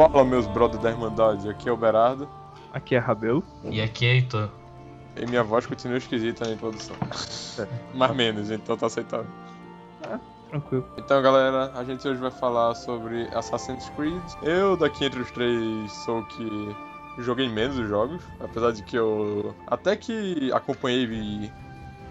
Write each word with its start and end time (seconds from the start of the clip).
Fala, 0.00 0.24
meus 0.24 0.46
brothers 0.46 0.82
da 0.82 0.88
Irmandade, 0.88 1.46
aqui 1.46 1.68
é 1.68 1.72
o 1.72 1.76
Berardo. 1.76 2.26
Aqui 2.72 2.94
é 2.94 2.98
Rabelo. 2.98 3.44
E 3.64 3.82
aqui 3.82 4.06
é 4.06 4.14
Heitor. 4.14 4.48
E 5.14 5.26
minha 5.26 5.44
voz 5.44 5.66
continua 5.66 5.98
esquisita 5.98 6.46
na 6.46 6.52
introdução. 6.52 6.96
Mais 7.92 8.16
menos, 8.16 8.50
então 8.50 8.78
tá 8.78 8.86
aceitável. 8.86 9.26
Tranquilo. 10.48 10.86
Então, 10.96 11.20
galera, 11.20 11.70
a 11.74 11.84
gente 11.84 12.08
hoje 12.08 12.18
vai 12.18 12.30
falar 12.30 12.74
sobre 12.76 13.28
Assassin's 13.34 13.92
Creed. 13.94 14.22
Eu, 14.42 14.74
daqui 14.74 15.04
entre 15.04 15.20
os 15.20 15.30
três, 15.32 15.92
sou 15.92 16.20
o 16.20 16.24
que 16.28 16.76
joguei 17.18 17.50
menos 17.50 17.76
os 17.76 17.86
jogos. 17.86 18.22
Apesar 18.40 18.72
de 18.72 18.82
que 18.82 18.96
eu 18.96 19.54
até 19.66 19.96
que 19.96 20.50
acompanhei 20.54 21.52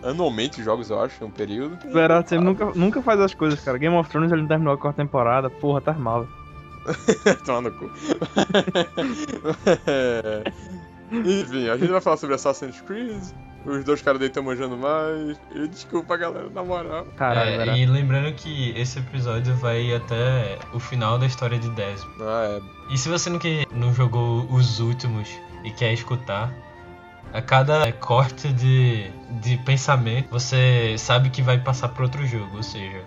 anualmente 0.03 0.59
os 0.59 0.66
jogos, 0.66 0.92
eu 0.92 1.02
acho, 1.02 1.23
em 1.23 1.28
um 1.28 1.31
período. 1.31 1.76
Verá, 1.92 2.22
você 2.22 2.38
nunca, 2.38 2.66
nunca 2.66 3.02
faz 3.02 3.20
as 3.20 3.34
coisas, 3.34 3.59
cara. 3.59 3.80
Game 3.80 3.95
of 3.95 4.08
Thrones 4.12 4.31
ele 4.31 4.42
não 4.42 4.48
terminou 4.48 4.76
a 4.76 4.78
quarta 4.78 5.02
temporada, 5.02 5.50
porra, 5.50 5.81
tá 5.81 5.94
mal. 5.94 6.28
Toma 7.46 7.62
no 7.62 7.72
cu. 7.72 7.92
É. 9.88 10.44
Enfim, 11.12 11.70
a 11.70 11.78
gente 11.78 11.92
vai 11.92 12.02
falar 12.02 12.18
sobre 12.18 12.36
Assassin's 12.36 12.82
Creed. 12.82 13.22
Os 13.66 13.84
dois 13.84 14.02
caras 14.02 14.20
daí 14.20 14.30
estão 14.30 14.44
manjando 14.44 14.78
mais. 14.78 15.40
E 15.54 15.68
desculpa, 15.68 16.16
galera, 16.16 16.50
na 16.50 16.64
moral. 16.64 17.06
Caralho, 17.18 17.70
É, 17.70 17.78
e 17.78 17.86
lembrando 17.86 18.34
que 18.34 18.72
esse 18.78 19.00
episódio 19.00 19.54
vai 19.56 19.94
até 19.94 20.58
o 20.73 20.80
final 20.80 21.18
da 21.18 21.26
história 21.26 21.60
de 21.60 21.70
Desmond. 21.72 22.22
Ah, 22.22 22.60
E 22.90 22.98
se 22.98 23.09
você 23.09 23.30
não, 23.30 23.38
quer, 23.40 23.66
não 23.72 23.94
jogou 23.94 24.46
os 24.52 24.80
últimos 24.80 25.28
e 25.64 25.72
quer 25.72 25.92
escutar, 25.92 26.54
a 27.34 27.42
cada 27.42 27.92
corte 27.92 28.53
de, 28.53 29.12
de 29.42 29.58
pensamento 29.58 30.30
você 30.31 30.96
sabe 30.98 31.30
que 31.30 31.42
vai 31.42 31.59
passar 31.59 31.90
para 31.90 32.03
outro 32.03 32.25
jogo. 32.25 32.58
Ou 32.58 32.64
seja, 32.64 33.03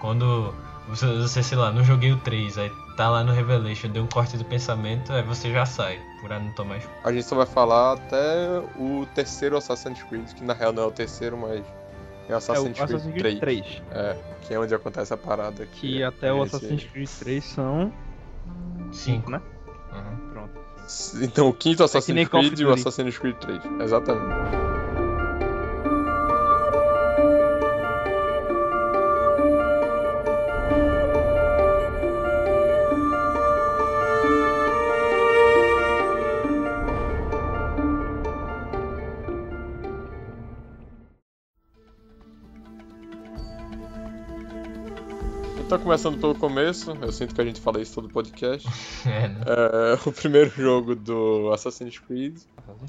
quando 0.00 0.54
você, 0.88 1.06
você, 1.06 1.42
sei 1.42 1.56
lá, 1.56 1.72
não 1.72 1.82
joguei 1.82 2.12
o 2.12 2.18
3, 2.18 2.58
aí 2.58 2.70
tá 2.96 3.08
lá 3.08 3.24
no 3.24 3.32
Revelation, 3.32 3.88
deu 3.88 4.02
um 4.02 4.06
corte 4.06 4.36
de 4.36 4.44
pensamento, 4.44 5.12
aí 5.12 5.22
você 5.22 5.50
já 5.50 5.66
sai, 5.66 6.00
por 6.20 6.32
aí 6.32 6.42
não 6.42 6.52
tomar 6.52 6.76
é. 6.76 6.82
A 7.04 7.12
gente 7.12 7.24
só 7.24 7.36
vai 7.36 7.46
falar 7.46 7.94
até 7.94 8.60
o 8.78 9.06
terceiro 9.14 9.56
Assassin's 9.56 10.02
Creed, 10.04 10.32
que 10.32 10.44
na 10.44 10.52
real 10.52 10.72
não 10.72 10.84
é 10.84 10.86
o 10.86 10.90
terceiro, 10.90 11.36
mas 11.36 11.64
é 12.28 12.32
o 12.32 12.32
É 12.32 12.34
o 12.34 12.36
Assassin's, 12.36 12.80
Assassin's 12.80 13.14
Creed 13.14 13.40
3. 13.40 13.82
É, 13.90 14.16
que 14.42 14.54
é 14.54 14.58
onde 14.58 14.74
acontece 14.74 15.12
a 15.12 15.16
parada 15.16 15.62
aqui. 15.62 15.94
Que 15.94 16.02
até 16.02 16.32
o 16.32 16.42
Assassin's 16.42 16.84
Creed 16.84 17.08
3 17.18 17.44
são 17.44 17.92
5, 18.92 19.30
né? 19.30 19.40
Uhum. 19.92 20.32
Pronto. 20.32 20.60
Então 21.22 21.48
o 21.48 21.52
quinto 21.52 21.82
Assassin's 21.82 22.14
nem 22.14 22.26
Call 22.26 22.40
of 22.40 22.50
Creed 22.50 22.60
e 22.60 22.64
o. 22.64 22.72
Assassin's 22.72 23.18
Creed 23.18 23.36
3. 23.36 23.60
Exatamente. 23.80 24.71
Então, 45.72 45.84
começando 45.84 46.20
pelo 46.20 46.34
começo, 46.34 46.90
eu 47.00 47.10
sinto 47.10 47.34
que 47.34 47.40
a 47.40 47.44
gente 47.46 47.58
fala 47.58 47.80
isso 47.80 47.94
todo 47.94 48.06
podcast. 48.06 48.68
É, 49.08 49.26
né? 49.26 49.40
É, 49.46 50.06
o 50.06 50.12
primeiro 50.12 50.50
jogo 50.50 50.94
do 50.94 51.50
Assassin's 51.50 51.98
Creed. 51.98 52.36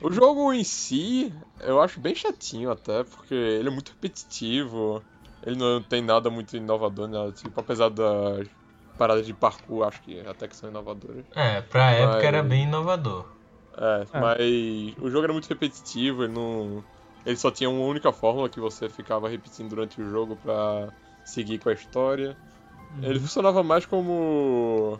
O 0.02 0.12
jogo 0.12 0.52
em 0.52 0.66
si, 0.66 1.34
eu 1.62 1.82
acho 1.82 2.02
bem 2.02 2.14
chatinho 2.14 2.70
até, 2.70 3.06
porque 3.06 3.34
ele 3.34 3.70
é 3.70 3.72
muito 3.72 3.88
repetitivo. 3.94 5.02
Ele 5.46 5.56
não 5.56 5.82
tem 5.82 6.02
nada 6.02 6.30
muito 6.30 6.58
inovador, 6.58 7.08
nada 7.08 7.32
tipo, 7.32 7.58
apesar 7.58 7.88
das 7.90 8.48
paradas 8.98 9.26
de 9.26 9.34
parkour, 9.34 9.88
acho 9.88 10.02
que 10.02 10.20
até 10.20 10.46
que 10.50 10.56
são 10.56 10.70
inovadoras. 10.70 11.24
É, 11.34 11.62
pra 11.62 11.86
Mas- 11.86 12.00
época 12.02 12.28
era 12.28 12.44
bem 12.44 12.64
inovador. 12.64 13.26
É, 13.78 14.06
É. 14.12 14.20
mas 14.20 14.94
o 15.02 15.10
jogo 15.10 15.24
era 15.24 15.32
muito 15.32 15.48
repetitivo, 15.48 16.26
ele 16.26 16.34
não. 16.34 16.84
Ele 17.26 17.38
só 17.38 17.50
tinha 17.50 17.70
uma 17.70 17.86
única 17.86 18.12
fórmula 18.12 18.50
que 18.50 18.60
você 18.60 18.90
ficava 18.90 19.30
repetindo 19.30 19.70
durante 19.70 20.02
o 20.02 20.10
jogo 20.12 20.36
pra 20.36 20.90
seguir 21.24 21.60
com 21.60 21.70
a 21.70 21.74
história. 21.74 22.36
Ele 23.02 23.20
funcionava 23.20 23.64
mais 23.64 23.86
como 23.86 25.00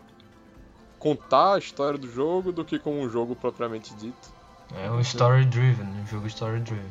contar 0.98 1.54
a 1.54 1.58
história 1.58 1.98
do 1.98 2.08
jogo 2.10 2.50
do 2.50 2.64
que 2.64 2.78
como 2.78 2.98
um 3.00 3.08
jogo 3.10 3.36
propriamente 3.36 3.94
dito. 3.94 4.34
É 4.74 4.90
um 4.90 5.00
story 5.00 5.44
driven, 5.44 5.86
um 5.86 6.06
jogo 6.06 6.26
story 6.26 6.60
driven. 6.60 6.90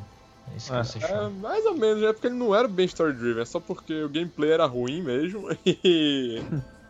É 0.52 0.58
isso 0.58 0.72
que 0.72 0.78
É. 0.78 0.84
você 0.84 0.98
É, 1.00 1.08
chama. 1.08 1.30
mais 1.32 1.66
ou 1.66 1.76
menos, 1.76 2.04
é 2.04 2.14
porque 2.14 2.28
ele 2.28 2.36
não 2.36 2.54
era 2.54 2.68
bem 2.68 2.86
story-driven, 2.86 3.42
é 3.42 3.46
só 3.46 3.60
porque 3.60 4.04
o 4.04 4.10
gameplay 4.10 4.52
era 4.52 4.66
ruim 4.66 5.02
mesmo 5.02 5.48
e... 5.66 6.42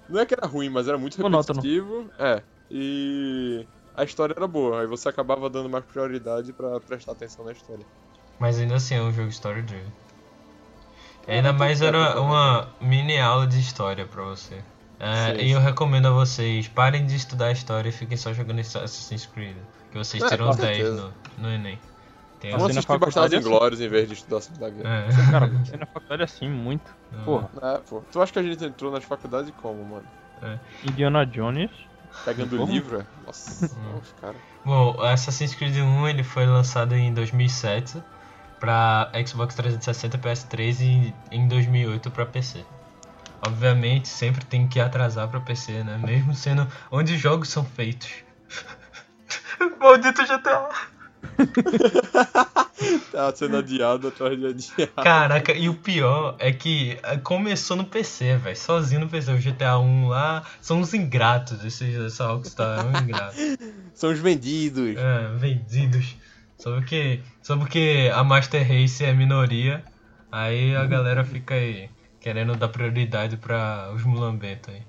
Não 0.09 0.19
é 0.19 0.25
que 0.25 0.33
era 0.33 0.45
ruim, 0.45 0.69
mas 0.69 0.87
era 0.87 0.97
muito 0.97 1.15
repetitivo. 1.17 2.11
É, 2.19 2.43
e 2.69 3.65
a 3.95 4.03
história 4.03 4.33
era 4.35 4.47
boa, 4.47 4.81
aí 4.81 4.87
você 4.87 5.07
acabava 5.07 5.49
dando 5.49 5.69
mais 5.69 5.85
prioridade 5.85 6.51
pra 6.53 6.79
prestar 6.81 7.13
atenção 7.13 7.45
na 7.45 7.51
história. 7.53 7.85
Mas 8.39 8.59
ainda 8.59 8.75
assim 8.75 8.95
é 8.95 9.01
um 9.01 9.11
jogo 9.11 9.29
story 9.29 9.61
driven. 9.61 9.91
É, 11.27 11.37
Ainda 11.37 11.53
mais 11.53 11.81
era 11.81 12.19
uma 12.19 12.67
mini 12.81 13.17
aula 13.19 13.47
de 13.47 13.59
história 13.59 14.05
pra 14.05 14.23
você. 14.23 14.61
É, 14.99 15.35
Sim, 15.35 15.41
e 15.45 15.51
eu 15.51 15.59
sim. 15.59 15.65
recomendo 15.65 16.07
a 16.07 16.11
vocês, 16.11 16.67
parem 16.67 17.05
de 17.05 17.15
estudar 17.15 17.51
história 17.51 17.89
e 17.89 17.91
fiquem 17.91 18.15
só 18.17 18.33
jogando 18.33 18.59
Assassin's 18.59 19.25
Creed. 19.25 19.55
Que 19.91 19.97
vocês 19.97 20.21
É, 20.23 20.27
tiram 20.29 20.49
com 20.49 20.55
10 20.55 20.77
certeza. 20.77 21.13
no, 21.37 21.43
no 21.43 21.49
Enem. 21.53 21.79
Tem 22.39 22.51
Vamos 22.51 22.67
na 22.75 22.79
assistir 22.79 22.97
Bastardos 22.99 23.13
faculdade 23.13 23.35
é 23.35 23.37
assim. 23.37 23.47
Inglórios 23.47 23.81
em 23.81 23.87
vez 23.87 24.07
de 24.07 24.13
estudar 24.15 24.37
a 24.37 24.41
Segunda 24.41 24.69
Guerra. 24.69 24.89
É. 24.89 25.31
Cara, 25.31 25.47
você 25.65 25.77
na 25.77 25.85
faculdade 25.85 26.21
é 26.21 26.25
assim, 26.25 26.49
muito. 26.49 26.91
Porra, 27.25 27.49
É, 27.61 27.77
pô. 27.89 28.03
Tu 28.11 28.21
acha 28.21 28.33
que 28.33 28.39
a 28.39 28.43
gente 28.43 28.63
entrou 28.65 28.91
nas 28.91 29.03
faculdades 29.03 29.53
como, 29.61 29.83
mano? 29.85 30.05
Indiana 30.83 31.25
Jones. 31.25 31.71
Pegando 32.25 32.57
Porra. 32.57 32.71
livro? 32.71 32.99
é? 32.99 33.05
Nossa, 33.25 33.65
Hum. 33.65 33.99
os 34.01 34.13
caras. 34.21 34.35
Bom, 34.65 34.95
o 34.97 35.01
Assassin's 35.03 35.55
Creed 35.55 35.77
1 35.77 36.07
ele 36.09 36.23
foi 36.23 36.45
lançado 36.45 36.93
em 36.95 37.13
2007 37.13 38.03
pra 38.63 39.11
Xbox 39.27 39.55
360 39.55 40.17
PS3 40.19 40.79
e 40.79 41.13
em 41.35 41.49
2008 41.49 42.09
pra 42.11 42.25
PC. 42.25 42.63
Obviamente 43.45 44.07
sempre 44.07 44.45
tem 44.45 44.69
que 44.69 44.79
atrasar 44.79 45.27
pra 45.27 45.41
PC, 45.41 45.83
né? 45.83 45.99
Mesmo 46.01 46.33
sendo 46.33 46.65
onde 46.89 47.13
os 47.13 47.19
jogos 47.19 47.49
são 47.49 47.65
feitos. 47.65 48.09
Maldito 49.81 50.23
GTA! 50.25 50.69
Tá 53.11 53.33
sendo 53.33 53.57
adiado 53.57 54.09
atrás 54.09 54.37
de 54.37 54.45
adiado. 54.45 54.91
Caraca, 55.03 55.53
e 55.53 55.69
o 55.69 55.75
pior 55.75 56.35
é 56.39 56.51
que 56.51 56.97
eh, 57.01 57.17
começou 57.17 57.77
no 57.77 57.85
PC, 57.85 58.35
velho. 58.37 58.57
Sozinho 58.57 59.01
no 59.01 59.07
PC. 59.07 59.31
O 59.31 59.37
GTA 59.37 59.77
1 59.77 60.07
lá 60.07 60.43
são 60.59 60.79
uns 60.79 60.93
ingratos. 60.93 61.63
Esses, 61.63 61.95
essa 61.95 62.27
Rockstar 62.27 62.79
é 62.79 62.83
um 62.83 63.03
ingrato. 63.03 63.37
São 63.93 64.11
os 64.11 64.19
vendidos. 64.19 64.97
É, 64.97 65.35
vendidos. 65.37 66.15
Só 66.63 66.71
porque, 66.75 67.19
só 67.41 67.57
porque 67.57 68.09
a 68.15 68.23
Master 68.23 68.65
Race 68.65 69.03
é 69.03 69.11
minoria, 69.11 69.83
aí 70.31 70.73
a 70.73 70.85
galera 70.85 71.25
fica 71.25 71.55
aí 71.55 71.89
querendo 72.21 72.55
dar 72.55 72.69
prioridade 72.69 73.35
pra 73.35 73.91
os 73.93 74.05
mulambentos 74.05 74.73
aí. 74.73 74.81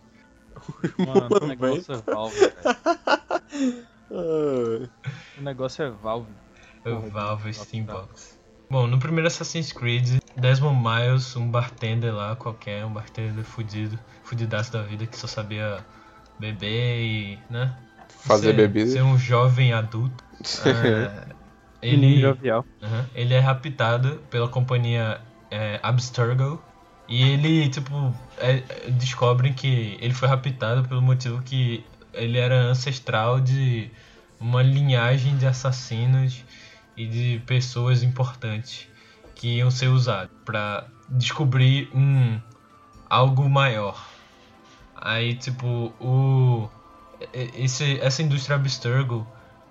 Mano, 1.04 1.28
o 1.42 1.46
negócio 1.48 1.92
é 1.92 1.96
Valve, 1.96 2.38
velho. 2.38 3.84
Ah, 4.12 4.88
O 5.36 5.42
negócio 5.42 5.84
é 5.84 5.90
Valve. 5.90 6.30
O 6.84 7.10
Valve 7.10 7.52
Steambox. 7.52 8.38
Bom, 8.70 8.86
no 8.86 9.00
primeiro 9.00 9.26
Assassin's 9.26 9.72
Creed, 9.72 10.20
Desmond 10.36 10.80
Miles, 10.80 11.34
um 11.34 11.50
bartender 11.50 12.14
lá 12.14 12.36
qualquer, 12.36 12.84
um 12.86 12.92
bartender 12.92 13.44
fudido, 13.44 13.98
fudidaço 14.22 14.72
da 14.72 14.82
vida 14.82 15.06
que 15.06 15.18
só 15.18 15.26
sabia 15.26 15.84
beber 16.38 17.00
e, 17.00 17.38
né? 17.50 17.76
Fazer 18.20 18.50
ser, 18.50 18.52
bebida. 18.52 18.90
Ser 18.92 19.02
um 19.02 19.18
jovem 19.18 19.72
adulto. 19.72 20.22
É, 20.66 21.43
ele, 21.88 22.20
jovial. 22.20 22.64
Ele 23.14 23.34
é 23.34 23.40
raptado 23.40 24.20
pela 24.30 24.48
companhia 24.48 25.20
é, 25.50 25.78
Abstergo. 25.82 26.62
E 27.06 27.22
ele, 27.22 27.68
tipo, 27.68 28.14
é, 28.38 28.62
descobrem 28.90 29.52
que 29.52 29.98
ele 30.00 30.14
foi 30.14 30.26
raptado 30.28 30.88
pelo 30.88 31.02
motivo 31.02 31.42
que 31.42 31.84
ele 32.12 32.38
era 32.38 32.54
ancestral 32.54 33.40
de 33.40 33.90
uma 34.40 34.62
linhagem 34.62 35.36
de 35.36 35.46
assassinos 35.46 36.42
e 36.96 37.06
de 37.06 37.42
pessoas 37.46 38.02
importantes 38.02 38.88
que 39.34 39.56
iam 39.58 39.70
ser 39.70 39.88
usados 39.88 40.34
para 40.44 40.86
descobrir 41.08 41.90
um 41.94 42.40
algo 43.08 43.48
maior. 43.48 44.02
Aí, 44.96 45.34
tipo, 45.34 45.92
o 46.00 46.68
esse, 47.32 47.98
essa 48.00 48.22
indústria 48.22 48.56
Abstergo 48.56 49.26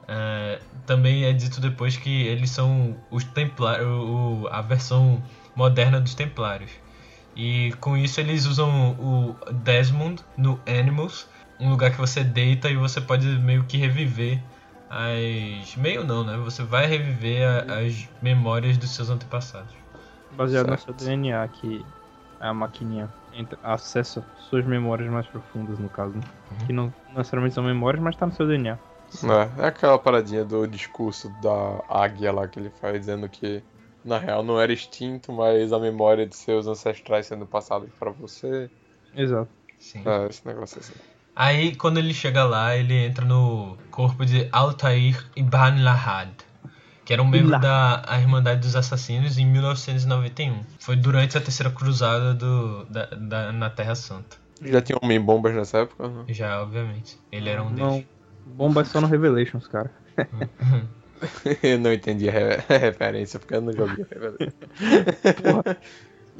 é, 0.08 0.62
também 0.86 1.26
é 1.26 1.34
dito 1.34 1.62
depois 1.62 1.98
que 1.98 2.10
eles 2.28 2.52
são 2.52 3.04
os 3.10 3.24
templários, 3.24 3.88
o, 3.88 4.48
a 4.52 4.62
versão 4.62 5.24
moderna 5.56 6.00
dos 6.02 6.16
templários. 6.16 6.72
E 7.36 7.74
com 7.82 7.98
isso 7.98 8.20
eles 8.20 8.46
usam 8.46 8.92
o 9.00 9.40
Desmond 9.52 10.24
no 10.38 10.64
Animals, 10.68 11.28
um 11.60 11.70
lugar 11.70 11.92
que 11.92 11.98
você 11.98 12.24
deita 12.24 12.70
e 12.70 12.76
você 12.78 13.02
pode 13.02 13.28
meio 13.40 13.66
que 13.66 13.78
reviver 13.78 14.44
as. 14.90 15.76
Meio 15.76 16.04
não, 16.04 16.24
né? 16.24 16.38
Você 16.38 16.64
vai 16.64 16.86
reviver 16.86 17.48
a- 17.48 17.80
as 17.80 18.08
memórias 18.22 18.78
dos 18.78 18.92
seus 18.92 19.10
antepassados. 19.10 19.74
Baseado 20.30 20.68
no 20.70 20.78
seu 20.78 20.94
Certo. 20.94 20.94
DNA, 20.94 21.48
que 21.48 21.88
é 22.40 22.48
a 22.48 22.54
maquininha. 22.54 23.14
entra- 23.32 23.60
acessa 23.62 24.26
suas 24.36 24.66
memórias 24.66 25.10
mais 25.12 25.28
profundas, 25.30 25.80
no 25.80 25.90
caso, 25.90 26.16
né? 26.18 26.26
Uhum. 26.52 26.68
Que 26.68 26.74
não 26.74 26.94
necessariamente 27.08 27.56
são 27.56 27.64
memórias, 27.64 28.04
mas 28.04 28.16
tá 28.16 28.26
no 28.26 28.32
seu 28.34 28.48
DNA. 28.48 28.80
É, 29.22 29.64
é 29.64 29.68
aquela 29.68 29.98
paradinha 30.00 30.44
do 30.44 30.68
discurso 30.68 31.30
da 31.42 31.84
águia 31.88 32.32
lá 32.32 32.48
que 32.48 32.60
ele 32.60 32.70
faz 32.70 33.00
dizendo 33.00 33.28
que 33.30 33.62
na 34.04 34.18
real 34.18 34.44
não 34.44 34.60
era 34.60 34.74
extinto, 34.74 35.32
mas 35.32 35.72
a 35.72 35.80
memória 35.80 36.26
de 36.26 36.36
seus 36.36 36.68
ancestrais 36.68 37.28
sendo 37.28 37.46
passada 37.46 37.86
para 38.00 38.12
você. 38.12 38.70
Exato. 39.16 39.50
Sim. 39.80 40.04
É, 40.06 40.28
esse 40.28 40.46
negócio 40.46 40.80
assim. 40.80 40.94
Aí, 41.36 41.76
quando 41.76 41.98
ele 41.98 42.14
chega 42.14 42.44
lá, 42.44 42.76
ele 42.76 42.94
entra 42.94 43.26
no 43.26 43.78
corpo 43.92 44.26
de 44.26 44.48
Altair 44.52 45.18
Ibn 45.36 45.84
Lahad, 45.84 46.30
que 47.06 47.12
era 47.14 47.22
um 47.22 47.28
membro 47.28 47.60
da 47.60 48.04
a 48.08 48.20
Irmandade 48.20 48.62
dos 48.62 48.76
Assassinos 48.76 49.38
em 49.38 49.46
1991. 49.46 50.62
Foi 50.80 50.96
durante 50.96 51.38
a 51.38 51.42
Terceira 51.42 51.72
Cruzada 51.72 52.34
do, 52.34 52.86
da, 52.86 53.06
da- 53.08 53.52
na 53.52 53.70
Terra 53.70 53.96
Santa. 53.96 54.38
Já 54.62 54.82
tinha 54.82 54.98
homem-bombas 55.02 55.54
nessa 55.54 55.80
época? 55.80 56.08
Não. 56.08 56.26
Já, 56.28 56.62
obviamente. 56.62 57.18
Ele 57.32 57.50
era 57.50 57.64
um 57.64 57.70
Não, 57.72 57.92
deles. 57.92 58.08
Bomba 58.46 58.82
é 58.82 58.86
só 58.86 59.00
no 59.02 59.08
Revelations, 59.08 59.68
cara. 59.68 59.92
eu 61.64 61.80
não 61.80 61.92
entendi 61.94 62.30
a 62.30 62.32
re- 62.32 62.64
a 62.70 62.78
referência, 62.78 63.40
porque 63.40 63.56
eu 63.56 63.62
não 63.62 63.74
joguei 63.74 64.06
Revelations. 64.12 64.54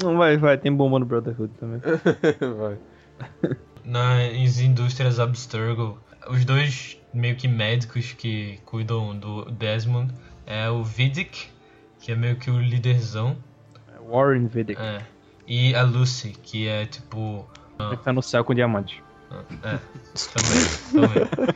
Não, 0.02 0.18
vai, 0.18 0.38
vai, 0.38 0.58
tem 0.58 0.74
bomba 0.76 1.00
no 1.00 1.06
Brotherhood 1.06 1.54
também. 1.60 1.80
Vai. 2.58 2.78
Nas 3.86 4.60
indústrias 4.60 5.20
Abstergo, 5.20 6.00
os 6.30 6.44
dois 6.46 7.00
meio 7.14 7.36
que 7.36 7.48
médicos 7.48 8.14
que 8.14 8.60
cuidam 8.66 9.16
do 9.18 9.46
Desmond 9.52 10.14
é 10.48 10.70
o 10.70 10.84
Vidic, 10.84 11.48
que 12.00 12.12
é 12.12 12.16
meio 12.16 12.36
que 12.38 12.50
o 12.50 12.60
líderzão, 12.60 13.38
Warren 14.10 14.48
Vidic. 14.48 14.82
é, 14.82 15.02
e 15.48 15.76
a 15.76 15.84
Lucy, 15.84 16.30
que 16.42 16.68
é 16.68 16.86
tipo. 16.86 17.48
Ele 17.80 17.98
tá 17.98 18.12
no 18.14 18.22
céu 18.22 18.44
com 18.44 18.54
diamante. 18.54 19.04
É, 19.64 19.80
também, 20.34 21.08
também. 21.08 21.56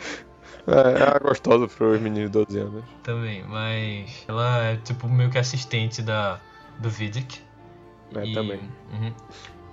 É, 0.68 1.16
é 1.16 1.20
gostosa 1.20 1.68
pros 1.68 2.00
meninos 2.02 2.30
de 2.30 2.46
12 2.46 2.60
anos. 2.60 2.84
Também, 3.04 3.44
mas 3.48 4.26
ela 4.28 4.64
é 4.66 4.76
tipo 4.78 5.08
meio 5.08 5.30
que 5.30 5.38
assistente 5.38 6.02
da 6.02 6.40
do 6.80 6.90
Vidic. 6.90 7.40
É, 8.16 8.26
e, 8.26 8.34
também. 8.34 8.60
Uhum. 8.94 9.14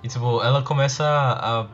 E 0.03 0.07
tipo, 0.07 0.41
ela 0.41 0.61
começa 0.61 1.03
a 1.05 1.67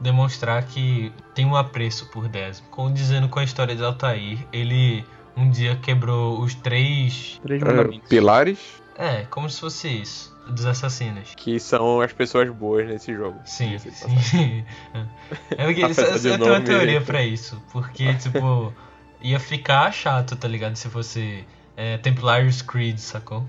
demonstrar 0.00 0.64
que 0.64 1.12
tem 1.34 1.44
um 1.46 1.54
apreço 1.54 2.10
por 2.10 2.28
Desmond. 2.28 2.70
Como 2.70 2.92
dizendo 2.92 3.28
com 3.28 3.38
a 3.38 3.44
história 3.44 3.76
de 3.76 3.84
Altair, 3.84 4.38
ele 4.52 5.04
um 5.36 5.48
dia 5.50 5.76
quebrou 5.76 6.40
os 6.40 6.54
três. 6.54 7.38
Três 7.42 7.62
É, 7.62 7.64
mandamentos. 7.64 8.08
pilares, 8.08 8.58
É, 8.96 9.22
como 9.30 9.48
se 9.48 9.60
fosse 9.60 9.88
isso. 9.88 10.31
Dos 10.46 10.66
assassinos. 10.66 11.34
que 11.36 11.58
são 11.60 12.00
as 12.00 12.12
pessoas 12.12 12.50
boas 12.50 12.86
nesse 12.86 13.14
jogo. 13.14 13.40
Sim, 13.44 13.78
sim. 13.78 14.64
É 15.56 15.64
porque 15.66 15.82
Apesar 15.84 16.02
eu, 16.08 16.20
tenho 16.20 16.34
uma 16.36 16.46
nome- 16.54 16.64
teoria 16.66 17.00
pra 17.00 17.22
isso. 17.24 17.62
Porque, 17.72 18.12
tipo, 18.18 18.74
ia 19.20 19.38
ficar 19.38 19.90
chato, 19.92 20.34
tá 20.36 20.48
ligado? 20.48 20.74
Se 20.76 20.88
fosse 20.88 21.46
é, 21.76 21.96
Templarius 21.98 22.60
Creed, 22.62 22.98
sacou? 22.98 23.46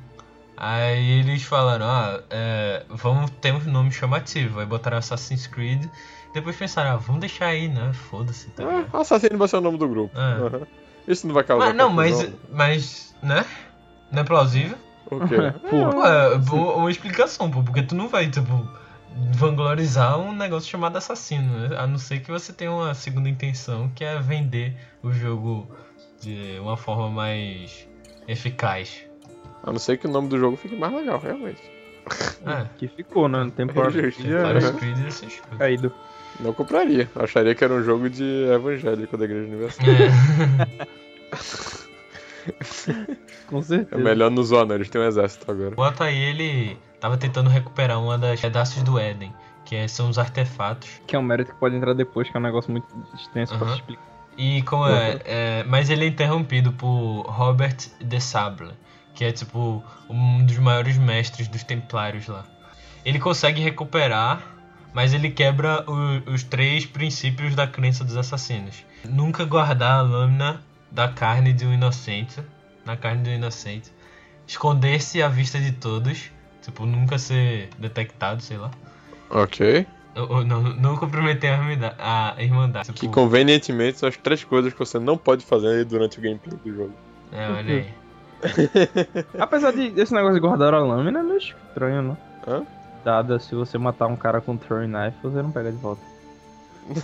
Aí 0.56 1.20
eles 1.20 1.44
falaram, 1.44 1.86
ah, 1.86 2.22
é, 2.30 2.86
vamos 2.90 3.32
ter 3.42 3.52
um 3.54 3.60
nome 3.60 3.92
chamativo. 3.92 4.60
Aí 4.60 4.66
botaram 4.66 4.98
Assassin's 4.98 5.48
Creed. 5.48 5.86
Depois 6.34 6.56
pensaram, 6.56 6.92
ah, 6.92 6.96
vamos 6.98 7.22
deixar 7.22 7.48
aí, 7.48 7.68
né? 7.68 7.92
Foda-se, 7.94 8.50
tá? 8.52 8.64
Ah, 8.94 9.00
assassino 9.00 9.38
vai 9.38 9.48
ser 9.48 9.58
o 9.58 9.62
nome 9.62 9.78
do 9.78 9.88
grupo. 9.90 10.18
É. 10.18 10.22
Aham. 10.22 10.68
Isso 11.08 11.28
não 11.28 11.34
vai 11.34 11.44
causar 11.44 11.66
Mas, 11.68 11.76
não, 11.76 11.90
mas, 11.90 12.32
mas, 12.52 13.16
né? 13.22 13.46
Não 14.12 14.22
é 14.22 14.24
plausível? 14.24 14.78
O 15.12 15.28
quê? 15.28 15.36
Porra. 15.70 16.40
Pô, 16.50 16.56
é 16.72 16.76
uma, 16.76 16.92
explicação, 16.92 17.50
pô, 17.50 17.64
porque 17.64 17.84
tu 17.84 17.96
não 17.96 18.08
vai, 18.08 18.30
tipo, 18.30 18.68
vanglorizar 19.34 20.20
um 20.20 20.34
negócio 20.34 20.70
chamado 20.70 20.98
assassino, 20.98 21.70
né? 21.70 21.78
A 21.78 21.86
não 21.88 21.98
ser 21.98 22.20
que 22.20 22.32
você 22.32 22.52
tenha 22.54 22.72
uma 22.72 22.94
segunda 22.94 23.30
intenção, 23.30 23.92
que 23.96 24.04
é 24.04 24.20
vender 24.20 24.76
o 25.02 25.12
jogo 25.12 25.68
de 26.22 26.58
uma 26.60 26.78
forma 26.78 27.10
mais 27.10 27.88
eficaz. 28.28 29.04
A 29.64 29.72
não 29.72 29.80
ser 29.80 29.98
que 29.98 30.08
o 30.08 30.12
nome 30.12 30.28
do 30.28 30.38
jogo 30.38 30.58
fique 30.58 30.76
mais 30.76 30.94
legal, 30.94 31.20
realmente. 31.20 31.62
É, 32.46 32.66
Que 32.78 32.88
ficou, 32.88 33.28
né? 33.28 33.44
No 33.44 33.52
tempo 33.52 33.74
É 33.80 34.08
escuta. 34.08 35.58
caído. 35.58 35.94
Não 36.40 36.52
compraria. 36.52 37.08
Acharia 37.16 37.54
que 37.54 37.64
era 37.64 37.74
um 37.74 37.84
jogo 37.84 38.10
de 38.10 38.24
evangélico 38.52 39.16
da 39.16 39.26
Igreja 39.26 39.48
Universal. 39.48 39.86
É. 39.88 41.84
Com 43.48 43.60
É 43.60 43.62
certeza. 43.64 44.02
melhor 44.02 44.30
não 44.32 44.44
zoar. 44.44 44.70
Eles 44.72 44.90
têm 44.90 45.02
um 45.02 45.06
exército 45.06 45.50
agora. 45.50 45.74
O 45.78 45.84
Altair, 45.84 46.16
ele 46.16 46.78
tava 47.00 47.18
tentando 47.18 47.50
recuperar 47.50 48.02
uma 48.02 48.18
das 48.18 48.40
pedaços 48.40 48.82
do 48.84 48.98
Éden, 49.00 49.34
que 49.66 49.76
é- 49.76 49.88
são 49.88 50.10
os 50.10 50.18
artefatos. 50.18 50.90
Que 51.08 51.16
é 51.16 51.20
um 51.20 51.24
mérito 51.24 51.52
que 51.54 51.58
pode 51.60 51.76
entrar 51.76 51.94
depois, 51.94 52.30
que 52.30 52.36
é 52.36 52.40
um 52.40 52.44
negócio 52.44 52.72
muito 52.72 52.88
extenso 53.16 53.56
pra 53.58 53.66
Aham. 53.68 53.74
se 53.76 53.80
explicar. 53.82 54.04
E 54.38 54.62
como 54.64 54.88
é, 54.88 55.20
é- 55.26 55.64
Mas 55.68 55.90
ele 55.90 56.06
é 56.06 56.08
interrompido 56.08 56.72
por 56.74 57.22
Robert 57.28 57.78
de 58.02 58.20
Sable, 58.20 58.72
que 59.14 59.24
é 59.24 59.32
tipo 59.32 59.84
um 60.10 60.44
dos 60.44 60.58
maiores 60.58 60.98
mestres 60.98 61.48
dos 61.48 61.64
Templários 61.64 62.28
lá. 62.28 62.44
Ele 63.06 63.20
consegue 63.20 63.62
recuperar, 63.62 64.42
mas 64.94 65.14
ele 65.14 65.30
quebra 65.30 65.86
o- 65.88 66.32
os 66.32 66.42
três 66.44 66.86
princípios 66.86 67.54
da 67.54 67.68
crença 67.68 68.04
dos 68.04 68.18
assassinos. 68.18 68.84
Nunca 69.06 69.44
guardar 69.46 70.00
a 70.00 70.02
lâmina 70.02 70.62
da 70.94 71.08
carne 71.08 71.52
de 71.52 71.66
um 71.66 71.74
inocente, 71.74 72.42
na 72.86 72.96
carne 72.96 73.24
de 73.24 73.30
um 73.32 73.34
inocente. 73.34 73.92
Esconder-se 74.48 75.22
à 75.24 75.28
vista 75.28 75.60
de 75.60 75.72
todos, 75.72 76.32
tipo, 76.62 76.86
nunca 76.86 77.18
ser 77.18 77.70
detectado, 77.80 78.42
sei 78.42 78.58
lá. 78.58 78.70
Ok. 79.30 79.88
Ou- 80.16 80.32
ou 80.38 80.46
não, 80.46 80.62
não 80.62 80.96
comprometer 80.96 81.52
a 81.52 81.58
irmandade. 81.58 81.96
A 81.98 82.36
irmandade. 82.40 82.88
Que 82.94 83.00
Tipo, 83.00 83.12
convenientemente 83.14 83.98
são 83.98 84.08
as 84.08 84.16
três 84.18 84.44
coisas 84.44 84.72
que 84.72 84.78
você 84.80 85.00
não 85.00 85.18
pode 85.18 85.44
fazer 85.44 85.84
durante 85.86 86.20
o 86.20 86.22
gameplay 86.22 86.58
do 86.64 86.76
jogo. 86.76 86.94
É, 87.32 87.50
olha 87.50 87.74
aí. 87.76 87.94
Apesar 89.40 89.72
de, 89.72 89.90
desse 89.90 90.14
negócio 90.14 90.36
de 90.36 90.40
guardar 90.42 90.74
a 90.74 90.80
lâmina, 90.80 91.20
é 91.20 91.24
meio 91.24 91.38
estranho, 91.38 92.02
né? 92.02 92.18
Hã? 92.48 92.64
Dada 93.04 93.40
se 93.40 93.56
você 93.56 93.78
matar 93.78 94.08
um 94.08 94.16
cara 94.16 94.40
com 94.42 94.56
throwing 94.58 94.88
knife, 94.88 95.18
você 95.24 95.42
não 95.42 95.52
pega 95.52 95.72
de 95.72 95.78
volta. 95.78 96.02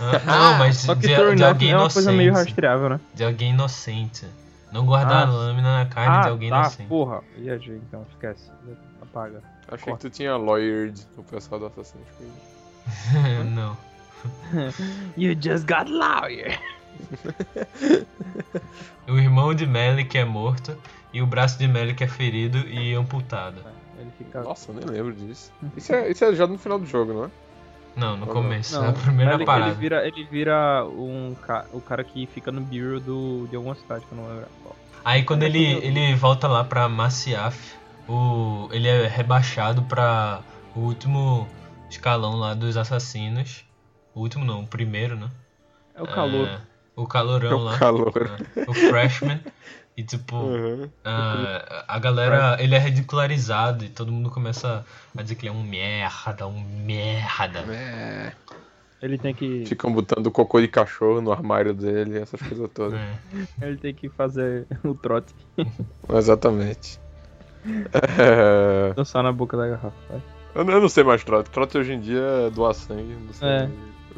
Ah, 0.00 0.50
Não, 0.52 0.58
mas 0.58 0.76
Só 0.78 0.94
que 0.94 1.02
de, 1.02 1.08
de 1.36 1.44
alguém 1.44 1.70
é 1.72 1.76
uma 1.76 1.90
coisa 1.90 2.12
meio 2.12 2.28
inocente. 2.28 2.46
rastreável, 2.48 2.88
né? 2.90 3.00
De 3.14 3.24
alguém 3.24 3.50
inocente. 3.50 4.26
Não 4.72 4.84
guardar 4.86 5.26
Ah, 5.26 5.28
a 5.28 5.32
lâmina 5.32 5.78
na 5.78 5.86
carne 5.86 6.20
de 6.22 6.28
Ah, 6.28 6.30
alguém 6.30 6.50
tá, 6.50 6.60
inocente. 6.60 6.88
porra. 6.88 7.22
Viajei, 7.36 7.76
então, 7.76 8.06
esquece. 8.10 8.50
Apaga. 9.02 9.42
Achei 9.68 9.92
que 9.94 9.98
tu 10.00 10.10
tinha 10.10 10.36
lawyered 10.36 11.00
o 11.16 11.22
pessoal 11.22 11.58
do 11.60 11.66
Assassin's 11.66 12.04
Creed. 12.16 13.46
não. 13.54 13.76
You 15.16 15.34
just 15.40 15.66
got 15.66 15.90
lawyer. 15.90 16.58
O 19.08 19.18
irmão 19.18 19.54
de 19.54 19.66
Melik 19.66 20.16
é 20.16 20.24
morto 20.24 20.76
e 21.12 21.20
o 21.22 21.26
braço 21.26 21.58
de 21.58 21.66
Melik 21.66 22.02
é 22.04 22.06
ferido 22.06 22.58
e 22.58 22.94
amputado. 22.94 23.60
Ele 23.98 24.10
fica... 24.16 24.42
Nossa, 24.42 24.70
eu 24.70 24.76
nem 24.76 24.84
lembro 24.86 25.12
disso. 25.14 25.50
Isso 25.76 25.92
é, 25.94 26.10
isso 26.10 26.24
é 26.24 26.34
já 26.34 26.46
no 26.46 26.56
final 26.58 26.78
do 26.78 26.86
jogo, 26.86 27.12
não 27.12 27.24
é? 27.24 27.30
Não, 27.96 28.16
no 28.16 28.26
começo. 28.26 28.80
Não, 28.80 28.90
a 28.90 28.92
primeira 28.92 29.32
Malik, 29.32 29.46
parada. 29.46 29.70
Ele 29.70 29.78
vira, 29.80 30.06
ele 30.06 30.24
vira 30.24 30.84
um 30.86 31.34
ca... 31.34 31.66
o 31.72 31.80
cara 31.80 32.04
que 32.04 32.26
fica 32.26 32.50
no 32.52 32.60
bureau 32.60 33.00
do... 33.00 33.46
de 33.48 33.56
alguma 33.56 33.74
cidade 33.74 34.04
que 34.06 34.12
eu 34.12 34.16
não 34.18 34.28
lembro 34.28 34.46
qual. 34.62 34.76
Aí 35.04 35.22
quando 35.24 35.42
ele, 35.42 35.64
ele 35.84 36.14
volta 36.14 36.46
lá 36.46 36.62
pra 36.62 36.88
Maciaf, 36.88 37.74
o, 38.08 38.68
ele 38.70 38.86
é 38.88 39.06
rebaixado 39.06 39.82
pra 39.82 40.40
o 40.74 40.80
último 40.80 41.48
escalão 41.88 42.36
lá 42.36 42.54
dos 42.54 42.76
assassinos. 42.76 43.64
O 44.14 44.20
último 44.20 44.44
não, 44.44 44.60
o 44.62 44.66
primeiro, 44.66 45.16
né? 45.16 45.28
É 45.94 46.02
o 46.02 46.06
calor. 46.06 46.48
É, 46.48 46.60
o 46.96 47.06
calorão 47.06 47.50
É 47.50 47.54
o 47.54 47.58
lá. 47.58 47.78
calor. 47.78 48.40
É, 48.56 48.70
o 48.70 48.74
freshman. 48.74 49.40
E 49.96 50.02
tipo, 50.04 50.36
Uhum. 50.36 50.88
ah, 51.04 51.84
a 51.88 51.98
galera, 51.98 52.56
ele 52.62 52.74
é 52.74 52.78
ridicularizado 52.78 53.84
e 53.84 53.88
todo 53.88 54.10
mundo 54.10 54.30
começa 54.30 54.84
a 55.16 55.22
dizer 55.22 55.34
que 55.34 55.46
ele 55.46 55.54
é 55.54 55.58
um 55.58 55.62
merda, 55.62 56.46
um 56.46 56.60
merda. 56.84 57.60
É. 57.72 58.32
Ele 59.02 59.16
tem 59.18 59.34
que... 59.34 59.64
Ficam 59.66 59.92
botando 59.92 60.30
cocô 60.30 60.60
de 60.60 60.68
cachorro 60.68 61.20
no 61.20 61.32
armário 61.32 61.72
dele, 61.74 62.18
essas 62.18 62.40
coisas 62.40 62.70
todas. 62.72 62.98
É. 62.98 63.66
Ele 63.66 63.76
tem 63.78 63.94
que 63.94 64.08
fazer 64.10 64.66
o 64.84 64.94
trote. 64.94 65.34
Exatamente. 66.08 66.98
É, 68.18 68.92
Dançar 68.94 69.22
na 69.22 69.32
boca 69.32 69.56
da 69.56 69.68
garrafa. 69.68 69.92
vai. 70.08 70.22
Eu 70.54 70.64
não, 70.64 70.72
eu 70.74 70.80
não 70.80 70.88
sei 70.88 71.04
mais 71.04 71.22
trote. 71.24 71.50
Trote 71.50 71.78
hoje 71.78 71.92
em 71.92 72.00
dia 72.00 72.20
é 72.46 72.50
doar 72.50 72.74
sangue. 72.74 73.14
Não 73.26 73.32
sei. 73.32 73.48
É. 73.48 73.70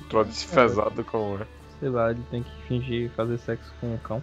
Trote 0.08 0.46
pesado 0.46 1.04
como 1.04 1.38
é. 1.42 1.46
Sei 1.80 1.88
lá, 1.88 2.10
ele 2.10 2.22
tem 2.30 2.42
que 2.42 2.50
fingir 2.68 3.10
fazer 3.10 3.38
sexo 3.38 3.72
com 3.80 3.94
um 3.94 3.98
cão. 3.98 4.22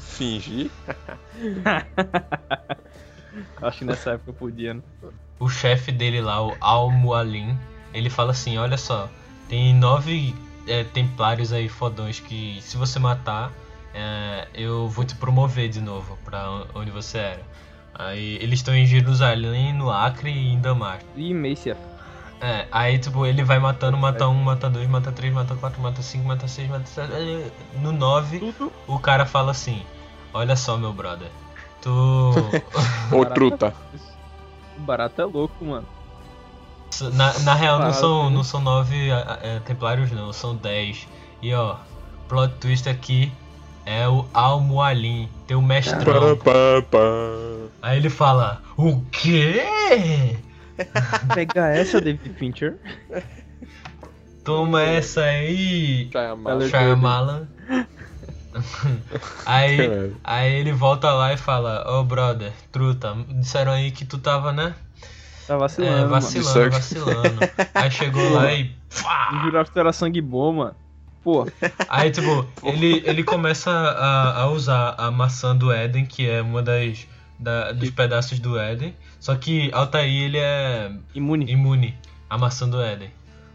Fingir. 0.00 0.70
Acho 3.62 3.78
que 3.78 3.84
nessa 3.84 4.12
época 4.12 4.32
podia, 4.32 4.74
né? 4.74 4.82
O 5.38 5.48
chefe 5.48 5.92
dele 5.92 6.20
lá, 6.20 6.44
o 6.44 6.56
Al 6.60 6.90
Mualim, 6.90 7.56
ele 7.94 8.10
fala 8.10 8.32
assim, 8.32 8.58
olha 8.58 8.76
só, 8.76 9.08
tem 9.48 9.74
nove 9.74 10.34
é, 10.66 10.84
templários 10.84 11.52
aí 11.52 11.68
fodões 11.68 12.20
que 12.20 12.58
se 12.60 12.76
você 12.76 12.98
matar, 12.98 13.52
é, 13.94 14.48
eu 14.54 14.88
vou 14.88 15.04
te 15.04 15.14
promover 15.14 15.68
de 15.68 15.80
novo 15.80 16.18
pra 16.24 16.66
onde 16.74 16.90
você 16.90 17.18
era. 17.18 17.42
Aí 17.94 18.38
eles 18.40 18.60
estão 18.60 18.74
em 18.74 18.86
Jerusalém, 18.86 19.72
no 19.72 19.90
Acre 19.90 20.30
e 20.30 20.52
em 20.52 20.60
Damasco. 20.60 21.08
E 21.16 21.34
Macia. 21.34 21.76
É, 22.40 22.66
aí 22.72 22.98
tipo, 22.98 23.26
ele 23.26 23.44
vai 23.44 23.58
matando, 23.58 23.98
mata 23.98 24.26
um, 24.26 24.34
mata 24.34 24.70
dois, 24.70 24.88
mata 24.88 25.12
três, 25.12 25.32
mata 25.32 25.54
quatro, 25.54 25.80
mata 25.80 26.00
cinco, 26.00 26.26
mata 26.26 26.48
seis, 26.48 26.68
mata 26.70 26.86
sete. 26.86 27.52
No 27.82 27.92
nove, 27.92 28.38
Tudo. 28.38 28.72
o 28.86 28.98
cara 28.98 29.26
fala 29.26 29.50
assim, 29.50 29.82
olha 30.32 30.56
só 30.56 30.78
meu 30.78 30.92
brother, 30.92 31.28
tu. 31.82 31.90
Ô, 33.12 33.18
Barata- 33.18 33.34
truta. 33.34 33.74
O 34.78 34.80
barato 34.80 35.20
é 35.20 35.24
louco, 35.26 35.64
mano. 35.64 35.86
na, 37.12 37.38
na 37.40 37.54
real 37.54 37.78
não 37.78 37.92
são, 37.92 38.30
né? 38.30 38.36
não 38.36 38.42
são 38.44 38.60
nove 38.62 39.10
é, 39.10 39.38
é, 39.42 39.60
templários 39.60 40.10
não, 40.10 40.32
são 40.32 40.56
dez. 40.56 41.06
E 41.42 41.52
ó, 41.52 41.76
plot 42.26 42.54
twist 42.58 42.88
aqui 42.88 43.30
é 43.84 44.08
o 44.08 44.26
Al-Mualim, 44.32 45.28
teu 45.46 45.60
mestrão. 45.60 46.38
Aí 47.82 47.98
ele 47.98 48.08
fala, 48.08 48.62
o 48.78 49.02
quê? 49.10 50.38
Pega 51.34 51.68
essa, 51.68 52.00
David 52.00 52.34
Fincher. 52.38 52.76
Toma 54.44 54.82
essa 54.82 55.22
aí. 55.22 56.10
Shyamalan. 56.68 57.48
aí, 59.46 60.12
aí 60.24 60.52
ele 60.54 60.72
volta 60.72 61.12
lá 61.12 61.32
e 61.32 61.36
fala, 61.36 61.84
ô 61.88 62.02
brother, 62.04 62.52
truta, 62.72 63.14
disseram 63.28 63.72
aí 63.72 63.90
que 63.90 64.04
tu 64.04 64.18
tava, 64.18 64.52
né? 64.52 64.74
Tá 65.46 65.56
vacilando, 65.56 65.92
É, 65.92 65.98
mano. 66.00 66.10
vacilando, 66.10 66.50
Isso 66.50 66.70
vacilando. 66.70 67.40
Aí 67.74 67.90
chegou 67.90 68.28
lá 68.32 68.52
e. 68.52 68.72
pá! 69.02 69.40
Jurava 69.44 69.64
que 69.64 69.72
tu 69.72 69.78
era 69.80 69.92
sangue 69.92 70.20
bom, 70.20 70.52
mano. 70.52 70.74
Pô, 71.22 71.46
Aí, 71.88 72.10
tipo, 72.10 72.46
ele, 72.62 73.02
ele 73.04 73.22
começa 73.22 73.70
a, 73.70 74.40
a 74.42 74.48
usar 74.48 74.94
a 74.96 75.10
maçã 75.10 75.54
do 75.54 75.70
Éden, 75.70 76.06
que 76.06 76.26
é 76.28 76.40
uma 76.40 76.62
das 76.62 77.06
da- 77.38 77.72
dos 77.72 77.90
pedaços 77.90 78.38
do 78.38 78.58
Éden. 78.58 78.96
Só 79.20 79.36
que 79.36 79.70
Altair, 79.72 80.10
ele 80.10 80.38
é 80.38 80.90
imune. 81.14 81.50
imune 81.50 81.94
à 82.28 82.38
maçã 82.38 82.68
do 82.68 82.82
Éden. 82.82 83.10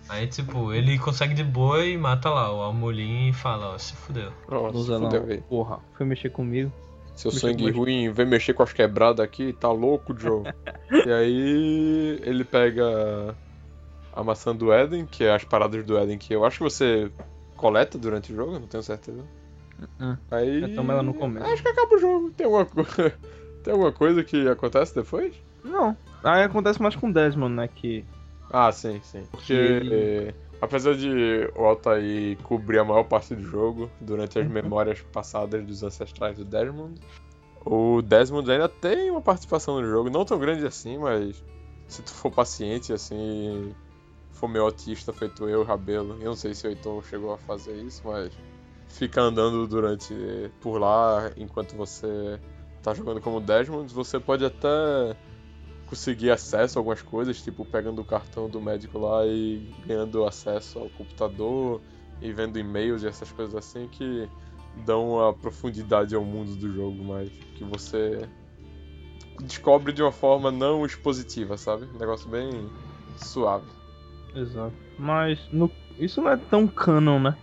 Aí, 0.07 0.27
tipo, 0.27 0.71
ele 0.71 0.99
consegue 0.99 1.33
de 1.33 1.43
boa 1.43 1.83
e 1.83 1.97
mata 1.97 2.29
lá 2.29 2.53
o 2.53 2.61
Almolim 2.61 3.29
e 3.29 3.33
fala, 3.33 3.73
ó, 3.73 3.77
se 3.77 3.93
fudeu. 3.93 4.31
Nossa, 4.47 4.77
Usa 4.77 4.99
não. 4.99 5.09
fudeu. 5.09 5.41
Porra, 5.49 5.79
foi 5.97 6.05
mexer 6.05 6.29
comigo. 6.29 6.71
Seu 7.15 7.31
Mexer 7.31 7.47
sangue 7.47 7.71
com 7.71 7.79
ruim 7.79 8.11
vem 8.11 8.25
mexer 8.25 8.53
com 8.53 8.61
as 8.61 8.73
quebradas 8.73 9.23
aqui, 9.23 9.53
tá 9.53 9.71
louco, 9.71 10.15
Joe? 10.15 10.43
e 11.05 11.11
aí 11.11 12.19
ele 12.23 12.43
pega 12.43 13.33
a 14.13 14.23
maçã 14.23 14.55
do 14.55 14.71
Éden, 14.71 15.05
que 15.05 15.23
é 15.23 15.33
as 15.33 15.43
paradas 15.43 15.83
do 15.83 15.97
Éden 15.97 16.17
que 16.17 16.33
eu 16.33 16.45
acho 16.45 16.57
que 16.57 16.63
você 16.63 17.09
coleta 17.55 17.97
durante 17.97 18.31
o 18.31 18.35
jogo, 18.35 18.59
não 18.59 18.67
tenho 18.67 18.83
certeza. 18.83 19.23
Uh-uh. 19.79 20.17
Aí. 20.29 20.61
Já 20.61 20.75
toma 20.75 20.93
ela 20.93 21.03
no 21.03 21.13
começo. 21.13 21.45
Acho 21.47 21.63
que 21.63 21.69
acaba 21.69 21.95
o 21.95 21.99
jogo. 21.99 22.31
Tem 22.31 22.45
alguma, 22.45 22.65
co... 22.65 22.83
Tem 23.63 23.73
alguma 23.73 23.91
coisa 23.91 24.23
que 24.23 24.47
acontece 24.47 24.93
depois? 24.93 25.33
Não. 25.65 25.95
Aí 26.23 26.43
acontece 26.43 26.81
mais 26.81 26.95
com 26.95 27.09
o 27.09 27.13
Desmond, 27.13 27.53
né? 27.55 27.67
Que. 27.67 28.05
Ah, 28.51 28.71
sim, 28.71 28.99
sim. 29.03 29.23
Porque 29.31 29.53
ele- 29.53 30.33
apesar 30.61 30.95
de 30.95 31.49
o 31.55 31.65
Altair 31.65 32.37
cobrir 32.43 32.79
a 32.79 32.83
maior 32.85 33.03
parte 33.03 33.35
do 33.35 33.43
jogo 33.43 33.89
durante 33.99 34.39
as 34.39 34.47
memórias 34.47 35.01
passadas 35.11 35.65
dos 35.65 35.83
ancestrais 35.83 36.37
do 36.37 36.45
Desmond, 36.45 36.99
o 37.65 38.01
Desmond 38.01 38.49
ainda 38.51 38.69
tem 38.69 39.09
uma 39.11 39.21
participação 39.21 39.81
no 39.81 39.87
jogo, 39.87 40.09
não 40.09 40.23
tão 40.23 40.37
grande 40.39 40.65
assim, 40.65 40.97
mas 40.97 41.43
se 41.87 42.01
tu 42.03 42.11
for 42.11 42.31
paciente 42.31 42.93
assim, 42.93 43.73
for 44.31 44.47
meio 44.47 44.65
autista 44.65 45.11
feito 45.11 45.49
eu, 45.49 45.63
Rabelo, 45.63 46.17
eu 46.19 46.25
não 46.25 46.35
sei 46.35 46.53
se 46.53 46.67
o 46.67 46.69
Heitor 46.69 47.03
chegou 47.03 47.33
a 47.33 47.37
fazer 47.37 47.75
isso, 47.75 48.01
mas 48.05 48.31
fica 48.89 49.21
andando 49.21 49.65
durante 49.67 50.13
por 50.61 50.77
lá 50.79 51.31
enquanto 51.35 51.75
você 51.75 52.39
tá 52.83 52.93
jogando 52.93 53.19
como 53.19 53.41
Desmond, 53.41 53.91
você 53.91 54.19
pode 54.19 54.45
até 54.45 55.15
conseguir 55.87 56.31
acesso 56.31 56.77
a 56.77 56.79
algumas 56.79 57.01
coisas, 57.01 57.41
tipo 57.41 57.63
pegando 57.65 58.01
o 58.01 58.05
cartão 58.05 58.49
do 58.49 58.61
médico 58.61 58.97
lá 58.99 59.25
e 59.25 59.67
ganhando 59.85 60.25
acesso 60.25 60.79
ao 60.79 60.89
computador 60.89 61.81
e 62.21 62.31
vendo 62.31 62.57
e-mails 62.57 63.03
e 63.03 63.07
essas 63.07 63.31
coisas 63.31 63.55
assim 63.55 63.87
que 63.87 64.27
dão 64.85 65.13
uma 65.13 65.33
profundidade 65.33 66.15
ao 66.15 66.23
mundo 66.23 66.55
do 66.55 66.73
jogo, 66.73 67.03
mas 67.03 67.29
que 67.55 67.63
você 67.63 68.27
descobre 69.41 69.93
de 69.93 70.01
uma 70.01 70.11
forma 70.11 70.51
não 70.51 70.85
expositiva, 70.85 71.57
sabe? 71.57 71.87
Um 71.93 71.99
negócio 71.99 72.29
bem 72.29 72.69
suave. 73.17 73.67
Exato. 74.35 74.73
Mas 74.97 75.39
no... 75.51 75.69
isso 75.99 76.21
não 76.21 76.31
é 76.31 76.37
tão 76.37 76.67
canon, 76.67 77.19
né? 77.19 77.35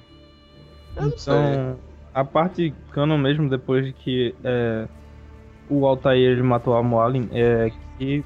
Eu 0.97 1.03
não 1.03 1.09
Então, 1.09 1.79
a 2.13 2.25
parte 2.25 2.75
canon 2.93 3.19
mesmo, 3.19 3.49
depois 3.49 3.87
de 3.87 3.93
que 3.93 4.35
é, 4.45 4.87
o 5.69 5.87
Altair 5.87 6.33
ele 6.33 6.43
matou 6.43 6.77
a 6.77 6.83
Moalin, 6.83 7.29
é 7.33 7.71
que. 7.99 8.25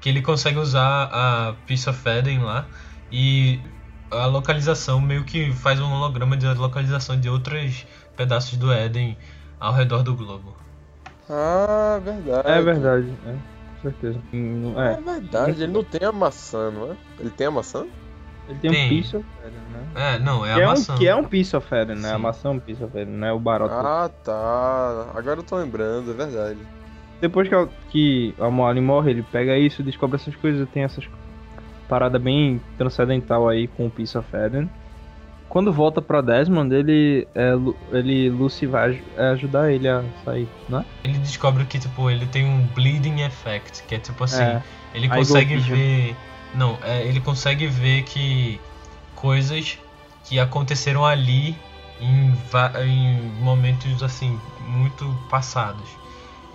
Que 0.00 0.08
ele 0.08 0.22
consegue 0.22 0.58
usar 0.58 1.08
a 1.12 1.54
Piece 1.66 1.88
of 1.90 2.08
Eden 2.08 2.40
lá 2.40 2.66
e 3.10 3.60
a 4.10 4.26
localização 4.26 5.00
meio 5.00 5.24
que 5.24 5.52
faz 5.52 5.80
um 5.80 5.92
holograma 5.92 6.36
de 6.36 6.46
localização 6.46 7.18
de 7.18 7.28
outros 7.28 7.86
pedaços 8.16 8.56
do 8.56 8.72
Éden 8.72 9.16
ao 9.60 9.72
redor 9.72 10.02
do 10.02 10.14
globo. 10.14 10.56
Ah, 11.28 12.00
verdade. 12.02 12.48
É 12.48 12.62
verdade, 12.62 13.12
é, 13.26 13.32
com 13.32 13.82
certeza. 13.90 14.20
Hum, 14.32 14.74
É 14.78 14.92
É, 14.92 15.00
verdade, 15.00 15.62
ele 15.62 15.72
não 15.72 15.84
tem 15.84 16.08
a 16.08 16.12
maçã, 16.12 16.70
não 16.70 16.92
é? 16.92 16.96
Ele 17.18 17.30
tem 17.30 17.46
a 17.46 17.50
maçã? 17.50 17.86
ele 18.48 18.58
tem, 18.60 18.70
Tem. 18.70 18.86
um 18.86 18.88
Piece 18.88 19.16
of 19.16 19.26
Eden, 19.44 19.60
né? 19.72 19.86
É, 19.94 20.18
não, 20.18 20.44
é 20.46 20.54
que, 20.54 20.60
a 20.60 20.62
é 20.62 20.66
maçã. 20.66 20.94
um, 20.94 20.98
que 20.98 21.08
é 21.08 21.14
um 21.14 21.24
Piece 21.24 21.54
of 21.56 21.74
Eden, 21.74 21.96
né? 21.96 22.12
A 22.12 22.16
Sim. 22.16 22.22
maçã 22.22 22.48
é 22.48 22.52
um 22.52 22.58
Piece 22.60 22.82
of 22.82 22.96
Eden, 22.98 23.14
né? 23.14 23.32
O 23.32 23.38
Baroto. 23.38 23.74
Ah, 23.74 24.08
tá. 24.24 25.12
Agora 25.14 25.40
eu 25.40 25.42
tô 25.44 25.56
lembrando, 25.56 26.10
é 26.12 26.14
verdade. 26.14 26.58
Depois 27.20 27.48
que, 27.48 27.54
a- 27.54 27.68
que 27.90 28.34
a 28.38 28.50
Moalin 28.50 28.80
morre, 28.82 29.10
ele 29.10 29.22
pega 29.22 29.56
isso, 29.58 29.82
descobre 29.82 30.16
essas 30.16 30.34
coisas, 30.36 30.68
tem 30.70 30.84
essas 30.84 31.08
parada 31.88 32.18
bem 32.18 32.60
transcendental 32.76 33.48
aí 33.48 33.66
com 33.66 33.86
o 33.86 33.90
Piece 33.90 34.16
of 34.16 34.28
Eden. 34.36 34.68
Quando 35.48 35.72
volta 35.72 36.02
pra 36.02 36.20
Desmond, 36.20 36.74
ele, 36.74 37.26
é, 37.34 37.52
ele 37.92 38.28
Lucy 38.28 38.66
vai 38.66 39.02
é, 39.16 39.28
ajudar 39.30 39.72
ele 39.72 39.88
a 39.88 40.04
sair, 40.22 40.46
né? 40.68 40.84
Ele 41.02 41.16
descobre 41.18 41.64
que, 41.64 41.78
tipo, 41.78 42.10
ele 42.10 42.26
tem 42.26 42.44
um 42.44 42.66
bleeding 42.74 43.22
effect, 43.22 43.82
que 43.84 43.94
é 43.94 43.98
tipo 43.98 44.24
assim, 44.24 44.42
É. 44.42 44.62
ele 44.94 45.08
consegue 45.08 45.56
ver. 45.56 46.14
Não, 46.54 46.78
é, 46.84 47.02
ele 47.06 47.20
consegue 47.20 47.66
ver 47.66 48.02
que 48.02 48.60
coisas 49.14 49.78
que 50.24 50.38
aconteceram 50.38 51.06
ali 51.06 51.56
em, 51.98 52.34
em 52.84 53.22
momentos 53.42 54.02
assim, 54.02 54.38
muito 54.68 55.06
passados. 55.30 55.88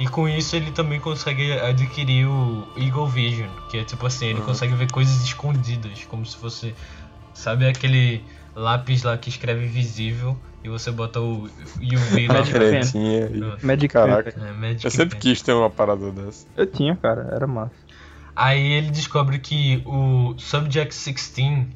E 0.04 0.08
com 0.10 0.28
isso 0.28 0.56
ele 0.56 0.70
também 0.72 1.00
consegue 1.00 1.54
adquirir 1.54 2.28
o 2.28 2.68
Eagle 2.76 3.08
Vision, 3.08 3.48
que 3.70 3.78
é 3.78 3.84
tipo 3.86 4.06
assim, 4.06 4.26
ele 4.26 4.40
Uhum. 4.40 4.46
consegue 4.48 4.74
ver 4.76 4.92
coisas 4.92 5.24
escondidas, 5.24 6.04
como 6.06 6.26
se 6.26 6.36
fosse. 6.36 6.76
Sabe 7.34 7.66
aquele 7.68 8.22
lápis 8.56 9.04
lá 9.04 9.18
que 9.18 9.30
escreve 9.30 9.66
visível 9.66 10.38
e 10.64 10.70
você 10.70 10.92
bota 10.92 11.20
o 11.22 11.44
UV 11.82 12.28
lá 12.28 12.34
Magic 12.36 12.52
pra- 12.52 12.60
Pen. 12.60 12.72
Canetinha 12.82 13.20
e-. 13.62 13.66
Magic 13.66 13.88
Caraca. 13.88 14.30
É, 14.40 14.52
Magic 14.52 14.86
Eu 14.86 14.92
sempre 14.92 15.10
Pen. 15.12 15.20
quis 15.22 15.42
ter 15.42 15.54
uma 15.54 15.70
parada 15.70 16.12
dessa. 16.12 16.46
Eu 16.58 16.66
tinha, 16.68 16.96
cara, 16.98 17.30
era 17.32 17.48
massa. 17.48 17.72
Aí 18.36 18.62
ele 18.74 18.92
descobre 18.92 19.40
que 19.40 19.82
o 19.86 20.36
Subject 20.38 20.94
16, 20.94 21.68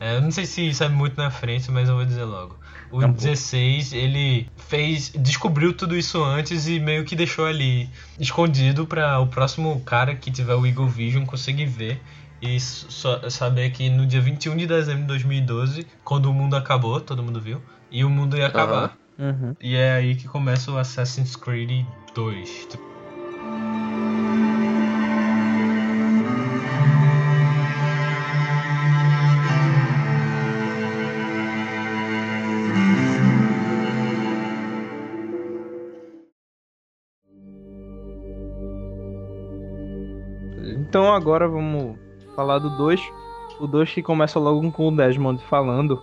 é, 0.00 0.16
eu 0.16 0.20
não 0.22 0.30
sei 0.30 0.46
se 0.46 0.68
isso 0.68 0.84
é 0.84 0.88
muito 0.88 1.16
na 1.16 1.30
frente, 1.30 1.70
mas 1.72 1.88
eu 1.88 1.96
vou 1.96 2.04
dizer 2.04 2.24
logo. 2.24 2.56
O 2.94 3.00
pouco. 3.00 3.14
16, 3.14 3.92
ele 3.92 4.48
fez, 4.68 5.10
descobriu 5.10 5.72
tudo 5.72 5.96
isso 5.96 6.22
antes 6.22 6.68
e 6.68 6.78
meio 6.78 7.04
que 7.04 7.16
deixou 7.16 7.44
ali 7.44 7.90
escondido 8.18 8.86
para 8.86 9.18
o 9.18 9.26
próximo 9.26 9.80
cara 9.80 10.14
que 10.14 10.30
tiver 10.30 10.54
o 10.54 10.64
Eagle 10.64 10.86
Vision 10.86 11.24
conseguir 11.24 11.66
ver 11.66 12.00
e 12.40 12.60
só 12.60 13.28
saber 13.28 13.70
que 13.70 13.88
no 13.88 14.06
dia 14.06 14.20
21 14.20 14.56
de 14.56 14.66
dezembro 14.66 15.02
de 15.02 15.08
2012, 15.08 15.86
quando 16.04 16.26
o 16.26 16.32
mundo 16.32 16.54
acabou, 16.54 17.00
todo 17.00 17.22
mundo 17.22 17.40
viu, 17.40 17.60
e 17.90 18.04
o 18.04 18.10
mundo 18.10 18.36
ia 18.36 18.46
acabar. 18.46 18.96
Uhum. 19.18 19.56
E 19.60 19.74
é 19.74 19.92
aí 19.92 20.14
que 20.14 20.28
começa 20.28 20.70
o 20.70 20.78
Assassin's 20.78 21.34
Creed 21.34 21.84
2. 22.14 22.68
Então 40.94 41.12
agora 41.12 41.48
vamos 41.48 41.98
falar 42.36 42.60
do 42.60 42.70
2. 42.70 43.00
O 43.58 43.66
2 43.66 43.94
que 43.94 44.00
começa 44.00 44.38
logo 44.38 44.70
com 44.70 44.86
o 44.86 44.96
Desmond 44.96 45.42
falando 45.46 46.00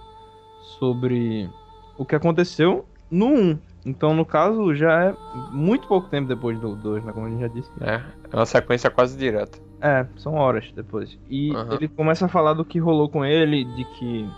sobre 0.78 1.50
o 1.98 2.04
que 2.04 2.14
aconteceu 2.14 2.84
no 3.10 3.28
1. 3.28 3.30
Um. 3.30 3.60
Então, 3.86 4.14
no 4.14 4.26
caso, 4.26 4.76
já 4.76 5.06
é 5.06 5.16
muito 5.54 5.88
pouco 5.88 6.10
tempo 6.10 6.28
depois 6.28 6.60
do 6.60 6.76
2, 6.76 7.06
né? 7.06 7.14
Como 7.14 7.26
a 7.26 7.30
gente 7.30 7.40
já 7.40 7.48
disse. 7.48 7.72
É, 7.80 8.02
é 8.30 8.36
uma 8.36 8.46
sequência 8.46 8.90
quase 8.90 9.18
direta. 9.18 9.58
É, 9.80 10.06
são 10.18 10.34
horas 10.34 10.70
depois. 10.76 11.18
E 11.30 11.56
Aham. 11.56 11.76
ele 11.76 11.88
começa 11.88 12.26
a 12.26 12.28
falar 12.28 12.52
do 12.52 12.66
que 12.66 12.78
rolou 12.78 13.08
com 13.08 13.24
ele, 13.24 13.64
de 13.64 13.86
que. 13.86 14.30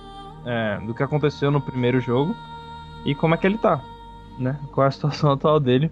é, 0.45 0.77
do 0.85 0.93
que 0.93 1.01
aconteceu 1.01 1.49
no 1.49 1.61
primeiro 1.61 1.99
jogo 1.99 2.35
e 3.03 3.15
como 3.15 3.33
é 3.33 3.39
que 3.39 3.47
ele 3.47 3.57
tá, 3.57 3.83
né? 4.37 4.59
Qual 4.71 4.85
é 4.85 4.87
a 4.89 4.91
situação 4.91 5.31
atual 5.33 5.59
dele. 5.59 5.91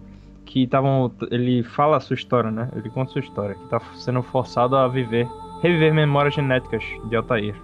Que 0.51 0.63
estavam. 0.63 1.09
Ele 1.31 1.63
fala 1.63 1.95
a 1.95 1.99
sua 2.01 2.13
história, 2.13 2.51
né? 2.51 2.69
Ele 2.75 2.89
conta 2.89 3.11
a 3.11 3.13
sua 3.13 3.21
história, 3.21 3.55
que 3.55 3.69
tá 3.69 3.79
sendo 3.95 4.21
forçado 4.21 4.75
a 4.75 4.85
viver 4.85 5.25
reviver 5.61 5.93
memórias 5.93 6.33
genéticas 6.33 6.83
de 7.05 7.15
Altair. 7.15 7.55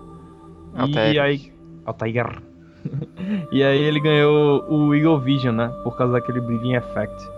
E 0.76 0.80
Altair. 0.80 1.22
aí. 1.22 1.54
Altair. 1.86 2.42
e 3.52 3.62
aí 3.62 3.84
ele 3.84 4.00
ganhou 4.00 4.64
o 4.70 4.96
Eagle 4.96 5.20
Vision, 5.20 5.56
né? 5.56 5.68
Por 5.84 5.98
causa 5.98 6.14
daquele 6.14 6.40
Breathing 6.40 6.76
Effect. 6.76 7.30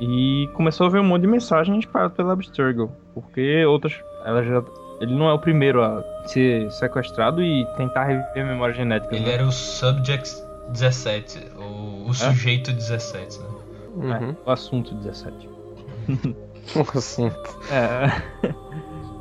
E 0.00 0.48
começou 0.54 0.86
a 0.86 0.90
ver 0.90 1.00
um 1.00 1.04
monte 1.04 1.22
de 1.22 1.26
mensagens 1.26 1.80
espalhadas 1.80 2.16
pela 2.16 2.32
Abstergo. 2.32 2.90
Porque 3.12 3.64
outras. 3.66 4.00
Ela 4.24 4.42
já, 4.42 4.62
ele 5.00 5.14
não 5.14 5.28
é 5.28 5.34
o 5.34 5.38
primeiro 5.38 5.82
a 5.82 6.02
ser 6.26 6.70
sequestrado 6.70 7.42
e 7.42 7.66
tentar 7.76 8.04
reviver 8.04 8.46
memórias 8.46 8.76
genéticas. 8.78 9.16
Ele 9.16 9.26
né? 9.26 9.34
era 9.34 9.44
o 9.44 9.52
Subject 9.52 10.48
17, 10.70 11.52
o, 11.56 12.08
o 12.08 12.14
sujeito 12.14 12.72
17, 12.72 13.38
né? 13.40 13.47
Uhum. 13.98 14.30
É, 14.30 14.36
o 14.46 14.50
assunto 14.50 14.94
17. 14.94 15.48
Assim. 16.94 17.30
É. 17.70 18.54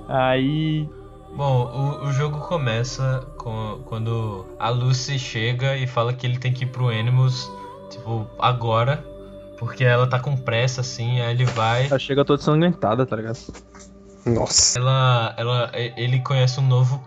Aí. 0.08 0.90
Bom, 1.36 1.66
o, 1.66 2.08
o 2.08 2.12
jogo 2.14 2.40
começa 2.40 3.28
com, 3.38 3.82
quando 3.86 4.46
a 4.58 4.70
Lucy 4.70 5.20
chega 5.20 5.76
e 5.76 5.86
fala 5.86 6.14
que 6.14 6.26
ele 6.26 6.40
tem 6.40 6.52
que 6.52 6.64
ir 6.64 6.68
pro 6.68 6.90
Animals, 6.90 7.52
tipo, 7.92 8.26
agora, 8.40 9.06
porque 9.60 9.84
ela 9.84 10.08
tá 10.08 10.20
com 10.20 10.36
pressa, 10.36 10.82
assim, 10.82 11.22
aí 11.22 11.32
ele 11.32 11.46
vai. 11.46 11.88
Ela 11.88 12.00
chega 12.00 12.26
toda 12.26 12.42
sanguentada, 12.42 13.06
tá 13.06 13.16
ligado? 13.16 13.38
Nossa. 14.26 14.80
Ela, 14.80 15.36
ela, 15.38 15.72
ele 15.74 16.20
conhece 16.22 16.60
um 16.60 16.68
novo, 16.68 17.00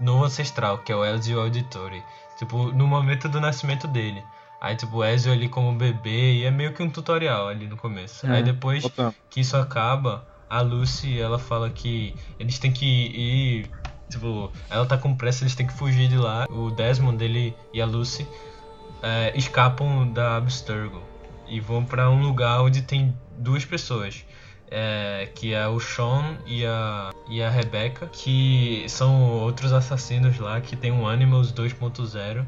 novo 0.00 0.24
ancestral, 0.24 0.78
que 0.78 0.90
é 0.90 0.96
o 0.96 1.04
Ezio 1.04 1.40
Auditore. 1.40 2.02
Tipo, 2.38 2.72
no 2.72 2.86
momento 2.86 3.28
do 3.28 3.40
nascimento 3.40 3.86
dele. 3.86 4.22
Aí, 4.66 4.76
tipo, 4.76 4.96
o 4.98 5.04
Ezio 5.04 5.32
ali 5.32 5.48
como 5.48 5.72
bebê, 5.76 6.34
e 6.34 6.44
é 6.44 6.50
meio 6.50 6.72
que 6.72 6.82
um 6.82 6.90
tutorial 6.90 7.48
ali 7.48 7.66
no 7.68 7.76
começo. 7.76 8.26
Aí 8.26 8.40
É, 8.40 8.42
depois 8.42 8.82
Bota- 8.82 9.14
que 9.30 9.40
isso 9.40 9.56
acaba, 9.56 10.26
a 10.50 10.60
Lucy, 10.60 11.20
ela 11.20 11.38
fala 11.38 11.70
que 11.70 12.14
eles 12.38 12.58
têm 12.58 12.72
que 12.72 12.84
ir. 12.86 13.70
Tipo, 14.10 14.50
ela 14.70 14.84
tá 14.86 14.96
com 14.98 15.14
pressa, 15.16 15.44
eles 15.44 15.54
têm 15.54 15.66
que 15.66 15.72
fugir 15.72 16.08
de 16.08 16.16
lá. 16.16 16.46
O 16.50 16.70
Desmond, 16.70 17.22
ele 17.24 17.54
e 17.72 17.80
a 17.80 17.86
Lucy 17.86 18.26
é, 19.02 19.32
escapam 19.36 20.10
da 20.12 20.36
Abstergo 20.36 21.02
e 21.48 21.60
vão 21.60 21.84
pra 21.84 22.10
um 22.10 22.20
lugar 22.22 22.60
onde 22.60 22.82
tem 22.82 23.16
duas 23.38 23.64
pessoas. 23.64 24.24
é, 24.68 25.30
que 25.36 25.54
é 25.54 25.68
o 25.68 25.78
Sean 25.78 26.38
e 26.44 26.66
a, 26.66 27.10
e 27.30 27.40
a 27.40 27.48
Rebecca, 27.48 28.08
que 28.08 28.84
são 28.88 29.22
outros 29.22 29.72
assassinos 29.72 30.38
lá 30.40 30.60
que 30.60 30.74
tem 30.74 30.90
um 30.90 31.06
Animals 31.06 31.52
2.0 31.52 32.44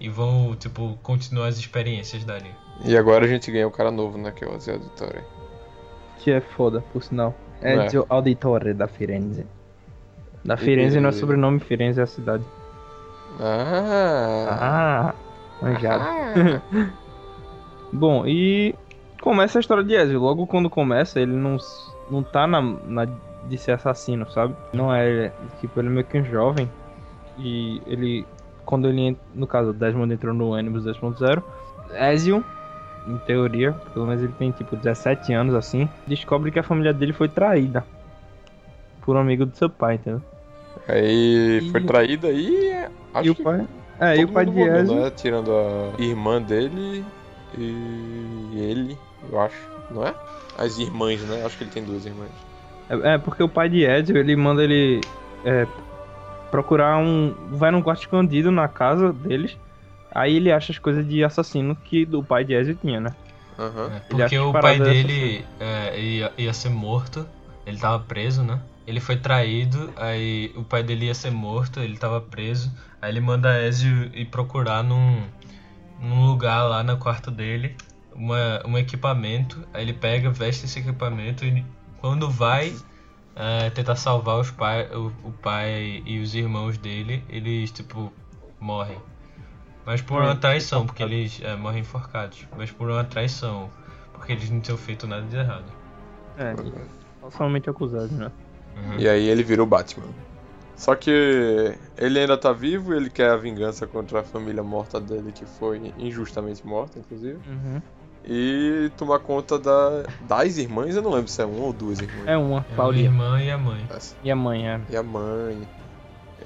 e 0.00 0.08
vão, 0.08 0.54
tipo, 0.56 0.98
continuar 1.02 1.46
as 1.48 1.58
experiências 1.58 2.24
dali. 2.24 2.50
E 2.84 2.96
agora 2.96 3.24
a 3.24 3.28
gente 3.28 3.50
ganha 3.50 3.66
um 3.68 3.70
cara 3.70 3.90
novo, 3.90 4.18
né? 4.18 4.30
Que 4.32 4.44
é 4.44 4.48
o 4.48 4.58
Zé 4.58 4.72
Auditore. 4.72 5.20
Que 6.18 6.30
é 6.32 6.40
foda, 6.40 6.82
por 6.92 7.02
sinal. 7.02 7.34
É. 7.62 7.86
Ezio 7.86 8.04
Auditore 8.08 8.74
da 8.74 8.86
Firenze. 8.88 9.46
Da 10.44 10.56
Firenze 10.56 11.00
não 11.00 11.08
é 11.08 11.12
E- 11.12 11.16
sobrenome, 11.16 11.60
Firenze 11.60 12.00
é 12.00 12.02
a 12.02 12.06
cidade. 12.06 12.44
Ah. 13.40 14.48
Ah, 14.50 15.14
manjado. 15.62 16.04
Ah. 16.04 16.60
Bom, 17.92 18.26
e 18.26 18.74
começa 19.20 19.58
a 19.58 19.60
história 19.60 19.84
de 19.84 19.94
Ezio. 19.94 20.20
Logo 20.20 20.46
quando 20.46 20.68
começa, 20.68 21.20
ele 21.20 21.32
não, 21.32 21.56
não 22.10 22.22
tá 22.22 22.46
na, 22.46 22.60
na 22.60 23.06
de 23.48 23.58
ser 23.58 23.72
assassino, 23.72 24.28
sabe? 24.30 24.54
Não 24.72 24.92
é, 24.92 25.32
tipo, 25.60 25.78
ele 25.80 25.88
é 25.88 25.90
meio 25.90 26.04
que 26.06 26.18
um 26.18 26.24
jovem. 26.24 26.70
E 27.38 27.80
ele, 27.86 28.26
quando 28.64 28.88
ele, 28.88 29.00
entra- 29.00 29.22
no 29.34 29.46
caso, 29.46 29.70
o 29.70 29.72
Desmond 29.74 30.12
entrou 30.12 30.34
no 30.34 30.50
ônibus 30.50 30.84
2.0, 30.84 31.42
Ezio, 32.12 32.44
em 33.06 33.16
teoria, 33.18 33.72
pelo 33.92 34.06
menos 34.06 34.22
ele 34.22 34.32
tem 34.32 34.50
tipo 34.50 34.74
17 34.76 35.32
anos 35.32 35.54
assim, 35.54 35.88
descobre 36.06 36.50
que 36.50 36.58
a 36.58 36.62
família 36.62 36.92
dele 36.92 37.12
foi 37.12 37.28
traída 37.28 37.84
por 39.02 39.16
um 39.16 39.20
amigo 39.20 39.44
do 39.44 39.54
seu 39.56 39.68
pai, 39.68 39.96
entendeu? 39.96 40.22
Aí 40.88 41.68
foi 41.70 41.80
E- 41.80 41.84
traída 41.84 42.30
e. 42.30 42.86
Acho 43.12 43.26
e 43.26 43.30
o 43.30 43.34
que 43.34 43.42
pai. 43.42 43.66
É, 44.00 44.16
e 44.18 44.24
o 44.24 44.28
pai 44.28 44.44
de 44.44 44.50
morreu, 44.52 44.76
Ezio. 44.80 45.00
né? 45.00 45.10
Tirando 45.10 45.50
a 45.52 46.00
irmã 46.02 46.42
dele 46.42 47.04
e 47.56 48.54
ele, 48.58 48.98
eu 49.30 49.40
acho, 49.40 49.56
não 49.90 50.04
é? 50.06 50.14
As 50.58 50.78
irmãs, 50.78 51.20
né? 51.22 51.44
Acho 51.44 51.56
que 51.58 51.64
ele 51.64 51.70
tem 51.70 51.84
duas 51.84 52.04
irmãs. 52.04 52.30
É, 52.88 53.14
é, 53.14 53.18
porque 53.18 53.42
o 53.42 53.48
pai 53.48 53.68
de 53.68 53.84
Ezio, 53.84 54.16
ele 54.16 54.34
manda 54.36 54.62
ele 54.64 55.00
é, 55.44 55.66
procurar 56.54 56.98
um. 56.98 57.34
Vai 57.50 57.72
num 57.72 57.82
quarto 57.82 58.02
escondido 58.02 58.52
na 58.52 58.68
casa 58.68 59.12
deles. 59.12 59.58
Aí 60.14 60.36
ele 60.36 60.52
acha 60.52 60.70
as 60.70 60.78
coisas 60.78 61.04
de 61.04 61.24
assassino 61.24 61.74
que 61.74 62.04
o 62.12 62.22
pai 62.22 62.44
de 62.44 62.54
Ezio 62.54 62.76
tinha, 62.76 63.00
né? 63.00 63.12
Aham. 63.58 63.90
É, 63.92 63.96
Ele 63.96 64.02
porque 64.08 64.38
o 64.38 64.52
pai 64.52 64.62
parada 64.62 64.84
dele 64.84 65.44
é, 65.58 66.00
ia, 66.00 66.32
ia 66.38 66.52
ser 66.52 66.68
morto, 66.68 67.26
ele 67.66 67.76
tava 67.76 67.98
preso, 68.04 68.44
né? 68.44 68.60
Ele 68.86 69.00
foi 69.00 69.16
traído, 69.16 69.92
aí 69.96 70.52
o 70.54 70.62
pai 70.62 70.84
dele 70.84 71.06
ia 71.06 71.14
ser 71.14 71.32
morto, 71.32 71.80
ele 71.80 71.96
tava 71.96 72.20
preso. 72.20 72.70
Aí 73.02 73.10
ele 73.10 73.20
manda 73.20 73.60
Ezio 73.60 74.10
ir 74.14 74.26
procurar 74.26 74.84
num, 74.84 75.24
num 76.00 76.24
lugar 76.26 76.62
lá 76.62 76.84
no 76.84 76.96
quarto 76.98 77.32
dele 77.32 77.74
uma, 78.14 78.62
um 78.64 78.78
equipamento. 78.78 79.66
Aí 79.74 79.82
ele 79.82 79.92
pega, 79.92 80.30
veste 80.30 80.66
esse 80.66 80.78
equipamento 80.78 81.44
e 81.44 81.64
quando 82.00 82.30
vai 82.30 82.72
é, 83.36 83.70
tentar 83.70 83.96
salvar 83.96 84.38
os 84.40 84.50
pai, 84.50 84.88
o, 84.94 85.12
o 85.24 85.32
pai 85.32 86.02
e 86.06 86.20
os 86.20 86.34
irmãos 86.34 86.78
dele, 86.78 87.24
eles 87.28 87.70
tipo 87.70 88.12
morrem. 88.60 88.98
Mas 89.84 90.00
por 90.00 90.22
uma 90.22 90.34
traição, 90.34 90.86
porque 90.86 91.02
eles 91.02 91.40
é, 91.42 91.54
morrem 91.56 91.80
enforcados. 91.80 92.46
Mas 92.56 92.70
por 92.70 92.88
uma 92.88 93.04
traição, 93.04 93.70
porque 94.14 94.32
eles 94.32 94.48
não 94.48 94.60
tinham 94.60 94.78
feito 94.78 95.06
nada 95.06 95.26
de 95.26 95.36
errado. 95.36 95.70
É, 96.38 96.54
falsamente 97.20 97.68
acusado, 97.68 98.12
né? 98.14 98.32
Uhum. 98.76 98.98
E 98.98 99.08
aí 99.08 99.28
ele 99.28 99.42
virou 99.42 99.66
Batman. 99.66 100.06
Só 100.76 100.94
que 100.94 101.78
ele 101.96 102.18
ainda 102.18 102.36
tá 102.36 102.52
vivo 102.52 102.92
e 102.92 102.96
ele 102.96 103.10
quer 103.10 103.30
a 103.30 103.36
vingança 103.36 103.86
contra 103.86 104.20
a 104.20 104.22
família 104.22 104.62
morta 104.62 105.00
dele, 105.00 105.30
que 105.32 105.46
foi 105.46 105.92
injustamente 105.98 106.66
morta, 106.66 106.98
inclusive. 106.98 107.38
Uhum. 107.46 107.80
E 108.26 108.90
tomar 108.96 109.18
conta 109.18 109.58
da, 109.58 110.02
das 110.22 110.56
irmãs, 110.56 110.96
eu 110.96 111.02
não 111.02 111.10
lembro 111.10 111.28
se 111.28 111.42
é 111.42 111.44
uma 111.44 111.66
ou 111.66 111.72
duas 111.72 112.00
irmãs. 112.00 112.26
É 112.26 112.36
uma, 112.36 112.64
É 112.70 112.72
a 112.72 112.76
Paulinha. 112.76 113.04
irmã 113.04 113.42
e 113.42 113.50
a 113.50 113.58
mãe. 113.58 113.86
Essa. 113.90 114.16
E 114.22 114.30
a 114.30 114.36
mãe, 114.36 114.66
é. 114.66 114.80
E 114.88 114.96
a 114.96 115.02
mãe. 115.02 115.68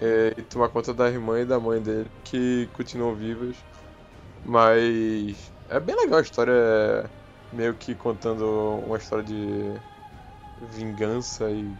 É, 0.00 0.34
E 0.36 0.42
tomar 0.42 0.68
conta 0.68 0.92
da 0.92 1.08
irmã 1.08 1.40
e 1.40 1.44
da 1.44 1.60
mãe 1.60 1.80
dele, 1.80 2.10
que 2.24 2.68
continuam 2.72 3.14
vivas. 3.14 3.56
Mas 4.44 5.52
é 5.68 5.78
bem 5.78 5.94
legal 5.94 6.18
a 6.18 6.22
história, 6.22 6.52
é 6.52 7.04
meio 7.52 7.74
que 7.74 7.94
contando 7.94 8.44
uma 8.86 8.96
história 8.96 9.24
de 9.24 9.72
vingança 10.76 11.50
e. 11.50 11.70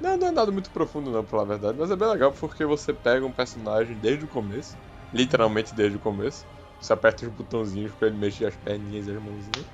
Não, 0.00 0.16
não 0.16 0.28
é 0.28 0.30
nada 0.30 0.52
muito 0.52 0.70
profundo 0.70 1.10
não, 1.10 1.24
pela 1.24 1.44
verdade, 1.44 1.76
mas 1.76 1.90
é 1.90 1.96
bem 1.96 2.08
legal 2.08 2.32
porque 2.32 2.64
você 2.64 2.92
pega 2.92 3.26
um 3.26 3.32
personagem 3.32 3.96
desde 3.96 4.24
o 4.24 4.28
começo, 4.28 4.76
literalmente 5.12 5.74
desde 5.74 5.96
o 5.96 6.00
começo. 6.00 6.46
Você 6.80 6.92
aperta 6.92 7.26
os 7.26 7.32
botãozinhos 7.32 7.92
pra 7.92 8.08
ele 8.08 8.16
mexer 8.16 8.46
as 8.46 8.54
perninhas 8.56 9.06
e 9.06 9.10
as 9.10 9.22
mãozinhas. 9.22 9.66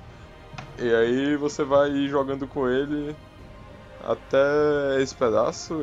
E 0.79 0.93
aí 0.93 1.35
você 1.37 1.63
vai 1.63 2.07
jogando 2.07 2.47
com 2.47 2.67
ele 2.67 3.15
até 4.03 5.01
esse 5.01 5.15
pedaço. 5.15 5.73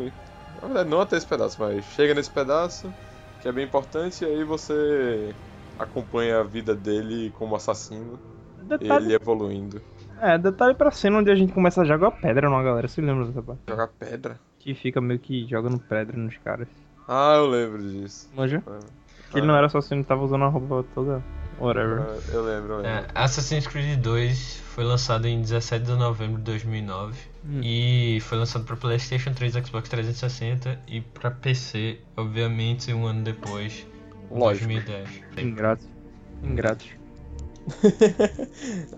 Na 0.61 0.69
verdade, 0.69 0.89
não 0.91 1.01
até 1.01 1.17
esse 1.17 1.27
pedaço, 1.27 1.57
mas 1.61 1.85
chega 1.85 2.15
nesse 2.15 2.31
pedaço, 2.31 2.93
que 3.41 3.49
é 3.49 3.53
bem 3.53 3.65
importante, 3.65 4.23
e 4.23 4.27
aí 4.27 4.45
você 4.45 5.35
acompanha 5.79 6.41
a 6.41 6.45
vida 6.45 6.75
dele 6.75 7.33
como 7.39 7.57
assassino, 7.57 8.19
Detalhe, 8.63 9.07
ele 9.07 9.15
evoluindo. 9.15 9.81
é, 10.21 10.39
detalhe 10.39 10.75
pra 10.75 10.91
cena 10.91 11.19
onde 11.19 11.31
a 11.31 11.35
gente 11.35 11.53
começa 11.53 11.81
a 11.81 11.85
jogar 11.85 12.11
pedra 12.13 12.49
numa 12.49 12.63
galera. 12.63 12.87
Você 12.87 13.01
lembra 13.01 13.27
dessa 13.27 13.43
parte? 13.43 13.61
Jogar 13.69 13.89
pedra? 13.89 14.39
Que 14.61 14.75
fica 14.75 15.01
meio 15.01 15.19
que 15.19 15.47
jogando 15.49 15.79
pedra 15.81 16.17
nos 16.17 16.37
caras. 16.39 16.69
Ah, 17.09 17.35
eu 17.37 17.47
lembro 17.47 17.83
disso. 17.83 18.29
Manja? 18.35 18.63
Ah, 18.67 18.79
Que 19.33 19.39
ele 19.39 19.47
não 19.47 19.57
era 19.57 19.67
assassino, 19.67 20.05
tava 20.05 20.23
usando 20.23 20.45
a 20.45 20.49
roupa 20.49 20.85
toda. 20.95 21.23
Whatever. 21.59 21.99
Eu 22.33 22.43
lembro, 22.45 22.73
eu 22.73 22.77
lembro. 22.79 22.87
É, 22.87 23.07
Assassin's 23.15 23.67
Creed 23.67 24.01
2 24.01 24.61
foi 24.75 24.85
lançado 24.85 25.27
em 25.27 25.41
17 25.41 25.85
de 25.85 25.93
novembro 25.93 26.39
de 26.39 26.45
2009 26.45 27.33
Hum. 27.45 27.61
e 27.63 28.19
foi 28.21 28.39
lançado 28.39 28.65
para 28.65 28.77
PlayStation 28.77 29.33
3, 29.33 29.53
Xbox 29.67 29.89
360 29.89 30.79
e 30.87 31.01
para 31.01 31.31
PC, 31.31 31.99
obviamente, 32.17 32.93
um 32.93 33.05
ano 33.07 33.23
depois, 33.23 33.85
em 34.31 34.39
Lógico. 34.39 34.67
2010. 34.69 35.09
Ingratos. 35.39 35.89
Ingratos. 36.43 36.87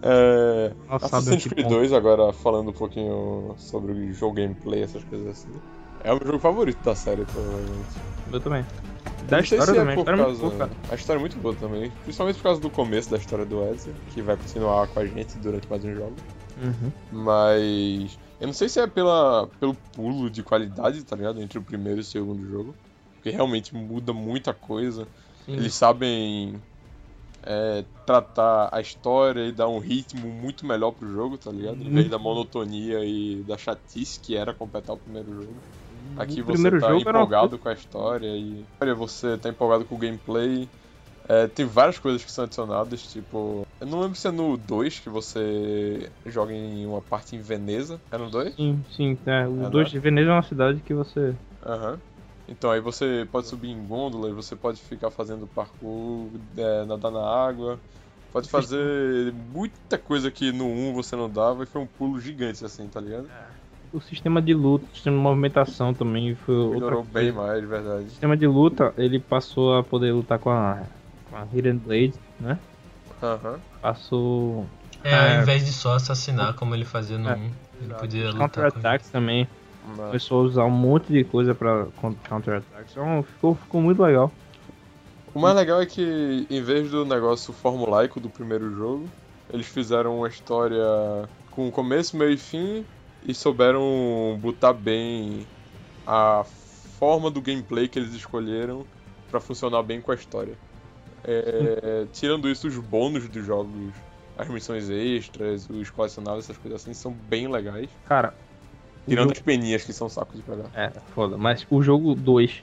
É, 0.03 0.69
sabem 0.71 1.07
Assassin's 1.07 1.45
Creed 1.47 1.65
ponto. 1.67 1.75
2, 1.77 1.93
agora 1.93 2.33
falando 2.33 2.71
um 2.71 2.73
pouquinho 2.73 3.55
sobre 3.59 3.93
o 3.93 4.13
jogo 4.13 4.35
gameplay, 4.37 4.83
essas 4.83 5.03
coisas 5.05 5.29
assim. 5.29 5.49
É 6.03 6.13
o 6.13 6.17
meu 6.17 6.27
jogo 6.27 6.39
favorito 6.39 6.83
da 6.85 6.95
série, 6.95 7.25
provavelmente. 7.25 7.89
Eu 8.33 8.41
também. 8.41 8.65
Da 9.29 9.41
história 9.41 9.65
se 9.65 9.71
é 9.71 9.75
também. 9.75 9.93
A 9.93 9.95
por 9.97 10.01
história 10.01 10.21
é 10.23 10.27
muito 10.27 10.41
causa- 10.41 10.57
boa. 10.57 10.71
A 10.91 10.95
história 10.95 11.19
é 11.19 11.21
muito 11.21 11.39
boa 11.39 11.55
também. 11.55 11.91
Principalmente 12.03 12.37
por 12.37 12.43
causa 12.43 12.61
do 12.61 12.71
começo 12.71 13.11
da 13.11 13.17
história 13.17 13.45
do 13.47 13.63
Ezio, 13.71 13.95
que 14.13 14.23
vai 14.23 14.37
continuar 14.37 14.87
com 14.89 15.01
a 15.01 15.07
gente 15.07 15.39
durante 15.39 15.69
mais 15.69 15.85
um 15.85 15.95
jogo. 15.95 16.17
Uhum. 16.63 16.93
Mas. 17.13 18.19
Eu 18.41 18.49
não 18.49 18.55
sei 18.55 18.69
se 18.69 18.79
é 18.81 18.87
pela, 18.87 19.49
pelo 19.61 19.75
pulo 19.95 20.29
de 20.29 20.43
qualidade, 20.43 21.03
tá 21.05 21.17
ligado? 21.17 21.41
Entre 21.41 21.59
o 21.59 21.63
primeiro 21.63 22.01
e 22.01 22.03
o 22.03 22.05
segundo 22.05 22.47
jogo. 22.49 22.75
Porque 23.15 23.31
realmente 23.31 23.75
muda 23.75 24.13
muita 24.13 24.53
coisa. 24.53 25.07
Sim. 25.47 25.53
Eles 25.55 25.75
sabem 25.75 26.55
é, 27.43 27.85
tratar 28.07 28.69
a 28.73 28.81
história 28.81 29.47
e 29.47 29.53
dar 29.53 29.69
um 29.69 29.79
ritmo 29.79 30.29
muito 30.29 30.67
melhor 30.67 30.91
pro 30.93 31.11
jogo, 31.11 31.39
tá 31.39 31.51
ligado? 31.51 31.77
Em 31.83 31.91
vez 31.91 32.09
da 32.11 32.19
monotonia 32.19 33.05
e 33.05 33.43
da 33.47 33.57
chatice 33.57 34.21
que 34.21 34.37
era 34.37 34.53
completar 34.53 34.95
o 34.97 34.99
primeiro 34.99 35.33
jogo. 35.33 35.55
Aqui 36.17 36.43
o 36.43 36.45
você 36.45 36.71
tá 36.71 36.79
jogo 36.81 37.09
era 37.09 37.19
uma 37.19 37.25
empolgado 37.25 37.59
com 37.59 37.69
a 37.69 37.73
história 37.73 38.29
e. 38.29 38.65
Olha, 38.81 38.95
você 38.95 39.37
tá 39.39 39.49
empolgado 39.49 39.85
com 39.85 39.95
o 39.95 39.99
gameplay. 39.99 40.69
É, 41.29 41.47
tem 41.47 41.65
várias 41.65 41.99
coisas 41.99 42.25
que 42.25 42.31
são 42.31 42.45
adicionadas, 42.45 43.03
tipo. 43.03 43.63
Eu 43.81 43.87
não 43.87 44.01
lembro 44.01 44.15
se 44.17 44.29
é 44.29 44.31
no 44.31 44.57
2 44.57 44.99
que 45.01 45.09
você 45.09 46.11
joga 46.27 46.53
em 46.53 46.87
uma 46.87 47.01
parte 47.01 47.35
em 47.35 47.41
Veneza. 47.41 48.01
É 48.11 48.19
no 48.19 48.31
2? 48.31 48.55
Sim, 48.55 48.83
sim. 48.97 49.19
É, 49.27 49.47
o 49.47 49.65
É, 49.65 49.71
2 49.71 49.87
né? 49.89 49.93
de 49.93 49.99
Veneza 49.99 50.31
é 50.31 50.33
uma 50.33 50.43
cidade 50.43 50.81
que 50.81 50.95
você. 50.95 51.35
Aham. 51.67 51.99
Então 52.47 52.71
aí 52.71 52.81
você 52.81 53.27
pode 53.33 53.47
subir 53.47 53.71
em 53.71 53.87
gôndola, 53.87 54.33
você 54.35 54.55
pode 54.55 54.81
ficar 54.83 55.11
fazendo 55.11 55.47
parkour, 55.47 56.31
é, 56.57 56.85
nadar 56.85 57.11
na 57.11 57.27
água, 57.27 57.81
pode 58.31 58.49
fazer 58.51 59.33
muita 59.33 59.97
coisa 59.97 60.31
que 60.31 60.53
no 60.53 60.67
1 60.67 60.93
você 60.93 61.17
não 61.17 61.31
dava 61.31 61.63
e 61.63 61.67
foi 61.67 61.81
um 61.81 61.87
pulo 61.87 62.21
gigante 62.21 62.63
assim, 62.65 62.87
tá 62.89 63.01
ligado? 63.01 63.31
O 63.95 64.01
sistema 64.01 64.43
de 64.43 64.53
luta, 64.53 64.85
o 64.87 64.89
sistema 64.95 65.17
de 65.17 65.23
movimentação 65.23 65.95
também 65.95 66.35
foi 66.35 66.55
outra 66.57 66.75
Melhorou 66.75 67.05
coisa. 67.05 67.19
bem 67.19 67.31
mais, 67.33 67.61
de 67.61 67.67
verdade. 67.67 68.05
O 68.07 68.09
sistema 68.11 68.37
de 68.37 68.47
luta, 68.47 68.93
ele 68.99 69.21
passou 69.21 69.77
a 69.77 69.85
poder 69.85 70.13
lutar 70.13 70.39
com 70.41 70.51
a, 70.51 70.83
com 71.31 71.37
a 71.37 71.47
Hidden 71.53 71.77
Blade, 71.77 72.15
né? 72.41 72.59
Aham. 73.23 73.61
Passou 73.81 74.67
É, 75.05 75.15
ao 75.15 75.27
É. 75.27 75.43
invés 75.43 75.65
de 75.65 75.73
só 75.73 75.95
assassinar 75.95 76.55
como 76.55 76.75
ele 76.75 76.85
fazia 76.85 77.17
no 77.19 77.29
É. 77.29 77.37
1, 77.37 77.51
ele 77.81 77.95
podia 77.95 78.31
lutar 78.33 78.49
com 78.49 78.61
counter-attacks 78.61 79.11
também. 79.11 79.47
Mas- 79.87 80.07
Começou 80.07 80.41
a 80.41 80.45
usar 80.45 80.65
um 80.65 80.71
monte 80.71 81.13
de 81.13 81.23
coisa 81.25 81.55
pra 81.55 81.87
counter-attacks. 82.29 82.91
Então 82.91 83.23
ficou, 83.23 83.55
ficou 83.55 83.81
muito 83.81 84.03
legal. 84.03 84.33
O 85.33 85.39
mais 85.39 85.55
legal 85.55 85.81
é 85.81 85.87
que, 85.87 86.47
em 86.51 86.63
vez 86.63 86.91
do 86.91 87.05
negócio 87.05 87.53
formulaico 87.53 88.19
do 88.19 88.29
primeiro 88.31 88.75
jogo, 88.75 89.09
eles 89.53 89.67
fizeram 89.67 90.19
uma 90.19 90.29
história 90.29 90.83
com 91.51 91.71
começo, 91.71 92.17
meio 92.17 92.33
e 92.33 92.37
fim 92.37 92.85
e 93.25 93.35
souberam 93.35 94.39
botar 94.41 94.73
bem 94.73 95.47
a 96.07 96.45
forma 96.99 97.31
do 97.31 97.41
gameplay 97.41 97.89
que 97.89 97.99
eles 97.99 98.13
escolheram 98.15 98.85
pra 99.31 99.41
funcionar 99.41 99.83
bem 99.83 100.01
com 100.01 100.13
a 100.13 100.15
história. 100.15 100.57
É, 101.25 102.07
tirando 102.13 102.49
isso, 102.49 102.69
os 102.69 102.77
bônus 102.79 103.27
dos 103.29 103.45
jogos, 103.45 103.93
as 104.37 104.49
missões 104.49 104.91
extras, 104.91 105.69
os 105.71 105.91
colecionáveis, 105.91 106.45
essas 106.45 106.59
coisas 106.59 106.83
assim, 106.83 106.93
são 106.93 107.13
bem 107.13 107.49
legais. 107.49 107.89
Cara, 108.05 108.35
Tirando 109.07 109.29
jogo- 109.29 109.33
as 109.37 109.43
peninhas 109.43 109.85
que 109.85 109.93
são 109.93 110.09
sacos 110.09 110.37
de 110.37 110.43
pegar. 110.43 110.71
É, 110.75 110.91
foda. 111.15 111.37
Mas 111.37 111.67
o 111.71 111.83
jogo 111.83 112.15
2 112.15 112.63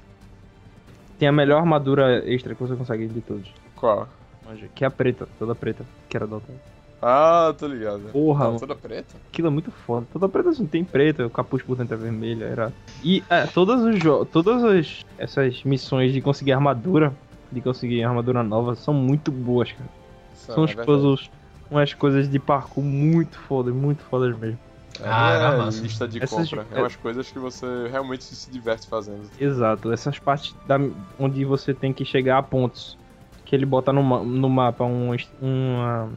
tem 1.20 1.28
a 1.28 1.32
melhor 1.32 1.60
armadura 1.60 2.24
extra 2.32 2.56
que 2.56 2.62
você 2.62 2.76
consegue 2.76 3.08
de 3.08 3.22
todos. 3.22 3.52
Qual? 3.76 4.08
Que 4.74 4.84
é 4.84 4.88
a 4.88 4.92
preta, 4.92 5.28
toda 5.38 5.54
preta, 5.54 5.86
que 6.10 6.18
era 6.18 6.26
da 6.26 6.36
outra. 6.36 6.54
Ah, 7.02 7.54
tô 7.58 7.66
ligado. 7.68 8.02
Porra, 8.12 8.44
Ah, 8.46 8.48
mano. 8.50 8.60
toda 8.60 8.76
preta? 8.76 9.16
Aquilo 9.32 9.48
é 9.48 9.52
muito 9.52 9.72
foda. 9.72 10.06
Toda 10.14 10.30
preta 10.30 10.50
assim, 10.50 10.68
tem 10.68 10.84
preta, 10.84 11.26
o 11.26 11.30
capuz 11.30 11.64
por 11.64 11.76
dentro 11.76 11.96
é 11.96 11.98
vermelho, 11.98 12.44
era. 12.44 12.72
E 13.04 13.24
é, 13.30 13.48
todos 13.48 13.82
os 13.82 13.98
jogos, 14.02 14.28
todas 14.32 14.64
as, 14.64 15.04
essas 15.18 15.64
missões 15.64 16.14
de 16.14 16.22
conseguir 16.22 16.52
armadura, 16.52 17.12
de 17.52 17.60
conseguir 17.60 18.04
armadura 18.04 18.44
nova, 18.44 18.76
são 18.76 18.94
muito 18.94 19.32
boas, 19.32 19.72
cara. 19.72 19.90
Isso 20.34 20.46
São 20.46 20.56
é 20.56 20.60
uns 20.66 20.70
verdade. 20.70 20.86
puzzles, 20.86 21.32
umas 21.72 21.94
coisas 21.94 22.30
de 22.30 22.38
parkour 22.38 22.84
muito 22.84 23.38
fodas, 23.40 23.74
muito 23.74 24.04
fodas 24.04 24.38
mesmo. 24.38 24.60
Ah, 25.04 25.32
era 25.32 25.64
é 25.64 25.70
lista 25.70 26.08
de 26.08 26.22
Essas- 26.22 26.50
compra. 26.50 26.68
É 26.72 26.80
umas 26.82 26.96
coisas 26.96 27.32
que 27.32 27.40
você 27.40 27.66
realmente 27.90 28.24
se 28.24 28.52
diverte 28.52 28.88
fazendo. 28.88 29.24
Exato, 29.40 29.92
essas 29.92 30.20
partes 30.20 30.54
da, 30.68 30.78
onde 31.18 31.44
você 31.46 31.74
tem 31.74 31.92
que 31.92 32.06
chegar 32.06 32.38
a 32.38 32.44
pontos. 32.44 32.96
Que 33.44 33.56
ele 33.56 33.66
bota 33.66 33.92
no, 33.92 34.24
no 34.24 34.50
mapa 34.50 34.84
um, 34.86 35.16
uma 35.42 36.10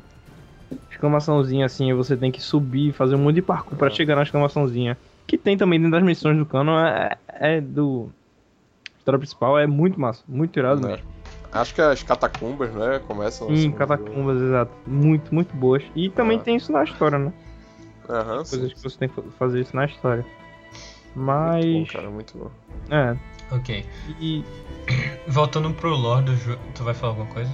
exclamaçãozinha 0.90 1.66
assim, 1.66 1.88
e 1.90 1.94
você 1.94 2.16
tem 2.16 2.30
que 2.30 2.40
subir 2.40 2.88
e 2.88 2.92
fazer 2.92 3.14
um 3.14 3.18
monte 3.18 3.36
de 3.36 3.42
parkour 3.42 3.76
pra 3.76 3.88
Ah. 3.88 3.90
chegar 3.90 4.16
na 4.16 4.22
exclamaçãozinha. 4.22 4.96
Que 5.26 5.38
tem 5.38 5.56
também 5.56 5.78
dentro 5.78 5.92
das 5.92 6.02
missões 6.02 6.36
do 6.36 6.44
cano, 6.46 6.72
é, 6.78 7.16
é 7.28 7.60
do. 7.60 8.10
História 8.98 9.18
principal 9.18 9.58
é 9.58 9.66
muito 9.66 10.00
massa, 10.00 10.22
muito 10.26 10.58
irado 10.58 10.80
né? 10.80 10.88
mesmo. 10.92 11.04
Acho 11.52 11.74
que 11.74 11.80
as 11.80 12.02
catacumbas, 12.02 12.72
né? 12.74 12.98
Começam 13.06 13.54
Sim, 13.54 13.70
catacumbas, 13.72 14.40
exato. 14.40 14.72
Muito, 14.86 15.32
muito 15.34 15.54
boas. 15.54 15.84
E 15.94 16.10
também 16.10 16.38
Ah. 16.38 16.42
tem 16.42 16.56
isso 16.56 16.72
na 16.72 16.82
história, 16.84 17.18
né? 17.18 17.32
Aham, 18.08 18.44
sim. 18.44 18.58
Coisas 18.58 18.72
que 18.74 18.82
você 18.82 18.98
tem 18.98 19.08
que 19.08 19.22
fazer 19.38 19.60
isso 19.60 19.74
na 19.76 19.84
história. 19.84 20.24
Muito 20.24 21.14
bom, 21.14 21.20
Mas. 21.22 21.90
cara, 21.92 22.10
muito 22.10 22.36
bom. 22.38 22.50
É. 22.90 23.16
Ok. 23.54 23.84
E 24.20 24.44
Voltando 25.28 25.70
pro 25.72 25.90
lore 25.94 26.24
do 26.24 26.36
jogo, 26.36 26.60
tu 26.74 26.84
vai 26.84 26.92
falar 26.94 27.12
alguma 27.12 27.28
coisa? 27.32 27.50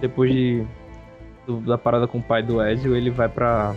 depois 0.00 0.30
de 0.30 0.66
do- 1.46 1.60
da 1.60 1.76
parada 1.78 2.06
com 2.06 2.18
o 2.18 2.22
pai 2.22 2.42
do 2.42 2.62
Ezio, 2.62 2.94
ele 2.96 3.10
vai 3.10 3.28
pra. 3.28 3.74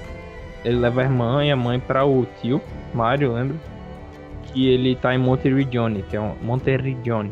Ele 0.65 0.77
leva 0.79 1.01
a 1.01 1.03
irmã 1.03 1.43
e 1.45 1.51
a 1.51 1.55
mãe 1.55 1.79
pra 1.79 2.05
o 2.05 2.25
tio, 2.41 2.61
Mario, 2.93 3.33
lembra? 3.33 3.55
Que 4.43 4.67
ele 4.67 4.95
tá 4.95 5.13
em 5.13 5.17
Monteriggioni, 5.17 6.03
que 6.03 6.15
é 6.15 6.21
um. 6.21 6.33
Monteriggioni. 6.41 7.31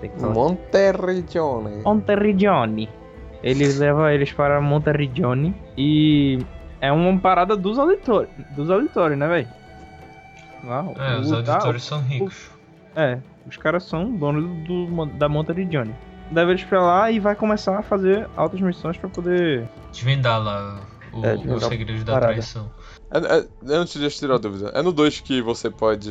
Tem 0.00 0.10
que 0.10 0.20
falar. 0.20 0.34
Monterrigione. 0.34 1.82
Monteriggioni. 1.82 2.88
Ele 3.42 3.66
leva 3.74 4.12
eles 4.12 4.32
para 4.32 4.60
Monteriggioni 4.60 5.54
e 5.76 6.38
é 6.80 6.90
uma 6.90 7.16
parada 7.18 7.56
dos 7.56 7.78
auditórios, 7.78 8.30
dos 8.56 8.70
auditórios, 8.70 9.18
né, 9.18 9.26
velho? 9.28 9.48
É, 10.98 11.18
os 11.20 11.30
o- 11.30 11.42
tá- 11.42 11.52
auditores 11.54 11.84
são 11.84 12.00
ricos. 12.00 12.50
é, 12.96 13.18
os 13.46 13.56
caras 13.56 13.84
são 13.84 14.10
donos 14.10 14.44
do, 14.66 14.86
do- 14.86 15.06
da 15.06 15.28
Monteriggioni. 15.28 15.94
Leva 16.32 16.50
eles 16.50 16.64
pra 16.64 16.82
lá 16.82 17.10
e 17.10 17.20
vai 17.20 17.34
começar 17.36 17.78
a 17.78 17.82
fazer 17.82 18.28
altas 18.36 18.60
missões 18.60 18.96
pra 18.96 19.08
poder 19.08 19.68
Desvendar 19.92 20.42
lá 20.42 20.80
o, 21.12 21.24
É, 21.24 21.34
os 21.34 21.40
desvendar 21.42 21.68
segredos 21.68 22.04
da 22.04 22.12
parada. 22.14 22.32
traição. 22.32 22.70
É, 23.10 23.18
é, 23.38 23.76
antes 23.76 24.00
de 24.00 24.08
tirar 24.10 24.34
a 24.34 24.38
dúvida, 24.38 24.70
é 24.74 24.82
no 24.82 24.92
2 24.92 25.20
que 25.20 25.40
você 25.40 25.70
pode, 25.70 26.10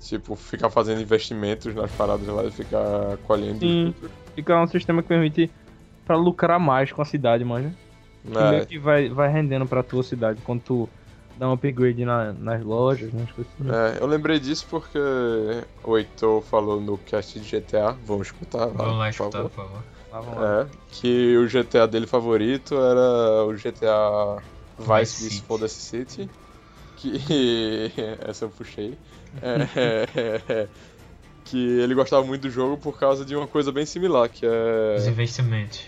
tipo, 0.00 0.34
ficar 0.34 0.70
fazendo 0.70 1.00
investimentos 1.02 1.74
nas 1.74 1.90
paradas 1.92 2.26
lá 2.26 2.44
e 2.44 2.50
ficar 2.50 3.16
colhendo 3.26 3.58
Sim. 3.60 3.94
Fica 4.34 4.58
um 4.60 4.66
sistema 4.66 5.02
que 5.02 5.08
permite 5.08 5.50
pra 6.04 6.16
lucrar 6.16 6.58
mais 6.58 6.90
com 6.92 7.02
a 7.02 7.04
cidade, 7.04 7.44
manja. 7.44 7.70
Que 8.32 8.38
É, 8.38 8.50
meio 8.50 8.66
que 8.66 8.78
vai, 8.78 9.08
vai 9.08 9.28
rendendo 9.28 9.66
pra 9.66 9.82
tua 9.82 10.02
cidade 10.02 10.40
quando 10.42 10.60
tu 10.62 10.88
dá 11.36 11.48
um 11.48 11.52
upgrade 11.52 12.04
na- 12.04 12.32
nas 12.32 12.62
lojas, 12.64 13.12
nas 13.12 13.30
coisas 13.32 13.52
assim. 13.60 13.70
é, 13.70 14.02
eu 14.02 14.06
lembrei 14.06 14.38
disso 14.40 14.66
porque 14.68 14.98
o 15.84 15.96
Heitor 15.96 16.42
falou 16.42 16.80
no 16.80 16.98
cast 16.98 17.38
de 17.38 17.46
GTA, 17.46 17.92
vamos 17.92 18.28
escutar 18.28 18.66
lá, 18.66 18.72
Vamos 18.72 18.98
lá 18.98 19.04
por 19.04 19.10
escutar, 19.10 19.30
favor. 19.32 19.50
por 19.50 19.56
favor. 19.56 19.84
Lá, 20.10 20.20
vamos 20.20 20.40
lá. 20.40 20.62
É, 20.62 20.66
que 20.88 21.36
o 21.36 21.46
GTA 21.48 21.86
dele 21.86 22.06
favorito 22.06 22.74
era 22.74 23.44
o 23.44 23.54
GTA 23.56 24.42
Vice 24.78 25.30
City. 25.30 25.42
For 25.46 25.58
the 25.58 25.68
City. 25.68 26.30
Que. 26.96 27.12
Essa 28.26 28.46
eu 28.46 28.50
puxei. 28.50 28.96
É, 29.42 30.68
que 31.44 31.56
ele 31.80 31.94
gostava 31.94 32.24
muito 32.26 32.42
do 32.42 32.50
jogo 32.50 32.76
por 32.78 32.98
causa 32.98 33.24
de 33.24 33.36
uma 33.36 33.46
coisa 33.46 33.70
bem 33.70 33.86
similar, 33.86 34.28
que 34.28 34.46
Os 34.46 35.06
é 35.06 35.10
investimentos. 35.10 35.80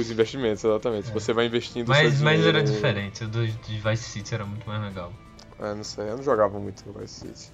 Os 0.00 0.10
investimentos, 0.10 0.64
exatamente. 0.64 1.08
É. 1.10 1.12
Você 1.12 1.32
vai 1.32 1.46
investindo 1.46 1.88
Mas, 1.88 2.14
seu 2.14 2.24
mas 2.24 2.44
era 2.44 2.62
diferente, 2.62 3.24
o 3.24 3.28
do 3.28 3.46
de 3.46 3.78
Vice 3.78 4.04
City 4.04 4.34
era 4.34 4.44
muito 4.44 4.66
mais 4.68 4.82
legal. 4.82 5.12
É, 5.60 5.74
não 5.74 5.84
sei, 5.84 6.08
eu 6.10 6.16
não 6.16 6.22
jogava 6.22 6.58
muito 6.58 6.82
no 6.86 6.92
Vice 6.98 7.20
City. 7.20 7.50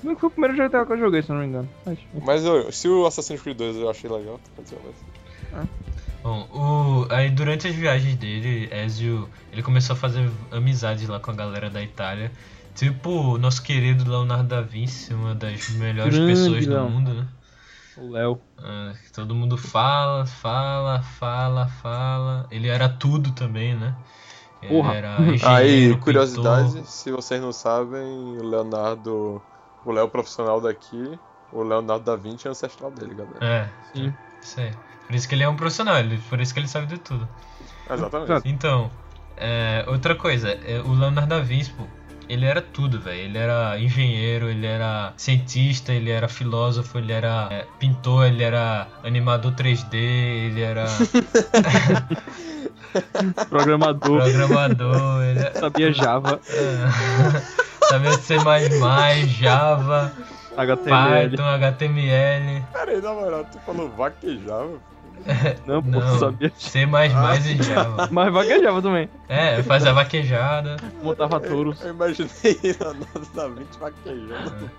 Como 0.00 0.12
é 0.12 0.14
que 0.14 0.20
foi 0.20 0.28
o 0.28 0.32
primeiro 0.32 0.56
GTA 0.56 0.86
que 0.86 0.92
eu 0.92 0.98
joguei, 0.98 1.22
se 1.22 1.30
eu 1.30 1.34
não 1.34 1.42
me 1.42 1.48
engano? 1.48 1.68
Mas, 1.84 1.98
Mas 2.24 2.44
eu- 2.44 2.72
se 2.72 2.88
o 2.88 3.06
Assassin's 3.06 3.40
Creed 3.42 3.56
2 3.56 3.76
eu 3.76 3.90
achei 3.90 4.08
legal, 4.10 4.40
quer 4.56 4.62
dizer, 4.62 4.78
mas- 4.84 5.68
Bom, 6.22 6.46
o, 6.52 7.06
aí 7.12 7.30
durante 7.30 7.66
as 7.66 7.74
viagens 7.74 8.14
dele, 8.16 8.68
Ezio, 8.72 9.28
ele 9.52 9.62
começou 9.62 9.94
a 9.94 9.96
fazer 9.96 10.30
amizades 10.50 11.08
lá 11.08 11.18
com 11.18 11.30
a 11.30 11.34
galera 11.34 11.70
da 11.70 11.82
Itália. 11.82 12.30
Tipo 12.74 13.10
o 13.10 13.38
nosso 13.38 13.62
querido 13.62 14.08
Leonardo 14.08 14.44
da 14.48 14.60
Vinci, 14.60 15.12
uma 15.14 15.34
das 15.34 15.70
melhores 15.70 16.14
Grande 16.14 16.32
pessoas 16.32 16.66
do 16.66 16.80
mundo, 16.88 17.14
né? 17.14 17.26
O 18.00 18.10
Léo. 18.10 18.40
Ah, 18.58 18.92
todo 19.12 19.34
mundo 19.34 19.56
fala, 19.56 20.26
fala, 20.26 21.02
fala, 21.02 21.68
fala. 21.68 22.48
Ele 22.50 22.68
era 22.68 22.88
tudo 22.88 23.32
também, 23.34 23.74
né? 23.78 23.96
Ele 24.62 24.70
Porra. 24.70 24.92
era 24.92 25.16
Aí, 25.46 25.98
curiosidade, 26.00 26.72
pintor. 26.72 26.86
se 26.86 27.10
vocês 27.10 27.40
não 27.40 27.52
sabem, 27.52 28.38
o 28.38 28.42
Leonardo, 28.42 29.42
o 29.84 29.92
Léo 29.92 30.08
profissional 30.08 30.60
daqui, 30.60 31.18
o 31.50 31.62
Leonardo 31.62 32.04
da 32.04 32.16
Vinci 32.16 32.46
é 32.46 32.50
ancestral 32.50 32.90
dele, 32.90 33.14
galera. 33.14 33.40
É, 33.40 33.68
Sim. 33.92 34.14
isso 34.42 34.60
aí. 34.60 34.72
Por 35.06 35.14
isso 35.14 35.28
que 35.28 35.34
ele 35.34 35.42
é 35.42 35.48
um 35.48 35.56
profissional, 35.56 35.96
por 36.28 36.40
isso 36.40 36.54
que 36.54 36.60
ele 36.60 36.68
sabe 36.68 36.86
de 36.86 36.98
tudo. 36.98 37.28
Exatamente. 37.90 38.48
Então, 38.48 38.90
é, 39.36 39.84
outra 39.88 40.14
coisa, 40.14 40.50
é, 40.50 40.80
o 40.80 40.92
Leonardo 40.94 41.28
da 41.30 41.40
Vinci, 41.40 41.70
pô, 41.70 41.84
ele 42.30 42.46
era 42.46 42.62
tudo, 42.62 43.00
velho. 43.00 43.18
Ele 43.18 43.36
era 43.38 43.78
engenheiro, 43.78 44.48
ele 44.48 44.66
era 44.66 45.12
cientista, 45.16 45.92
ele 45.92 46.10
era 46.10 46.28
filósofo, 46.28 46.98
ele 46.98 47.12
era 47.12 47.48
é, 47.50 47.66
pintor, 47.78 48.26
ele 48.26 48.44
era 48.44 48.86
animador 49.02 49.52
3D, 49.52 49.94
ele 49.94 50.60
era 50.62 50.86
Programador, 53.48 54.22
programador, 54.22 55.22
ele 55.24 55.40
era, 55.40 55.54
sabia 55.58 55.92
Java, 55.92 56.40
é, 56.48 56.86
sabia 57.88 58.12
C++, 58.12 58.36
Java, 59.26 60.12
HTML. 60.56 61.30
Python, 61.30 61.44
HTML. 61.44 62.64
Pera 62.72 62.90
aí, 62.92 63.00
na 63.02 63.12
moral, 63.12 63.44
tu 63.44 63.58
falou 63.60 63.88
vaquejava? 63.90 64.78
Não, 65.66 65.82
pô, 65.82 65.90
Não. 65.90 66.18
sabia. 66.18 66.52
C 66.56 66.80
e 66.80 67.62
Java. 67.62 68.08
Mas 68.10 68.32
vaquejava 68.32 68.82
também. 68.82 69.08
É, 69.28 69.62
faz 69.62 69.86
a 69.86 69.92
vaquejada. 69.92 70.76
Montava 71.02 71.40
touros. 71.40 71.80
Eu 71.82 71.90
imaginei 71.90 72.58
Leonardo 72.62 73.28
da 73.34 73.48
Vinci 73.48 73.78
vaquejando. 73.78 74.70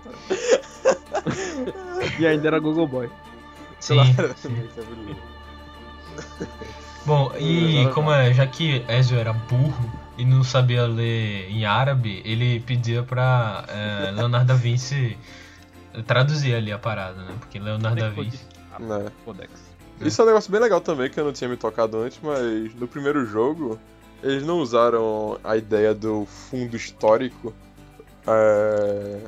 E 2.18 2.26
ainda 2.26 2.48
era 2.48 2.58
Google 2.58 2.86
Boy. 2.86 3.10
Sim, 3.80 3.98
sim. 4.36 4.68
Bom, 7.04 7.32
e 7.38 7.88
como 7.94 8.12
é, 8.12 8.32
já 8.32 8.46
que 8.46 8.84
Ezio 8.88 9.18
era 9.18 9.32
burro 9.32 9.92
e 10.16 10.24
não 10.24 10.44
sabia 10.44 10.86
ler 10.86 11.50
em 11.50 11.64
árabe, 11.64 12.22
ele 12.24 12.60
pedia 12.60 13.02
pra 13.02 13.64
é, 13.68 14.10
Leonardo 14.12 14.46
da 14.46 14.54
Vinci 14.54 15.18
traduzir 16.06 16.54
ali 16.54 16.70
a 16.70 16.78
parada, 16.78 17.22
né? 17.22 17.34
Porque 17.40 17.58
Leonardo 17.58 18.00
da 18.00 18.08
Vinci. 18.10 18.46
Né. 18.78 19.06
Codex. 19.24 19.71
Isso 20.04 20.20
é 20.20 20.24
um 20.24 20.26
negócio 20.26 20.50
bem 20.50 20.60
legal 20.60 20.80
também, 20.80 21.10
que 21.10 21.18
eu 21.18 21.24
não 21.24 21.32
tinha 21.32 21.48
me 21.48 21.56
tocado 21.56 21.98
antes, 21.98 22.18
mas 22.22 22.74
no 22.74 22.88
primeiro 22.88 23.24
jogo, 23.24 23.78
eles 24.22 24.42
não 24.42 24.58
usaram 24.58 25.38
a 25.42 25.56
ideia 25.56 25.94
do 25.94 26.26
fundo 26.26 26.76
histórico 26.76 27.54
é, 28.26 29.20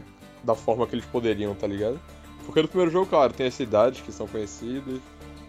da 0.43 0.55
forma 0.55 0.87
que 0.87 0.95
eles 0.95 1.05
poderiam, 1.07 1.55
tá 1.55 1.67
ligado? 1.67 2.01
Porque 2.45 2.61
no 2.61 2.69
primeiro 2.69 2.91
jogo, 2.91 3.07
claro, 3.07 3.33
tem 3.33 3.47
as 3.47 3.55
cidades 3.55 4.01
que 4.01 4.13
são 4.13 4.27
conhecidas, 4.27 5.01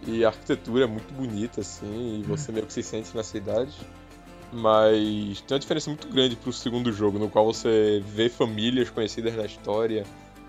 e 0.06 0.24
a 0.24 0.28
arquitetura 0.28 0.84
é 0.84 0.86
muito 0.86 1.12
bonita, 1.12 1.60
assim, 1.60 2.20
e 2.20 2.22
você 2.22 2.52
meio 2.52 2.66
que 2.66 2.72
se 2.72 2.82
sente 2.82 3.14
na 3.14 3.22
cidade. 3.22 3.74
Mas 4.52 5.40
tem 5.40 5.56
uma 5.56 5.58
diferença 5.58 5.90
muito 5.90 6.08
grande 6.08 6.36
pro 6.36 6.52
segundo 6.52 6.92
jogo, 6.92 7.18
no 7.18 7.28
qual 7.28 7.44
você 7.44 8.02
vê 8.06 8.28
famílias 8.28 8.88
conhecidas 8.88 9.34
na 9.34 9.44
história, 9.44 10.04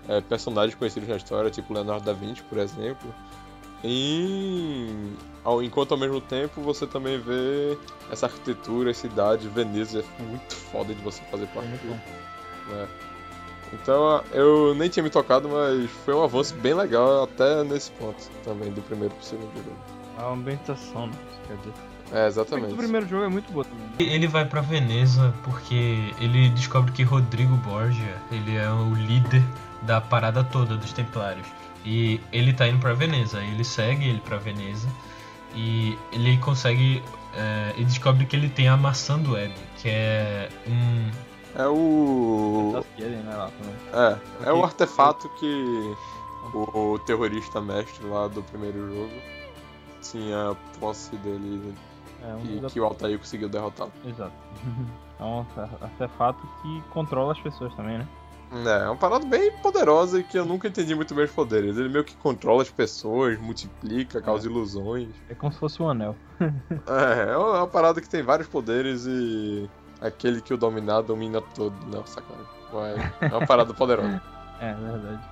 é, 0.08 0.20
personagens 0.20 0.74
conhecidos 0.76 1.08
na 1.08 1.16
história, 1.16 1.50
tipo 1.50 1.72
Leonardo 1.74 2.04
da 2.04 2.12
Vinci, 2.12 2.42
por 2.44 2.58
exemplo. 2.58 3.12
Em... 3.84 5.14
ao- 5.44 5.62
Enquanto 5.62 5.92
ao 5.92 5.98
mesmo 5.98 6.20
tempo 6.20 6.60
você 6.62 6.86
também 6.86 7.18
vê 7.18 7.76
essa 8.10 8.26
arquitetura, 8.26 8.90
essa 8.90 9.02
cidade, 9.02 9.48
Veneza 9.48 10.00
é 10.18 10.22
muito 10.22 10.54
foda 10.54 10.94
de 10.94 11.00
você 11.02 11.22
fazer 11.30 11.46
parte 11.48 11.68
disso, 11.70 11.98
né? 12.68 12.88
Então 13.72 14.22
eu 14.32 14.74
nem 14.74 14.88
tinha 14.88 15.02
me 15.02 15.10
tocado, 15.10 15.48
mas 15.48 15.90
foi 16.04 16.14
um 16.14 16.22
avanço 16.22 16.54
bem 16.54 16.72
legal 16.74 17.24
até 17.24 17.62
nesse 17.64 17.90
ponto 17.92 18.16
também, 18.42 18.72
do 18.72 18.80
primeiro 18.82 19.14
pro 19.14 19.24
segundo 19.24 19.52
jogo. 19.56 19.76
A 20.16 20.30
ambientação, 20.32 21.06
né? 21.08 21.12
Quer 21.46 21.56
dizer. 21.58 21.72
É, 22.10 22.24
O 22.24 22.26
exatamente. 22.26 22.74
primeiro 22.74 23.06
jogo 23.06 23.24
é 23.24 23.28
muito 23.28 23.52
bom 23.52 23.62
também. 23.62 24.10
Ele 24.10 24.26
vai 24.26 24.46
pra 24.46 24.62
Veneza 24.62 25.34
porque 25.44 26.14
ele 26.18 26.48
descobre 26.50 26.90
que 26.92 27.02
Rodrigo 27.02 27.54
Borgia, 27.56 28.16
ele 28.32 28.56
é 28.56 28.70
o 28.70 28.94
líder 28.94 29.42
da 29.82 30.00
parada 30.00 30.42
toda 30.42 30.74
dos 30.76 30.92
Templários. 30.94 31.46
E 31.84 32.20
ele 32.32 32.52
tá 32.52 32.66
indo 32.66 32.78
pra 32.78 32.92
Veneza, 32.92 33.40
ele 33.42 33.64
segue 33.64 34.08
ele 34.08 34.20
pra 34.20 34.36
Veneza 34.36 34.88
e 35.54 35.98
ele 36.12 36.36
consegue. 36.38 37.02
É, 37.34 37.72
ele 37.76 37.84
descobre 37.84 38.26
que 38.26 38.34
ele 38.34 38.48
tem 38.48 38.68
a 38.68 38.76
maçã 38.76 39.18
do 39.18 39.36
Ed, 39.36 39.54
que 39.76 39.88
é 39.88 40.48
um. 40.66 41.10
É 41.60 41.66
o. 41.66 42.84
É, 43.92 44.48
é 44.48 44.52
o 44.52 44.64
artefato 44.64 45.28
que 45.38 45.96
o, 46.54 46.92
o 46.92 46.98
terrorista 47.00 47.60
mestre 47.60 48.06
lá 48.06 48.28
do 48.28 48.42
primeiro 48.42 48.94
jogo 48.94 49.12
tinha 50.02 50.56
posse 50.78 51.16
dele 51.16 51.74
É 52.22 52.34
um 52.34 52.66
e 52.66 52.70
que 52.70 52.80
o 52.80 52.84
Altair 52.84 53.18
conseguiu 53.18 53.48
derrotar. 53.48 53.88
Exato. 54.04 54.32
É 55.20 55.24
um 55.24 55.44
artefato 55.82 56.46
que 56.62 56.80
controla 56.90 57.32
as 57.32 57.40
pessoas 57.40 57.74
também, 57.74 57.98
né? 57.98 58.06
É, 58.50 58.84
é 58.84 58.86
uma 58.86 58.96
parada 58.96 59.26
bem 59.26 59.52
poderosa 59.62 60.20
e 60.20 60.24
que 60.24 60.38
eu 60.38 60.44
nunca 60.44 60.68
entendi 60.68 60.94
muito 60.94 61.14
bem 61.14 61.24
os 61.24 61.30
poderes. 61.30 61.76
Ele 61.76 61.88
meio 61.88 62.04
que 62.04 62.16
controla 62.16 62.62
as 62.62 62.70
pessoas, 62.70 63.38
multiplica, 63.38 64.20
causa 64.20 64.46
ilusões. 64.46 65.08
É 65.28 65.34
como 65.34 65.52
se 65.52 65.58
fosse 65.58 65.82
um 65.82 65.88
anel. 65.88 66.16
É, 66.86 67.30
é 67.32 67.36
uma 67.36 67.56
é 67.56 67.58
uma 67.60 67.66
parada 67.66 68.00
que 68.00 68.08
tem 68.08 68.22
vários 68.22 68.48
poderes 68.48 69.04
e 69.06 69.68
aquele 70.00 70.40
que 70.40 70.54
o 70.54 70.56
dominar 70.56 71.02
domina 71.02 71.40
todo. 71.40 71.74
Não, 71.86 72.06
sacanagem. 72.06 72.46
É 73.20 73.26
uma 73.26 73.46
parada 73.46 73.72
poderosa. 73.74 74.20
É, 74.60 74.74
verdade. 74.74 75.22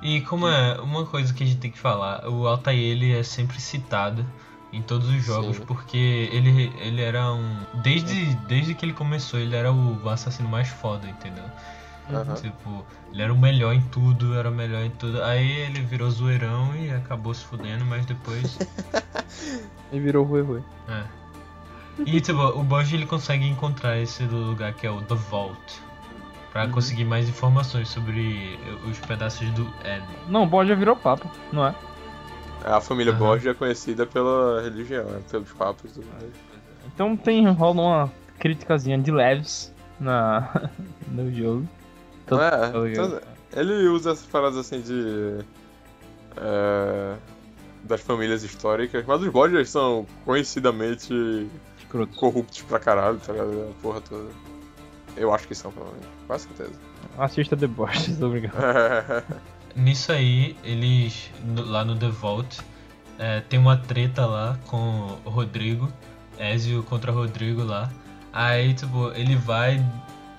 E 0.00 0.20
como 0.20 0.46
é 0.46 0.80
uma 0.80 1.04
coisa 1.04 1.34
que 1.34 1.42
a 1.42 1.46
gente 1.46 1.58
tem 1.58 1.72
que 1.72 1.78
falar, 1.78 2.28
o 2.28 2.46
Altair 2.46 2.78
ele 2.78 3.12
é 3.12 3.24
sempre 3.24 3.60
citado 3.60 4.24
em 4.72 4.82
todos 4.82 5.08
os 5.08 5.24
jogos 5.24 5.56
Sim. 5.56 5.64
porque 5.64 5.96
ele, 6.32 6.72
ele 6.78 7.02
era 7.02 7.32
um. 7.32 7.56
Desde, 7.82 8.34
desde 8.46 8.74
que 8.74 8.84
ele 8.84 8.92
começou, 8.92 9.40
ele 9.40 9.56
era 9.56 9.72
o 9.72 10.08
assassino 10.08 10.48
mais 10.48 10.68
foda, 10.68 11.08
entendeu? 11.08 11.44
Aham. 12.10 12.34
Tipo, 12.34 12.84
ele 13.12 13.22
era 13.22 13.32
o 13.32 13.38
melhor 13.38 13.74
em 13.74 13.80
tudo, 13.80 14.34
era 14.34 14.48
o 14.48 14.52
melhor 14.52 14.82
em 14.82 14.90
tudo. 14.90 15.22
Aí 15.22 15.50
ele 15.62 15.80
virou 15.80 16.08
zoeirão 16.10 16.74
e 16.76 16.90
acabou 16.92 17.34
se 17.34 17.44
fudendo, 17.44 17.84
mas 17.84 18.04
depois. 18.06 18.58
E 19.92 20.00
virou 20.00 20.24
Rui 20.24 20.42
Rui. 20.42 20.62
é. 20.88 21.02
E 22.04 22.20
tipo, 22.20 22.38
o 22.40 22.62
Borges 22.62 22.92
ele 22.92 23.06
consegue 23.06 23.46
encontrar 23.46 23.98
esse 23.98 24.22
lugar 24.24 24.72
que 24.74 24.86
é 24.86 24.90
o 24.90 25.00
The 25.02 25.14
Vault. 25.14 25.80
Pra 26.52 26.64
Uhum. 26.64 26.72
conseguir 26.72 27.04
mais 27.04 27.28
informações 27.28 27.88
sobre 27.88 28.58
os 28.88 28.98
pedaços 29.00 29.48
do 29.52 29.62
Ed. 29.84 30.02
Não, 30.28 30.42
o 30.42 30.46
Borja 30.46 30.74
virou 30.74 30.96
papo, 30.96 31.30
não 31.52 31.66
é? 31.66 31.74
A 32.64 32.80
família 32.80 33.12
Aham. 33.12 33.18
Borgia 33.20 33.50
é 33.52 33.54
conhecida 33.54 34.04
pela 34.06 34.60
religião, 34.62 35.04
né, 35.04 35.20
pelos 35.30 35.52
papas 35.52 35.90
e 35.90 35.94
tudo 35.94 36.06
mais. 36.12 36.30
Então 36.86 37.16
tem, 37.16 37.46
rola 37.50 37.80
uma 37.82 38.12
criticazinha 38.38 38.98
de 38.98 39.10
leves 39.12 39.72
na, 40.00 40.68
no 41.08 41.32
jogo. 41.32 41.68
Tô- 42.26 42.40
É, 42.40 42.70
tô 42.70 42.84
ligado. 42.84 43.06
então, 43.06 43.20
ele 43.62 43.88
usa 43.88 44.10
essas 44.12 44.26
paradas 44.26 44.58
assim 44.58 44.80
de. 44.80 45.44
é, 46.36 47.16
das 47.84 48.00
famílias 48.00 48.42
históricas, 48.42 49.04
mas 49.06 49.22
os 49.22 49.28
Borgias 49.28 49.70
são 49.70 50.06
conhecidamente 50.24 51.46
Escroto. 51.78 52.16
corruptos 52.16 52.62
pra 52.62 52.78
caralho, 52.80 53.18
tá 53.18 53.32
ligado? 53.32 53.68
A 53.70 53.82
porra 53.82 54.00
toda. 54.00 54.28
Eu 55.16 55.32
acho 55.32 55.46
que 55.46 55.54
são, 55.54 55.70
pelo 55.70 55.86
menos. 55.86 56.06
Com 56.26 56.38
certeza. 56.38 56.72
Assista 57.16 57.56
The 57.56 57.66
Boys, 57.68 58.08
obrigado. 58.20 58.54
Nisso 59.76 60.10
aí, 60.10 60.56
eles 60.64 61.30
no- 61.44 61.64
lá 61.64 61.84
no 61.84 61.96
The 61.96 62.08
Vault 62.08 62.60
é, 63.18 63.40
tem 63.42 63.58
uma 63.58 63.76
treta 63.76 64.26
lá 64.26 64.58
com 64.66 65.16
o 65.24 65.30
Rodrigo, 65.30 65.88
Ezio 66.38 66.82
contra 66.82 67.12
Rodrigo 67.12 67.62
lá. 67.62 67.90
Aí, 68.32 68.74
tipo, 68.74 69.10
ele 69.12 69.36
vai. 69.36 69.82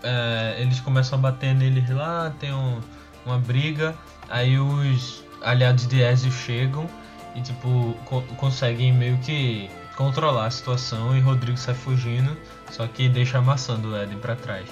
É, 0.03 0.55
eles 0.59 0.79
começam 0.79 1.17
a 1.19 1.21
bater 1.21 1.53
neles 1.55 1.89
lá, 1.89 2.31
tem 2.39 2.53
um- 2.53 2.79
uma 3.25 3.37
briga. 3.37 3.95
Aí 4.29 4.57
os 4.59 5.23
aliados 5.41 5.87
de 5.87 6.01
Ezio 6.01 6.31
chegam 6.31 6.87
e, 7.35 7.41
tipo, 7.41 7.95
co- 8.05 8.21
conseguem 8.37 8.91
meio 8.93 9.17
que 9.19 9.69
controlar 9.95 10.45
a 10.45 10.51
situação 10.51 11.15
e 11.15 11.19
Rodrigo 11.19 11.57
sai 11.57 11.73
fugindo, 11.73 12.35
só 12.71 12.85
que 12.87 13.09
deixa 13.09 13.37
a 13.39 13.41
maçã 13.41 13.75
do 13.75 13.95
Eden 13.97 14.17
pra 14.19 14.35
trás. 14.35 14.67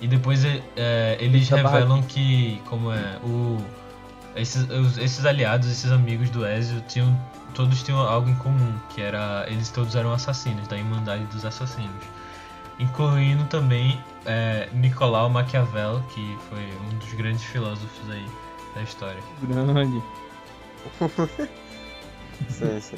E 0.00 0.06
depois 0.08 0.44
é, 0.44 0.62
é, 0.76 1.16
eles 1.20 1.48
Deixa 1.48 1.56
revelam 1.56 2.02
que, 2.02 2.60
como 2.66 2.90
é, 2.92 3.18
o 3.22 3.58
esses, 4.36 4.66
esses 4.98 5.26
aliados, 5.26 5.68
esses 5.68 5.90
amigos 5.90 6.30
do 6.30 6.46
Ezio, 6.46 6.80
tinham, 6.88 7.18
todos 7.52 7.82
tinham 7.82 7.98
algo 8.00 8.30
em 8.30 8.34
comum, 8.36 8.72
que 8.94 9.02
era 9.02 9.44
eles 9.48 9.68
todos 9.70 9.94
eram 9.96 10.12
assassinos, 10.12 10.66
da 10.68 10.76
Irmandade 10.78 11.24
dos 11.26 11.44
Assassinos. 11.44 11.90
Incluindo 12.80 13.44
também 13.44 14.00
é, 14.24 14.68
Nicolau 14.72 15.28
Maquiavel, 15.28 16.02
que 16.14 16.36
foi 16.48 16.58
um 16.86 16.98
dos 16.98 17.12
grandes 17.14 17.44
filósofos 17.44 18.10
aí 18.10 18.26
da 18.74 18.82
história. 18.82 19.20
Grande. 19.42 20.02
sim, 22.48 22.80
sim. 22.80 22.96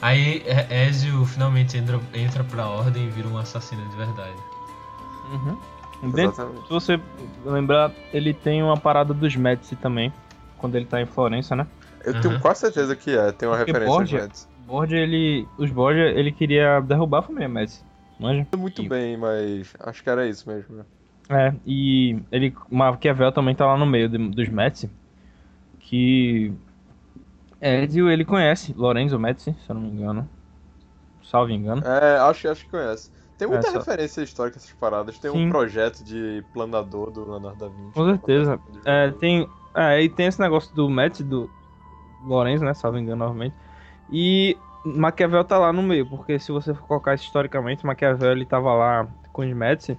Aí 0.00 0.42
é, 0.46 0.86
Ezio 0.88 1.24
finalmente 1.26 1.76
entra, 1.76 2.00
entra 2.14 2.42
pra 2.42 2.66
ordem 2.66 3.06
e 3.06 3.10
vira 3.10 3.28
um 3.28 3.36
assassino 3.36 3.86
de 3.88 3.96
verdade. 3.96 4.36
Uhum. 5.30 6.10
Dentro, 6.12 6.62
se 6.66 6.70
você 6.70 6.98
lembrar, 7.44 7.92
ele 8.12 8.32
tem 8.32 8.62
uma 8.62 8.78
parada 8.78 9.12
dos 9.12 9.36
Médici 9.36 9.76
também, 9.76 10.10
quando 10.56 10.74
ele 10.76 10.86
tá 10.86 10.98
em 11.00 11.04
Florença, 11.04 11.54
né? 11.54 11.66
Eu 12.02 12.18
tenho 12.18 12.32
Aham. 12.34 12.40
quase 12.40 12.60
certeza 12.60 12.96
que 12.96 13.10
é, 13.10 13.30
tem 13.32 13.46
uma 13.46 13.58
Porque 13.58 13.72
referência 13.72 13.98
Borgia- 13.98 14.24
antes. 14.24 14.48
Borgia, 14.66 14.98
ele. 14.98 15.46
Os 15.58 15.70
Borgia, 15.70 16.06
ele 16.06 16.32
queria 16.32 16.80
derrubar 16.80 17.18
a 17.18 17.22
família 17.22 17.48
Médici. 17.50 17.84
Manja? 18.20 18.46
Muito 18.56 18.82
E- 18.82 18.88
bem, 18.88 19.16
mas 19.16 19.72
acho 19.80 20.02
que 20.02 20.10
era 20.10 20.26
isso 20.28 20.48
mesmo. 20.48 20.76
né? 20.76 20.84
É, 21.28 21.54
e 21.64 22.18
ele. 22.30 22.54
Maquiavel 22.70 23.30
também 23.32 23.54
tá 23.54 23.64
lá 23.66 23.76
no 23.78 23.86
meio 23.86 24.08
de- 24.08 24.18
dos 24.30 24.48
Médici. 24.48 24.90
Que. 25.78 26.52
Ezio, 27.60 28.10
ele 28.10 28.24
conhece 28.24 28.72
Lorenzo 28.76 29.18
Médici, 29.18 29.54
se 29.64 29.70
eu 29.70 29.74
não 29.74 29.82
me 29.82 29.88
engano. 29.90 30.28
Salvo 31.22 31.52
engano. 31.52 31.82
É, 31.86 32.18
acho, 32.18 32.48
acho 32.48 32.64
que 32.64 32.70
conhece. 32.70 33.10
Tem 33.38 33.46
muita 33.46 33.68
É, 33.68 33.70
só- 33.70 33.78
referência 33.78 34.22
histórica 34.22 34.58
essas 34.58 34.72
paradas. 34.72 35.18
Tem 35.18 35.30
Sim. 35.30 35.46
um 35.46 35.50
projeto 35.50 36.02
de 36.02 36.42
planador 36.52 37.10
do 37.10 37.24
Leonardo 37.30 37.58
da 37.58 37.68
Vinci. 37.68 37.92
Com 37.94 38.04
certeza. 38.06 38.56
Do 38.56 38.80
É, 38.88 39.10
tem. 39.12 39.48
É, 39.74 40.02
e 40.02 40.08
tem 40.08 40.26
esse 40.26 40.40
negócio 40.40 40.74
do 40.74 40.88
Médici, 40.90 41.22
do 41.22 41.48
Lorenzo, 42.24 42.64
né? 42.64 42.74
Salvo 42.74 42.98
engano 42.98 43.24
novamente. 43.24 43.54
E 44.10 44.56
Maquiavel 44.84 45.44
tá 45.44 45.58
lá 45.58 45.72
no 45.72 45.82
meio, 45.82 46.06
porque 46.06 46.38
se 46.38 46.50
você 46.52 46.72
for 46.74 46.86
colocar 46.86 47.14
isso 47.14 47.24
historicamente, 47.24 47.84
Maquiavel 47.84 48.32
ele 48.32 48.46
tava 48.46 48.72
lá 48.74 49.06
com 49.32 49.42
os 49.42 49.52
Médici, 49.54 49.98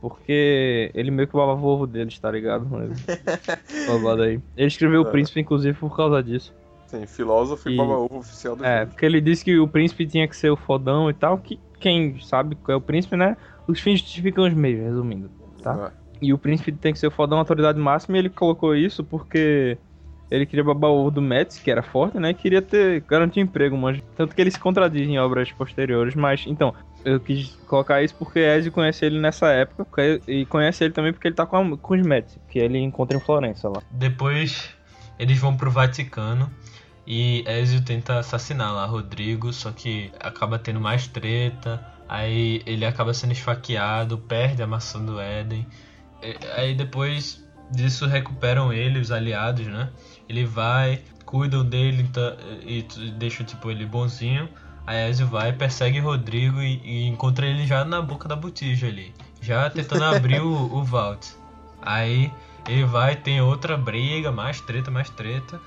porque 0.00 0.90
ele 0.94 1.10
meio 1.10 1.26
que 1.26 1.34
babava 1.34 1.60
o 1.60 1.64
ovo 1.64 1.86
deles, 1.86 2.18
tá 2.18 2.30
ligado? 2.30 2.66
Ele- 2.82 2.94
babado 3.86 4.22
aí. 4.22 4.40
Ele 4.56 4.66
escreveu 4.66 5.02
o 5.02 5.06
É. 5.06 5.10
Príncipe, 5.10 5.40
inclusive, 5.40 5.76
por 5.78 5.96
causa 5.96 6.22
disso. 6.22 6.54
Tem 6.90 7.06
filósofo 7.06 7.68
e, 7.68 7.74
E- 7.74 7.76
baba 7.76 7.96
ovo 7.98 8.18
oficial 8.18 8.54
do 8.54 8.64
É, 8.64 8.86
porque 8.86 9.04
ele 9.04 9.20
disse 9.20 9.44
que 9.44 9.58
o 9.58 9.66
príncipe 9.66 10.06
tinha 10.06 10.28
que 10.28 10.36
ser 10.36 10.50
o 10.50 10.56
fodão 10.56 11.10
e 11.10 11.14
tal, 11.14 11.38
que 11.38 11.58
quem 11.80 12.20
sabe 12.20 12.54
qual 12.56 12.74
é 12.74 12.76
o 12.76 12.80
príncipe, 12.80 13.16
né? 13.16 13.36
Os 13.66 13.80
fins 13.80 14.00
justificam 14.00 14.46
os 14.46 14.54
meios, 14.54 14.80
resumindo. 14.84 15.30
tá? 15.62 15.90
É. 15.90 16.04
E 16.22 16.32
o 16.32 16.38
príncipe 16.38 16.70
tem 16.70 16.92
que 16.92 16.98
ser 16.98 17.08
o 17.08 17.10
fodão, 17.10 17.38
autoridade 17.38 17.78
máxima, 17.78 18.16
e 18.16 18.20
ele 18.20 18.30
colocou 18.30 18.76
isso 18.76 19.02
porque 19.02 19.76
ele 20.30 20.46
queria 20.46 20.64
babar 20.64 20.90
o 20.90 20.94
ovo 21.00 21.10
do 21.10 21.22
Mets, 21.22 21.58
que 21.58 21.70
era 21.70 21.82
forte, 21.82 22.18
né? 22.18 22.32
Queria 22.34 22.60
ter 22.62 23.00
garantir 23.02 23.40
emprego, 23.40 23.76
mas 23.76 24.00
tanto 24.16 24.34
que 24.34 24.40
ele 24.40 24.50
se 24.50 24.58
contradiz 24.58 25.08
em 25.08 25.18
obras 25.18 25.50
posteriores, 25.52 26.14
mas 26.14 26.44
então, 26.46 26.74
eu 27.04 27.20
quis 27.20 27.54
colocar 27.66 28.02
isso 28.02 28.14
porque 28.16 28.38
Ezio 28.38 28.72
conhece 28.72 29.04
ele 29.04 29.18
nessa 29.20 29.48
época 29.52 29.86
e 30.26 30.46
conhece 30.46 30.82
ele 30.84 30.92
também 30.94 31.12
porque 31.12 31.28
ele 31.28 31.34
tá 31.34 31.44
com, 31.46 31.56
a- 31.56 31.78
com 31.78 31.94
os 31.94 32.02
Mets, 32.06 32.38
que 32.48 32.58
ele 32.58 32.78
encontra 32.78 33.16
em 33.16 33.20
Florença 33.20 33.68
lá. 33.68 33.82
Depois 33.90 34.70
eles 35.18 35.38
vão 35.38 35.56
pro 35.56 35.70
Vaticano 35.70 36.50
e 37.06 37.44
Ezio 37.46 37.82
tenta 37.84 38.18
assassinar 38.18 38.72
lá 38.72 38.86
Rodrigo, 38.86 39.52
só 39.52 39.70
que 39.70 40.10
acaba 40.18 40.58
tendo 40.58 40.80
mais 40.80 41.06
treta. 41.06 41.84
Aí 42.08 42.62
ele 42.66 42.84
acaba 42.84 43.12
sendo 43.14 43.32
esfaqueado, 43.32 44.18
perde 44.18 44.62
a 44.62 44.66
maçã 44.66 45.02
do 45.04 45.20
Éden. 45.20 45.66
Aí 46.56 46.74
depois 46.74 47.44
disso 47.70 48.06
recuperam 48.06 48.72
ele, 48.72 48.98
os 48.98 49.10
aliados, 49.10 49.66
né? 49.66 49.90
Ele 50.28 50.44
vai, 50.44 51.02
cuidam 51.24 51.64
dele 51.64 52.08
tá- 52.12 52.36
e 52.62 52.82
deixam 53.18 53.44
tipo 53.44 53.70
ele 53.70 53.84
bonzinho. 53.86 54.48
Aí 54.86 55.08
Ezio 55.08 55.26
vai, 55.26 55.52
persegue 55.52 55.98
Rodrigo 55.98 56.60
e, 56.60 56.80
e 56.84 57.06
encontra 57.08 57.46
ele 57.46 57.66
já 57.66 57.84
na 57.84 58.02
boca 58.02 58.28
da 58.28 58.36
botija 58.36 58.86
ali. 58.86 59.14
Já 59.40 59.68
tentando 59.70 60.04
abrir 60.04 60.40
o, 60.40 60.74
o 60.74 60.84
vault. 60.84 61.34
Aí 61.80 62.30
ele 62.68 62.84
vai, 62.84 63.16
tem 63.16 63.40
outra 63.40 63.76
briga, 63.76 64.30
mais 64.32 64.60
treta, 64.60 64.90
mais 64.90 65.08
treta. 65.10 65.60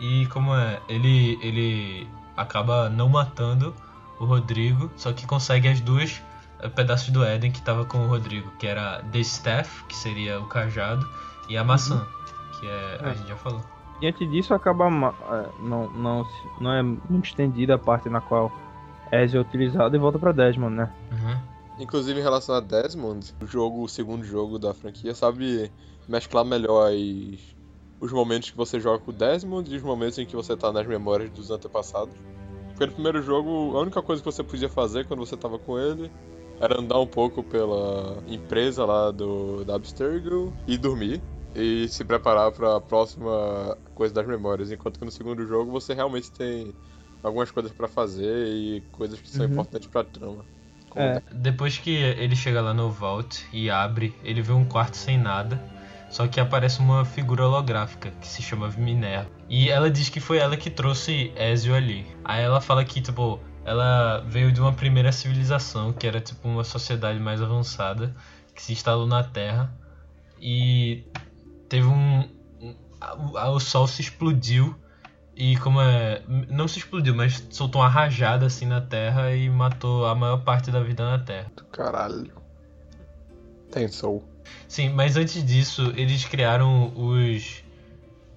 E 0.00 0.26
como 0.26 0.54
é, 0.54 0.80
ele, 0.88 1.38
ele 1.40 2.08
acaba 2.36 2.88
não 2.90 3.08
matando 3.08 3.74
o 4.18 4.24
Rodrigo, 4.24 4.90
só 4.96 5.12
que 5.12 5.24
consegue 5.26 5.68
as 5.68 5.80
duas 5.80 6.20
eh, 6.60 6.68
pedaços 6.68 7.10
do 7.10 7.24
Éden 7.24 7.50
que 7.52 7.60
tava 7.62 7.84
com 7.84 7.98
o 7.98 8.08
Rodrigo, 8.08 8.50
que 8.58 8.66
era 8.66 9.02
The 9.12 9.18
Staff, 9.20 9.84
que 9.84 9.94
seria 9.96 10.40
o 10.40 10.46
cajado, 10.46 11.08
e 11.48 11.56
a 11.56 11.62
maçã, 11.64 12.04
que 12.58 12.66
é, 12.66 12.98
a 13.02 13.08
É. 13.10 13.14
gente 13.14 13.28
já 13.28 13.36
falou. 13.36 13.64
Diante 14.04 14.26
disso, 14.26 14.52
acaba 14.52 14.84
é, 14.84 15.62
não, 15.62 15.88
não, 15.88 16.26
não 16.60 16.72
é 16.74 16.82
muito 16.82 17.24
estendida 17.24 17.76
a 17.76 17.78
parte 17.78 18.10
na 18.10 18.20
qual 18.20 18.52
Ezio 19.10 19.38
é 19.38 19.40
utilizado 19.40 19.96
e 19.96 19.98
volta 19.98 20.18
pra 20.18 20.30
Desmond, 20.30 20.76
né? 20.76 20.92
Uhum. 21.10 21.82
Inclusive 21.82 22.20
em 22.20 22.22
relação 22.22 22.54
a 22.54 22.60
Desmond, 22.60 23.34
o 23.40 23.46
jogo, 23.46 23.82
o 23.82 23.88
segundo 23.88 24.22
jogo 24.22 24.58
da 24.58 24.74
franquia, 24.74 25.14
sabe 25.14 25.72
mesclar 26.06 26.44
melhor 26.44 26.92
as, 26.92 27.40
os 27.98 28.12
momentos 28.12 28.50
que 28.50 28.56
você 28.58 28.78
joga 28.78 28.98
com 28.98 29.10
o 29.10 29.14
Desmond 29.14 29.72
e 29.72 29.76
os 29.78 29.82
momentos 29.82 30.18
em 30.18 30.26
que 30.26 30.36
você 30.36 30.54
tá 30.54 30.70
nas 30.70 30.86
memórias 30.86 31.30
dos 31.30 31.50
antepassados. 31.50 32.14
Porque 32.68 32.84
no 32.84 32.92
primeiro 32.92 33.22
jogo, 33.22 33.74
a 33.74 33.80
única 33.80 34.02
coisa 34.02 34.20
que 34.20 34.30
você 34.30 34.44
podia 34.44 34.68
fazer 34.68 35.06
quando 35.06 35.20
você 35.20 35.34
tava 35.34 35.58
com 35.58 35.78
ele 35.78 36.12
era 36.60 36.78
andar 36.78 37.00
um 37.00 37.06
pouco 37.06 37.42
pela 37.42 38.22
empresa 38.28 38.84
lá 38.84 39.10
do 39.10 39.64
da 39.64 39.76
Abstergo 39.76 40.52
e 40.66 40.76
dormir. 40.76 41.22
E 41.54 41.88
se 41.88 42.04
preparar 42.04 42.50
para 42.52 42.76
a 42.76 42.80
próxima 42.80 43.76
coisa 43.94 44.12
das 44.12 44.26
memórias. 44.26 44.72
Enquanto 44.72 44.98
que 44.98 45.04
no 45.04 45.10
segundo 45.10 45.46
jogo 45.46 45.70
você 45.70 45.94
realmente 45.94 46.30
tem 46.32 46.74
algumas 47.22 47.50
coisas 47.50 47.72
pra 47.72 47.88
fazer 47.88 48.48
e 48.48 48.82
coisas 48.92 49.20
que 49.20 49.30
são 49.30 49.46
Uhum. 49.46 49.52
importantes 49.52 49.88
pra 49.88 50.02
trama. 50.04 50.44
Como 50.90 51.04
É. 51.04 51.22
Depois 51.32 51.78
que 51.78 51.90
ele 51.94 52.34
chega 52.36 52.60
lá 52.60 52.74
no 52.74 52.90
Vault 52.90 53.46
e 53.52 53.70
abre, 53.70 54.14
ele 54.22 54.42
vê 54.42 54.52
um 54.52 54.64
quarto 54.64 54.96
sem 54.96 55.16
nada. 55.18 55.62
Só 56.10 56.28
que 56.28 56.38
aparece 56.38 56.78
uma 56.80 57.04
figura 57.04 57.44
holográfica 57.46 58.10
que 58.20 58.26
se 58.26 58.40
chama 58.42 58.68
Minerva. 58.76 59.28
E 59.48 59.68
ela 59.68 59.90
diz 59.90 60.08
que 60.08 60.20
foi 60.20 60.38
ela 60.38 60.56
que 60.56 60.70
trouxe 60.70 61.32
Ezio 61.36 61.74
ali. 61.74 62.06
Aí 62.24 62.42
ela 62.42 62.60
fala 62.60 62.84
que, 62.84 63.00
tipo, 63.00 63.40
ela 63.64 64.20
veio 64.28 64.52
de 64.52 64.60
uma 64.60 64.72
primeira 64.72 65.10
civilização, 65.10 65.92
que 65.92 66.06
era 66.06 66.20
tipo 66.20 66.46
uma 66.46 66.62
sociedade 66.62 67.18
mais 67.18 67.42
avançada, 67.42 68.14
que 68.54 68.62
se 68.62 68.72
instalou 68.72 69.06
na 69.08 69.24
Terra. 69.24 69.72
E 70.40 71.04
teve 71.68 71.86
um. 71.86 72.28
um- 72.60 72.74
a- 73.00 73.50
o 73.50 73.60
sol 73.60 73.86
se 73.86 74.02
explodiu. 74.02 74.74
E 75.36 75.56
como 75.56 75.80
é. 75.80 76.22
Não 76.48 76.68
se 76.68 76.78
explodiu, 76.78 77.14
mas 77.14 77.44
soltou 77.50 77.80
uma 77.80 77.88
rajada 77.88 78.46
assim 78.46 78.66
na 78.66 78.80
Terra 78.80 79.34
e 79.34 79.50
matou 79.50 80.06
a 80.06 80.14
maior 80.14 80.44
parte 80.44 80.70
da 80.70 80.80
vida 80.80 81.04
na 81.04 81.18
Terra. 81.18 81.50
Caralho. 81.72 82.32
Tem 83.72 83.88
soul. 83.88 84.22
Sim, 84.68 84.90
mas 84.90 85.16
antes 85.16 85.44
disso, 85.44 85.92
eles 85.96 86.24
criaram 86.24 86.92
os 86.96 87.64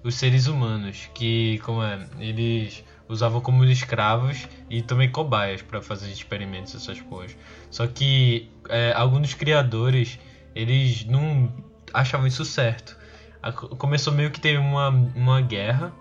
os 0.02 0.14
seres 0.14 0.46
humanos, 0.46 1.08
que 1.14 1.58
como 1.64 1.82
é, 1.82 2.06
eles 2.18 2.84
usavam 3.08 3.40
como 3.40 3.64
escravos 3.64 4.48
e 4.68 4.82
também 4.82 5.10
cobaias 5.10 5.62
para 5.62 5.80
fazer 5.80 6.10
experimentos 6.10 6.74
essas 6.74 7.00
coisas. 7.00 7.36
Só 7.70 7.86
que 7.86 8.50
é, 8.68 8.92
alguns 8.94 9.20
dos 9.22 9.34
criadores, 9.34 10.18
eles 10.54 11.04
não 11.04 11.52
achavam 11.92 12.26
isso 12.26 12.44
certo. 12.44 12.97
A- 13.42 13.52
Começou 13.52 14.12
meio 14.12 14.30
que 14.30 14.40
ter 14.40 14.58
uma, 14.58 14.88
uma 14.88 15.40
guerra 15.40 15.92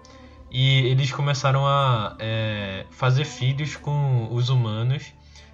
e 0.49 0.87
eles 0.87 1.11
começaram 1.11 1.67
a 1.67 2.15
é, 2.19 2.87
fazer 2.91 3.25
filhos 3.25 3.75
com 3.75 4.33
os 4.33 4.49
humanos 4.49 5.13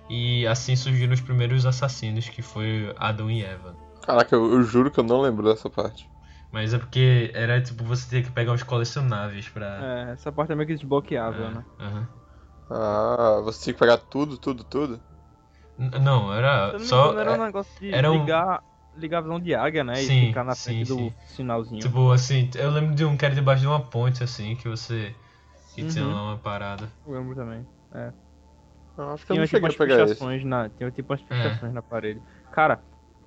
e 0.10 0.46
assim 0.48 0.76
surgiram 0.76 1.13
os 1.13 1.22
primeiros 1.22 1.65
assassinos, 1.65 2.30
que 2.30 2.41
foi 2.41 2.93
Adão 2.98 3.30
e 3.32 3.43
Eva. 3.43 3.78
Caraca, 4.02 4.36
eu, 4.36 4.52
eu 4.54 4.63
juro 4.63 4.91
que 4.91 5.00
eu 5.00 5.04
não 5.04 5.19
lembro 5.22 5.43
dessa 5.52 5.69
parte. 5.69 6.10
Mas 6.52 6.74
é 6.74 6.78
porque 6.80 7.32
era 7.34 7.62
tipo, 7.62 7.84
você 7.84 8.08
tinha 8.10 8.24
que 8.24 8.32
pegar 8.32 8.54
uns 8.54 8.63
colecionáveis 8.63 9.50
pra. 9.50 9.67
É, 9.78 10.12
essa 10.13 10.32
parte 10.32 10.52
é 10.52 10.56
meio 10.56 10.67
que 10.67 10.76
desbloqueável, 10.76 11.52
né? 11.52 11.65
aham. 11.80 12.08
Ah, 12.69 13.39
você 13.43 13.63
tinha 13.65 13.74
que 13.74 13.80
pegar 13.80 13.98
tudo, 13.98 14.38
tudo, 14.38 14.63
tudo? 14.65 15.02
N- 15.78 16.00
Não, 16.00 16.34
era 16.34 16.78
não 16.78 16.80
me 16.80 16.88
só. 16.88 17.12
engano, 17.12 17.19
era 17.19 17.32
um 17.34 17.38
é, 17.38 17.46
negócio 17.46 17.74
de 17.80 17.91
era 17.91 18.12
um- 18.12 18.36
ligar, 18.36 18.63
ligar 18.95 19.19
a 19.19 19.21
visão 19.21 19.39
de 19.39 19.53
águia, 19.56 19.84
né? 19.84 20.03
Sim, 20.03 20.06
e 20.06 20.12
ficar 20.12 20.43
na 20.43 20.56
sim, 20.56 20.56
frente 20.56 20.86
do 20.86 21.13
sim. 21.13 21.15
sinalzinho. 21.25 21.93
Tipo 21.93 22.12
assim, 22.12 22.49
eu 22.56 22.71
lembro 22.71 22.95
de 22.95 23.06
um 23.06 23.17
que 23.17 23.25
era 23.25 23.36
debaixo 23.36 23.62
de 23.62 23.67
uma 23.67 23.82
ponte 23.89 24.23
assim, 24.23 24.56
que 24.56 24.67
você. 24.69 25.15
Que 25.75 25.84
tinha 25.86 26.06
Uhum. 26.06 26.08
lá 26.08 26.23
uma 26.23 26.38
parada. 26.39 26.91
Eu 27.06 27.13
lembro 27.13 27.36
também. 27.36 27.65
Ah, 28.97 29.13
acho 29.13 29.25
que 29.25 29.32
eu 29.32 29.36
Tinha 29.36 29.38
não 29.38 29.47
tipo 29.47 29.65
cheguei 29.65 29.69
a 29.69 29.73
pegar 29.73 30.10
esse. 30.12 30.27
pichações 30.27 30.43
na. 30.45 30.69
Tinha 30.69 30.91
tipo 30.91 31.12
umas 31.12 31.21
É. 31.29 31.60
pichações 31.62 31.73
na 31.73 31.82
parede. 31.82 32.21
Cara, 32.51 32.84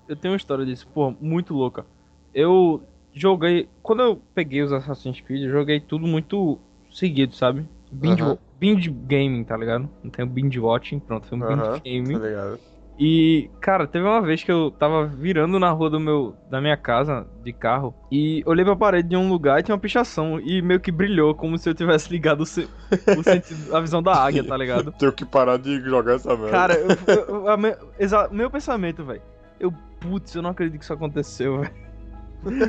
eu 0.07 0.17
tenho 0.17 0.33
uma 0.33 0.37
história 0.37 0.65
disso, 0.65 0.87
pô, 0.89 1.11
muito 1.21 1.55
louca. 1.55 1.85
Eu 2.33 2.83
joguei. 3.13 3.69
Quando 3.83 4.03
eu 4.03 4.17
peguei 4.35 4.63
os 4.63 4.73
Assassin's 4.73 5.21
Creed, 5.21 5.43
eu 5.45 5.51
joguei 5.51 5.81
tudo 5.81 6.07
muito 6.07 6.59
seguido, 6.93 7.35
sabe? 7.35 7.67
Binge, 7.91 8.23
Aham. 8.23 8.39
binge 8.59 8.91
gaming, 8.91 9.45
tá 9.45 9.57
ligado? 9.57 9.89
Não 10.03 10.11
tem 10.11 10.25
o 10.25 10.29
binge 10.29 10.59
watching, 10.61 11.01
pronto, 11.01 11.27
foi 11.27 11.39
um 11.39 11.41
Aham, 11.41 11.81
binge 11.81 11.81
gaming. 11.85 12.19
Tá 12.19 12.19
ligado? 12.19 12.61
E, 12.99 13.51
cara, 13.61 13.87
teve 13.87 14.07
uma 14.07 14.23
vez 14.23 14.43
que 14.43 14.51
eu 14.51 14.71
tava 14.71 15.05
virando 15.07 15.59
na 15.59 15.71
rua 15.71 15.91
do 15.91 16.01
meu, 16.01 16.35
da 16.51 16.63
minha 16.63 16.79
casa 16.79 17.27
de 17.45 17.53
carro 17.53 17.95
e 18.11 18.43
olhei 18.47 18.65
pra 18.65 18.75
parede 18.75 19.11
de 19.11 19.17
um 19.17 19.29
lugar 19.29 19.61
e 19.61 19.63
tinha 19.63 19.75
uma 19.75 19.81
pichação 19.81 20.41
e 20.41 20.63
meio 20.63 20.81
que 20.81 20.91
brilhou, 20.91 21.35
como 21.35 21.59
se 21.59 21.69
eu 21.69 21.75
tivesse 21.75 22.11
ligado 22.11 22.41
o, 22.41 22.47
se- 22.47 22.67
o 23.19 23.23
sentido, 23.23 23.77
a 23.77 23.81
visão 23.81 24.03
da 24.03 24.15
águia, 24.15 24.43
tá 24.43 24.57
ligado? 24.57 24.93
Tenho 24.99 25.13
que 25.13 25.27
parar 25.27 25.59
de 25.59 25.79
jogar 25.83 26.15
essa 26.15 26.31
merda. 26.35 26.51
Cara, 26.51 26.75
eu, 26.75 26.89
eu- 27.29 27.49
a 27.51 27.57
me- 27.59 27.77
exa- 27.99 28.29
meu 28.33 28.51
pensamento, 28.51 29.05
velho. 29.05 29.21
Eu, 29.61 29.71
putz, 30.01 30.35
eu 30.35 30.41
não 30.41 30.51
acredito 30.51 30.79
que 30.79 30.85
isso 30.85 30.93
aconteceu, 30.95 31.59
velho. 31.61 31.75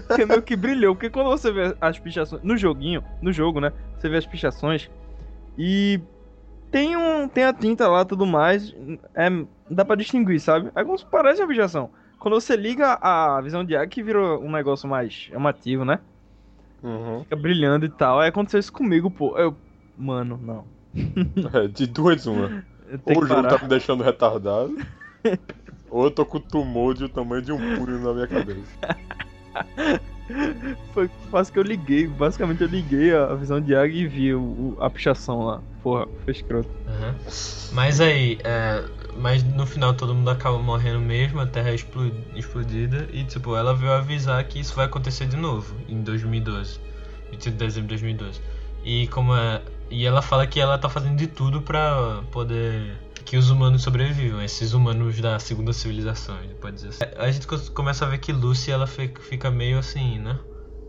Porque 0.07 0.25
meio 0.25 0.41
que 0.41 0.55
brilhou. 0.57 0.93
Porque 0.95 1.09
quando 1.09 1.29
você 1.29 1.51
vê 1.53 1.75
as 1.79 1.97
pichações. 1.99 2.41
No 2.43 2.57
joguinho, 2.57 3.01
no 3.21 3.31
jogo, 3.31 3.59
né? 3.61 3.71
Você 3.97 4.09
vê 4.09 4.17
as 4.17 4.25
pichações 4.25 4.89
e. 5.57 6.01
Tem, 6.71 6.97
um, 6.97 7.27
tem 7.27 7.43
a 7.43 7.53
tinta 7.53 7.87
lá 7.87 8.01
e 8.01 8.05
tudo 8.05 8.25
mais. 8.25 8.75
É, 9.15 9.29
dá 9.69 9.85
pra 9.85 9.95
distinguir, 9.95 10.39
sabe? 10.39 10.71
É 10.75 10.83
como 10.83 10.97
se 10.97 11.05
parece 11.05 11.41
uma 11.41 11.47
pichação. 11.47 11.89
Quando 12.19 12.33
você 12.33 12.55
liga 12.55 12.97
a 13.01 13.39
visão 13.41 13.63
de 13.63 13.75
águia, 13.75 13.87
que 13.87 14.03
virou 14.03 14.41
um 14.41 14.51
negócio 14.51 14.89
mais 14.89 15.13
chamativo, 15.13 15.85
né? 15.85 15.99
Uhum. 16.83 17.23
Fica 17.23 17.35
brilhando 17.35 17.85
e 17.85 17.89
tal. 17.89 18.19
Aí 18.19 18.29
aconteceu 18.29 18.59
isso 18.59 18.73
comigo, 18.73 19.09
pô. 19.09 19.37
Eu. 19.37 19.55
Mano, 19.97 20.39
não. 20.41 20.65
É, 21.53 21.67
de 21.67 21.87
duas 21.87 22.25
uma. 22.25 22.63
Ou 23.05 23.21
o 23.21 23.27
jogo 23.27 23.41
parar. 23.41 23.57
tá 23.57 23.63
me 23.63 23.69
deixando 23.69 24.01
retardado, 24.01 24.73
ou 25.91 26.05
eu 26.05 26.11
tô 26.11 26.25
com 26.25 26.39
tumor 26.39 26.93
de 26.93 27.03
o 27.03 27.09
tamanho 27.09 27.41
de 27.41 27.51
um 27.51 27.57
punho 27.57 27.99
na 27.99 28.13
minha 28.13 28.27
cabeça. 28.27 28.79
Foi 30.93 31.09
quase 31.29 31.51
que 31.51 31.59
eu 31.59 31.63
liguei. 31.63 32.07
Basicamente 32.07 32.61
eu 32.61 32.67
liguei 32.67 33.15
a 33.15 33.33
visão 33.35 33.61
de 33.61 33.75
águia 33.75 34.01
e 34.01 34.07
vi 34.07 34.33
o, 34.33 34.75
a 34.79 34.89
pichação 34.89 35.43
lá. 35.43 35.61
Porra, 35.83 36.07
foi 36.25 36.33
escroto. 36.33 36.69
Aham. 36.87 37.15
Mas 37.71 38.01
aí, 38.01 38.37
é, 38.43 38.83
mas 39.17 39.43
no 39.43 39.65
final 39.65 39.93
todo 39.93 40.13
mundo 40.13 40.29
acaba 40.29 40.57
morrendo 40.59 40.99
mesmo, 40.99 41.39
a 41.39 41.45
Terra 41.45 41.69
é 41.69 41.75
explo- 41.75 42.11
explodida 42.35 43.07
e 43.11 43.23
tipo, 43.23 43.55
ela 43.55 43.73
veio 43.73 43.91
avisar 43.91 44.43
que 44.45 44.59
isso 44.59 44.75
vai 44.75 44.85
acontecer 44.85 45.27
de 45.27 45.37
novo 45.37 45.75
em 45.87 46.01
2012, 46.01 46.79
28 47.31 47.53
de 47.57 47.65
dezembro 47.65 47.87
de 47.95 48.03
2012. 48.03 48.41
E 48.83 49.07
como 49.07 49.35
é, 49.35 49.61
e 49.89 50.05
ela 50.05 50.21
fala 50.21 50.47
que 50.47 50.59
ela 50.59 50.77
tá 50.77 50.89
fazendo 50.89 51.17
de 51.17 51.27
tudo 51.27 51.61
pra 51.61 52.23
poder 52.31 52.97
que 53.27 53.37
os 53.37 53.49
humanos 53.49 53.83
sobrevivam, 53.83 54.41
esses 54.41 54.73
humanos 54.73 55.19
da 55.21 55.37
segunda 55.39 55.73
civilização, 55.73 56.37
a 56.37 56.41
gente 56.43 56.55
pode 56.55 56.75
dizer 56.77 56.89
assim. 56.89 57.05
A 57.17 57.29
gente 57.31 57.45
co- 57.47 57.71
começa 57.73 58.05
a 58.05 58.09
ver 58.09 58.19
que 58.19 58.31
Lucy 58.31 58.71
ela 58.71 58.87
fi- 58.87 59.13
fica 59.19 59.51
meio 59.51 59.77
assim, 59.79 60.19
né? 60.19 60.39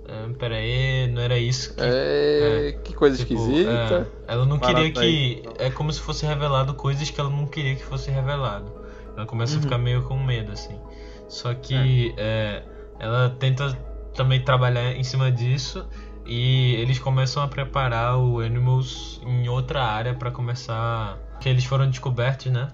É, 0.04 0.28
pera 0.34 0.56
aí, 0.56 1.08
não 1.08 1.20
era 1.22 1.38
isso 1.38 1.74
que. 1.74 1.98
É, 2.38 2.72
que 2.84 2.94
coisa 2.94 3.16
tipo, 3.16 3.34
esquisita. 3.34 4.06
é, 4.26 4.32
ela 4.32 4.46
não 4.46 4.58
queria 4.60 4.92
que. 4.92 5.42
É 5.58 5.70
como 5.70 5.92
se 5.92 6.00
fosse 6.00 6.26
revelado 6.26 6.74
coisas 6.74 7.10
que 7.10 7.20
ela 7.20 7.30
não 7.30 7.46
queria 7.46 7.76
que 7.76 7.84
fosse 7.84 8.10
revelado. 8.10 8.72
Ela 9.16 9.26
começa 9.26 9.58
a 9.58 9.62
Uhum. 9.62 9.62
ficar 9.62 9.78
meio 9.78 10.02
com 10.04 10.18
medo, 10.22 10.52
assim. 10.52 10.80
Só 11.26 11.54
que 11.54 12.14
é, 12.18 12.66
ela 12.98 13.30
tenta 13.30 13.84
também 14.14 14.42
trabalhar 14.42 14.92
em 14.94 15.04
cima 15.04 15.30
disso 15.32 15.88
e 16.24 16.74
eles 16.76 16.98
começam 16.98 17.42
a 17.42 17.48
preparar 17.48 18.16
o 18.18 18.40
Animals 18.40 19.18
em 19.22 19.48
outra 19.48 19.84
área 19.84 20.14
pra 20.14 20.30
começar. 20.30 21.22
Que 21.40 21.48
eles 21.48 21.64
foram 21.64 21.88
descobertos, 21.88 22.46
né? 22.52 22.68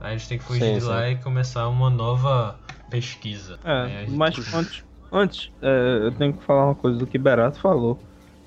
Aí 0.00 0.12
eles 0.12 0.26
têm 0.28 0.38
que 0.38 0.44
fugir 0.44 0.60
Sim, 0.74 0.78
de 0.78 0.84
lá 0.84 1.06
sim. 1.06 1.12
e 1.12 1.16
começar 1.16 1.68
uma 1.68 1.90
nova 1.90 2.58
pesquisa. 2.90 3.58
Aí 3.64 3.90
É, 3.92 4.00
gente- 4.06 4.10
mas 4.16 4.36
antes, 4.54 4.84
antes 5.12 5.50
é, 5.62 5.98
eu 6.02 6.12
tenho 6.12 6.32
que 6.34 6.44
falar 6.44 6.66
uma 6.66 6.74
coisa 6.74 6.98
do 6.98 7.06
que 7.06 7.18
Berato 7.18 7.58
falou 7.58 8.00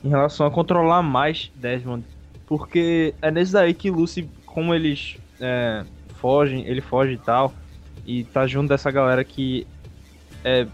em 0.03 0.09
relação 0.09 0.45
a 0.45 0.51
controlar 0.51 1.01
mais 1.01 1.51
Desmond. 1.55 2.05
Porque 2.45 3.13
é 3.21 3.29
nesse 3.29 3.51
daí 3.51 3.73
que 3.73 3.91
Lucy, 3.91 4.29
como 4.45 4.73
eles 4.73 5.17
é, 5.39 5.83
fogem, 6.15 6.65
ele 6.65 6.81
foge 6.81 7.13
e 7.13 7.17
tal, 7.17 7.53
e 8.05 8.23
tá 8.23 8.47
junto 8.47 8.69
dessa 8.69 8.89
galera 8.89 9.23
que 9.23 9.67
é, 10.43 10.65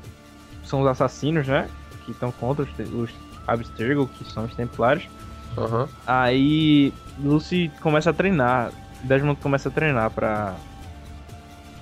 são 0.64 0.82
os 0.82 0.88
assassinos, 0.88 1.48
né? 1.48 1.68
Que 2.06 2.12
estão 2.12 2.32
contra 2.32 2.64
os, 2.64 2.94
os 2.94 3.10
Abstergo, 3.48 4.08
que 4.08 4.24
são 4.26 4.46
os 4.46 4.54
Templários. 4.56 5.08
Aham. 5.58 5.88
Aí 6.06 6.94
Lucy 7.20 7.72
começa 7.82 8.10
a 8.10 8.14
treinar. 8.14 8.72
Desmond 9.04 9.40
começa 9.42 9.70
a 9.70 9.72
treinar 9.72 10.10
pra. 10.12 10.56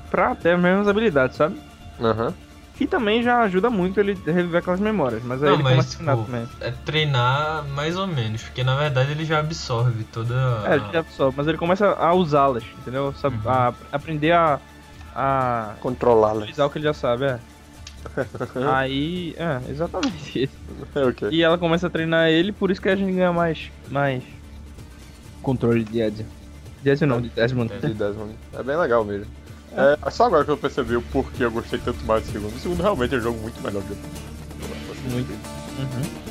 pra 0.10 0.36
ter 0.36 0.56
as 0.56 0.62
mesmas 0.62 0.88
habilidades, 0.88 1.38
sabe? 1.38 1.60
Aham. 2.00 2.34
Que 2.76 2.88
também 2.88 3.22
já 3.22 3.40
ajuda 3.42 3.70
muito 3.70 4.00
ele 4.00 4.18
a 4.28 4.32
reviver 4.32 4.60
aquelas 4.60 4.80
memórias. 4.80 5.24
Mas 5.24 5.44
aí 5.44 5.50
Não, 5.50 5.56
ele 5.56 5.64
mas, 5.64 5.74
começa 5.74 5.94
a 5.94 5.96
treinar 5.98 6.16
tipo, 6.18 6.26
também. 6.32 6.50
É 6.60 6.72
treinar 6.72 7.64
mais 7.68 7.96
ou 7.98 8.08
menos, 8.08 8.42
porque 8.44 8.64
na 8.64 8.76
verdade 8.76 9.12
ele 9.12 9.26
já 9.26 9.40
absorve 9.40 10.04
toda. 10.06 10.34
É, 10.66 10.76
ele 10.76 10.86
já 10.92 11.00
absorve, 11.00 11.38
mas 11.38 11.48
ele 11.48 11.58
começa 11.58 11.88
a 11.94 12.14
usá-las, 12.14 12.64
entendeu? 12.80 13.14
Sabe, 13.14 13.36
Uhum. 13.38 13.42
a 13.52 13.74
aprender 13.92 14.32
a. 14.32 14.60
a. 15.16 15.76
Controlá-la. 15.80 16.40
utilizar 16.42 16.66
o 16.66 16.70
que 16.70 16.80
ele 16.80 16.86
já 16.86 16.94
sabe, 16.94 17.26
é. 17.26 17.40
Aí. 18.74 19.36
É, 19.38 19.72
exatamente 19.72 20.44
isso. 20.44 20.54
É 20.96 21.06
ok. 21.06 21.30
E 21.32 21.42
ela 21.42 21.58
começa 21.58 21.88
a 21.88 21.90
treinar 21.90 22.30
ele, 22.30 22.52
por 22.52 22.72
isso 22.72 22.82
que 22.82 22.90
a 22.90 22.96
gente 22.96 23.14
ganha 23.14 23.34
mais. 23.34 23.72
mais. 23.90 24.24
controle 25.42 25.84
de 25.84 26.02
Ed. 26.02 26.26
De 26.82 26.90
Ed 26.90 27.06
não, 27.06 27.22
de 27.22 27.30
Desmond. 27.30 27.74
De 27.80 27.94
Desmond. 27.94 28.36
É 28.54 28.64
bem 28.64 28.78
legal 28.78 29.04
mesmo. 29.04 29.28
É, 29.76 30.10
só 30.12 30.26
agora 30.26 30.46
que 30.46 30.52
eu 30.52 30.58
percebi 30.58 30.96
o 30.96 31.02
porquê 31.02 31.46
eu 31.46 31.52
gostei 31.52 31.80
tanto 31.80 32.04
mais 32.06 32.24
do 32.24 32.32
segundo. 32.32 32.56
O 32.56 32.60
segundo 32.60 32.82
realmente 32.82 33.16
é 33.16 33.18
um 33.18 33.22
jogo 33.22 33.40
muito 33.40 33.60
melhor 33.62 33.82
que 33.84 33.94
o 33.94 35.12
Muito. 35.12 35.32
Uhum. 35.32 36.23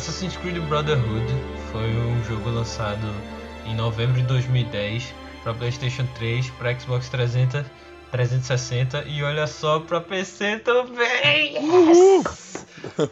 Assassin's 0.00 0.34
Creed 0.38 0.56
Brotherhood 0.60 1.26
foi 1.70 1.90
um 1.94 2.24
jogo 2.24 2.48
lançado 2.48 3.06
em 3.66 3.74
novembro 3.74 4.14
de 4.14 4.22
2010 4.28 5.14
para 5.42 5.52
PlayStation 5.52 6.06
3, 6.14 6.48
para 6.52 6.80
Xbox 6.80 7.10
300, 7.10 7.66
360 8.10 9.04
e 9.06 9.22
olha 9.22 9.46
só 9.46 9.78
para 9.78 10.00
PC 10.00 10.60
também. 10.60 11.58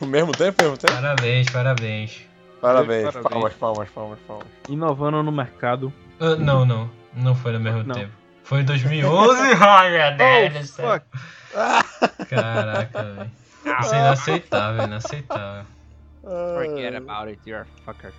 Ao 0.00 0.08
mesmo 0.08 0.32
tempo, 0.32 0.62
mesmo 0.62 0.78
tempo? 0.78 0.94
Parabéns, 0.94 1.50
parabéns. 1.50 2.22
Parabéns. 2.58 3.02
Parabéns. 3.02 3.28
Palmas, 3.28 3.52
palmas, 3.52 3.88
palmas, 3.90 4.18
palmas. 4.26 4.46
Inovando 4.70 5.22
no 5.22 5.30
mercado. 5.30 5.92
Ah, 6.18 6.36
não, 6.36 6.64
não, 6.64 6.90
não 7.12 7.34
foi 7.34 7.52
no 7.52 7.60
mesmo 7.60 7.82
Não. 7.84 7.94
tempo. 7.96 8.12
Foi 8.44 8.62
em 8.62 8.64
2011. 8.64 9.38
Ai, 9.60 9.90
meu 9.90 10.52
Deus 10.52 10.70
fuck. 10.70 11.04
Caraca, 12.30 13.02
velho. 13.02 13.30
Isso 13.78 13.94
é 13.94 13.98
inaceitável, 13.98 14.84
inaceitável. 14.84 15.77
Forget 16.22 16.94
about 16.96 17.28
it, 17.28 17.40
you're 17.46 17.62
a 17.62 17.66
fucker. 17.84 18.12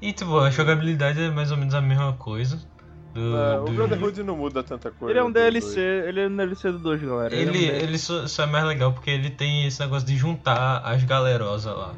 E 0.00 0.12
tipo, 0.12 0.38
a 0.38 0.50
jogabilidade 0.50 1.20
é 1.20 1.30
mais 1.30 1.50
ou 1.50 1.56
menos 1.56 1.74
a 1.74 1.80
mesma 1.80 2.12
coisa. 2.14 2.60
Do, 3.14 3.36
É, 3.36 3.60
o 3.60 3.64
do- 3.64 3.72
Brotherhood 3.72 4.22
não 4.22 4.36
muda 4.36 4.62
tanta 4.62 4.90
coisa. 4.90 5.12
Ele 5.12 5.18
é 5.18 5.22
um 5.24 5.30
DLC, 5.30 5.66
dois. 5.76 6.08
ele 6.08 6.20
é 6.20 6.26
um 6.28 6.36
DLC 6.36 6.72
do 6.72 6.78
2, 6.78 7.02
galera. 7.02 7.34
Ele, 7.34 7.66
é 7.68 7.72
um 7.72 7.74
ele 7.76 7.98
só, 7.98 8.26
só 8.26 8.44
é 8.44 8.46
mais 8.46 8.64
legal 8.64 8.92
porque 8.92 9.10
ele 9.10 9.30
tem 9.30 9.66
esse 9.66 9.80
negócio 9.80 10.06
de 10.06 10.16
juntar 10.16 10.78
as 10.78 11.04
galerosas 11.04 11.76
lá. 11.76 11.94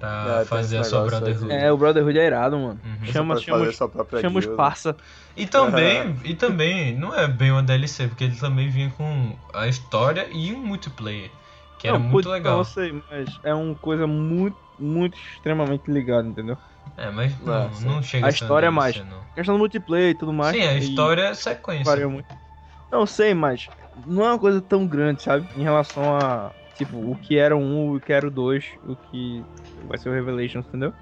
Pra 0.00 0.40
É, 0.42 0.44
fazer 0.44 0.78
a 0.78 0.84
sua. 0.84 1.04
Brotherhood. 1.06 1.52
É, 1.52 1.72
o 1.72 1.76
Brotherhood 1.76 2.18
é 2.18 2.26
irado, 2.26 2.56
mano. 2.58 2.80
Uhum. 2.84 3.06
Chama, 3.12 3.36
chama, 3.40 3.64
os, 3.64 3.76
chama 4.20 4.38
os 4.38 4.46
parça. 4.46 4.96
E 5.36 5.46
também, 5.46 6.16
e 6.24 6.34
também, 6.34 6.96
não 6.96 7.14
é 7.14 7.26
bem 7.26 7.50
uma 7.50 7.62
DLC, 7.62 8.06
porque 8.08 8.24
ele 8.24 8.36
também 8.36 8.68
vinha 8.68 8.90
com 8.90 9.36
a 9.54 9.66
história 9.68 10.28
e 10.32 10.52
um 10.52 10.58
multiplayer. 10.64 11.30
Que 11.78 11.88
era 11.88 11.98
Não, 11.98 12.06
muito 12.08 12.28
legal. 12.28 12.58
Eu 12.58 12.64
sei, 12.64 13.02
mas 13.08 13.38
é 13.42 13.54
uma 13.54 13.74
coisa 13.76 14.06
muito, 14.06 14.56
muito 14.78 15.16
extremamente 15.16 15.90
ligada, 15.90 16.26
entendeu? 16.28 16.58
É, 16.96 17.10
mas 17.10 17.38
não, 17.40 17.54
É, 17.54 17.72
sim. 17.72 17.86
não 17.86 18.02
chega 18.02 18.26
A 18.26 18.30
história 18.30 18.66
é 18.66 18.70
mais. 18.70 18.96
Não. 18.96 19.22
Questão 19.34 19.54
do 19.54 19.58
multiplayer 19.58 20.10
e 20.10 20.14
tudo 20.14 20.32
mais. 20.32 20.56
Sim, 20.56 20.62
a 20.62 20.74
história 20.74 21.22
é 21.22 21.34
sequência. 21.34 21.84
Varia 21.84 22.08
muito. 22.08 22.26
Não 22.90 23.06
sei, 23.06 23.34
mas 23.34 23.68
não 24.06 24.24
é 24.24 24.28
uma 24.30 24.38
coisa 24.38 24.60
tão 24.60 24.86
grande, 24.86 25.22
sabe? 25.22 25.46
Em 25.56 25.62
relação 25.62 26.16
a, 26.16 26.50
tipo, 26.76 26.96
o 26.96 27.16
que 27.16 27.38
era 27.38 27.56
o 27.56 27.60
1, 27.60 27.96
o 27.96 28.00
que 28.00 28.12
era 28.12 28.26
o 28.26 28.30
2, 28.30 28.64
o 28.84 28.96
que 28.96 29.44
vai 29.86 29.98
ser 29.98 30.08
o 30.08 30.12
Revelations, 30.12 30.66
entendeu? 30.66 30.92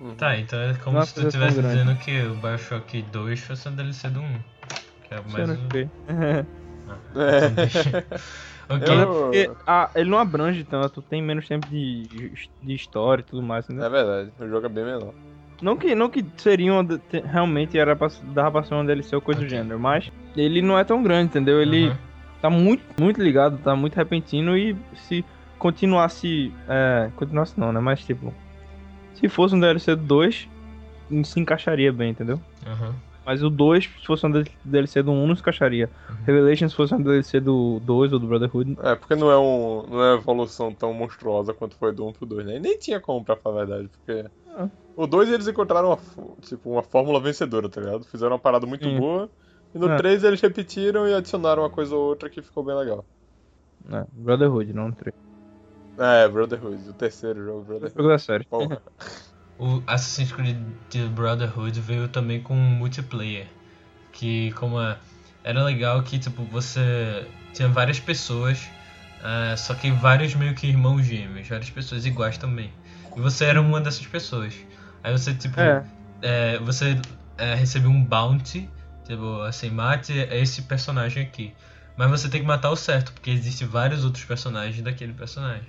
Uhum. 0.00 0.14
Tá, 0.16 0.36
então 0.36 0.58
é 0.58 0.74
como 0.74 0.96
Não 0.96 1.02
é 1.02 1.06
se 1.06 1.14
tu 1.14 1.26
estivesse 1.26 1.56
grande. 1.56 1.78
dizendo 1.78 1.96
que 1.96 2.20
o 2.22 2.34
Bioshock 2.34 3.02
2 3.02 3.40
fosse 3.40 3.68
a 3.68 3.70
DLC 3.70 4.10
do 4.10 4.20
1. 4.20 4.38
Que 5.08 5.14
é 5.14 5.20
mais 5.32 5.48
não 5.48 5.54
um... 5.54 5.70
sei. 5.70 5.90
É. 7.16 8.06
ok. 8.68 8.78
Mas 8.80 8.98
é 8.98 9.02
Eu- 9.02 9.06
porque 9.06 9.50
ah, 9.66 9.90
ele 9.94 10.10
não 10.10 10.18
abrange 10.18 10.64
tanto, 10.64 11.00
tem 11.02 11.22
menos 11.22 11.46
tempo 11.46 11.66
de, 11.68 12.32
de 12.62 12.74
história 12.74 13.22
e 13.22 13.24
tudo 13.24 13.42
mais, 13.42 13.64
entendeu? 13.66 13.84
É 13.86 13.90
verdade, 13.90 14.32
o 14.38 14.48
jogo 14.48 14.66
é 14.66 14.68
bem 14.68 14.84
menor. 14.84 15.12
Não 15.62 15.74
que, 15.76 15.94
não 15.94 16.10
que 16.10 16.24
seria 16.36 16.72
uma, 16.72 16.86
realmente 17.24 17.78
era 17.78 17.96
pra, 17.96 18.08
dava 18.34 18.50
pra 18.52 18.62
ser 18.64 18.74
uma 18.74 18.84
DLC 18.84 19.14
ou 19.16 19.22
coisa 19.22 19.40
do 19.40 19.46
Ok. 19.46 19.56
gênero, 19.56 19.78
mas 19.80 20.10
ele 20.36 20.60
não 20.60 20.78
é 20.78 20.84
tão 20.84 21.02
grande, 21.02 21.28
entendeu? 21.30 21.62
Ele 21.62 21.88
Uhum. 21.88 21.96
tá 22.42 22.50
muito, 22.50 22.82
muito 23.00 23.22
ligado, 23.22 23.56
tá 23.58 23.74
muito 23.74 23.94
repentino 23.96 24.56
e 24.56 24.76
se 24.94 25.24
continuasse. 25.58 26.52
É, 26.68 27.10
continuasse 27.16 27.58
não, 27.58 27.72
né? 27.72 27.80
Mas 27.80 28.04
tipo. 28.04 28.32
Se 29.14 29.28
fosse 29.30 29.54
um 29.54 29.60
DLC 29.60 29.96
do 29.96 30.02
2, 30.02 30.46
se 31.24 31.40
encaixaria 31.40 31.90
bem, 31.90 32.10
entendeu? 32.10 32.38
Uhum. 32.66 32.92
Mas 33.26 33.42
o 33.42 33.50
2, 33.50 33.84
se 33.84 34.06
fosse 34.06 34.24
um 34.24 34.30
DLC 34.64 35.02
do 35.02 35.10
1, 35.10 35.26
não 35.26 35.34
se 35.34 35.42
encaixaria. 35.42 35.90
Uhum. 36.08 36.16
Revelation, 36.24 36.68
se 36.68 36.76
fosse 36.76 36.94
um 36.94 37.02
DLC 37.02 37.40
do 37.40 37.80
2 37.80 38.12
ou 38.12 38.20
do 38.20 38.26
Brotherhood. 38.28 38.78
É, 38.80 38.94
porque 38.94 39.16
não 39.16 39.28
é, 39.28 39.36
um, 39.36 39.84
não 39.90 40.00
é 40.00 40.12
uma 40.12 40.20
evolução 40.20 40.72
tão 40.72 40.94
monstruosa 40.94 41.52
quanto 41.52 41.74
foi 41.74 41.92
do 41.92 42.06
1 42.06 42.12
pro 42.12 42.24
2, 42.24 42.46
né? 42.46 42.56
E 42.56 42.60
nem 42.60 42.78
tinha 42.78 43.00
como, 43.00 43.24
pra 43.24 43.34
falar 43.34 43.62
a 43.62 43.64
verdade, 43.64 43.88
porque... 43.88 44.24
Ah. 44.56 44.68
O 44.96 45.08
2 45.08 45.28
eles 45.28 45.48
encontraram 45.48 45.88
uma, 45.88 45.98
tipo, 46.40 46.70
uma 46.70 46.84
fórmula 46.84 47.20
vencedora, 47.20 47.68
tá 47.68 47.80
ligado? 47.80 48.04
Fizeram 48.04 48.32
uma 48.32 48.38
parada 48.38 48.64
muito 48.64 48.84
Sim. 48.84 48.96
boa, 48.96 49.28
e 49.74 49.78
no 49.78 49.90
É. 49.90 49.96
3 49.96 50.22
eles 50.22 50.40
repetiram 50.40 51.08
e 51.08 51.12
adicionaram 51.12 51.64
uma 51.64 51.70
coisa 51.70 51.96
ou 51.96 52.02
outra 52.06 52.30
que 52.30 52.40
ficou 52.40 52.62
bem 52.62 52.76
legal. 52.76 53.04
É, 53.90 54.04
Brotherhood, 54.12 54.72
não 54.72 54.92
3. 54.92 55.14
É, 55.98 56.28
Brotherhood, 56.28 56.88
o 56.88 56.92
terceiro 56.92 57.44
jogo, 57.44 57.62
Brotherhood. 57.62 57.94
Jogo 57.96 58.08
da 58.08 58.18
série. 58.18 58.44
Porra. 58.44 58.80
O 59.58 59.82
Assassin's 59.86 60.32
Creed 60.32 60.56
Brotherhood 61.14 61.80
veio 61.80 62.08
também 62.08 62.42
com 62.42 62.54
um 62.54 62.70
multiplayer. 62.70 63.46
Que 64.12 64.52
como 64.52 64.80
é, 64.80 64.98
era 65.44 65.62
legal 65.64 66.02
que 66.02 66.18
tipo 66.18 66.44
você 66.44 67.26
tinha 67.54 67.68
várias 67.68 67.98
pessoas, 68.00 68.68
é, 69.22 69.56
só 69.56 69.74
que 69.74 69.90
vários 69.90 70.34
meio 70.34 70.54
que 70.54 70.66
irmãos 70.66 71.02
gêmeos, 71.02 71.48
várias 71.48 71.70
pessoas 71.70 72.04
iguais 72.04 72.36
também. 72.38 72.70
E 73.16 73.20
você 73.20 73.46
era 73.46 73.60
uma 73.60 73.80
dessas 73.80 74.06
pessoas. 74.06 74.54
Aí 75.02 75.12
você 75.12 75.34
tipo 75.34 75.58
É, 75.60 75.84
é, 76.22 76.58
você 76.58 77.00
é, 77.38 77.54
recebe 77.54 77.86
um 77.86 78.04
bounty, 78.04 78.68
tipo 79.04 79.40
assim, 79.42 79.70
mate 79.70 80.12
esse 80.12 80.62
personagem 80.62 81.22
aqui. 81.22 81.54
Mas 81.96 82.10
você 82.10 82.28
tem 82.28 82.40
que 82.42 82.46
matar 82.46 82.70
o 82.70 82.76
certo, 82.76 83.12
porque 83.12 83.30
existem 83.30 83.66
vários 83.66 84.04
outros 84.04 84.24
personagens 84.24 84.82
daquele 84.82 85.14
personagem. 85.14 85.66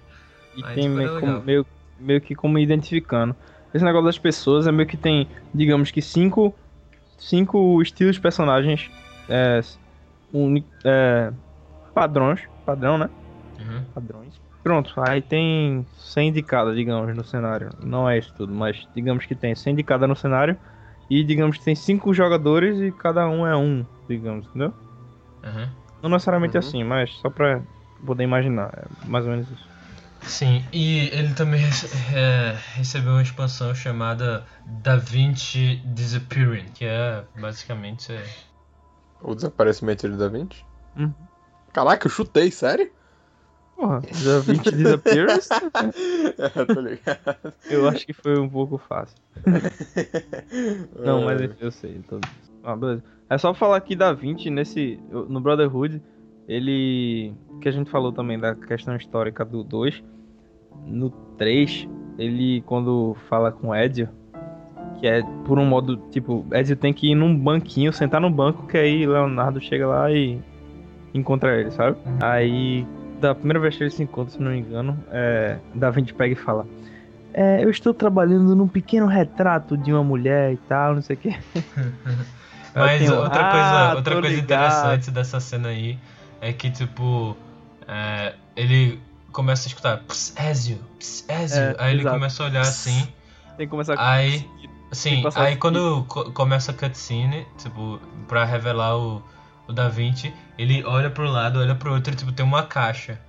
e 0.57 0.63
Aí, 0.65 0.75
tem 0.75 0.83
tipo, 0.83 0.95
meio, 0.95 1.43
meio, 1.43 1.65
meio 1.97 2.21
que 2.21 2.35
como 2.35 2.59
identificando. 2.59 3.35
Esse 3.77 3.85
negócio 3.85 4.05
das 4.07 4.17
pessoas 4.17 4.65
é 4.65 4.71
meio 4.71 4.89
que 4.89 4.97
tem, 4.97 5.29
digamos 5.53 5.91
que 5.91 6.01
cinco, 6.01 6.57
cinco 7.15 7.79
estilos 7.79 8.15
de 8.15 8.21
personagens 8.21 8.89
é, 9.29 9.61
uni, 10.33 10.65
é, 10.83 11.31
padrões, 11.93 12.41
padrão, 12.65 12.97
né? 12.97 13.07
Uhum. 13.59 13.85
Padrões. 13.93 14.41
pronto, 14.63 14.93
aí 14.99 15.21
tem 15.21 15.85
100 15.95 16.29
indicadas, 16.29 16.75
digamos, 16.75 17.15
no 17.15 17.23
cenário. 17.23 17.69
Não 17.83 18.09
é 18.09 18.17
isso 18.17 18.33
tudo, 18.35 18.51
mas 18.51 18.87
digamos 18.95 19.27
que 19.27 19.35
tem 19.35 19.53
100 19.53 19.73
indicadas 19.73 20.09
no 20.09 20.15
cenário. 20.15 20.57
E 21.07 21.23
digamos 21.23 21.57
que 21.57 21.63
tem 21.63 21.75
5 21.75 22.13
jogadores 22.15 22.79
e 22.79 22.91
cada 22.91 23.29
um 23.29 23.45
é 23.45 23.55
um, 23.55 23.85
digamos, 24.09 24.47
entendeu? 24.47 24.73
Aham. 25.43 25.69
Não 26.01 26.09
necessariamente 26.09 26.57
Uhum. 26.57 26.59
assim, 26.59 26.83
mas 26.83 27.13
só 27.19 27.29
pra 27.29 27.63
poder 28.03 28.23
imaginar. 28.23 28.71
É 28.75 28.87
mais 29.07 29.23
ou 29.25 29.31
menos 29.31 29.49
isso. 29.51 29.76
Sim, 30.23 30.63
e 30.73 31.07
ele 31.13 31.33
também 31.33 31.61
é, 32.13 32.55
recebeu 32.75 33.13
uma 33.13 33.21
expansão 33.21 33.73
chamada 33.73 34.45
Da 34.83 34.95
Vinci 34.97 35.81
Disappearing, 35.85 36.65
que 36.73 36.85
é 36.85 37.23
basicamente. 37.39 38.11
é, 38.11 38.23
O 39.21 39.33
desaparecimento 39.33 40.09
de 40.09 40.17
Da 40.17 40.27
Vinci? 40.27 40.63
Uhum. 40.95 41.13
Caraca, 41.73 42.07
eu 42.07 42.11
chutei, 42.11 42.51
sério? 42.51 42.91
Porra, 43.75 44.01
Da 44.23 44.39
Vinci 44.39 44.71
Disappearance, 44.75 45.49
é, 46.37 46.65
tô 46.65 46.81
ligado. 46.81 47.53
eu 47.69 47.87
acho 47.87 48.05
que 48.05 48.13
foi 48.13 48.37
um 48.39 48.49
pouco 48.49 48.77
fácil. 48.77 49.15
Não, 51.05 51.21
mas 51.21 51.41
eu, 51.41 51.55
eu 51.59 51.71
sei. 51.71 52.01
Tô... 52.07 52.19
Ah, 52.63 52.75
beleza. 52.75 53.03
É 53.29 53.37
só 53.37 53.53
falar 53.53 53.79
que 53.81 53.95
Da 53.95 54.13
Vinci, 54.13 54.49
nesse, 54.49 54.99
no 55.09 55.39
Brotherhood, 55.39 56.01
ele. 56.47 57.33
Que 57.61 57.67
a 57.69 57.71
gente 57.71 57.89
falou 57.89 58.11
também 58.11 58.39
da 58.39 58.55
questão 58.55 58.95
histórica 58.95 59.43
do 59.43 59.63
2. 59.63 60.03
No 60.85 61.09
3, 61.37 61.87
ele, 62.17 62.61
quando 62.65 63.15
fala 63.29 63.51
com 63.51 63.75
Ezio, 63.75 64.07
que 64.99 65.07
é 65.07 65.21
por 65.45 65.57
um 65.59 65.65
modo, 65.65 65.97
tipo, 66.11 66.45
Ezio 66.53 66.75
tem 66.77 66.93
que 66.93 67.11
ir 67.11 67.15
num 67.15 67.35
banquinho, 67.37 67.91
sentar 67.91 68.21
no 68.21 68.29
banco, 68.29 68.65
que 68.67 68.77
aí 68.77 69.05
Leonardo 69.05 69.59
chega 69.59 69.87
lá 69.87 70.11
e 70.11 70.39
encontra 71.13 71.59
ele, 71.59 71.71
sabe? 71.71 71.97
Uhum. 72.05 72.17
Aí, 72.21 72.87
da 73.19 73.33
primeira 73.35 73.59
vez 73.59 73.75
que 73.75 73.83
eles 73.83 73.93
se 73.95 74.03
encontram, 74.03 74.29
se 74.35 74.41
não 74.41 74.51
me 74.51 74.59
engano, 74.59 74.97
é, 75.11 75.57
Da 75.73 75.89
Vinci 75.89 76.13
pega 76.13 76.33
e 76.33 76.35
fala. 76.35 76.65
É, 77.33 77.63
eu 77.63 77.69
estou 77.69 77.93
trabalhando 77.93 78.55
num 78.55 78.67
pequeno 78.67 79.05
retrato 79.07 79.75
de 79.77 79.91
uma 79.91 80.03
mulher 80.03 80.53
e 80.53 80.57
tal, 80.57 80.95
não 80.95 81.01
sei 81.01 81.15
o 81.15 81.19
que. 81.19 81.29
Mas 82.75 82.99
tenho- 82.99 83.15
outra 83.19 83.41
Ah, 83.41 83.51
coisa, 83.51 83.95
outra 83.95 84.15
tô 84.15 84.21
coisa 84.21 84.35
ligado. 84.35 84.43
interessante 84.45 85.11
dessa 85.11 85.39
cena 85.39 85.69
aí 85.69 85.97
é 86.41 86.53
que, 86.53 86.69
tipo, 86.69 87.35
é, 87.87 88.33
ele 88.55 88.99
começa 89.31 89.67
a 89.67 89.69
escutar 89.69 89.97
Ps, 89.99 90.33
Ezio, 90.39 90.79
Ps, 90.99 91.25
Ezio. 91.29 91.61
É, 91.61 91.75
aí 91.79 91.91
ele 91.93 92.01
exato. 92.01 92.15
começa 92.15 92.43
a 92.43 92.45
olhar 92.47 92.61
assim. 92.61 93.07
Tem 93.57 93.65
que 93.67 93.71
começar 93.71 93.95
Aí- 93.97 94.47
Sim, 94.91 95.21
aí 95.35 95.57
quando 95.57 96.05
co- 96.07 96.31
começa 96.31 96.71
a 96.71 96.73
cutscene, 96.73 97.45
tipo, 97.57 97.99
pra 98.25 98.45
revelar 98.45 98.97
o, 98.97 99.21
o 99.67 99.73
Da 99.73 99.89
Vinci, 99.89 100.33
ele 100.57 100.81
olha 100.85 101.09
pro 101.09 101.29
lado, 101.29 101.59
olha 101.59 101.75
pro 101.75 101.93
outro 101.93 102.13
e, 102.13 102.15
tipo, 102.15 102.31
tem 102.31 102.45
uma 102.45 102.63
caixa 102.63 103.19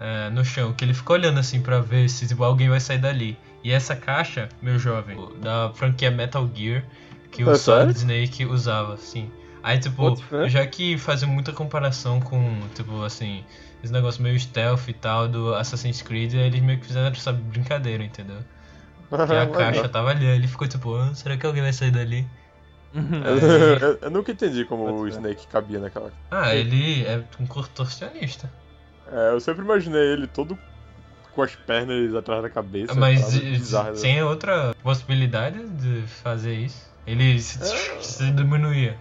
é, 0.00 0.30
no 0.30 0.42
chão, 0.42 0.72
que 0.72 0.82
ele 0.84 0.94
fica 0.94 1.12
olhando 1.12 1.38
assim 1.38 1.60
pra 1.60 1.80
ver 1.80 2.08
se, 2.08 2.26
tipo, 2.26 2.42
alguém 2.42 2.68
vai 2.70 2.80
sair 2.80 2.96
dali. 2.98 3.36
E 3.62 3.70
essa 3.70 3.94
caixa, 3.94 4.48
meu 4.62 4.78
jovem, 4.78 5.16
da 5.40 5.70
franquia 5.74 6.10
Metal 6.10 6.48
Gear, 6.54 6.82
que 7.30 7.44
o 7.44 7.54
Solid? 7.54 7.96
Snake 7.96 8.46
usava, 8.46 8.96
sim. 8.96 9.30
Aí, 9.62 9.78
tipo, 9.78 10.16
já 10.48 10.66
que 10.66 10.98
fazem 10.98 11.28
muita 11.28 11.52
comparação 11.52 12.20
com, 12.20 12.60
tipo, 12.74 13.02
assim, 13.04 13.44
esse 13.82 13.92
negócio 13.92 14.22
meio 14.22 14.38
stealth 14.38 14.88
e 14.88 14.92
tal 14.92 15.28
do 15.28 15.54
Assassin's 15.54 16.02
Creed, 16.02 16.34
eles 16.34 16.60
meio 16.60 16.78
que 16.80 16.86
fizeram 16.86 17.08
essa 17.08 17.32
brincadeira, 17.32 18.02
entendeu? 18.02 18.38
Que 19.08 19.34
a 19.34 19.46
caixa 19.50 19.88
tava 19.88 20.10
ali, 20.10 20.24
ele 20.26 20.48
ficou 20.48 20.66
tipo, 20.66 20.94
ah, 20.96 21.14
será 21.14 21.36
que 21.36 21.46
alguém 21.46 21.62
vai 21.62 21.72
sair 21.72 21.90
dali? 21.92 22.26
Eu, 22.94 23.00
eu- 23.88 23.98
eu 24.02 24.10
nunca 24.10 24.32
entendi 24.32 24.64
como 24.64 24.84
Pode 24.84 24.96
o. 24.98 25.08
Snake 25.08 25.46
cabia 25.46 25.78
naquela. 25.78 26.12
Ah, 26.30 26.54
ele 26.54 27.04
é 27.06 27.22
um 27.40 27.46
contorcionista. 27.46 28.50
É, 29.10 29.32
eu 29.32 29.40
sempre 29.40 29.62
imaginei 29.64 30.12
ele 30.12 30.26
todo 30.26 30.58
com 31.32 31.42
as 31.42 31.54
pernas 31.54 32.14
atrás 32.14 32.42
da 32.42 32.50
cabeça. 32.50 32.94
Mas 32.94 33.38
Bizarro, 33.38 33.90
né? 33.90 33.94
sem 33.96 34.22
outra 34.22 34.74
possibilidade 34.82 35.66
de 35.68 36.02
fazer 36.06 36.54
isso. 36.54 36.90
Ele 37.06 37.38
se, 37.40 37.62
É. 37.62 38.00
se 38.02 38.30
diminuía. 38.32 38.96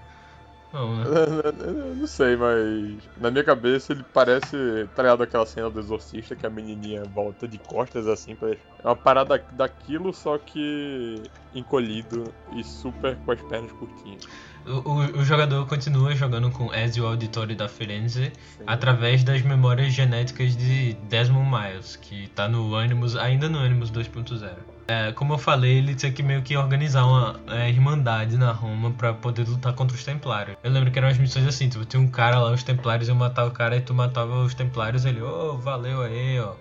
Não, 0.74 0.96
né? 0.96 1.04
Não 1.98 2.08
sei, 2.08 2.36
mas 2.38 3.04
na 3.18 3.30
minha 3.30 3.44
cabeça 3.44 3.92
ele 3.92 4.04
parece, 4.14 4.56
tá 4.96 5.04
ligado 5.04 5.22
aquela 5.24 5.46
cena 5.46 5.70
do 5.70 5.80
exorcista 5.80 6.36
que 6.36 6.46
a 6.46 6.50
menininha 6.50 7.04
volta 7.04 7.48
de 7.48 7.58
costas 7.58 8.08
assim, 8.08 8.36
pra... 8.36 8.52
é 8.52 8.58
uma 8.84 8.96
parada 8.96 9.44
daquilo, 9.52 10.14
só 10.14 10.38
que 10.38 11.22
encolhido 11.54 12.34
e 12.56 12.64
super 12.64 13.18
com 13.18 13.32
as 13.34 13.42
pernas 13.42 13.72
curtinhas. 13.74 14.24
O, 14.66 14.90
o- 14.90 15.20
o 15.20 15.24
jogador 15.26 15.68
continua 15.68 16.16
jogando 16.16 16.50
com 16.52 16.74
Ezio 16.74 17.06
Auditore 17.06 17.54
da 17.56 17.68
Firenze 17.68 18.32
Sim. 18.58 18.64
através 18.66 19.24
das 19.24 19.42
memórias 19.42 19.92
genéticas 19.92 20.56
de 20.56 20.94
Desmond 21.10 21.50
Miles, 21.50 21.96
que 21.98 22.28
tá 22.30 22.48
no 22.48 22.76
Animus, 22.76 23.16
ainda 23.18 23.50
no 23.50 23.60
Animus 23.60 23.92
2.0. 23.92 24.56
É, 24.92 25.12
como 25.14 25.34
eu 25.34 25.38
falei, 25.38 25.78
ele 25.78 25.96
tinha 25.96 26.12
que 26.12 26.22
meio 26.22 26.42
que 26.42 26.58
organizar 26.58 27.06
uma 27.06 27.40
é, 27.48 27.70
irmandade 27.70 28.36
na 28.38 28.52
Roma 28.52 28.92
pra 28.92 29.14
poder 29.14 29.48
lutar 29.48 29.74
contra 29.74 29.96
os 29.96 30.04
Templários. 30.04 30.58
Eu 30.62 30.70
lembro 30.70 30.92
que 30.92 31.00
eram 31.00 31.08
as 31.08 31.18
missões 31.18 31.48
assim, 31.48 31.70
tipo, 31.70 31.86
tinha 31.86 32.02
um 32.02 32.10
cara 32.10 32.40
lá, 32.40 32.52
os 32.52 32.62
Templários 32.64 33.08
iam 33.08 33.16
matar 33.16 33.46
o 33.46 33.52
cara 33.52 33.78
e 33.78 33.82
tu 33.82 33.94
matava 33.94 34.44
os 34.44 34.54
Templários, 34.54 35.06
ele, 35.06 35.22
ô, 35.22 35.58
valeu 35.58 36.02
aí, 36.02 36.38
ó. 36.42 36.54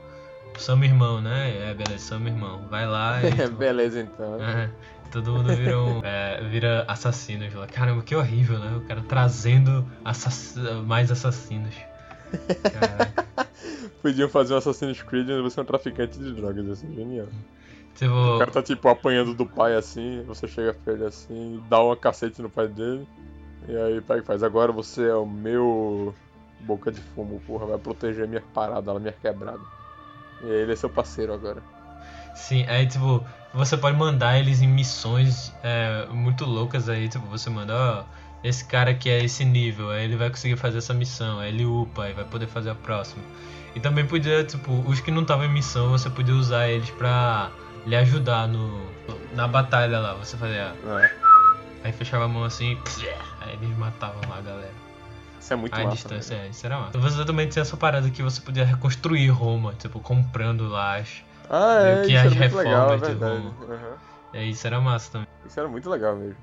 Somos 0.58 0.86
irmão, 0.86 1.20
né? 1.20 1.70
É, 1.70 1.74
beleza, 1.74 2.04
somos 2.06 2.28
irmão. 2.28 2.60
Vai 2.70 2.86
lá 2.86 3.20
e. 3.24 3.32
tu- 3.32 3.52
Beleza 3.58 4.00
então. 4.00 4.40
é, 4.40 4.70
todo 5.10 5.32
mundo 5.32 5.52
vira, 5.56 5.80
um, 5.80 6.00
é, 6.04 6.40
vira 6.48 6.84
assassinos 6.86 7.52
lá. 7.54 7.66
Caramba, 7.66 8.02
que 8.02 8.14
horrível, 8.14 8.58
né? 8.60 8.76
O 8.76 8.80
cara 8.82 9.00
trazendo 9.08 9.84
assass- 10.04 10.54
mais 10.86 11.10
assassinos. 11.10 11.74
Caraca. 12.72 13.26
Podiam 14.02 14.28
fazer 14.28 14.54
um 14.54 14.56
Assassin's 14.58 15.02
Creed 15.02 15.28
e 15.28 15.42
você 15.42 15.58
é 15.58 15.62
um 15.62 15.66
traficante 15.66 16.18
de 16.18 16.32
drogas, 16.32 16.68
assim, 16.68 16.94
genial. 16.94 17.26
Tipo, 17.94 18.14
O 18.14 18.38
cara 18.38 18.50
tá 18.50 18.62
tipo 18.62 18.88
apanhando 18.88 19.34
do 19.34 19.44
pai 19.46 19.74
assim, 19.74 20.22
você 20.26 20.46
chega 20.48 20.72
pra 20.72 20.94
ele 20.94 21.04
assim, 21.04 21.62
dá 21.68 21.82
uma 21.82 21.96
cacete 21.96 22.40
no 22.40 22.48
pai 22.48 22.66
dele, 22.68 23.06
e 23.68 23.76
aí 23.76 24.00
pega 24.00 24.20
e 24.22 24.24
faz, 24.24 24.42
agora 24.42 24.72
você 24.72 25.08
é 25.08 25.14
o 25.14 25.26
meu 25.26 26.14
boca 26.60 26.90
de 26.90 27.00
fumo, 27.00 27.40
porra, 27.46 27.66
vai 27.66 27.78
proteger 27.78 28.26
minha 28.28 28.42
parada, 28.54 28.98
minha 28.98 29.12
quebrada. 29.12 29.60
E 30.42 30.46
aí 30.46 30.62
ele 30.62 30.72
é 30.72 30.76
seu 30.76 30.88
parceiro 30.90 31.32
agora. 31.34 31.62
sim, 32.34 32.64
aí 32.68 32.86
tipo, 32.86 33.24
você 33.52 33.76
pode 33.76 33.96
mandar 33.96 34.38
eles 34.38 34.62
em 34.62 34.68
missões 34.68 35.52
é, 35.62 36.06
muito 36.10 36.44
loucas 36.44 36.88
aí, 36.88 37.08
tipo, 37.08 37.26
você 37.26 37.50
manda, 37.50 37.74
ó, 37.74 38.04
esse 38.42 38.64
cara 38.64 38.94
que 38.94 39.10
é 39.10 39.22
esse 39.22 39.44
nível, 39.44 39.90
aí 39.90 40.04
ele 40.04 40.16
vai 40.16 40.30
conseguir 40.30 40.56
fazer 40.56 40.78
essa 40.78 40.94
missão, 40.94 41.38
aí 41.40 41.48
ele 41.50 41.64
upa 41.64 42.08
e 42.08 42.12
vai 42.14 42.24
poder 42.24 42.46
fazer 42.46 42.70
a 42.70 42.74
próxima. 42.74 43.22
E 43.74 43.80
também 43.80 44.06
podia, 44.06 44.42
tipo, 44.44 44.72
os 44.88 45.00
que 45.00 45.10
não 45.10 45.22
estavam 45.22 45.44
em 45.44 45.52
missão, 45.52 45.90
você 45.90 46.08
podia 46.10 46.34
usar 46.34 46.68
eles 46.68 46.90
pra 46.90 47.50
lhe 47.86 47.96
ajudar 47.96 48.46
no, 48.48 48.90
na 49.34 49.46
batalha 49.48 49.98
lá. 49.98 50.14
Você 50.14 50.36
fazia. 50.36 50.74
É, 50.84 51.20
Aí 51.82 51.92
fechava 51.92 52.24
a 52.24 52.28
mão 52.28 52.44
assim, 52.44 52.78
aí 53.40 53.54
eles 53.54 53.76
matavam 53.78 54.20
lá 54.28 54.36
a 54.38 54.40
galera. 54.42 54.74
isso 55.40 55.52
é 55.52 55.56
muito 55.56 55.74
A 55.74 55.84
massa. 55.84 55.94
distância, 55.96 56.36
né? 56.36 56.46
é, 56.46 56.50
isso 56.50 56.66
era 56.66 56.78
massa. 56.78 56.98
Você 56.98 57.24
também 57.24 57.48
tinha 57.48 57.62
essa 57.62 57.76
parada 57.76 58.10
que 58.10 58.22
você 58.22 58.40
podia 58.42 58.64
reconstruir 58.66 59.28
Roma, 59.30 59.72
tipo, 59.74 59.98
comprando 60.00 60.68
lá 60.68 60.96
as. 60.98 61.22
Ah, 61.48 61.80
é, 61.82 62.06
que 62.06 62.14
as 62.16 62.34
muito 62.34 62.56
legal, 62.56 62.92
é 62.92 62.96
reformas 62.96 63.02
de. 63.02 63.24
Roma. 63.24 63.54
Aham. 63.74 63.96
É, 64.32 64.44
isso 64.44 64.66
era 64.66 64.80
massa 64.80 65.10
também. 65.12 65.26
Isso 65.44 65.58
era 65.58 65.68
muito 65.68 65.88
legal 65.88 66.14
mesmo. 66.16 66.36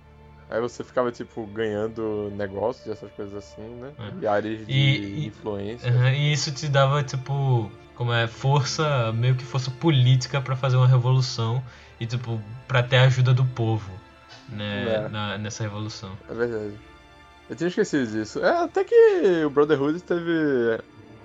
Aí 0.49 0.59
você 0.59 0.83
ficava, 0.83 1.11
tipo, 1.11 1.45
ganhando 1.47 2.31
negócios, 2.35 2.87
essas 2.87 3.11
coisas 3.11 3.35
assim, 3.35 3.61
né? 3.61 3.91
É. 3.99 4.23
E 4.23 4.27
áreas 4.27 4.65
de 4.65 4.71
E- 4.73 4.97
e- 5.23 5.27
influência. 5.27 5.89
Aham, 5.91 6.11
E 6.13 6.33
isso 6.33 6.51
te 6.53 6.67
dava, 6.67 7.03
tipo, 7.03 7.69
como 7.97 8.13
é, 8.13 8.27
força, 8.27 9.11
meio 9.13 9.35
que 9.35 9.43
força 9.43 9.71
política 9.71 10.39
pra 10.41 10.55
fazer 10.55 10.77
uma 10.77 10.87
revolução 10.87 11.63
e, 11.99 12.05
tipo, 12.05 12.39
pra 12.67 12.83
ter 12.83 12.97
a 12.97 13.03
ajuda 13.05 13.33
do 13.33 13.45
povo, 13.45 13.99
né, 14.47 14.99
É. 15.05 15.09
na- 15.09 15.37
nessa 15.37 15.63
revolução. 15.63 16.17
É 16.29 16.33
verdade. 16.33 16.79
Eu 17.49 17.55
tinha 17.55 17.67
esquecido 17.69 18.05
disso. 18.11 18.39
É, 18.43 18.63
até 18.63 18.83
que 18.83 19.45
o 19.45 19.49
Brotherhood 19.49 20.01
teve 20.01 20.31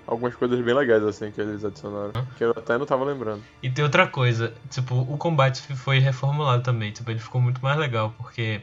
algumas 0.06 0.34
coisas 0.36 0.60
bem 0.64 0.74
legais, 0.74 1.02
assim, 1.04 1.30
que 1.30 1.40
eles 1.40 1.64
adicionaram. 1.64 2.12
Que 2.36 2.44
eu 2.44 2.50
até 2.50 2.78
não 2.78 2.86
tava 2.86 3.04
lembrando. 3.04 3.42
E 3.62 3.70
tem 3.70 3.84
outra 3.84 4.06
coisa, 4.06 4.54
tipo, 4.70 4.94
o 4.94 5.16
combate 5.18 5.60
foi 5.76 5.98
reformulado 5.98 6.62
também, 6.62 6.92
tipo, 6.92 7.10
ele 7.10 7.18
ficou 7.18 7.40
muito 7.40 7.60
mais 7.62 7.78
legal, 7.78 8.12
porque 8.16 8.62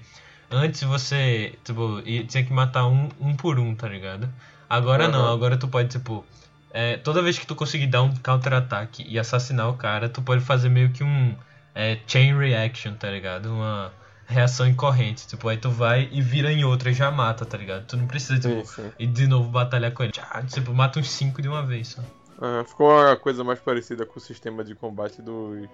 antes 0.52 0.84
você, 0.84 1.60
tipo, 1.64 2.02
tinha 2.28 2.46
que 2.46 2.54
matar 2.54 2.88
um, 2.88 3.10
um 3.20 3.36
por 3.36 3.60
um, 3.60 3.76
tá 3.76 3.88
ligado? 3.88 4.30
Agora 4.70 5.08
não, 5.08 5.26
Aham. 5.26 5.34
agora 5.34 5.58
tu 5.58 5.68
pode, 5.68 5.90
tipo, 5.90 6.26
é, 6.72 6.98
toda 6.98 7.22
vez 7.22 7.38
que 7.38 7.48
tu 7.48 7.56
conseguir 7.56 7.88
dar 7.88 8.04
um 8.04 8.14
counter-ataque 8.16 9.06
e 9.08 9.18
assassinar 9.18 9.70
o 9.70 9.74
cara, 9.74 10.08
tu 10.08 10.22
pode 10.22 10.42
fazer 10.42 10.70
meio 10.70 10.92
que 10.92 11.04
um 11.04 11.36
é, 11.74 11.98
chain 12.06 12.38
reaction, 12.38 12.94
tá 12.94 13.10
ligado? 13.10 13.54
Uma 13.54 13.92
reação 14.28 14.68
em 14.68 14.76
corrente, 14.76 15.28
tipo, 15.28 15.48
aí 15.50 15.58
tu 15.58 15.72
vai 15.72 16.08
e 16.12 16.22
vira 16.22 16.52
em 16.52 16.64
outra 16.64 16.92
e 16.92 16.94
já 16.94 17.10
mata, 17.10 17.46
tá 17.46 17.58
ligado? 17.58 17.86
Tu 17.88 17.98
não 17.98 18.06
precisa, 18.06 18.40
tipo, 18.40 18.66
Sim, 18.66 18.92
ir 19.00 19.08
de 19.08 19.28
novo 19.28 19.50
batalhar 19.50 19.92
com 19.92 20.04
ele. 20.04 20.12
Tchá, 20.12 20.44
tipo, 20.44 20.72
mata 20.74 21.00
uns 21.00 21.10
5 21.10 21.42
de 21.42 21.48
uma 21.48 21.66
vez 21.66 21.90
só. 21.90 22.04
Ah, 22.40 22.64
ficou 22.64 22.92
uma 22.92 23.18
coisa 23.18 23.44
mais 23.44 23.60
parecida 23.60 24.06
com 24.06 24.18
o 24.20 24.22
sistema 24.22 24.64
de 24.64 24.76
combate 24.76 25.22
dos 25.22 25.68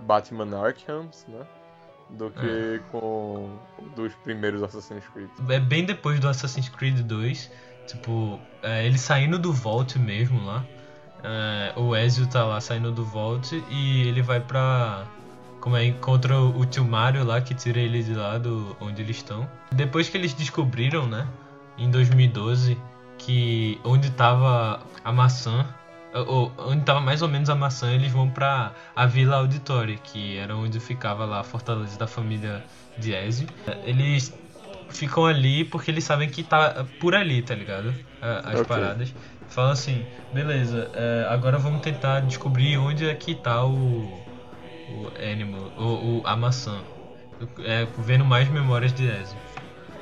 Batman 0.00 0.58
Arkhams, 0.58 1.24
né? 1.28 1.46
Do 2.10 2.30
que 2.30 2.82
com 2.90 3.58
dos 3.96 4.12
primeiros 4.16 4.62
Assassin's 4.62 5.04
Creed. 5.14 5.30
É 5.48 5.58
bem 5.58 5.86
depois 5.86 6.20
do 6.20 6.28
Assassin's 6.28 6.68
Creed 6.68 7.00
2, 7.00 7.50
tipo, 7.86 8.38
é, 8.62 8.86
ele 8.86 8.98
saindo 8.98 9.38
do 9.38 9.52
Vault 9.52 9.98
mesmo 9.98 10.44
lá. 10.44 10.64
é, 11.22 11.72
o 11.76 11.94
Ezio 11.96 12.26
tá 12.26 12.44
lá 12.44 12.60
saindo 12.60 12.90
do 12.92 13.04
Vault 13.04 13.62
e 13.70 14.08
ele 14.08 14.22
vai 14.22 14.40
pra. 14.40 15.04
Como 15.60 15.76
é, 15.76 15.84
encontra 15.84 16.40
o, 16.40 16.64
tio 16.66 16.84
Mario 16.84 17.24
lá 17.24 17.40
que 17.40 17.54
tira 17.54 17.78
ele 17.78 18.02
de 18.02 18.14
lá 18.14 18.36
do, 18.36 18.76
onde 18.80 19.00
eles 19.02 19.16
estão. 19.18 19.48
Depois 19.70 20.08
que 20.08 20.16
eles 20.16 20.34
descobriram, 20.34 21.06
né, 21.06 21.28
em 21.78 21.88
2012, 21.88 22.76
que 23.16 23.80
onde 23.84 24.10
tava 24.10 24.80
a 25.04 25.12
maçã, 25.12 25.64
ou, 26.26 26.52
onde 26.58 26.82
tava 26.82 27.00
mais 27.00 27.22
ou 27.22 27.28
menos 27.28 27.48
a 27.48 27.54
maçã, 27.54 27.92
eles 27.92 28.10
vão 28.10 28.28
pra 28.28 28.72
a 28.94 29.06
Vila 29.06 29.36
Auditória, 29.36 29.96
que 29.96 30.36
era 30.36 30.56
onde 30.56 30.80
ficava 30.80 31.24
lá 31.24 31.40
a 31.40 31.44
fortaleza 31.44 31.96
da 31.96 32.08
família 32.08 32.64
de 32.98 33.14
Ezio. 33.14 33.46
Eles 33.84 34.34
ficam 34.92 35.26
ali 35.26 35.64
porque 35.64 35.90
eles 35.90 36.04
sabem 36.04 36.28
que 36.28 36.42
tá 36.42 36.84
por 36.98 37.14
ali, 37.14 37.42
tá 37.42 37.54
ligado? 37.54 37.94
A- 38.20 38.50
As 38.52 38.60
Ok. 38.60 38.66
paradas. 38.66 39.14
Falam 39.48 39.72
assim, 39.72 40.06
beleza, 40.32 40.90
é, 40.94 41.26
agora 41.28 41.58
vamos 41.58 41.80
tentar 41.82 42.20
descobrir 42.20 42.78
onde 42.78 43.08
é 43.08 43.14
que 43.14 43.34
tá 43.34 43.64
o. 43.64 44.20
O 44.88 45.08
Animal, 45.30 45.72
o, 45.76 46.20
o- 46.20 46.22
a 46.26 46.36
maçã. 46.36 46.82
É, 47.64 47.86
vendo 47.98 48.24
mais 48.24 48.48
memórias 48.48 48.92
de 48.92 49.06
Ezio. 49.08 49.38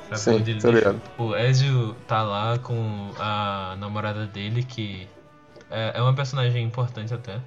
Pra 0.09 0.17
Sim, 0.17 0.37
tô 0.39 0.43
deixou. 0.43 0.71
ligado. 0.71 1.01
O 1.17 1.35
Ezio 1.35 1.95
tá 2.07 2.21
lá 2.23 2.57
com 2.59 3.11
a 3.19 3.75
namorada 3.79 4.25
dele, 4.27 4.63
que 4.63 5.07
é, 5.69 5.93
é 5.95 6.01
uma 6.01 6.13
personagem 6.13 6.63
importante 6.63 7.13
até. 7.13 7.39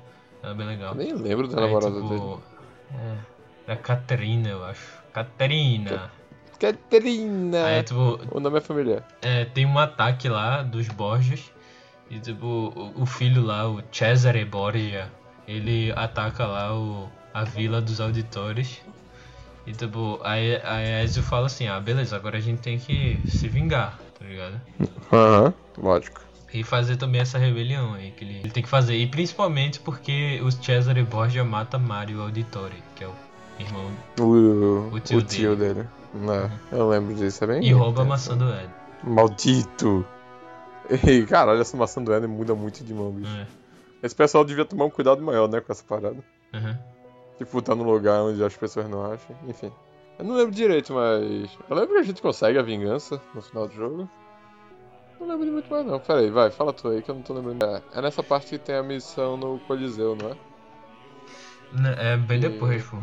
Ela 0.43 0.53
é 0.53 0.55
bem 0.55 0.67
legal. 0.67 0.93
Eu 0.93 0.97
nem 0.99 1.13
lembro 1.15 1.49
da 1.49 1.57
Aí, 1.59 1.67
namorada 1.67 1.95
tipo, 1.95 2.09
dele. 2.09 2.43
É, 3.67 3.73
é 3.73 3.77
Caterina, 3.77 4.49
eu 4.49 4.65
acho. 4.65 5.03
Caterina. 5.13 6.11
Caterina! 6.73 7.65
Aí, 7.67 7.83
tipo, 7.83 8.21
O 8.31 8.41
nome 8.41 8.59
é 8.59 8.61
familiar. 8.61 9.03
é, 9.23 9.45
tem 9.45 9.67
um 9.67 9.79
ataque 9.79 10.29
lá 10.29 10.62
dos 10.62 10.89
Borgias. 10.89 11.43
E 12.11 12.19
tipo, 12.19 12.47
o, 12.97 13.03
o 13.03 13.07
filho 13.07 13.43
lá, 13.43 13.69
o 13.69 13.83
Cesare 13.91 14.45
Borgia, 14.45 15.11
ele 15.49 15.93
ataca 15.97 16.47
lá 16.47 16.75
o, 16.75 17.09
a 17.33 17.45
vila 17.45 17.81
dos 17.81 18.01
auditores. 18.01 18.81
E 19.67 19.73
tipo, 19.73 20.21
aí 20.23 20.57
a 20.57 21.03
Ezio 21.03 21.23
fala 21.23 21.47
assim, 21.47 21.67
ah 21.67 21.81
beleza, 21.81 22.15
agora 22.15 22.37
a 22.37 22.41
gente 22.41 22.61
tem 22.61 22.79
que 22.79 23.19
se 23.27 23.49
vingar, 23.49 23.99
tá 24.19 24.25
ligado? 24.27 24.61
Aham, 25.12 25.55
lógico. 25.79 26.21
E 26.53 26.62
fazer 26.62 26.97
também 26.97 27.21
essa 27.21 27.37
rebelião 27.39 27.95
aí 27.95 28.11
que 28.12 28.25
ele, 28.25 28.39
ele 28.41 28.51
tem 28.51 28.62
que 28.62 28.69
fazer. 28.69 28.95
E 28.97 29.07
principalmente 29.07 29.81
porque 29.81 30.41
o 30.45 30.51
Cesare 30.53 31.03
Borgia 31.03 31.43
mata 31.45 31.79
Mario 31.79 32.21
Auditore, 32.21 32.81
que 32.95 33.03
é 33.03 33.09
o 33.09 33.15
irmão, 33.59 33.91
O, 34.21 34.23
O 34.93 34.95
o 34.97 35.01
tio 35.01 35.23
tio, 35.23 35.57
dele. 35.57 35.85
Não, 36.15 36.51
eu 36.71 36.89
lembro 36.89 37.15
disso, 37.15 37.43
é 37.43 37.47
bem 37.47 37.65
e 37.65 37.73
rouba 37.73 38.03
a 38.03 38.05
maçã 38.05 38.37
do 38.37 38.49
Ed. 38.49 38.71
Maldito! 39.03 40.07
Ei, 41.07 41.27
caralho, 41.27 41.61
essa 41.61 41.77
maçã 41.77 42.03
do 42.03 42.15
Ender 42.15 42.29
muda 42.29 42.55
muito 42.55 42.85
de 42.85 42.95
mão, 42.95 43.11
bicho. 43.11 43.35
É. 43.37 43.47
Esse 44.03 44.15
pessoal 44.15 44.45
devia 44.45 44.65
tomar 44.65 44.85
um 44.85 44.91
cuidado 44.91 45.23
maior, 45.23 45.49
né, 45.49 45.61
com 45.61 45.73
essa 45.73 45.83
parada. 45.83 46.23
Uhum. 46.53 46.77
Tipo, 47.39 47.62
tá 47.62 47.75
num 47.75 47.85
lugar 47.85 48.21
onde 48.23 48.45
as 48.45 48.57
pessoas 48.57 48.89
não 48.89 49.11
acham. 49.12 49.35
Enfim. 49.49 49.73
Eu 50.19 50.25
não 50.25 50.37
lembro 50.37 50.55
direito, 50.55 50.93
mas. 50.93 51.51
Eu 51.69 51.75
lembro 51.77 51.95
que 51.95 52.01
a 52.01 52.03
gente 52.05 52.23
consegue 52.23 52.59
a 52.59 52.62
vingança 52.62 53.21
no 53.35 53.43
final 53.43 53.67
do 53.67 53.75
jogo. 53.75 54.09
Não 55.19 55.27
lembro 55.27 55.45
de 55.47 55.51
muito 55.51 55.71
mais 55.71 55.85
não. 55.87 55.99
Pera 55.99 56.21
aí, 56.21 56.31
vai, 56.31 56.51
fala 56.51 56.73
tu 56.73 56.89
aí 56.89 57.03
que 57.03 57.11
eu 57.11 57.15
não 57.15 57.23
tô 57.23 57.33
lembrando. 57.35 57.65
É, 57.65 57.83
é 57.95 58.03
nessa 58.03 58.23
parte 58.23 58.51
que 58.51 58.59
tem 58.59 58.77
a 58.77 58.83
missão 58.83 59.37
no 59.37 59.59
Coliseu, 59.61 60.15
não 60.15 60.31
é? 60.31 62.12
É 62.12 62.17
bem 62.17 62.39
E- 62.39 62.41
depois, 62.43 62.85
pô. 62.85 62.99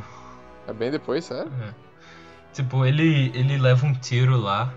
É 0.68 0.72
bem 0.74 0.92
depois, 0.92 1.26
sério? 1.26 1.52
É. 1.62 1.74
Tipo, 2.54 2.86
ele, 2.86 3.32
ele 3.34 3.58
leva 3.58 3.86
um 3.86 3.94
tiro 3.94 4.38
lá, 4.38 4.74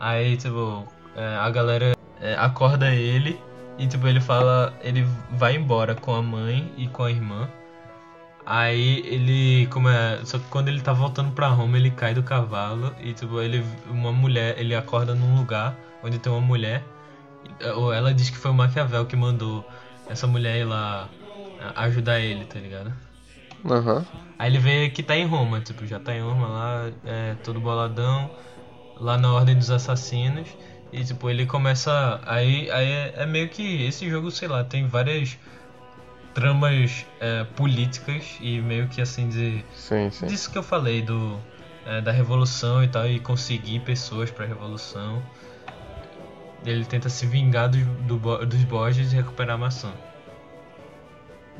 aí, 0.00 0.36
tipo, 0.36 0.86
é, 1.14 1.36
a 1.36 1.50
galera 1.50 1.94
é, 2.20 2.34
acorda 2.34 2.94
ele 2.94 3.38
e, 3.78 3.86
tipo, 3.86 4.06
ele 4.06 4.20
fala. 4.20 4.74
Ele 4.82 5.06
vai 5.30 5.54
embora 5.56 5.94
com 5.94 6.14
a 6.14 6.22
mãe 6.22 6.72
e 6.76 6.88
com 6.88 7.04
a 7.04 7.10
irmã. 7.10 7.48
Aí 8.46 9.00
ele, 9.06 9.66
como 9.68 9.88
é. 9.88 10.20
Só 10.24 10.38
que 10.38 10.44
quando 10.46 10.68
ele 10.68 10.80
tá 10.80 10.92
voltando 10.92 11.32
pra 11.32 11.48
Roma, 11.48 11.76
ele 11.76 11.90
cai 11.90 12.14
do 12.14 12.22
cavalo 12.22 12.94
e, 13.00 13.12
tipo, 13.12 13.40
ele. 13.40 13.64
Uma 13.90 14.12
mulher. 14.12 14.58
Ele 14.58 14.74
acorda 14.74 15.14
num 15.14 15.36
lugar 15.36 15.76
onde 16.02 16.18
tem 16.18 16.32
uma 16.32 16.40
mulher. 16.40 16.82
Ou 17.76 17.92
ela 17.92 18.12
diz 18.14 18.30
que 18.30 18.36
foi 18.36 18.50
o 18.50 18.54
Maquiavel 18.54 19.06
que 19.06 19.16
mandou 19.16 19.64
essa 20.08 20.26
mulher 20.26 20.58
ir 20.58 20.64
lá 20.64 21.08
ajudar 21.76 22.20
ele, 22.20 22.44
tá 22.44 22.58
ligado? 22.58 22.92
Aham. 23.64 24.06
Aí 24.38 24.50
ele 24.50 24.58
vê 24.58 24.90
que 24.90 25.02
tá 25.02 25.16
em 25.16 25.26
Roma, 25.26 25.60
tipo, 25.60 25.86
já 25.86 25.98
tá 26.00 26.14
em 26.14 26.20
Roma 26.22 26.46
lá, 26.48 26.92
é, 27.04 27.34
todo 27.36 27.60
boladão, 27.60 28.30
lá 28.96 29.18
na 29.18 29.32
Ordem 29.32 29.56
dos 29.58 29.70
Assassinos. 29.70 30.50
E 30.92 31.04
tipo, 31.04 31.28
ele 31.30 31.46
começa. 31.46 32.20
Aí, 32.26 32.70
aí 32.70 32.86
é, 32.86 33.14
é 33.22 33.26
meio 33.26 33.48
que 33.50 33.62
esse 33.84 34.08
jogo, 34.10 34.30
sei 34.30 34.48
lá, 34.48 34.64
tem 34.64 34.86
várias 34.88 35.38
tramas 36.34 37.06
é, 37.20 37.44
políticas 37.44 38.36
e 38.40 38.60
meio 38.62 38.88
que 38.88 39.00
assim 39.00 39.28
de. 39.28 39.64
Sim, 39.74 40.10
sim. 40.10 40.26
Disso 40.26 40.50
que 40.50 40.58
eu 40.58 40.62
falei, 40.62 41.02
do. 41.02 41.42
é, 41.84 42.00
da 42.00 42.12
revolução 42.12 42.82
e 42.84 42.88
tal, 42.88 43.06
e 43.08 43.20
conseguir 43.20 43.80
pessoas 43.80 44.30
pra 44.30 44.46
revolução. 44.46 45.24
Ele 46.64 46.84
tenta 46.84 47.08
se 47.08 47.26
vingar 47.26 47.68
do, 47.68 48.18
Bo- 48.18 48.44
dos 48.46 48.62
Borges 48.64 49.12
e 49.12 49.16
recuperar 49.16 49.56
a 49.56 49.58
maçã. 49.58 49.92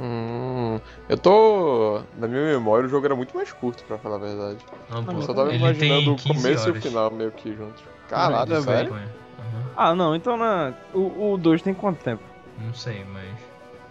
Hum, 0.01 0.79
eu 1.09 1.19
tô. 1.19 2.03
Na 2.17 2.29
minha 2.29 2.43
memória 2.45 2.87
o 2.87 2.89
jogo 2.89 3.05
era 3.07 3.17
muito 3.17 3.35
mais 3.37 3.53
curto, 3.53 3.83
pra 3.85 3.99
falar 3.99 4.17
a 4.17 4.19
verdade. 4.21 4.65
Não, 4.89 5.05
pô, 5.05 5.13
Eu 5.13 5.23
só 5.23 5.35
tava 5.35 5.49
ele 5.49 5.59
imaginando 5.59 6.13
o 6.13 6.17
15 6.17 6.29
começo 6.29 6.69
e 6.69 6.71
o 6.71 6.71
horas 6.71 6.83
final 6.83 7.11
meio 7.11 7.33
que 7.33 7.53
juntos. 7.55 7.83
Caralho, 8.09 8.47
Também, 8.47 8.63
sério? 8.63 8.85
de 8.85 8.91
maconha. 8.91 9.09
Uhum. 9.39 9.63
Ah, 9.77 9.95
não, 9.95 10.15
então 10.15 10.37
na... 10.37 10.73
o 10.95 11.37
2 11.37 11.63
tem 11.63 11.75
quanto 11.75 12.03
tempo? 12.03 12.23
Não 12.59 12.73
sei, 12.73 13.05
mas. 13.05 13.37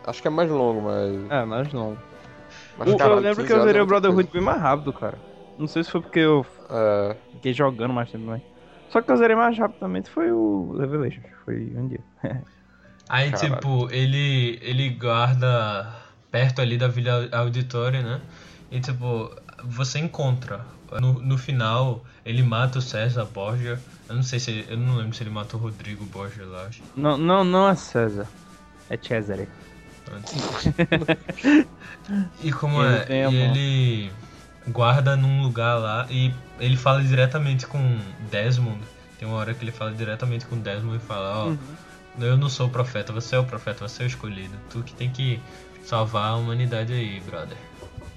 Acho 0.05 0.21
que 0.21 0.27
é 0.27 0.31
mais 0.31 0.49
longo, 0.49 0.81
mas. 0.81 1.31
É, 1.31 1.43
mais 1.45 1.71
longo. 1.73 1.97
mas 2.77 2.87
O- 2.87 2.91
eu 2.91 2.97
caralho, 2.97 3.15
lembro 3.21 3.35
15 3.37 3.47
que 3.47 3.51
eu 3.53 3.55
horas 3.57 3.65
é 3.65 3.67
zerei 3.67 3.81
o 3.81 3.85
Brotherhood 3.85 4.29
bem 4.31 4.41
mais 4.41 4.61
rápido, 4.61 4.93
cara. 4.93 5.17
Não 5.57 5.67
sei 5.67 5.83
se 5.83 5.91
foi 5.91 6.01
porque 6.01 6.19
eu. 6.19 6.45
É. 6.69 7.15
fiquei 7.31 7.53
jogando 7.53 7.93
mais 7.93 8.09
tempo 8.11 8.25
também. 8.25 8.41
Só 8.89 9.01
que 9.01 9.11
eu 9.11 9.17
zerei 9.17 9.35
mais 9.35 9.57
rapidamente 9.57 10.09
foi 10.09 10.31
o 10.31 10.77
Revelation. 10.77 11.21
Foi 11.43 11.73
um 11.75 11.87
dia. 11.87 11.99
Aí, 13.09 13.31
Caralho. 13.31 13.55
tipo, 13.55 13.87
ele, 13.91 14.59
ele 14.61 14.89
guarda 14.89 15.93
perto 16.31 16.61
ali 16.61 16.77
da 16.77 16.87
Vila 16.87 17.27
Auditória, 17.31 18.01
né? 18.01 18.19
E, 18.71 18.79
tipo, 18.79 19.31
você 19.63 19.99
encontra. 19.99 20.65
No, 21.01 21.13
no 21.13 21.37
final, 21.37 22.03
ele 22.25 22.41
mata 22.43 22.79
o 22.79 22.81
César 22.81 23.25
Borgia. 23.25 23.79
Eu 24.07 24.15
não 24.15 24.23
sei 24.23 24.39
se. 24.39 24.65
Eu 24.69 24.77
não 24.77 24.95
lembro 24.95 25.15
se 25.15 25.23
ele 25.23 25.29
matou 25.29 25.59
o 25.59 25.63
Rodrigo 25.63 26.05
Borgia 26.05 26.45
lá. 26.45 26.65
acho. 26.65 26.81
não, 26.95 27.17
não, 27.17 27.43
não 27.43 27.69
é 27.69 27.75
César. 27.75 28.27
É 28.89 28.97
Cesare. 28.97 29.47
E 32.41 32.51
como 32.53 32.81
Ele 32.83 32.95
é? 32.95 32.99
tem 33.01 33.31
E 33.31 33.35
ele 33.35 34.11
guarda 34.69 35.15
num 35.17 35.41
lugar 35.41 35.75
lá 35.75 36.07
e 36.09 36.33
ele 36.59 36.77
fala 36.77 37.03
diretamente 37.03 37.67
com 37.67 37.99
Desmond. 38.31 38.79
Tem 39.19 39.27
uma 39.27 39.37
hora 39.37 39.53
que 39.53 39.63
ele 39.63 39.71
fala 39.71 39.91
diretamente 39.91 40.45
com 40.45 40.57
Desmond 40.57 40.97
e 40.97 40.99
fala, 41.07 41.37
ó, 41.37 41.47
Uhum. 41.47 41.57
Eu 42.19 42.37
não 42.37 42.49
sou 42.49 42.67
o 42.67 42.69
profeta, 42.69 43.13
você 43.13 43.35
é 43.35 43.39
o 43.39 43.45
profeta, 43.45 43.87
você 43.87 44.03
é 44.03 44.05
o 44.05 44.07
escolhido. 44.07 44.57
Tu 44.69 44.83
que 44.83 44.93
tem 44.93 45.09
que 45.09 45.39
salvar 45.83 46.31
a 46.31 46.35
humanidade 46.35 46.93
aí, 46.93 47.19
brother. 47.21 47.57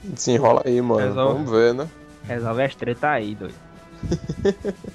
Desenrola 0.03 0.63
aí, 0.65 0.81
mano. 0.81 1.09
Resolve. 1.09 1.35
Vamos 1.35 1.51
ver, 1.51 1.75
né? 1.75 1.89
Resolve 2.25 2.63
as 2.63 2.75
treta 2.75 3.11
aí, 3.11 3.35
doido. 3.35 3.55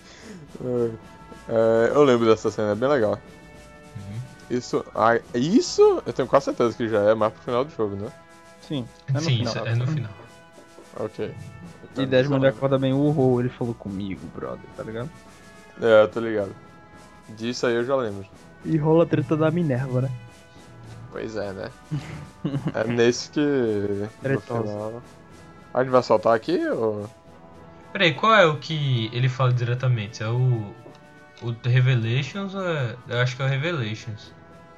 É, 1.47 1.91
eu 1.93 2.03
lembro 2.03 2.25
dessa 2.25 2.49
cena, 2.49 2.71
é 2.71 2.75
bem 2.75 2.89
legal. 2.89 3.19
Uhum. 3.95 4.19
Isso. 4.49 4.83
Ah, 4.95 5.19
isso 5.33 6.01
eu 6.05 6.11
tenho 6.11 6.27
quase 6.27 6.45
certeza 6.45 6.75
que 6.75 6.89
já 6.89 7.01
é 7.01 7.13
mais 7.13 7.33
pro 7.33 7.43
final 7.43 7.63
do 7.63 7.71
jogo, 7.71 7.95
né? 7.95 8.11
Sim, 8.67 8.87
é 9.09 9.13
no 9.13 9.21
Sim, 9.21 9.37
final. 9.37 9.53
isso 9.53 9.67
é 9.67 9.75
no 9.75 9.87
final. 9.87 10.11
Ok. 10.99 11.35
E 11.97 12.05
Desmond 12.05 12.47
acorda 12.47 12.79
bem, 12.79 12.93
uhul, 12.93 13.39
ele 13.39 13.49
falou 13.49 13.73
comigo, 13.75 14.25
brother, 14.33 14.65
tá 14.75 14.83
ligado? 14.83 15.09
É, 15.81 16.01
eu 16.03 16.07
tô 16.07 16.19
ligado. 16.19 16.55
Disso 17.29 17.67
aí 17.67 17.75
eu 17.75 17.85
já 17.85 17.95
lembro. 17.95 18.25
E 18.65 18.77
rola 18.77 19.03
a 19.03 19.07
treta 19.07 19.37
da 19.37 19.51
Minerva, 19.51 20.01
né? 20.01 20.11
Pois 21.11 21.35
é, 21.35 21.53
né? 21.53 21.69
é 22.73 22.83
nesse 22.85 23.31
que. 23.31 23.39
No 24.23 24.41
final. 24.41 25.01
A 25.73 25.83
gente 25.83 25.91
vai 25.91 26.03
soltar 26.03 26.35
aqui 26.35 26.65
ou. 26.67 27.09
Peraí, 27.93 28.13
qual 28.13 28.33
é 28.35 28.45
o 28.45 28.57
que 28.57 29.09
ele 29.13 29.29
fala 29.29 29.53
diretamente? 29.53 30.23
É 30.23 30.27
o. 30.27 30.73
O 31.41 31.53
Revelations 31.63 32.55
ou 32.55 32.67
é. 32.67 32.95
Eu 33.07 33.19
acho 33.19 33.35
que 33.35 33.41
é 33.41 33.45
o 33.45 33.49
Revelations. 33.49 34.33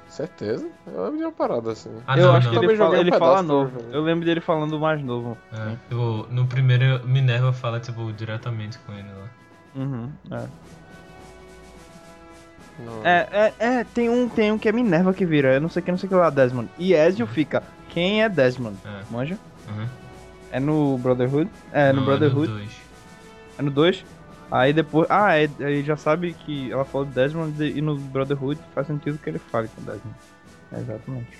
Certeza? 0.08 0.66
Eu 0.86 1.04
lembro 1.04 1.18
de 1.18 1.24
uma 1.24 1.32
parada 1.32 1.72
assim. 1.72 1.90
Ah, 2.06 2.18
eu 2.18 2.26
não, 2.26 2.36
acho 2.36 2.46
não. 2.46 2.54
que 2.54 2.60
Também 2.60 2.70
ele 2.70 2.78
fala, 2.78 2.96
um 2.96 3.00
ele 3.00 3.12
fala 3.12 3.42
novo. 3.42 3.70
jogo. 3.78 3.92
Eu 3.92 4.02
lembro 4.02 4.24
dele 4.24 4.40
falando 4.40 4.80
mais 4.80 5.02
novo. 5.02 5.36
É, 5.52 5.70
tipo, 5.88 6.26
no 6.30 6.46
primeiro, 6.46 7.06
Minerva 7.06 7.52
fala, 7.52 7.78
tipo, 7.78 8.10
diretamente 8.12 8.78
com 8.80 8.92
ele 8.92 9.08
lá. 9.08 9.28
Uhum, 9.76 10.10
é. 10.30 10.48
No- 12.78 13.06
É, 13.06 13.28
é, 13.32 13.54
é, 13.80 13.84
tem 13.84 14.08
um, 14.08 14.28
tem 14.28 14.52
um 14.52 14.58
que 14.58 14.68
é 14.68 14.72
Minerva 14.72 15.12
que 15.12 15.26
vira, 15.26 15.54
eu 15.54 15.60
não 15.60 15.68
sei 15.68 15.82
que, 15.82 15.90
não 15.90 15.98
sei 15.98 16.08
que 16.08 16.14
lá, 16.14 16.30
Desmond. 16.30 16.68
E 16.78 16.94
Ezio 16.94 17.26
fica, 17.26 17.62
quem 17.88 18.22
é 18.22 18.28
Desmond? 18.28 18.76
É. 18.84 19.00
Manja? 19.10 19.38
Uhum. 19.68 19.86
É 20.52 20.60
no 20.60 20.96
Brotherhood? 20.98 21.50
É, 21.72 21.92
no 21.92 21.98
Não, 22.00 22.04
Brotherhood. 22.06 22.46
dois. 22.52 22.70
É 23.58 23.62
no 23.62 23.70
2? 23.70 24.04
Aí 24.50 24.72
depois. 24.72 25.06
Ah, 25.10 25.36
é, 25.36 25.48
aí 25.60 25.82
já 25.82 25.96
sabe 25.96 26.32
que 26.32 26.70
ela 26.72 26.84
falou 26.84 27.06
de 27.06 27.12
Desmond 27.12 27.62
e 27.62 27.82
no 27.82 27.96
Brotherhood 27.96 28.58
faz 28.74 28.86
sentido 28.86 29.18
que 29.18 29.28
ele 29.28 29.38
fale 29.38 29.68
com 29.68 29.82
Desmond. 29.82 30.16
É, 30.72 30.78
exatamente. 30.78 31.36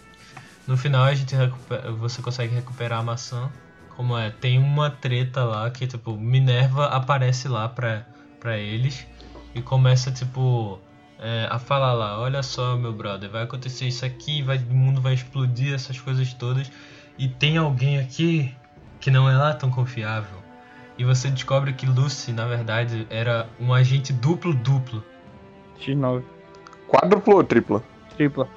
No 0.66 0.76
final 0.76 1.04
a 1.04 1.14
gente 1.14 1.34
recupera- 1.34 1.90
você 1.92 2.20
consegue 2.20 2.54
recuperar 2.54 2.98
a 2.98 3.02
maçã. 3.02 3.48
Como 3.96 4.16
é, 4.18 4.30
tem 4.30 4.58
uma 4.58 4.90
treta 4.90 5.42
lá 5.42 5.70
que 5.70 5.86
tipo, 5.86 6.16
Minerva 6.18 6.86
aparece 6.86 7.48
lá 7.48 7.68
pra, 7.68 8.04
pra 8.38 8.58
eles 8.58 9.06
e 9.54 9.62
começa 9.62 10.10
tipo 10.12 10.78
é, 11.18 11.48
a 11.50 11.58
falar 11.58 11.92
lá, 11.92 12.18
olha 12.20 12.42
só 12.42 12.76
meu 12.76 12.92
brother, 12.92 13.28
vai 13.30 13.42
acontecer 13.42 13.86
isso 13.86 14.04
aqui, 14.04 14.42
vai, 14.42 14.58
o 14.58 14.74
mundo 14.74 15.00
vai 15.00 15.14
explodir, 15.14 15.74
essas 15.74 15.98
coisas 15.98 16.32
todas. 16.34 16.70
E 17.18 17.28
tem 17.28 17.56
alguém 17.56 17.98
aqui 17.98 18.54
que 19.00 19.10
não 19.10 19.28
é 19.28 19.36
lá 19.36 19.52
tão 19.52 19.70
confiável. 19.70 20.38
E 20.96 21.04
você 21.04 21.28
descobre 21.30 21.72
que 21.72 21.86
Lucy, 21.86 22.32
na 22.32 22.44
verdade, 22.44 23.06
era 23.10 23.48
um 23.60 23.72
agente 23.72 24.12
duplo-duplo. 24.12 25.04
X9. 25.80 26.22
Quádrupla 26.88 27.34
ou 27.34 27.44
tripla? 27.44 27.82
Tripla. 28.16 28.48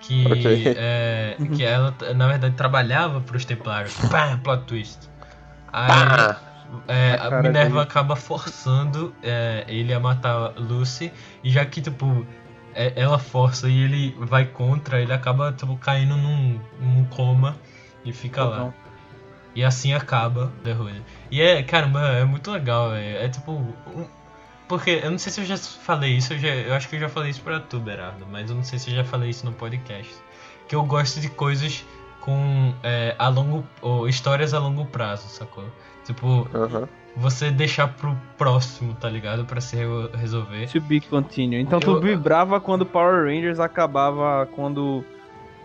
Que, 0.00 0.26
Ok. 0.26 0.74
é, 0.78 1.36
que 1.54 1.62
ela, 1.62 1.94
na 2.14 2.26
verdade, 2.26 2.54
trabalhava 2.54 3.20
pros 3.20 3.44
Templários. 3.44 3.94
Pá, 4.10 4.38
plot 4.42 4.64
twist. 4.64 5.10
Aí 5.72 5.88
Pá! 5.88 6.40
É, 6.88 7.14
A 7.14 7.18
cara 7.18 7.42
Minerva 7.42 7.68
dele. 7.70 7.80
acaba 7.80 8.16
forçando 8.16 9.14
é, 9.22 9.64
ele 9.68 9.92
a 9.92 10.00
matar 10.00 10.52
Lucy. 10.56 11.12
E 11.42 11.50
já 11.50 11.64
que, 11.64 11.80
tipo, 11.80 12.26
é- 12.74 12.92
ela 12.96 13.18
força 13.18 13.68
e 13.68 13.78
ele 13.82 14.14
vai 14.20 14.44
contra, 14.46 15.00
ele 15.00 15.12
acaba, 15.12 15.52
tipo, 15.52 15.76
caindo 15.76 16.16
num, 16.16 16.60
num 16.80 17.04
coma 17.06 17.56
e 18.04 18.12
fica 18.12 18.44
lá. 18.44 18.56
Então, 18.56 18.74
E 19.54 19.64
assim 19.64 19.92
acaba 19.92 20.52
The 20.62 20.72
Hood. 20.72 21.02
E 21.30 21.42
é, 21.42 21.60
caramba, 21.64 22.00
é 22.12 22.24
muito 22.24 22.50
legal, 22.52 22.90
velho. 22.90 23.18
É 23.18 23.28
tipo. 23.28 23.50
um- 23.52 24.06
Porque 24.68 25.00
eu 25.02 25.10
não 25.10 25.18
sei 25.18 25.32
se 25.32 25.40
eu 25.40 25.44
já 25.44 25.56
falei 25.58 26.12
isso, 26.16 26.32
eu, 26.34 26.38
já- 26.38 26.48
eu 26.54 26.72
acho 26.74 26.88
que 26.88 26.94
eu 26.94 27.00
já 27.00 27.08
falei 27.08 27.30
isso 27.30 27.40
pra 27.42 27.58
tu, 27.58 27.80
Berardo, 27.80 28.24
mas 28.30 28.48
eu 28.48 28.54
não 28.54 28.62
sei 28.62 28.78
se 28.78 28.90
eu 28.90 28.94
já 28.94 29.02
falei 29.04 29.30
isso 29.30 29.44
no 29.44 29.50
podcast. 29.52 30.14
Que 30.68 30.76
eu 30.76 30.84
gosto 30.84 31.18
de 31.20 31.28
coisas 31.28 31.84
com 32.20 32.72
é, 32.84 33.16
a 33.18 33.26
longo. 33.28 33.64
ou 33.82 34.08
histórias 34.08 34.54
a 34.54 34.60
longo 34.60 34.84
prazo, 34.86 35.26
sacou? 35.28 35.64
Tipo, 36.04 36.48
você 37.16 37.50
deixar 37.50 37.88
pro 37.88 38.16
próximo, 38.38 38.94
tá 38.94 39.08
ligado? 39.08 39.44
Pra 39.44 39.60
se 39.60 39.76
re- 39.76 40.10
resolver. 40.16 40.66
To 40.68 40.80
be 40.80 41.00
continue. 41.00 41.60
Então 41.60 41.78
tu 41.80 41.92
Eu- 41.92 42.00
vibrava 42.00 42.60
quando 42.60 42.86
Power 42.86 43.24
Rangers 43.26 43.60
acabava 43.60 44.48
quando 44.54 45.04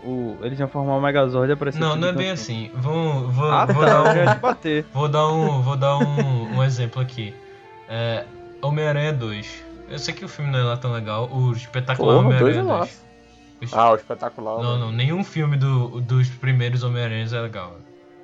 o, 0.04 0.36
eles 0.42 0.58
iam 0.58 0.68
formar 0.68 0.96
o 0.96 1.00
Megazord 1.00 1.50
e 1.50 1.54
aparecia 1.54 1.80
Não, 1.80 1.96
não 1.96 2.08
é 2.08 2.12
Be 2.12 2.18
bem 2.18 2.30
assim. 2.30 2.70
Vou, 2.74 3.28
vou, 3.28 3.50
Ah, 3.50 3.64
vou 3.66 3.82
tá, 3.84 3.90
dar 3.90 4.02
um. 4.02 4.06
eu 4.16 4.24
ia 4.24 4.34
te 4.34 4.40
bater. 4.40 4.86
Vou 4.92 5.08
dar 5.08 5.26
um, 5.28 5.62
vou 5.62 5.76
dar 5.76 5.98
um, 5.98 6.56
um 6.58 6.62
exemplo 6.64 7.00
aqui. 7.00 7.34
É, 7.88 8.24
Homem-Aranha 8.62 9.12
2. 9.12 9.64
Eu 9.88 9.98
sei 9.98 10.12
que 10.14 10.24
o 10.24 10.28
filme 10.28 10.50
não 10.50 10.58
é 10.58 10.62
lá 10.64 10.76
tão 10.76 10.92
legal. 10.92 11.28
O 11.32 11.52
espetacular 11.52 12.14
é 12.14 12.18
Homem-Aranha 12.18 12.62
2. 12.62 12.66
massa. 12.66 13.06
Ah, 13.72 13.90
o 13.92 13.94
espetacular. 13.96 14.62
Não, 14.62 14.78
não, 14.78 14.92
nenhum 14.92 15.24
filme 15.24 15.56
do, 15.56 16.00
dos 16.02 16.28
primeiros 16.28 16.82
Homem-Aranhas 16.82 17.32
é 17.32 17.40
legal. 17.40 17.76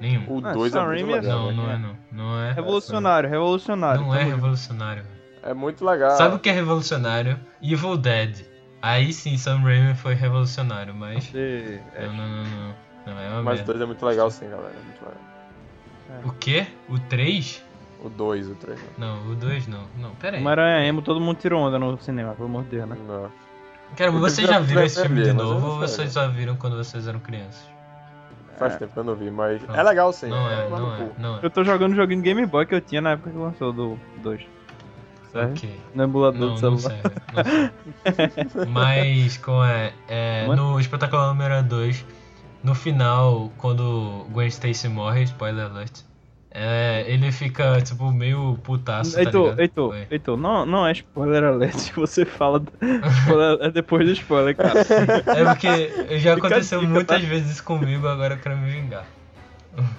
Nenhum. 0.02 0.24
O 0.28 0.42
Ah, 0.46 0.52
2 0.52 0.74
é 0.74 0.78
Sam 0.78 0.84
muito 0.86 0.94
Raimi 0.96 1.12
é 1.12 1.20
legal. 1.20 1.38
Não, 1.38 1.50
né? 1.52 1.54
não 1.56 1.70
é 1.70 1.78
não. 1.78 1.96
Não 2.10 2.40
é. 2.42 2.52
Revolucionário, 2.52 3.30
revolucionário. 3.30 4.00
Não 4.02 4.14
é 4.14 4.18
Tamo 4.18 4.24
junto. 4.30 4.34
revolucionário. 4.42 5.04
É 5.44 5.54
muito 5.54 5.84
legal. 5.84 6.10
Sabe 6.16 6.34
o 6.36 6.38
que 6.38 6.48
é 6.48 6.52
revolucionário? 6.52 7.38
Evil 7.62 7.96
Dead. 7.96 8.40
Aí 8.82 9.12
sim, 9.12 9.36
Sam 9.38 9.60
Raimi 9.60 9.94
foi 9.94 10.14
revolucionário, 10.14 10.92
mas. 10.94 11.30
É, 11.34 11.78
Não, 12.06 12.12
não, 12.16 12.28
não, 12.28 12.44
não. 12.44 12.74
Não, 13.06 13.18
é 13.20 13.28
uma 13.30 13.42
Mas 13.42 13.54
o 13.54 13.56
merda. 13.58 13.64
2 13.72 13.80
é 13.80 13.86
muito 13.86 14.06
legal 14.06 14.30
sim, 14.30 14.48
galera. 14.50 14.72
É 14.74 14.84
muito 14.84 15.00
legal. 15.00 16.24
O 16.24 16.32
quê? 16.38 16.66
O 16.88 16.98
3? 16.98 17.64
O 18.04 18.08
2, 18.08 18.48
o 18.48 18.54
3. 18.56 18.78
Não, 18.98 19.30
o 19.30 19.34
2 19.36 19.66
não. 19.68 19.84
Não, 19.98 20.10
pera 20.16 20.36
aí. 20.36 20.40
Homem-Aranha 20.42 20.86
emo, 20.86 21.00
todo 21.02 21.20
mundo 21.20 21.36
tirou 21.38 21.60
onda 21.62 21.78
no 21.78 21.96
cinema, 22.00 22.34
pelo 22.34 22.48
amor 22.48 22.64
de 22.64 22.70
Deus, 22.70 22.88
né? 22.88 22.96
Não. 23.06 23.30
Cara, 23.96 24.10
vocês 24.10 24.48
já- 24.48 24.58
viram 24.58 24.82
esse 24.82 25.00
filme 25.02 25.22
de 25.22 25.32
novo 25.32 25.60
não 25.60 25.68
ou 25.74 25.78
vocês 25.78 26.12
só 26.12 26.26
viram 26.28 26.56
quando 26.56 26.76
vocês 26.76 27.06
eram 27.06 27.20
crianças? 27.20 27.71
Faz 28.62 28.74
É. 28.74 28.78
tempo 28.78 28.92
que 28.92 28.98
eu 28.98 29.04
não 29.04 29.14
vi, 29.14 29.30
mas 29.30 29.60
Não. 29.66 29.74
é 29.74 29.82
legal 29.82 30.12
sim. 30.12 30.28
Não 30.28 30.50
é, 30.50 30.68
não 30.68 30.94
é, 30.94 31.10
não 31.18 31.36
é. 31.36 31.40
Eu 31.42 31.50
tô 31.50 31.62
jogando 31.64 31.92
o 31.92 31.96
joguinho 31.96 32.22
de 32.22 32.28
Game 32.28 32.46
Boy 32.46 32.66
que 32.66 32.74
eu 32.74 32.80
tinha 32.80 33.00
na 33.00 33.10
época 33.12 33.30
que 33.30 33.36
lançou 33.38 33.72
do 33.72 33.98
2. 34.22 34.40
Certo? 35.32 35.50
Ok. 35.52 35.80
No 35.94 36.02
emulador 36.02 36.40
Não, 36.40 36.54
do 36.54 36.70
não 36.70 36.76
celular. 36.78 37.00
serve. 37.00 37.72
Não 38.04 38.12
serve. 38.14 38.66
Mas 38.70 39.36
com 39.38 39.64
é, 39.64 39.92
é, 40.08 40.46
Mano. 40.46 40.72
no 40.72 40.80
Espetacular 40.80 41.30
Homem-Aranha 41.30 41.62
2, 41.62 42.04
no 42.62 42.74
final, 42.74 43.50
quando 43.58 44.26
Gwen 44.30 44.48
Stacy 44.48 44.88
morre, 44.88 45.22
spoiler 45.24 45.66
alert, 45.66 46.00
é, 46.54 47.04
ele 47.06 47.32
fica 47.32 47.80
tipo 47.80 48.10
meio 48.12 48.58
putaço, 48.62 49.14
tá 49.14 49.20
Heitor, 49.20 49.42
ligado? 49.44 49.60
Heitor, 49.60 49.90
Oi. 49.92 50.06
Heitor, 50.10 50.36
não, 50.36 50.66
não 50.66 50.86
é 50.86 50.92
spoiler 50.92 51.44
alert 51.44 51.92
que 51.92 51.98
você 51.98 52.24
fala. 52.26 52.62
é 53.60 53.70
depois 53.70 54.06
do 54.06 54.12
spoiler, 54.12 54.54
cara. 54.56 54.80
É 54.80 55.44
porque 55.44 56.18
já 56.18 56.34
Fica 56.34 56.46
aconteceu 56.46 56.80
dica, 56.80 56.92
muitas 56.92 57.22
tá? 57.22 57.26
vezes 57.28 57.52
isso 57.52 57.64
comigo, 57.64 58.06
agora 58.06 58.34
eu 58.34 58.38
quero 58.38 58.56
me 58.58 58.70
vingar. 58.70 59.06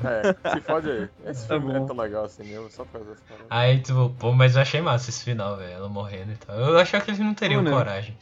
É, 0.03 0.51
se 0.51 0.61
fode 0.61 0.89
aí. 0.91 1.09
Esse 1.25 1.47
Tá 1.47 1.59
filme 1.59 1.73
bom. 1.73 1.83
é 1.83 1.87
tão 1.87 1.97
legal 1.97 2.25
assim 2.25 2.43
mesmo, 2.43 2.69
só 2.69 2.83
por 2.83 2.91
causa 2.93 3.09
dessa 3.09 3.21
parada. 3.27 3.45
Aí, 3.49 3.79
tipo, 3.79 4.09
pô, 4.19 4.31
mas 4.31 4.55
eu 4.55 4.61
achei 4.61 4.81
massa 4.81 5.09
esse 5.09 5.23
final, 5.23 5.57
velho, 5.57 5.71
ela 5.71 5.89
morrendo 5.89 6.31
e 6.33 6.35
tal. 6.35 6.55
Eu 6.55 6.77
achava 6.77 7.03
que 7.03 7.09
eles 7.09 7.19
não 7.19 7.33
teriam 7.33 7.63
Pô, 7.63 7.69
né? 7.71 7.75
coragem. 7.75 8.15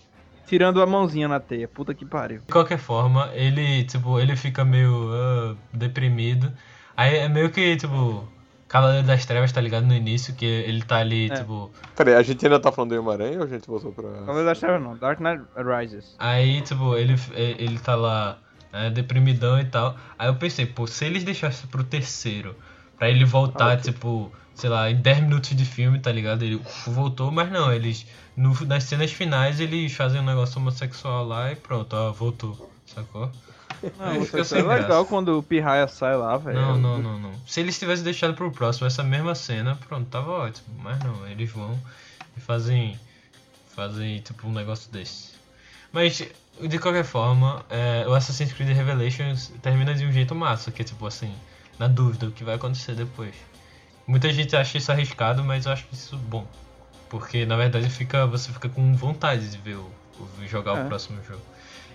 Tirando 0.48 0.82
a 0.82 0.86
mãozinha 0.86 1.28
na 1.28 1.40
teia, 1.42 1.68
puta 1.68 1.94
que 1.94 2.06
pariu. 2.06 2.40
De 2.40 2.52
qualquer 2.52 2.78
forma, 2.78 3.30
ele, 3.34 3.84
tipo, 3.84 4.20
ele 4.20 4.36
fica 4.38 4.64
meio 4.64 5.10
ah, 5.14 5.56
deprimido. 5.74 6.52
Aí 6.96 7.18
é 7.18 7.28
meio 7.30 7.50
que, 7.50 7.76
tipo, 7.78 8.28
Cavaleiro 8.68 9.06
das 9.08 9.26
Trevas, 9.26 9.52
tá 9.52 9.60
ligado? 9.62 9.86
No 9.86 9.94
início, 9.94 10.34
que 10.36 10.46
ele 10.46 10.82
tá 10.84 10.98
ali, 10.98 11.30
É. 11.32 11.36
tipo. 11.36 11.72
Peraí, 11.96 12.16
a 12.16 12.22
gente 12.24 12.46
ainda 12.46 12.60
tá 12.60 12.72
falando 12.72 12.92
do 12.96 13.00
Homem-Aranha 13.02 13.38
ou 13.40 13.44
a 13.44 13.48
gente 13.48 13.68
voltou 13.68 13.92
pra. 13.92 14.04
Cavaleiro 14.10 14.46
das 14.46 14.60
Trevas 14.60 14.82
não, 14.82 14.98
Dark 14.98 15.20
Knight 15.20 15.44
Rises. 15.58 16.16
Aí, 16.20 16.62
tipo, 16.62 16.96
ele, 16.96 17.16
ele 17.36 17.80
tá 17.80 17.96
lá, 17.96 18.38
né, 18.72 18.90
deprimidão 18.90 19.60
e 19.60 19.66
tal. 19.66 19.96
Aí 20.18 20.28
eu 20.28 20.36
pensei, 20.36 20.66
pô, 20.66 20.88
se 20.88 21.06
eles 21.06 21.24
deixassem 21.24 21.68
pro 21.70 21.84
terceiro, 21.84 22.56
pra 22.98 23.10
ele 23.10 23.26
voltar, 23.26 23.72
Ah, 23.72 23.74
ok. 23.74 23.92
tipo, 23.92 24.32
sei 24.56 24.70
lá, 24.70 24.90
em 24.92 24.96
10 24.96 25.22
minutos 25.22 25.56
de 25.56 25.66
filme, 25.66 26.00
tá 26.00 26.12
ligado? 26.12 26.44
Ele 26.44 26.56
uf, 26.56 26.90
voltou, 26.90 27.32
mas 27.32 27.52
não, 27.52 27.74
eles. 27.74 28.06
No, 28.38 28.54
nas 28.66 28.86
cenas 28.86 29.12
finais 29.12 29.60
eles 29.60 29.92
fazem 29.94 30.22
um 30.22 30.26
negócio 30.26 30.58
homossexual 30.60 31.26
lá 31.28 31.52
e 31.52 31.56
pronto, 31.58 31.94
ó, 31.94 32.12
voltou, 32.14 32.72
sacou? 32.86 33.30
Não, 33.98 34.16
isso 34.18 34.26
fica 34.28 34.42
é 34.42 34.44
sem 34.44 34.62
legal 34.62 34.88
graça. 34.88 35.06
quando 35.06 35.38
o 35.40 35.44
Pirraia 35.44 35.88
sai 35.88 36.16
lá, 36.16 36.38
velho. 36.38 36.60
Não, 36.60 36.78
não, 36.78 36.98
não, 37.00 37.20
não. 37.20 37.32
Se 37.48 37.60
eles 37.60 37.78
tivessem 37.80 38.04
deixado 38.04 38.34
pro 38.36 38.52
próximo 38.52 38.86
essa 38.88 39.04
mesma 39.04 39.34
cena, 39.36 39.76
pronto, 39.88 40.08
tava 40.10 40.32
ótimo. 40.32 40.68
Mas 40.84 41.00
não, 41.04 41.28
eles 41.28 41.50
vão 41.52 41.80
e 42.38 42.40
fazem. 42.40 43.00
Fazem 43.76 44.20
tipo 44.22 44.48
um 44.48 44.52
negócio 44.52 44.92
desse. 44.92 45.32
Mas, 45.94 46.22
de 46.62 46.80
qualquer 46.80 47.04
forma, 47.06 47.66
é, 47.70 48.06
o 48.08 48.14
Assassin's 48.14 48.54
Creed 48.54 48.70
Revelations 48.76 49.52
termina 49.62 49.94
de 49.94 50.06
um 50.06 50.12
jeito 50.12 50.36
massa, 50.36 50.72
que 50.72 50.82
é 50.82 50.86
tipo 50.86 51.06
assim, 51.08 51.34
na 51.80 51.88
dúvida 51.88 52.28
o 52.28 52.32
que 52.32 52.44
vai 52.44 52.56
acontecer 52.56 52.96
depois. 52.96 53.34
Muita 54.06 54.32
gente 54.32 54.56
acha 54.56 54.78
isso 54.78 54.92
arriscado, 54.92 55.44
mas 55.44 55.66
eu 55.66 55.72
acho 55.72 55.86
isso 55.92 56.18
bom. 56.18 56.46
Porque 57.10 57.46
na 57.46 57.56
verdade 57.56 57.90
fica, 57.90 58.26
você 58.26 58.52
fica 58.52 58.70
com 58.70 58.94
vontade 58.96 59.50
de 59.50 59.58
ver 59.58 59.76
o, 59.76 59.90
o- 60.20 60.48
jogar 60.48 60.78
É. 60.78 60.84
o 60.84 60.88
próximo 60.88 61.22
jogo. 61.24 61.42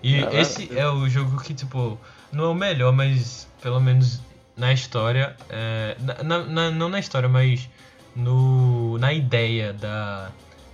E 0.09 0.21
esse 0.39 0.77
é 0.79 0.89
o 0.89 1.09
jogo 1.09 1.41
que, 1.43 1.53
tipo, 1.55 1.99
não 2.33 2.45
é 2.45 2.49
o 2.49 2.55
melhor, 2.55 2.93
mas 2.93 3.49
pelo 3.61 3.81
menos 3.81 4.21
na 4.57 4.73
história. 4.73 5.35
é, 5.51 5.97
na- 6.23 6.43
na- 6.45 6.71
não 6.71 6.89
na 6.89 6.99
história, 6.99 7.29
mas 7.29 7.69
no, 8.15 8.99
na 8.99 9.13
ideia 9.13 9.73
da. 9.73 10.31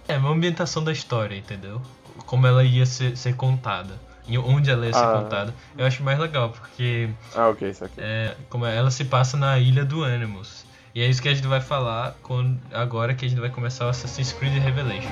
É, 0.09 0.17
uma 0.19 0.31
ambientação 0.31 0.83
da 0.85 0.93
história, 0.93 1.37
entendeu? 1.37 1.81
Como 2.27 2.47
ela 2.47 2.63
ia 2.65 2.85
ser, 2.87 3.17
ser 3.17 3.35
contada. 3.37 3.95
E 4.29 4.37
onde 4.39 4.71
ela 4.71 4.87
ia 4.87 4.93
ser 4.93 5.05
Ah. 5.05 5.21
contada. 5.23 5.55
Eu 5.77 5.85
acho 5.87 6.03
mais 6.03 6.19
legal, 6.19 6.51
porque 6.51 7.09
Ah, 7.35 7.49
ok, 7.49 7.71
isso 7.71 7.85
aqui. 7.85 7.95
é, 7.99 8.37
como 8.51 8.65
ela 8.67 8.91
se 8.91 9.05
passa 9.05 9.37
na 9.37 9.59
ilha 9.59 9.85
do 9.85 10.05
Animus. 10.05 10.65
E 10.95 11.01
é 11.03 11.07
isso 11.09 11.23
que 11.23 11.29
a 11.29 11.35
gente 11.35 11.47
vai 11.49 11.61
falar 11.61 12.15
quando, 12.23 12.61
agora 12.73 13.15
que 13.15 13.25
a 13.25 13.29
gente 13.29 13.41
vai 13.41 13.49
começar 13.51 13.87
o 13.87 13.89
Assassin's 13.89 14.33
Creed 14.33 14.63
Revelations. 14.63 15.11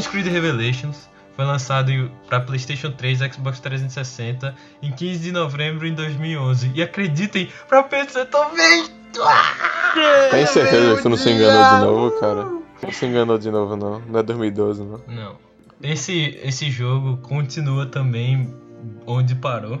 Assassin's 0.00 0.06
Creed 0.06 0.26
Revelations 0.26 1.08
foi 1.36 1.44
lançado 1.44 2.10
para 2.26 2.40
PlayStation 2.40 2.90
3 2.90 3.20
e 3.20 3.32
Xbox 3.32 3.60
360 3.60 4.54
em 4.82 4.90
15 4.90 5.20
de 5.20 5.32
novembro 5.32 5.88
de 5.88 5.94
2011. 5.94 6.72
E 6.74 6.82
acreditem, 6.82 7.48
para 7.68 7.82
PC 7.82 8.24
também! 8.26 8.86
Tem 10.30 10.46
certeza 10.46 10.96
que 10.96 11.02
tu 11.02 11.08
não 11.08 11.16
se 11.16 11.30
enganou 11.30 11.74
de 11.74 11.84
novo, 11.84 12.20
cara? 12.20 12.44
Não 12.82 12.92
se 12.92 13.06
enganou 13.06 13.38
de 13.38 13.50
novo, 13.50 13.76
não. 13.76 14.00
Não 14.00 14.20
é 14.20 14.22
2012, 14.22 14.82
não. 14.82 15.00
Não. 15.06 15.36
Esse, 15.82 16.38
esse 16.42 16.70
jogo 16.70 17.18
continua 17.18 17.86
também 17.86 18.54
onde 19.06 19.34
parou. 19.34 19.80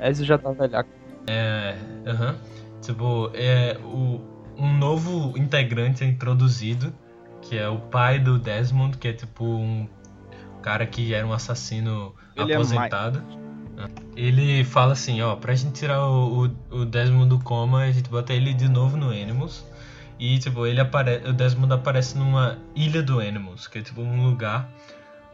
Esse 0.00 0.24
já 0.24 0.38
tá 0.38 0.52
velhaco. 0.52 0.90
É. 1.26 1.76
Aham. 2.06 2.36
Tipo, 2.80 3.30
é 3.34 3.76
o, 3.84 4.20
um 4.56 4.76
novo 4.78 5.36
integrante 5.36 6.04
é 6.04 6.06
introduzido, 6.06 6.92
que 7.48 7.56
é 7.56 7.68
o 7.68 7.78
pai 7.78 8.18
do 8.18 8.38
Desmond, 8.38 8.98
que 8.98 9.08
é 9.08 9.12
tipo 9.12 9.44
um 9.44 9.88
cara 10.62 10.86
que 10.86 11.14
era 11.14 11.26
um 11.26 11.32
assassino 11.32 12.14
Ele 12.36 12.52
é 12.52 12.54
aposentado. 12.56 13.22
Ele 14.14 14.64
fala 14.64 14.92
assim, 14.92 15.22
ó, 15.22 15.36
pra 15.36 15.54
gente 15.54 15.72
tirar 15.72 16.04
o, 16.04 16.46
o, 16.70 16.80
o 16.80 16.84
Desmond 16.84 17.28
do 17.28 17.38
coma, 17.38 17.84
a 17.84 17.90
gente 17.90 18.10
bota 18.10 18.32
ele 18.32 18.52
de 18.52 18.68
novo 18.68 18.96
no 18.96 19.10
Animals. 19.10 19.64
E 20.18 20.38
tipo, 20.38 20.66
ele 20.66 20.80
apare... 20.80 21.22
o 21.28 21.32
Desmond 21.32 21.72
aparece 21.72 22.18
numa 22.18 22.58
ilha 22.74 23.02
do 23.02 23.20
Animals, 23.20 23.68
que 23.68 23.78
é 23.78 23.82
tipo 23.82 24.02
um 24.02 24.26
lugar 24.26 24.68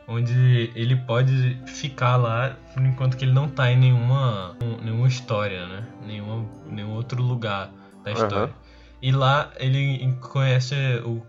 onde 0.07 0.71
ele 0.75 0.95
pode 0.95 1.59
ficar 1.67 2.17
lá 2.17 2.55
enquanto 2.77 3.17
que 3.17 3.25
ele 3.25 3.33
não 3.33 3.49
tá 3.49 3.73
em 3.73 3.79
nenhuma, 3.79 4.55
nenhuma 4.83 5.09
história, 5.09 5.67
né? 5.67 5.87
Nenhuma, 6.07 6.47
nenhum 6.71 6.93
outro 6.93 7.23
lugar 7.23 7.71
da 8.05 8.12
história. 8.12 8.55
E 9.01 9.11
lá 9.11 9.51
ele 9.57 10.15
conhece 10.21 10.75
o, 11.05 11.23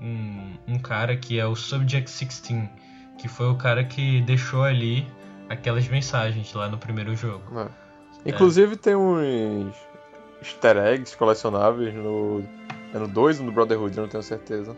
um, 0.00 0.56
um 0.66 0.78
cara 0.78 1.16
que 1.16 1.38
é 1.38 1.46
o 1.46 1.54
Subject 1.54 2.10
16, 2.10 2.68
que 3.18 3.28
foi 3.28 3.48
o 3.50 3.56
cara 3.56 3.84
que 3.84 4.20
deixou 4.22 4.62
ali 4.62 5.06
aquelas 5.48 5.86
mensagens 5.88 6.52
lá 6.54 6.68
no 6.68 6.78
primeiro 6.78 7.14
jogo. 7.14 7.44
É. 7.58 7.68
Inclusive 8.30 8.76
tem 8.76 8.94
uns 8.94 9.74
easter 10.40 10.76
eggs 10.78 11.16
colecionáveis 11.16 11.94
no. 11.94 12.42
É 12.92 12.98
no 12.98 13.06
2 13.06 13.40
ou 13.40 13.46
no 13.46 13.52
Brotherhood, 13.52 13.96
eu 13.96 14.02
não 14.02 14.08
tenho 14.08 14.22
certeza. 14.22 14.76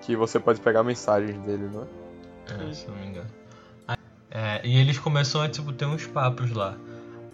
Que 0.00 0.16
você 0.16 0.40
pode 0.40 0.60
pegar 0.60 0.82
mensagens 0.82 1.38
dele, 1.42 1.70
não 1.72 1.82
é? 1.82 2.68
É, 2.68 2.72
se 2.72 2.88
não 2.88 2.96
me 2.96 3.06
engano. 3.06 3.28
É, 4.30 4.60
e 4.64 4.76
eles 4.76 4.98
começam 4.98 5.40
a 5.40 5.48
tipo, 5.48 5.72
ter 5.72 5.86
uns 5.86 6.06
papos 6.06 6.50
lá. 6.50 6.76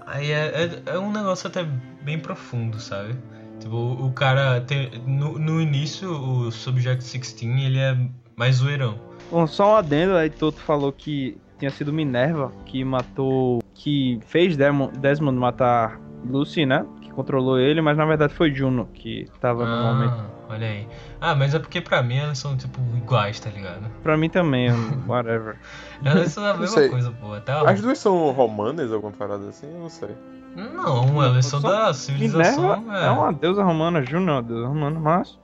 Aí 0.07 0.31
é, 0.31 0.65
é, 0.65 0.83
é 0.95 0.99
um 0.99 1.11
negócio 1.11 1.49
até 1.49 1.65
bem 2.03 2.19
profundo, 2.19 2.79
sabe? 2.79 3.17
Tipo, 3.61 3.77
o 3.77 4.13
cara 4.13 4.61
tem. 4.63 4.91
No, 5.07 5.39
no 5.39 5.61
início, 5.61 6.11
o 6.11 6.51
Subject 6.51 7.05
16 7.05 7.43
ele 7.65 7.79
é 7.79 7.97
mais 8.37 8.57
zoeirão. 8.57 8.99
Bom, 9.31 9.47
só 9.47 9.75
um 9.75 9.77
adendo, 9.77 10.17
aí 10.17 10.31
Toto 10.31 10.59
falou 10.61 10.93
que 10.93 11.37
tinha 11.59 11.71
sido 11.71 11.93
Minerva 11.93 12.51
que 12.65 12.83
matou. 12.83 13.63
que 13.75 14.19
fez 14.27 14.57
Desmond, 14.57 14.99
Desmond 14.99 15.39
matar 15.39 16.01
Lucy, 16.25 16.67
né? 16.67 16.85
Que 17.11 17.15
controlou 17.17 17.59
ele, 17.59 17.81
mas 17.81 17.97
na 17.97 18.07
verdade 18.07 18.33
foi 18.35 18.55
Juno 18.55 18.87
que 18.95 19.29
tava 19.41 19.67
no 19.67 19.83
momento. 19.83 20.15
Ah, 20.15 20.53
olha 20.55 20.67
aí. 20.69 20.89
Ah, 21.21 21.35
mas 21.35 21.55
é 21.55 21.59
porque 21.59 21.81
pra 21.81 22.03
mim 22.03 22.19
elas 22.19 22.39
são 22.39 22.57
tipo 22.57 22.81
iguais, 22.97 23.41
tá 23.41 23.51
ligado? 23.51 23.91
Pra 24.03 24.17
mim 24.17 24.31
também, 24.31 24.71
whatever. 25.09 25.57
Elas 26.05 26.33
são 26.33 26.45
a 26.45 26.55
mesma 26.55 26.89
coisa, 26.89 27.11
pô. 27.11 27.35
Até 27.35 27.53
a... 27.53 27.63
As 27.63 27.81
duas 27.81 27.99
são 27.99 28.31
romanas, 28.31 28.93
alguma 28.93 29.13
parada 29.13 29.49
assim? 29.49 29.67
Eu 29.67 29.81
não 29.81 29.89
sei. 29.89 30.17
Não, 30.57 31.23
elas 31.23 31.47
são 31.47 31.61
da 31.61 31.93
civilização. 31.93 32.81
Minerva 32.81 32.99
é 32.99 33.11
uma 33.11 33.33
deusa 33.33 33.63
romana, 33.63 34.03
Juno 34.03 34.31
é 34.31 34.35
uma 34.35 34.43
deusa 34.43 34.67
romana, 34.69 34.99
mas. 35.01 35.39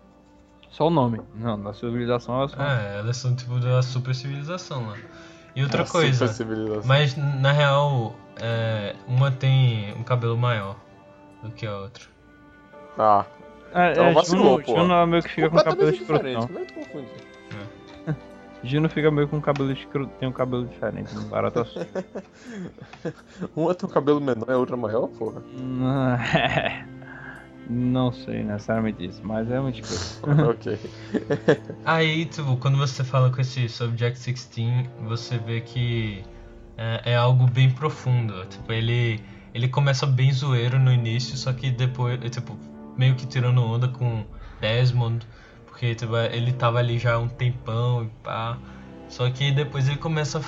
Só 0.71 0.87
o 0.89 0.91
nome. 0.91 1.21
Não, 1.35 1.61
da 1.61 1.73
civilização 1.73 2.39
elas 2.39 2.51
são. 2.53 2.65
É, 2.65 2.99
elas 2.99 3.17
são 3.17 3.35
tipo 3.35 3.59
da 3.59 3.83
super 3.83 4.15
civilização 4.15 4.87
lá. 4.87 4.95
E 5.55 5.63
outra 5.63 5.83
A 5.83 5.87
coisa, 5.87 6.13
supercivilização. 6.29 6.83
mas 6.87 7.17
na 7.17 7.51
real, 7.51 8.15
é, 8.41 8.95
uma 9.09 9.31
tem 9.31 9.95
um 9.99 10.03
cabelo 10.03 10.37
maior 10.37 10.77
do 11.43 11.51
que 11.51 11.67
a 11.67 11.77
outra. 11.79 12.05
Ah, 12.99 13.25
É, 13.75 13.93
Então 13.93 14.05
é, 14.07 14.13
vacilou, 14.13 14.61
Juno, 14.61 14.65
pô. 14.65 14.77
Juno 14.77 14.93
ela 14.95 15.07
meio 15.07 15.23
que 15.23 15.29
fica 15.31 15.51
com 15.51 15.57
cabelo 15.57 15.91
escroto. 15.91 16.47
Como 16.47 16.59
é 16.59 16.65
que 16.65 16.73
tu 16.73 16.81
confunde? 16.81 17.09
Juno 18.65 18.89
fica 18.89 19.11
meio 19.11 19.29
com 19.29 19.41
cabelo 19.41 19.71
escroto, 19.73 20.11
tem 20.19 20.29
um 20.29 20.33
cabelo 20.33 20.67
diferente 20.67 21.15
no 21.15 21.23
Barata 21.29 21.67
Uma 23.55 23.75
tem 23.75 23.89
um 23.89 23.93
cabelo 23.93 24.21
menor 24.21 24.47
e 24.49 24.53
a 24.53 24.59
outra 24.59 24.77
maior, 24.77 25.09
porra. 25.09 25.43
Não 27.69 28.13
sei 28.13 28.45
necessariamente 28.45 29.05
isso, 29.05 29.21
mas 29.25 29.51
é 29.51 29.61
muito 29.61 29.81
escroto. 29.81 30.51
ok. 30.71 30.79
Aí, 31.85 32.25
tipo, 32.27 32.57
quando 32.59 32.79
você 32.79 33.03
fala 33.03 33.31
com 33.31 33.41
esse 33.41 33.69
Subject 33.69 34.19
16, 34.19 34.89
você 35.01 35.37
vê 35.39 35.61
que 35.61 36.25
é, 36.79 37.13
é 37.13 37.17
algo 37.17 37.47
bem 37.49 37.71
profundo. 37.71 38.47
Tipo, 38.47 38.73
ele, 38.73 39.21
ele 39.57 39.69
começa 39.69 40.07
bem 40.07 40.31
zoeiro 40.31 40.79
no 40.79 40.93
início, 40.93 41.35
só 41.35 41.51
que 41.51 41.71
depois, 41.71 42.23
é, 42.23 42.29
tipo, 42.29 42.59
meio 42.95 43.15
que 43.15 43.27
tirando 43.27 43.65
onda 43.65 43.89
com 43.89 44.23
Desmond, 44.61 45.27
porque 45.67 45.95
tipo, 45.95 46.15
ele 46.15 46.53
tava 46.53 46.79
ali 46.79 46.99
já 46.99 47.15
há 47.15 47.19
um 47.19 47.29
tempão 47.29 48.05
e 48.05 48.09
pá. 48.23 48.59
Só 49.09 49.31
que 49.31 49.51
depois 49.51 49.89
ele 49.89 49.97
começa 49.97 50.41
a 50.41 50.43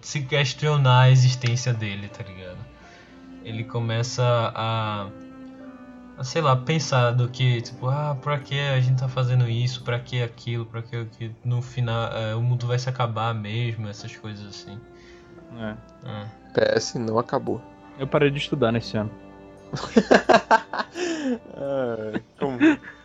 se 0.00 0.22
questionar 0.22 1.00
a 1.02 1.10
existência 1.10 1.74
dele, 1.74 2.08
tá 2.08 2.22
ligado? 2.22 2.58
Ele 3.44 3.64
começa 3.64 4.22
a 4.54 5.08
a, 6.16 6.24
sei 6.24 6.40
lá, 6.40 6.56
pensar 6.56 7.10
do 7.10 7.28
que, 7.28 7.60
tipo, 7.60 7.88
ah, 7.88 8.16
pra 8.22 8.38
que 8.38 8.58
a 8.58 8.80
gente 8.80 9.00
tá 9.00 9.08
fazendo 9.08 9.48
isso, 9.48 9.82
pra 9.82 9.98
que 9.98 10.22
aquilo, 10.22 10.64
pra 10.64 10.82
que 10.82 11.04
que 11.06 11.32
no 11.44 11.60
final 11.60 12.12
é, 12.12 12.34
o 12.34 12.40
mundo 12.40 12.66
vai 12.66 12.78
se 12.78 12.88
acabar 12.88 13.34
mesmo, 13.34 13.88
essas 13.88 14.14
coisas 14.16 14.46
assim. 14.46 14.78
É. 15.58 15.74
É. 16.04 16.74
PS 16.76 16.94
não 16.94 17.18
acabou. 17.18 17.60
Eu 17.98 18.06
parei 18.06 18.30
de 18.30 18.38
estudar 18.38 18.72
nesse 18.72 18.96
ano. 18.96 19.10
Ah, 21.54 22.20
como 22.38 22.58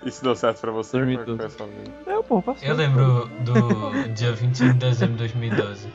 isso 0.05 0.23
deu 0.23 0.35
certo 0.35 0.61
pra 0.61 0.71
você? 0.71 0.99
Como 0.99 1.11
é 1.11 1.17
que 1.17 1.25
2012. 1.25 1.55
foi 1.57 1.65
essa 1.65 1.65
vida? 1.73 2.11
É, 2.11 2.23
pô, 2.23 2.41
passou. 2.41 2.67
Eu 2.67 2.75
lembro 2.75 3.27
do 3.43 4.07
dia 4.13 4.31
21 4.33 4.73
de 4.73 4.77
dezembro 4.79 5.13
de 5.13 5.19
2012. 5.19 5.87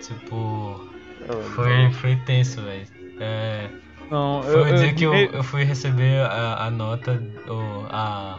Tipo, 0.00 0.80
Eu 1.28 1.42
foi, 1.42 1.90
foi 1.92 2.16
tenso, 2.16 2.62
velho. 2.62 2.86
É, 3.20 3.70
Não, 4.10 4.42
foi 4.42 4.70
eu, 4.70 4.74
o 4.74 4.74
dia 4.78 4.94
que 4.94 5.04
eu, 5.04 5.14
eu- 5.14 5.30
eu 5.32 5.42
fui 5.42 5.62
receber 5.64 6.20
a, 6.22 6.64
a 6.66 6.70
nota, 6.70 7.22
ou 7.46 7.86
a. 7.90 8.38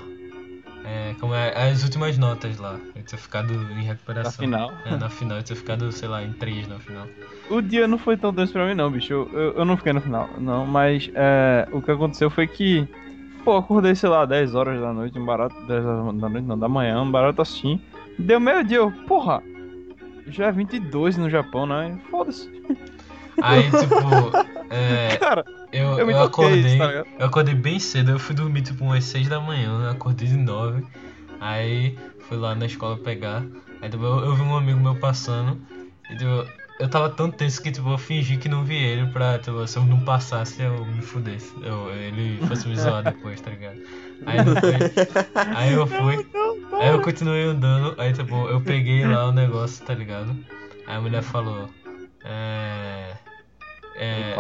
É, 0.85 1.15
como 1.19 1.33
é, 1.33 1.69
as 1.69 1.83
últimas 1.83 2.17
notas 2.17 2.57
lá. 2.57 2.79
Eu 2.95 3.03
tinha 3.03 3.19
ficado 3.19 3.53
em 3.53 3.83
recuperação. 3.83 4.31
Na 4.31 4.31
final. 4.31 4.73
É, 4.85 4.97
na 4.97 5.09
final, 5.09 5.37
eu 5.37 5.43
tinha 5.43 5.55
ficado, 5.55 5.91
sei 5.91 6.07
lá, 6.07 6.23
em 6.23 6.33
3 6.33 6.67
na 6.67 6.79
final. 6.79 7.07
O 7.49 7.61
dia 7.61 7.87
não 7.87 7.97
foi 7.97 8.17
tão 8.17 8.33
tenso 8.33 8.53
pra 8.53 8.67
mim, 8.67 8.73
não, 8.73 8.89
bicho. 8.89 9.13
Eu, 9.13 9.29
eu, 9.33 9.53
eu 9.57 9.65
não 9.65 9.77
fiquei 9.77 9.93
no 9.93 10.01
final, 10.01 10.29
não. 10.37 10.65
Mas 10.65 11.09
é, 11.13 11.67
o 11.71 11.81
que 11.81 11.91
aconteceu 11.91 12.29
foi 12.29 12.47
que. 12.47 12.87
Pô, 13.43 13.57
acordei, 13.57 13.95
sei 13.95 14.09
lá, 14.09 14.25
10 14.25 14.53
horas 14.55 14.79
da 14.79 14.93
noite, 14.93 15.17
um 15.17 15.25
barato. 15.25 15.55
10 15.65 15.85
horas 15.85 16.05
da 16.19 16.29
noite, 16.29 16.45
não, 16.45 16.57
da 16.57 16.69
manhã, 16.69 17.01
um 17.01 17.11
barato 17.11 17.41
assim. 17.41 17.79
Deu 18.17 18.39
meio-dia, 18.39 18.77
eu, 18.77 18.91
porra. 19.07 19.41
Já 20.27 20.47
é 20.47 20.51
22 20.51 21.17
no 21.17 21.29
Japão, 21.29 21.65
né? 21.65 21.99
Foda-se. 22.09 22.49
Aí, 23.41 23.69
tipo, 23.71 24.31
é, 24.69 25.17
Cara, 25.17 25.45
eu, 25.71 25.99
eu 25.99 26.09
eu, 26.09 26.23
acordei. 26.23 26.77
tá 26.77 27.05
eu 27.19 27.25
acordei 27.25 27.55
bem 27.55 27.79
cedo, 27.79 28.11
eu 28.11 28.19
fui 28.19 28.35
dormir 28.35 28.61
tipo 28.61 28.83
umas 28.83 29.03
6 29.05 29.27
da 29.27 29.39
manhã, 29.39 29.85
eu 29.85 29.91
acordei 29.91 30.27
de 30.27 30.37
9. 30.37 30.83
Aí 31.39 31.97
fui 32.27 32.37
lá 32.37 32.53
na 32.55 32.65
escola 32.65 32.97
pegar. 32.97 33.45
Aí 33.81 33.89
tipo, 33.89 34.03
eu, 34.03 34.25
eu 34.25 34.35
vi 34.35 34.41
um 34.41 34.55
amigo 34.55 34.79
meu 34.79 34.95
passando. 34.95 35.59
E 36.09 36.15
tipo, 36.15 36.47
eu 36.79 36.89
tava 36.89 37.09
tão 37.09 37.29
tenso 37.29 37.61
que 37.61 37.71
tipo, 37.71 37.89
eu 37.89 37.97
fingi 37.97 38.37
que 38.37 38.49
não 38.49 38.63
vi 38.63 38.75
ele 38.75 39.07
pra, 39.11 39.39
tipo, 39.39 39.65
se 39.67 39.77
eu 39.77 39.83
não 39.83 39.99
passasse, 40.01 40.61
eu 40.61 40.85
me 40.85 41.01
fudesse. 41.01 41.51
Eu, 41.61 41.89
ele 41.93 42.39
fosse 42.47 42.67
me 42.67 42.75
zoar 42.75 43.03
depois, 43.03 43.39
tá 43.41 43.51
ligado? 43.51 43.77
Aí, 44.25 44.43
depois, 44.43 44.93
aí 45.55 45.73
eu 45.73 45.87
fui. 45.87 46.25
Aí 46.79 46.89
eu 46.89 47.01
continuei 47.01 47.43
andando, 47.43 47.93
aí 47.99 48.13
tipo, 48.13 48.47
eu 48.47 48.61
peguei 48.61 49.05
lá 49.05 49.27
o 49.27 49.31
negócio, 49.31 49.83
tá 49.85 49.93
ligado? 49.93 50.35
Aí 50.87 50.95
a 50.95 51.01
mulher 51.01 51.21
falou. 51.21 51.69
É. 52.23 53.13
É. 53.95 54.33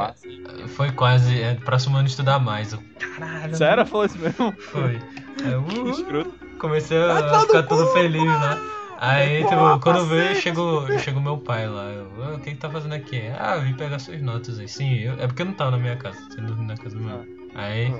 Foi 0.69 0.91
quase. 0.91 1.41
É, 1.41 1.55
próximo 1.55 1.97
ano 1.97 2.07
estudar 2.07 2.39
mais. 2.39 2.73
Eu, 2.73 2.79
caralho. 2.99 3.55
Sério? 3.55 3.85
Falou 3.85 4.05
isso 4.05 4.17
mesmo? 4.17 4.51
Foi. 4.59 4.99
Que 5.37 5.47
uhul, 5.47 5.89
escroto. 5.89 6.33
comecei 6.59 6.97
a 7.01 7.39
ficar 7.41 7.63
todo 7.63 7.85
feliz 7.87 8.23
lá. 8.25 8.57
Aí, 8.97 9.43
tipo, 9.43 9.79
quando 9.79 10.05
veio, 10.05 10.35
chegou, 10.35 10.87
chegou 10.99 11.21
meu 11.21 11.37
pai 11.39 11.67
lá. 11.67 11.85
Eu, 11.89 12.11
"Ah, 12.23 12.35
o 12.35 12.39
que 12.39 12.51
que 12.51 12.57
tá 12.57 12.69
fazendo 12.69 12.93
aqui? 12.93 13.19
Ah, 13.39 13.57
vim 13.57 13.73
pegar 13.73 13.97
suas 13.97 14.21
notas 14.21 14.59
aí. 14.59 14.67
Sim, 14.67 14.93
eu- 14.99 15.13
é 15.19 15.25
porque 15.25 15.41
eu 15.41 15.47
não 15.47 15.53
tava 15.53 15.71
na 15.71 15.77
minha 15.79 15.95
casa, 15.95 16.19
tinha 16.29 16.45
dormido 16.45 16.67
na 16.67 16.77
casa 16.77 16.95
do 16.95 17.03
meu. 17.03 17.25
Aí, 17.55 17.91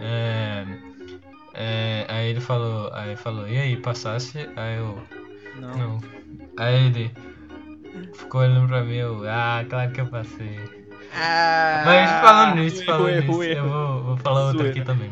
é, 0.00 0.64
é, 1.54 2.06
aí 2.08 2.30
ele 2.30 2.40
falou, 2.40 2.90
aí 2.94 3.14
falou, 3.14 3.46
e 3.46 3.58
aí, 3.58 3.76
passasse? 3.76 4.48
Aí 4.56 4.78
eu, 4.78 4.98
Não. 5.60 5.76
não. 5.76 5.98
Aí 6.58 6.86
ele 6.86 7.10
ficou 8.14 8.40
olhando 8.40 8.66
pra 8.68 8.82
mim, 8.82 8.94
eu, 8.96 9.22
ah, 9.28 9.62
claro 9.68 9.92
que 9.92 10.00
eu 10.00 10.06
passei. 10.06 10.77
Mas 11.84 12.10
falando 12.20 12.56
nisso, 12.56 12.84
falando 12.84 13.08
erro, 13.08 13.26
nisso, 13.26 13.42
erro. 13.42 13.66
eu 13.66 13.68
vou, 13.68 14.02
vou 14.04 14.16
falar 14.18 14.46
outra 14.46 14.68
aqui 14.68 14.82
também. 14.82 15.10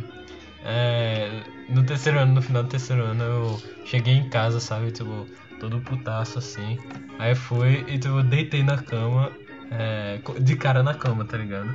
É, 0.65 1.43
no 1.69 1.85
terceiro 1.85 2.19
ano, 2.19 2.35
no 2.35 2.43
final 2.43 2.63
do 2.63 2.69
terceiro 2.69 3.03
ano, 3.03 3.23
eu 3.23 3.63
cheguei 3.85 4.15
em 4.15 4.29
casa, 4.29 4.61
sabe, 4.61 4.91
tipo, 4.91 5.27
todo 5.61 5.81
putaço 5.81 6.39
assim. 6.39 6.79
Aí 7.19 7.35
fui 7.35 7.85
e 7.89 7.99
tipo, 7.99 8.23
deitei 8.23 8.63
na 8.63 8.77
cama, 8.77 9.31
é, 9.71 10.19
de 10.41 10.57
cara 10.57 10.83
na 10.83 10.95
cama, 10.95 11.25
tá 11.25 11.37
ligado? 11.37 11.75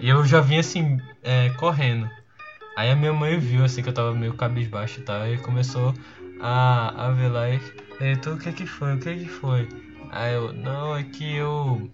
E 0.00 0.08
eu 0.08 0.24
já 0.24 0.40
vim 0.40 0.58
assim, 0.58 0.98
é, 1.22 1.50
correndo. 1.50 2.08
Aí 2.76 2.90
a 2.90 2.96
minha 2.96 3.12
mãe 3.12 3.38
viu 3.38 3.64
assim 3.64 3.82
que 3.82 3.88
eu 3.88 3.92
tava 3.92 4.14
meio 4.14 4.34
cabisbaixo 4.34 5.00
e 5.00 5.02
tal, 5.02 5.26
e 5.28 5.38
começou 5.38 5.94
a, 6.40 7.06
a 7.06 7.10
ver 7.10 7.28
lá 7.28 7.48
e. 7.48 7.60
Então 8.00 8.34
o 8.34 8.38
que 8.38 8.52
que 8.52 8.66
foi? 8.66 8.94
O 8.94 8.98
que 8.98 9.14
que 9.14 9.28
foi? 9.28 9.68
Aí 10.10 10.34
eu, 10.34 10.52
não, 10.52 10.96
é 10.96 11.02
que 11.02 11.36
eu. 11.36 11.90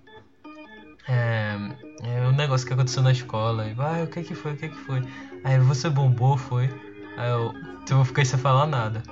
É, 1.09 1.57
é, 2.03 2.27
o 2.27 2.33
negócio 2.33 2.67
que 2.67 2.73
aconteceu 2.73 3.03
na 3.03 3.13
escola. 3.13 3.63
Aí, 3.65 3.75
vai, 3.75 4.03
o 4.03 4.07
que 4.07 4.23
que 4.23 4.35
foi, 4.35 4.53
o 4.53 4.57
que 4.57 4.69
que 4.69 4.77
foi? 4.77 5.03
Aí, 5.43 5.59
você 5.59 5.89
bombou, 5.89 6.37
foi? 6.37 6.69
Aí 7.17 7.31
eu, 7.31 7.53
eu 7.91 8.05
fiquei 8.05 8.25
sem 8.25 8.39
falar 8.39 8.67
nada. 8.67 9.03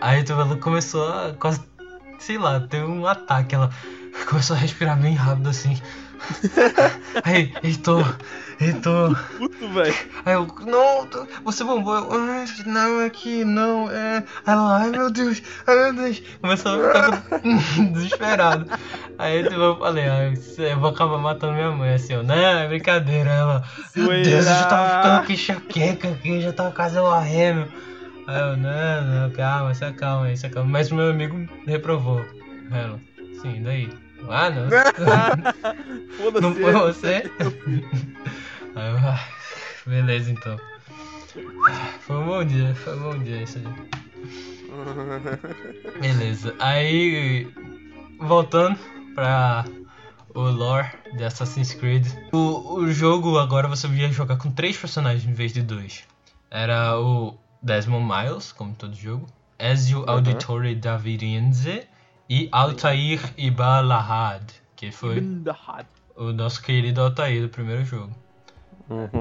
Aí, 0.00 0.24
ela 0.28 0.56
começou 0.56 1.08
a 1.12 1.34
quase, 1.34 1.60
sei 2.18 2.38
lá, 2.38 2.60
ter 2.60 2.84
um 2.84 3.06
ataque. 3.06 3.54
Ela 3.54 3.70
começou 4.28 4.56
a 4.56 4.58
respirar 4.58 4.98
bem 4.98 5.14
rápido, 5.14 5.48
assim. 5.48 5.80
Aí, 7.24 7.52
Heitor, 7.62 8.16
Heitor. 8.60 9.18
Puto, 9.36 9.68
velho. 9.72 9.94
Aí 10.24 10.34
eu, 10.34 10.46
não, 10.66 11.08
você 11.44 11.64
bombou. 11.64 11.96
Eu, 11.96 12.12
"Ah, 12.12 12.44
não, 12.66 13.00
é 13.00 13.10
que 13.10 13.44
não, 13.44 13.90
é. 13.90 14.18
Aí 14.46 14.54
ela, 14.54 14.76
ai 14.78 14.90
meu 14.90 15.10
Deus, 15.10 15.42
ai 15.66 15.74
meu 15.76 15.94
Deus. 15.94 16.22
Começou 16.40 16.80
a 16.80 16.86
ficar 16.86 17.24
desesperado. 17.92 18.66
Aí 19.18 19.42
tipo, 19.42 19.54
eu 19.56 19.76
falei, 19.78 20.08
ah, 20.08 20.28
isso- 20.28 20.62
eu 20.62 20.78
vou 20.78 20.90
acabar 20.90 21.18
matando 21.18 21.54
minha 21.54 21.70
mãe, 21.72 21.94
assim, 21.94 22.14
ó. 22.14 22.22
Não, 22.22 22.34
é 22.36 22.68
brincadeira. 22.68 23.30
Ela, 23.30 23.64
meu 23.96 24.08
Deus, 24.22 24.46
eu 24.46 24.54
já 24.54 24.64
tava 24.66 24.88
ficando 24.88 25.16
aqui 25.22 25.32
enxaqueca 25.32 26.08
aqui, 26.08 26.40
já 26.40 26.52
tava 26.52 26.70
quase 26.70 26.98
morrendo. 27.00 27.66
Aí 28.28 28.40
eu, 28.40 28.56
não, 28.56 29.02
não, 29.04 29.30
calma, 29.30 29.74
se 29.74 29.84
acalma 29.84 30.26
aí, 30.26 30.36
se 30.36 30.46
acalma. 30.46 30.70
Mas 30.70 30.90
meu 30.90 31.10
amigo 31.10 31.36
reprovou. 31.66 32.24
Ela, 32.70 32.98
sim, 33.42 33.62
daí. 33.62 33.90
Ah, 34.28 34.48
não. 34.50 34.68
Não 36.40 36.54
foi 36.54 36.72
você? 36.72 37.30
Ah, 38.74 39.28
beleza 39.86 40.30
então. 40.30 40.58
Foi 42.00 42.16
um 42.16 42.24
bom 42.24 42.42
dia, 42.42 42.74
foi 42.74 42.96
um 42.96 43.02
bom 43.02 43.18
dia 43.18 43.42
isso 43.42 43.58
aí. 43.58 43.66
Beleza. 46.00 46.54
Aí 46.58 47.52
voltando 48.18 48.78
pra 49.14 49.66
o 50.34 50.40
lore 50.40 50.88
de 51.14 51.22
Assassin's 51.22 51.74
Creed. 51.74 52.06
O, 52.32 52.76
o 52.76 52.90
jogo 52.90 53.38
agora 53.38 53.68
você 53.68 53.86
ia 53.88 54.10
jogar 54.10 54.38
com 54.38 54.50
três 54.50 54.74
personagens 54.74 55.26
em 55.26 55.34
vez 55.34 55.52
de 55.52 55.60
dois. 55.60 56.04
Era 56.50 56.98
o 56.98 57.36
Desmond 57.62 58.06
Miles, 58.06 58.52
como 58.52 58.74
todo 58.74 58.94
jogo. 58.94 59.26
Ezio 59.58 60.08
Auditore 60.08 60.74
Davirenze 60.74 61.86
e 62.32 62.48
Altair 62.50 63.20
Ibalahad, 63.36 64.42
que 64.74 64.90
foi 64.90 65.20
o 66.16 66.32
nosso 66.32 66.62
querido 66.62 67.02
Altair 67.02 67.42
do 67.42 67.50
primeiro 67.50 67.84
jogo. 67.84 68.10
Uhum. 68.88 69.20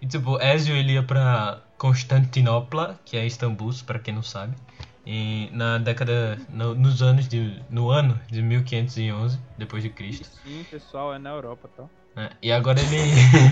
E 0.00 0.06
tipo, 0.06 0.40
Ezio 0.40 0.74
ele 0.74 0.94
ia 0.94 1.02
pra 1.02 1.60
Constantinopla, 1.76 2.98
que 3.04 3.18
é 3.18 3.26
Istambul, 3.26 3.74
pra 3.84 3.98
quem 3.98 4.14
não 4.14 4.22
sabe. 4.22 4.56
E 5.04 5.50
na 5.52 5.76
década, 5.76 6.38
no, 6.48 6.74
nos 6.74 7.02
anos 7.02 7.28
de, 7.28 7.60
no 7.68 7.90
ano 7.90 8.18
de 8.26 8.40
1511 8.40 9.38
depois 9.58 9.82
de 9.82 9.90
Cristo. 9.90 10.26
Sim, 10.42 10.64
pessoal, 10.70 11.12
é 11.12 11.18
na 11.18 11.28
Europa, 11.28 11.68
tá? 11.76 11.84
né? 12.16 12.30
E 12.42 12.50
agora 12.50 12.80
ele 12.80 12.96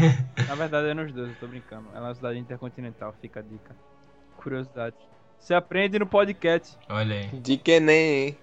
Na 0.49 0.55
verdade 0.55 0.89
é 0.89 0.95
nos 0.95 1.13
dois, 1.13 1.29
eu 1.29 1.37
tô 1.37 1.47
brincando. 1.47 1.91
É 1.95 2.01
uma 2.01 2.15
cidade 2.15 2.39
intercontinental, 2.39 3.15
fica 3.21 3.41
a 3.41 3.43
dica. 3.43 3.77
Curiosidade. 4.39 4.97
Você 5.39 5.55
aprende 5.55 5.99
no 5.99 6.07
podcast. 6.07 6.77
Olha 6.89 7.17
aí. 7.17 7.29
De 7.41 7.57
que 7.57 7.81
nem. 7.81 8.37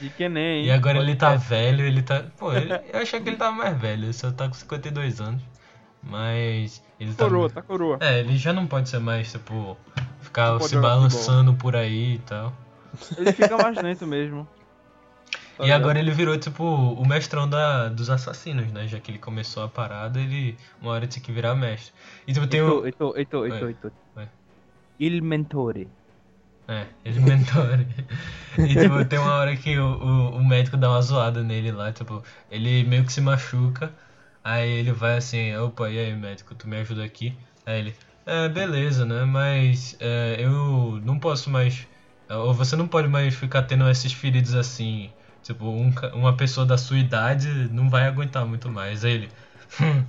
De 0.00 0.08
que 0.10 0.28
nem. 0.28 0.64
E 0.64 0.70
agora 0.70 0.98
ele 0.98 1.14
tá 1.14 1.28
Podcast. 1.32 1.48
velho, 1.48 1.84
ele 1.84 2.02
tá. 2.02 2.24
Pô, 2.38 2.52
ele- 2.52 2.72
eu 2.92 3.00
achei 3.00 3.20
que 3.20 3.28
ele 3.28 3.36
tava 3.36 3.54
mais 3.54 3.78
velho, 3.80 4.04
ele 4.06 4.12
só 4.12 4.30
tá 4.32 4.48
com 4.48 4.54
52 4.54 5.20
anos. 5.20 5.42
Mas. 6.02 6.82
Ele 6.98 7.14
tá. 7.14 7.24
Coroa, 7.24 7.50
tá 7.50 7.62
coroa. 7.62 7.98
É, 8.00 8.20
ele 8.20 8.36
já 8.36 8.52
não 8.52 8.66
pode 8.66 8.88
ser 8.88 8.98
mais, 8.98 9.30
tipo, 9.30 9.76
ficar 10.20 10.58
se 10.60 10.76
balançando 10.78 11.54
por 11.54 11.76
aí 11.76 12.14
e 12.14 12.18
tal. 12.20 12.52
Ele 13.16 13.32
fica 13.32 13.56
mais 13.56 13.76
lento 13.76 14.06
mesmo. 14.06 14.48
Tá 15.56 15.64
E 15.64 15.66
ligado? 15.66 15.80
agora 15.82 15.98
ele 15.98 16.10
virou, 16.12 16.38
tipo, 16.38 16.64
o 16.64 17.06
mestrão 17.06 17.48
da, 17.48 17.88
dos 17.88 18.08
assassinos, 18.10 18.72
né? 18.72 18.86
Já 18.88 18.98
que 19.00 19.10
ele 19.10 19.18
começou 19.18 19.62
a 19.64 19.68
parada, 19.68 20.18
ele 20.20 20.56
uma 20.80 20.92
hora 20.92 21.06
tinha 21.06 21.22
que 21.22 21.30
virar 21.30 21.54
mestre. 21.54 21.92
E 22.26 22.32
tipo, 22.32 22.46
tem 22.46 22.62
o. 22.62 22.84
Heitor, 22.86 23.48
Vai. 23.48 23.62
Heitor. 23.64 23.92
Vai. 24.14 24.28
Il 24.98 25.22
mentore. 25.22 25.88
É, 26.68 26.86
ele 27.04 27.20
mentor. 27.20 27.80
e 28.58 28.68
tipo, 28.74 29.04
tem 29.06 29.18
uma 29.18 29.34
hora 29.34 29.56
que 29.56 29.78
o, 29.78 29.86
o, 29.86 30.36
o 30.36 30.44
médico 30.44 30.76
dá 30.76 30.90
uma 30.90 31.00
zoada 31.00 31.42
nele 31.42 31.72
lá, 31.72 31.90
tipo, 31.92 32.22
ele 32.50 32.84
meio 32.84 33.04
que 33.04 33.12
se 33.12 33.20
machuca. 33.20 33.90
Aí 34.44 34.70
ele 34.70 34.92
vai 34.92 35.16
assim, 35.16 35.54
opa, 35.56 35.90
e 35.90 35.98
aí 35.98 36.14
médico, 36.14 36.54
tu 36.54 36.68
me 36.68 36.76
ajuda 36.76 37.04
aqui? 37.04 37.34
Aí 37.66 37.80
ele, 37.80 37.94
é, 38.30 38.46
beleza, 38.46 39.06
né? 39.06 39.24
Mas 39.24 39.96
é, 39.98 40.36
eu 40.38 41.00
não 41.02 41.18
posso 41.18 41.48
mais. 41.48 41.86
Ou 42.28 42.52
você 42.52 42.76
não 42.76 42.86
pode 42.86 43.08
mais 43.08 43.34
ficar 43.34 43.62
tendo 43.62 43.88
esses 43.88 44.12
feridos 44.12 44.54
assim. 44.54 45.10
Tipo, 45.42 45.64
um 45.64 45.90
uma 46.12 46.36
pessoa 46.36 46.66
da 46.66 46.76
sua 46.76 46.98
idade 46.98 47.48
não 47.72 47.88
vai 47.88 48.06
aguentar 48.06 48.44
muito 48.44 48.68
mais. 48.68 49.02
Aí 49.02 49.12
ele, 49.12 49.28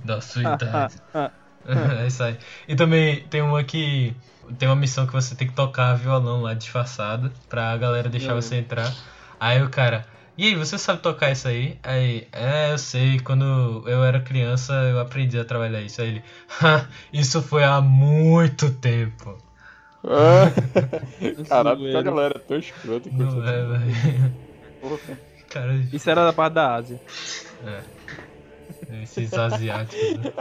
da 0.04 0.20
sua 0.20 0.42
idade. 0.54 0.96
É 1.14 1.30
aí. 2.24 2.38
E 2.68 2.76
também 2.76 3.26
tem 3.28 3.40
uma 3.40 3.64
que. 3.64 4.14
Tem 4.58 4.68
uma 4.68 4.76
missão 4.76 5.06
que 5.06 5.12
você 5.12 5.34
tem 5.34 5.48
que 5.48 5.54
tocar 5.54 5.94
violão 5.94 6.42
lá 6.42 6.54
disfarçado 6.54 7.32
pra 7.48 7.76
galera 7.76 8.08
deixar 8.08 8.32
Eu 8.32 8.42
você 8.42 8.56
entrar. 8.56 8.92
Aí 9.38 9.62
o 9.62 9.68
cara. 9.70 10.06
E 10.38 10.46
aí, 10.46 10.54
você 10.54 10.78
sabe 10.78 11.02
tocar 11.02 11.30
isso 11.30 11.48
aí? 11.48 11.78
Aí, 11.82 12.26
é, 12.32 12.72
eu 12.72 12.78
sei, 12.78 13.20
quando 13.20 13.82
eu 13.86 14.02
era 14.02 14.20
criança 14.20 14.72
eu 14.72 14.98
aprendi 14.98 15.38
a 15.38 15.44
trabalhar 15.44 15.82
isso. 15.82 16.00
Aí 16.00 16.08
ele, 16.08 16.24
"Ha, 16.62 16.86
isso 17.12 17.42
foi 17.42 17.62
há 17.62 17.80
muito 17.80 18.72
tempo. 18.72 19.36
Ah, 20.02 20.50
Caralho, 21.46 21.78
que 21.78 21.96
a 21.96 22.02
galera 22.02 22.34
é 22.36 22.38
tão 22.40 22.56
escrota 22.58 23.10
com 23.10 23.16
Não 23.16 23.46
é, 23.46 23.66
velho. 23.66 24.34
Cara, 25.50 25.74
Isso 25.92 26.08
era 26.08 26.24
da 26.24 26.32
parte 26.32 26.54
da 26.54 26.74
Ásia. 26.74 27.00
é. 27.66 27.82
Esses 29.02 29.34
asiáticos. 29.34 30.16
né? 30.18 30.32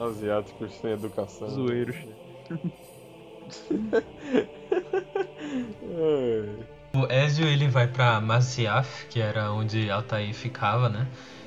Asiáticos 0.00 0.74
sem 0.74 0.90
educação. 0.90 1.48
Zoeiros. 1.50 1.96
O 6.94 7.06
Ezio 7.12 7.46
ele 7.46 7.68
vai 7.68 7.86
pra 7.86 8.20
Masyaf, 8.20 9.06
que 9.08 9.20
era 9.20 9.52
onde 9.52 9.90
Altair 9.90 10.32
ficava, 10.34 10.88
né? 10.88 11.06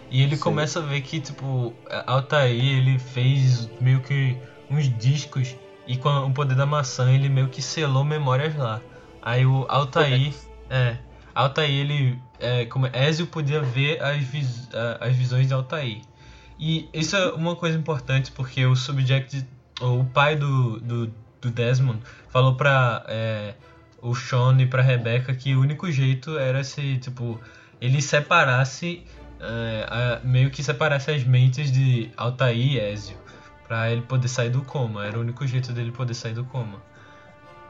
E 0.10 0.22
ele 0.22 0.36
Sim. 0.36 0.42
começa 0.42 0.80
a 0.80 0.82
ver 0.84 1.02
que, 1.02 1.20
tipo, 1.20 1.74
Altair 2.06 2.52
ele 2.64 3.00
fez 3.00 3.70
meio 3.80 4.02
que 4.02 4.38
uns 4.70 4.88
discos 4.98 5.56
e 5.88 5.98
com 5.98 6.10
o 6.28 6.34
poder 6.34 6.56
da 6.56 6.66
maçã 6.66 7.12
ele 7.12 7.28
meio 7.30 7.48
que 7.50 7.62
selou 7.62 8.04
memórias 8.04 8.56
lá. 8.56 8.82
Aí 9.22 9.46
o 9.46 9.66
Altair, 9.70 10.34
é, 10.70 10.98
Altair 11.34 11.70
ele, 11.72 12.20
é, 12.40 12.66
como 12.66 12.88
Ezio 12.88 13.28
podia 13.28 13.62
ver 13.62 14.02
as, 14.04 14.18
vis- 14.24 14.70
as 15.00 15.16
visões 15.16 15.48
de 15.48 15.54
Altair. 15.54 16.02
E 16.60 16.88
isso 16.94 17.16
é 17.16 17.32
uma 17.34 17.56
coisa 17.56 17.78
importante 17.78 18.32
porque 18.32 18.66
o 18.66 18.76
Subject, 18.76 19.46
o 19.82 20.04
pai 20.06 20.36
do, 20.36 20.80
do, 20.80 21.08
do 21.42 21.50
Desmond, 21.50 22.00
falou 22.30 22.56
pra 22.56 23.04
é, 23.08 23.56
o 24.02 24.14
Sean 24.16 24.58
e 24.62 24.66
pra 24.66 24.82
Rebecca 24.82 25.34
que 25.34 25.56
o 25.56 25.62
único 25.62 25.92
jeito 25.92 26.38
era 26.38 26.64
se, 26.64 26.98
tipo, 26.98 27.40
ele 27.80 28.02
separasse, 28.02 29.04
é, 29.40 29.86
a- 29.90 30.22
meio 30.24 30.50
que 30.52 30.64
separasse 30.64 31.12
as 31.12 31.24
mentes 31.24 31.72
de 31.72 32.12
Altair 32.16 32.58
e 32.58 32.80
Ezio, 32.80 33.18
pra 33.68 33.92
ele 33.92 34.02
poder 34.02 34.28
sair 34.28 34.50
do 34.50 34.62
coma. 34.62 35.06
Era 35.06 35.18
o 35.18 35.22
único 35.22 35.46
jeito 35.48 35.72
dele 35.74 35.92
poder 35.92 36.14
sair 36.14 36.34
do 36.34 36.44
coma. 36.46 36.82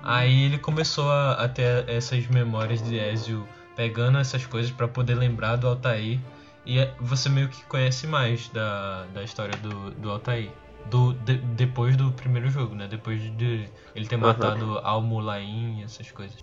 Aí 0.03 0.43
ele 0.45 0.57
começou 0.57 1.11
a, 1.11 1.33
a 1.33 1.47
ter 1.47 1.87
essas 1.87 2.25
memórias 2.27 2.81
de 2.81 2.97
Ezio 2.97 3.47
pegando 3.75 4.17
essas 4.17 4.45
coisas 4.45 4.71
pra 4.71 4.87
poder 4.87 5.15
lembrar 5.15 5.55
do 5.57 5.67
Altair. 5.67 6.19
E 6.65 6.79
é- 6.79 6.93
você 6.99 7.29
meio 7.29 7.47
que 7.49 7.63
conhece 7.65 8.07
mais 8.07 8.47
da, 8.49 9.05
da 9.13 9.23
história 9.23 9.55
do, 9.57 9.91
do 9.91 10.09
Altair. 10.11 10.49
Do, 10.85 11.13
de- 11.13 11.37
depois 11.39 11.95
do 11.97 12.11
primeiro 12.13 12.49
jogo, 12.49 12.75
né? 12.75 12.87
Depois 12.87 13.21
de 13.37 13.71
ele 13.95 14.07
ter 14.07 14.17
Aham. 14.17 14.17
matado 14.17 14.77
Al-Mulain 14.79 15.79
e 15.79 15.83
essas 15.83 16.11
coisas. 16.11 16.39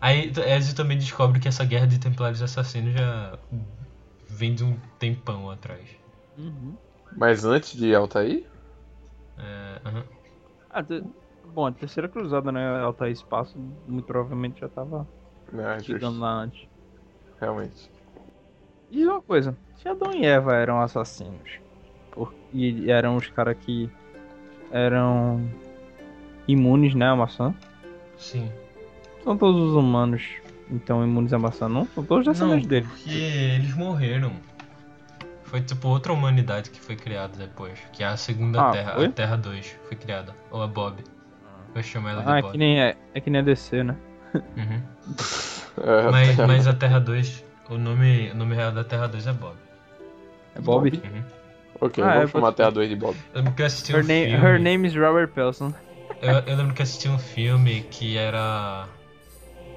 Aí 0.00 0.32
Ezio 0.48 0.74
também 0.76 0.98
descobre 0.98 1.40
que 1.40 1.48
essa 1.48 1.64
guerra 1.64 1.86
de 1.86 1.98
Templários 2.00 2.42
Assassinos 2.42 2.94
já 2.94 3.38
vem 4.28 4.54
de 4.54 4.64
um 4.64 4.80
tempão 4.98 5.50
atrás. 5.50 5.88
Uhum. 6.36 6.78
Mas 7.14 7.44
antes 7.44 7.74
de 7.76 7.94
Altair? 7.94 8.46
É, 9.36 9.80
aham. 9.84 10.08
Ah, 10.70 10.82
te- 10.84 11.02
Bom, 11.44 11.66
a 11.66 11.72
terceira 11.72 12.08
cruzada, 12.08 12.50
né? 12.52 12.80
Altair 12.80 13.12
Espaço, 13.12 13.58
muito 13.58 14.06
provavelmente 14.06 14.60
já 14.60 14.68
tava 14.68 15.08
Não, 15.52 15.78
chegando 15.82 16.20
lá 16.20 16.30
antes. 16.32 16.68
Realmente. 17.40 17.88
E 18.90 19.02
uma 19.06 19.22
coisa, 19.22 19.58
se 19.76 19.88
Adão 19.88 20.12
e 20.12 20.24
Eva 20.26 20.54
eram 20.54 20.80
assassinos, 20.80 21.58
e 22.52 22.90
eram 22.90 23.16
os 23.16 23.26
caras 23.28 23.56
que 23.60 23.88
eram 24.70 25.48
imunes, 26.46 26.94
né, 26.94 27.06
à 27.08 27.16
maçã, 27.16 27.54
Sim. 28.16 28.50
são 29.24 29.36
todos 29.36 29.60
os 29.70 29.74
humanos 29.74 30.22
então 30.70 31.02
imunes 31.04 31.32
à 31.32 31.38
maçã, 31.38 31.68
não? 31.68 31.86
São 31.94 32.04
todos 32.04 32.26
descendentes 32.26 32.64
Não, 32.64 32.68
dele. 32.68 32.86
porque 32.86 33.10
eles 33.10 33.74
morreram. 33.74 34.32
Foi 35.44 35.62
tipo 35.62 35.88
outra 35.88 36.12
humanidade 36.12 36.68
que 36.68 36.78
foi 36.78 36.94
criada 36.94 37.32
depois. 37.38 37.78
Que 37.90 38.02
é 38.02 38.06
a 38.06 38.18
segunda 38.18 38.60
Ah, 38.68 38.70
Terra, 38.70 38.92
foi? 38.96 39.06
a 39.06 39.10
Terra 39.10 39.36
2 39.36 39.76
foi 39.88 39.96
criada. 39.96 40.34
Ou 40.50 40.60
a 40.62 40.66
Bob. 40.66 41.02
Eu 41.74 41.82
chamo 41.82 42.06
ela 42.08 42.22
de 42.22 42.28
Ah, 42.30 42.38
é 42.38 42.42
Bob. 42.42 42.52
que 42.52 42.58
nem 42.58 42.78
é, 42.82 42.96
é 43.14 43.20
que 43.22 43.30
nem 43.30 43.40
a 43.40 43.44
DC, 43.44 43.82
né? 43.82 43.96
Uhum. 44.34 44.82
É, 45.80 46.10
Mas, 46.10 46.36
mas 46.36 46.66
a 46.66 46.74
Terra 46.74 46.98
2, 46.98 47.44
o 47.70 47.78
nome, 47.78 48.30
o 48.32 48.34
nome 48.34 48.54
real 48.56 48.72
da 48.72 48.82
Terra 48.82 49.06
2 49.06 49.26
é 49.28 49.32
Bob. 49.32 49.54
É 50.56 50.60
Bob. 50.60 50.88
Uhum. 51.02 51.22
Ok, 51.80 52.02
Ah, 52.02 52.14
é, 52.14 52.14
vamos 52.16 52.30
chamar 52.30 52.52
pode 52.52 52.56
Terra 52.56 52.70
2 52.70 52.88
de 52.88 52.96
Bob. 52.96 53.16
Eu 53.32 53.38
lembro 53.40 53.54
que 53.54 53.62
eu 53.62 53.66
assisti 53.66 53.92
Her, 53.92 54.00
um 54.00 54.04
name, 54.04 54.30
filme. 54.30 54.46
her 54.46 54.58
name 54.58 54.86
is 54.86 54.94
Robert 54.94 55.28
Pelson. 55.28 55.72
Eu, 56.20 56.30
eu 56.46 56.56
lembro 56.56 56.74
que 56.74 56.82
eu 56.82 56.84
assisti 56.84 57.08
um 57.08 57.18
filme 57.18 57.82
que 57.84 58.16
era. 58.16 58.88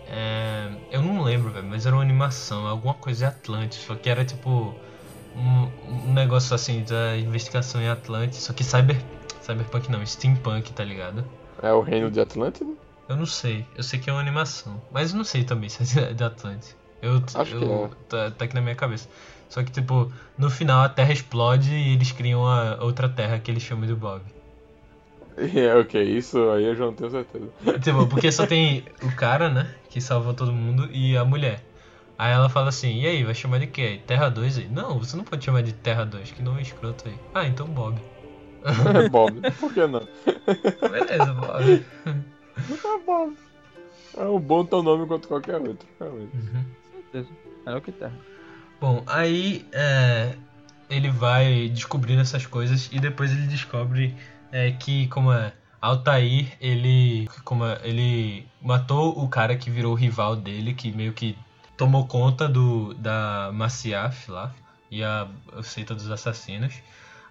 é, 0.08 0.70
eu 0.91 1.02
não 1.02 1.22
lembro, 1.24 1.52
velho, 1.52 1.68
mas 1.68 1.86
era 1.86 1.95
uma 1.95 2.02
animação, 2.02 2.68
alguma 2.68 2.93
coisa 2.95 3.20
de 3.28 3.36
Atlantis, 3.36 3.80
só 3.80 3.95
que 3.95 4.10
era 4.10 4.26
tipo. 4.26 4.74
Um, 5.36 5.70
um 6.10 6.14
negócio 6.14 6.54
assim 6.54 6.84
da 6.84 7.18
investigação 7.18 7.82
em 7.82 7.88
Atlantis, 7.89 8.39
só 8.43 8.54
que 8.54 8.64
cyber. 8.64 8.97
Cyberpunk 9.41 9.89
não, 9.89 10.06
steampunk, 10.06 10.74
tá 10.74 10.84
ligado? 10.84 11.24
É 11.64 11.72
o 11.72 11.82
reino 11.82 12.12
de 12.12 12.20
Atlântida? 12.20 12.72
Eu 13.08 13.16
não 13.18 13.26
sei, 13.26 13.66
eu 13.76 13.84
sei 13.84 13.99
que 13.99 14.10
é 14.10 14.14
uma 14.14 14.22
animação, 14.22 14.82
mas 14.91 15.12
eu 15.12 15.18
não 15.18 15.24
sei 15.24 15.43
também 15.43 15.70
se 15.70 15.99
é 15.99 16.14
de 16.14 16.24
Atlantis. 16.24 16.76
Eu, 17.02 17.22
Acho 17.34 17.58
que 17.58 17.64
eu, 17.66 17.89
tá, 18.10 18.32
tá 18.32 18.45
aqui 18.45 18.56
na 18.56 18.62
minha 18.62 18.76
cabeça. 18.76 19.08
Só 19.52 19.62
que, 19.62 19.72
tipo, 19.72 20.10
no 20.38 20.49
final 20.49 20.82
a 20.82 20.88
Terra 20.88 21.12
explode 21.12 21.74
e 21.74 21.93
eles 21.93 22.14
criam 22.14 22.47
a 22.47 22.82
outra 22.82 23.10
Terra 23.10 23.38
que 23.38 23.52
eles 23.52 23.62
chamam 23.62 23.86
de 23.86 23.93
Bob. 23.93 24.22
É, 25.38 25.74
ok, 25.76 26.04
isso 26.04 26.38
aí 26.52 26.66
eu 26.66 26.76
já 26.76 26.86
não 26.86 26.93
tenho 26.93 27.10
certeza. 27.10 27.47
Tipo, 27.82 28.06
porque 28.06 28.32
só 28.32 28.45
tem 28.45 28.84
o 29.02 29.16
cara, 29.16 29.49
né? 29.49 29.74
Que 29.89 30.02
salvou 30.02 30.34
todo 30.34 30.52
mundo 30.52 30.89
e 30.91 31.18
a 31.18 31.24
mulher. 31.24 31.64
Aí 32.18 32.34
ela 32.34 32.49
fala 32.49 32.68
assim, 32.70 32.99
e 32.99 33.08
aí, 33.08 33.24
vai 33.24 33.34
chamar 33.34 33.60
de 33.60 33.68
quê? 33.68 34.02
Terra 34.06 34.30
2 34.30 34.58
aí? 34.58 34.68
Não, 34.68 34.99
você 34.99 35.16
não 35.16 35.24
pode 35.24 35.43
chamar 35.43 35.64
de 35.64 35.74
Terra 35.74 36.06
2, 36.06 36.32
que 36.32 36.43
nome 36.43 36.62
escroto 36.62 37.08
aí. 37.08 37.16
Ah, 37.34 37.47
então 37.47 37.66
Bob. 37.66 37.97
É 38.64 39.08
Bob, 39.10 39.41
por 39.60 39.74
que 39.74 39.88
não? 39.88 40.06
Beleza, 40.91 41.34
Bob. 41.34 41.86
É 42.06 43.06
Bob. 43.06 43.38
É 44.18 44.24
um 44.26 44.39
bom 44.39 44.66
teu 44.66 44.84
nome 44.84 45.08
quanto 45.08 45.28
qualquer 45.30 45.60
outro, 45.62 45.88
realmente. 45.99 46.36
Uhum. 46.36 46.66
Certeza. 46.91 47.30
É 47.66 47.76
o 47.76 47.82
que 47.82 47.91
Terra. 47.93 48.30
Bom, 48.82 49.03
aí 49.05 49.63
é, 49.71 50.36
ele 50.89 51.11
vai 51.11 51.69
descobrindo 51.69 52.19
essas 52.19 52.47
coisas 52.47 52.89
e 52.91 52.99
depois 52.99 53.32
ele 53.32 53.45
descobre 53.45 54.15
é, 54.51 54.71
que, 54.71 55.07
como 55.09 55.32
é, 55.32 55.53
Altair, 55.79 56.57
ele, 56.59 57.29
como 57.45 57.63
é, 57.63 57.79
ele 57.84 58.47
matou 58.59 59.23
o 59.23 59.29
cara 59.29 59.55
que 59.55 59.69
virou 59.69 59.91
o 59.91 59.95
rival 59.95 60.36
dele, 60.36 60.73
que 60.73 60.91
meio 60.91 61.13
que 61.13 61.38
tomou 61.77 62.07
conta 62.07 62.49
do 62.49 62.95
da 62.95 63.51
Maciaf 63.53 64.32
lá, 64.32 64.51
e 64.89 65.03
a, 65.03 65.27
a 65.55 65.61
seita 65.61 65.93
dos 65.93 66.09
assassinos. 66.09 66.73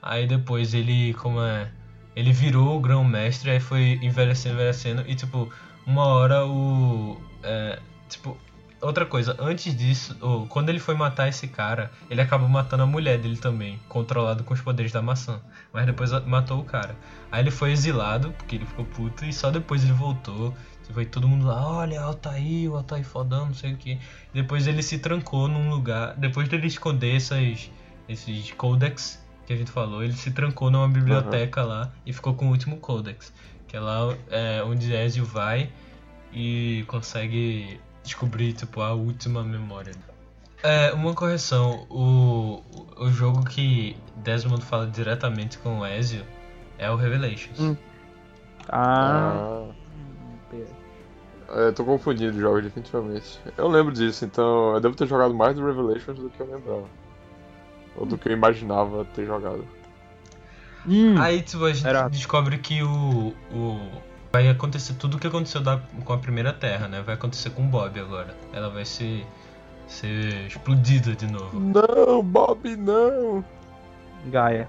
Aí 0.01 0.29
depois 0.29 0.73
ele, 0.73 1.15
como 1.15 1.43
é, 1.43 1.69
ele 2.15 2.33
virou 2.33 2.77
o 2.77 2.81
grão-mestre, 2.81 3.51
aí 3.51 3.61
foi 3.61 3.99
envelhecendo, 4.03 4.55
envelhecendo, 4.55 5.05
e 5.05 5.17
tipo, 5.17 5.53
uma 5.85 6.07
hora 6.07 6.47
o... 6.47 7.21
é, 7.43 7.81
tipo, 8.09 8.39
outra 8.81 9.05
coisa, 9.07 9.37
antes 9.39 9.77
disso, 9.77 10.17
o- 10.21 10.47
quando 10.47 10.69
ele 10.69 10.79
foi 10.79 10.95
matar 10.95 11.29
esse 11.29 11.47
cara, 11.49 11.91
ele 12.09 12.21
acabou 12.21 12.49
matando 12.49 12.83
a 12.83 12.87
mulher 12.87 13.19
dele 13.19 13.37
também, 13.37 13.79
controlado 13.89 14.43
com 14.45 14.55
os 14.55 14.61
poderes 14.61 14.93
da 14.93 15.03
maçã. 15.03 15.41
Mas 15.73 15.87
depois 15.87 16.11
matou 16.27 16.61
o 16.61 16.65
cara. 16.65 16.97
Aí 17.31 17.43
ele 17.43 17.51
foi 17.51 17.73
exilado, 17.73 18.33
porque 18.33 18.57
ele 18.57 18.67
ficou 18.67 18.85
puto, 18.85 19.25
e 19.25 19.33
só 19.33 19.51
depois 19.51 19.85
ele 19.85 19.93
voltou. 19.93 20.55
Aí 20.97 21.07
todo 21.07 21.29
mundo 21.29 21.47
lá, 21.47 21.69
olha, 21.79 22.01
Altair, 22.01 22.69
o 22.69 22.77
Altair 22.77 23.05
fodão, 23.05 23.47
não 23.47 23.55
sei 23.55 23.75
o 23.75 23.77
que. 23.77 23.97
Depois 24.35 24.67
ele 24.67 24.83
se 24.83 24.99
trancou 24.99 25.47
num 25.47 25.71
lugar, 25.71 26.15
depois 26.17 26.49
dele 26.49 26.67
esconder 26.67 27.15
essas, 27.15 27.71
esses 28.09 28.51
codex 28.53 29.25
que 29.47 29.53
a 29.53 29.57
gente 29.57 29.71
falou, 29.71 30.03
ele 30.03 30.15
se 30.15 30.33
trancou 30.33 30.69
numa 30.69 30.89
biblioteca 30.89 31.63
lá 31.63 31.93
e 32.05 32.13
ficou 32.13 32.35
com 32.35 32.47
o 32.47 32.51
último 32.51 32.79
codex. 32.79 33.33
Que 33.69 33.77
é 33.77 33.81
lá 33.81 34.17
é, 34.31 34.65
onde 34.65 34.93
Ezio 34.93 35.25
vai 35.25 35.71
e 36.33 36.85
consegue 36.89 37.81
descobrir 38.03 38.53
tipo 38.53 38.81
a 38.81 38.93
última 38.93 39.43
memória. 39.43 39.93
É, 40.63 40.93
uma 40.93 41.15
correção, 41.15 41.87
o, 41.89 42.63
o 42.99 43.11
jogo 43.11 43.45
que 43.45 43.97
Desmond 44.17 44.63
fala 44.65 44.87
diretamente 44.87 45.59
com 45.59 45.79
o 45.81 45.87
Ezio 45.87 46.25
é 46.79 46.91
o 46.91 46.97
Revelations. 46.97 47.59
Hum. 47.59 47.77
Ah. 48.69 49.65
É, 51.49 51.67
eu 51.69 51.73
tô 51.73 51.85
confundindo 51.85 52.33
os 52.33 52.41
jogos, 52.41 52.63
definitivamente. 52.63 53.41
Eu 53.57 53.69
lembro 53.69 53.93
disso, 53.93 54.25
então 54.25 54.75
eu 54.75 54.81
devo 54.81 54.95
ter 54.95 55.07
jogado 55.07 55.35
mais 55.35 55.57
do 55.57 55.65
Revelations 55.67 56.19
do 56.19 56.31
que 56.31 56.41
eu 56.41 56.47
lembrava. 56.51 56.85
Ou 57.97 58.07
do 58.07 58.17
que 58.17 58.29
eu 58.29 58.33
imaginava 58.33 59.05
ter 59.17 59.27
jogado. 59.27 59.67
Hum. 60.87 61.21
Aí 61.21 61.43
tipo, 61.43 61.65
a 61.65 61.73
gente 61.73 61.87
Era- 61.87 62.09
descobre 62.09 62.59
que 62.59 62.83
o, 62.83 63.35
o 63.53 63.81
vai 64.33 64.49
acontecer 64.49 64.95
tudo 64.95 65.17
o 65.17 65.21
que 65.21 65.27
aconteceu 65.27 65.61
da- 65.61 65.81
com 66.05 66.13
a 66.13 66.19
primeira 66.19 66.53
Terra, 66.53 66.89
né? 66.89 67.03
Vai 67.03 67.15
acontecer 67.15 67.51
com 67.51 67.63
o 67.63 67.67
Bob 67.67 67.99
agora. 67.99 68.35
Ela 68.53 68.69
vai 68.71 68.85
ser 68.85 69.27
ser 69.87 70.47
explodida 70.47 71.17
de 71.17 71.27
novo. 71.27 71.59
Não, 71.59 72.23
Bob, 72.23 72.77
não! 72.77 73.45
Gaia. 74.27 74.69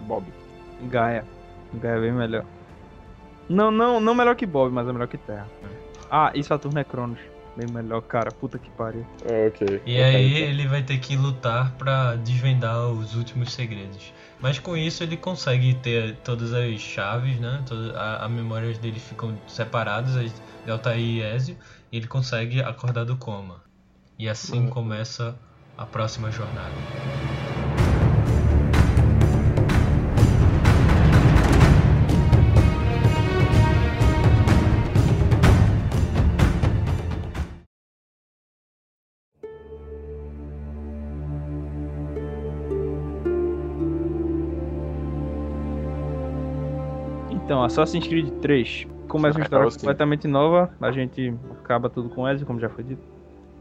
Bob. 0.00 0.24
Gaia. 0.90 1.24
Gaia 1.74 1.96
é 1.96 2.00
bem 2.00 2.12
melhor. 2.12 2.44
Não, 3.48 3.70
não, 3.70 4.00
não 4.00 4.14
melhor 4.14 4.34
que 4.34 4.46
Bob, 4.46 4.72
mas 4.72 4.88
é 4.88 4.92
melhor 4.92 5.06
que 5.06 5.16
Terra. 5.18 5.46
Ah, 6.10 6.32
e 6.34 6.42
Saturno 6.42 6.78
é 6.80 6.84
Cronos. 6.84 7.20
Bem 7.58 7.66
melhor, 7.74 8.00
cara. 8.02 8.30
Puta 8.30 8.56
que 8.56 8.70
pariu. 8.70 9.04
É, 9.24 9.48
ok. 9.48 9.66
E 9.84 9.96
Ok, 9.96 10.00
aí 10.00 10.36
então. 10.36 10.48
ele 10.48 10.68
vai 10.68 10.80
ter 10.80 10.98
que 10.98 11.16
lutar 11.16 11.72
pra 11.76 12.14
desvendar 12.14 12.86
os 12.90 13.16
últimos 13.16 13.52
segredos. 13.52 14.12
Mas 14.40 14.60
com 14.60 14.76
isso 14.76 15.02
ele 15.02 15.16
consegue 15.16 15.74
ter 15.74 16.14
todas 16.18 16.52
as 16.52 16.80
chaves, 16.80 17.40
né? 17.40 17.64
Todas 17.66 17.92
a, 17.96 18.24
a 18.24 18.28
memórias 18.28 18.78
dele 18.78 19.00
ficam 19.00 19.36
separadas, 19.48 20.14
as 20.16 20.32
de 20.64 20.70
Altair 20.70 21.00
e 21.00 21.20
Ezio, 21.20 21.56
e 21.90 21.96
ele 21.96 22.06
consegue 22.06 22.62
acordar 22.62 23.04
do 23.04 23.16
coma. 23.16 23.60
E 24.16 24.28
assim 24.28 24.60
Uhum. 24.60 24.70
começa 24.70 25.36
a 25.76 25.84
próxima 25.84 26.30
jornada. 26.30 26.74
Assassin's 47.68 48.06
Creed 48.06 48.30
3 48.40 48.86
começa 49.08 49.38
uma 49.38 49.44
história 49.44 49.70
completamente 49.70 50.26
nova. 50.26 50.70
A 50.80 50.90
gente 50.90 51.34
acaba 51.62 51.90
tudo 51.90 52.08
com 52.08 52.26
Ezio, 52.26 52.46
como 52.46 52.58
já 52.58 52.68
foi 52.70 52.82
dito. 52.82 53.02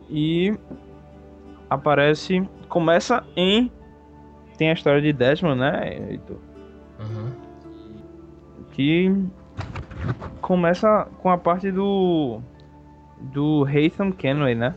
E 0.09 0.57
aparece. 1.69 2.47
Começa 2.69 3.23
em. 3.35 3.69
Tem 4.57 4.69
a 4.69 4.73
história 4.73 5.01
de 5.01 5.11
Desmond, 5.11 5.59
né, 5.59 6.11
Heitor? 6.11 6.37
Uhum. 6.99 7.31
Que 8.71 9.13
começa 10.41 11.07
com 11.21 11.29
a 11.29 11.37
parte 11.37 11.69
do. 11.69 12.39
Do 13.19 13.65
Haytham 13.65 14.11
Kenway, 14.11 14.55
né? 14.55 14.73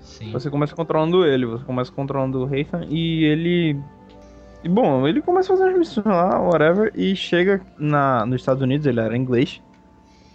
Sim. 0.00 0.32
Você 0.32 0.50
começa 0.50 0.74
controlando 0.74 1.26
ele, 1.26 1.46
você 1.46 1.64
começa 1.64 1.92
controlando 1.92 2.44
o 2.44 2.52
Haytham 2.52 2.84
e 2.88 3.24
ele. 3.24 3.80
E 4.62 4.68
bom, 4.68 5.06
ele 5.08 5.22
começa 5.22 5.52
a 5.52 5.56
fazer 5.56 5.70
as 5.70 5.78
missões 5.78 6.06
lá, 6.06 6.38
whatever, 6.38 6.92
e 6.94 7.16
chega 7.16 7.60
na, 7.78 8.26
nos 8.26 8.42
Estados 8.42 8.62
Unidos, 8.62 8.86
ele 8.86 9.00
era 9.00 9.16
inglês. 9.16 9.62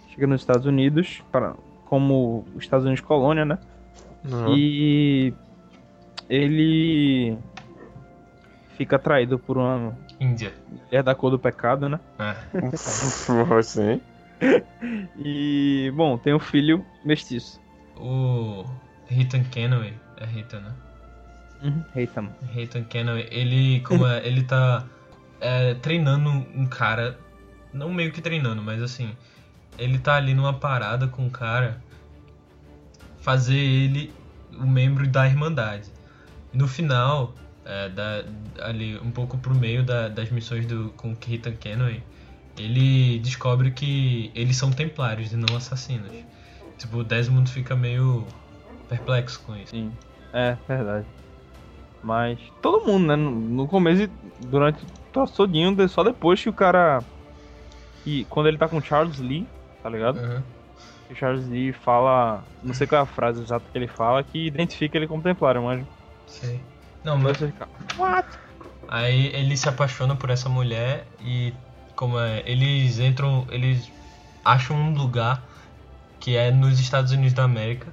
Chega 0.08 0.26
nos 0.26 0.40
Estados 0.40 0.66
Unidos, 0.66 1.22
para, 1.30 1.54
como 1.84 2.44
os 2.54 2.64
Estados 2.64 2.84
Unidos 2.84 3.04
colônia, 3.04 3.44
né? 3.44 3.58
Uhum. 4.28 4.56
E 4.56 5.32
ele 6.28 7.38
fica 8.76 8.96
atraído 8.96 9.38
por 9.38 9.56
uma 9.56 9.96
Índia. 10.20 10.52
mulher 10.68 11.02
da 11.02 11.14
cor 11.14 11.30
do 11.30 11.38
pecado, 11.38 11.88
né? 11.88 12.00
É. 12.18 12.76
Sim. 13.62 14.00
E, 15.18 15.90
bom, 15.96 16.18
tem 16.18 16.34
um 16.34 16.38
filho 16.38 16.84
mestiço. 17.02 17.58
O 17.96 18.64
Ethan 19.10 19.44
Kenway, 19.44 19.94
é 20.18 20.38
Ethan, 20.38 20.60
né? 20.60 20.72
Uhum. 21.62 21.82
Haytham. 21.94 22.84
Kenway, 22.88 23.28
ele, 23.30 23.80
como 23.80 24.06
é, 24.06 24.26
ele 24.26 24.42
tá 24.42 24.86
é, 25.40 25.74
treinando 25.74 26.30
um 26.30 26.66
cara, 26.66 27.18
não 27.72 27.92
meio 27.92 28.12
que 28.12 28.20
treinando, 28.20 28.62
mas 28.62 28.82
assim, 28.82 29.10
ele 29.78 29.98
tá 29.98 30.16
ali 30.16 30.34
numa 30.34 30.54
parada 30.54 31.06
com 31.08 31.22
um 31.26 31.30
cara, 31.30 31.80
fazer 33.20 33.58
ele 33.58 34.12
o 34.58 34.66
membro 34.66 35.06
da 35.06 35.26
Irmandade. 35.26 35.90
No 36.52 36.68
final, 36.68 37.34
é, 37.64 37.88
da, 37.88 38.24
ali 38.62 38.98
um 38.98 39.10
pouco 39.10 39.36
pro 39.38 39.54
meio 39.54 39.82
da- 39.82 40.08
das 40.08 40.30
missões 40.30 40.64
do, 40.66 40.90
com 40.96 41.12
o 41.12 41.18
Ethan 41.28 41.52
Kenway, 41.56 42.02
ele 42.56 43.18
descobre 43.18 43.70
que 43.70 44.30
eles 44.34 44.56
são 44.56 44.70
templários 44.70 45.32
e 45.32 45.36
não 45.36 45.54
assassinos. 45.56 46.12
Tipo, 46.78 46.98
o 46.98 47.04
Desmond 47.04 47.50
fica 47.50 47.74
meio 47.74 48.26
perplexo 48.88 49.40
com 49.42 49.56
isso. 49.56 49.70
Sim, 49.70 49.92
é 50.32 50.56
verdade. 50.66 51.06
Mas 52.06 52.38
todo 52.62 52.86
mundo, 52.86 53.08
né? 53.08 53.16
No, 53.16 53.66
começo 53.66 54.02
e 54.02 54.10
durante 54.46 54.84
o 54.84 54.88
troço 55.12 55.34
todinho, 55.34 55.88
só 55.88 56.04
depois 56.04 56.40
que 56.40 56.48
o 56.48 56.52
cara. 56.52 57.02
E 58.06 58.24
quando 58.26 58.46
ele 58.46 58.56
tá 58.56 58.68
com 58.68 58.76
o 58.76 58.80
Charles 58.82 59.18
Lee, 59.18 59.44
tá 59.82 59.90
ligado? 59.90 60.16
Uhum. 60.16 60.40
O 61.10 61.14
Charles 61.16 61.48
Lee 61.48 61.72
fala. 61.72 62.44
Não 62.62 62.72
sei 62.72 62.86
qual 62.86 63.00
é 63.00 63.02
a 63.02 63.06
frase 63.06 63.42
exata 63.42 63.64
que 63.72 63.76
ele 63.76 63.88
fala, 63.88 64.22
que 64.22 64.46
identifica 64.46 64.96
ele 64.96 65.08
como 65.08 65.20
templário, 65.20 65.64
mas. 65.64 65.84
Sei. 66.28 66.60
Não, 67.02 67.16
Mas 67.16 67.24
mas 67.24 67.38
você 67.38 67.46
fica. 67.48 67.68
What? 67.98 68.28
Aí 68.86 69.26
ele 69.34 69.56
se 69.56 69.68
apaixona 69.68 70.14
por 70.14 70.30
essa 70.30 70.48
mulher 70.48 71.08
e 71.20 71.52
como 71.96 72.20
é, 72.20 72.44
eles 72.46 73.00
entram, 73.00 73.48
eles 73.50 73.90
acham 74.44 74.76
um 74.76 74.94
lugar 74.94 75.42
que 76.20 76.36
é 76.36 76.52
nos 76.52 76.78
Estados 76.78 77.10
Unidos 77.10 77.32
da 77.32 77.42
América, 77.42 77.92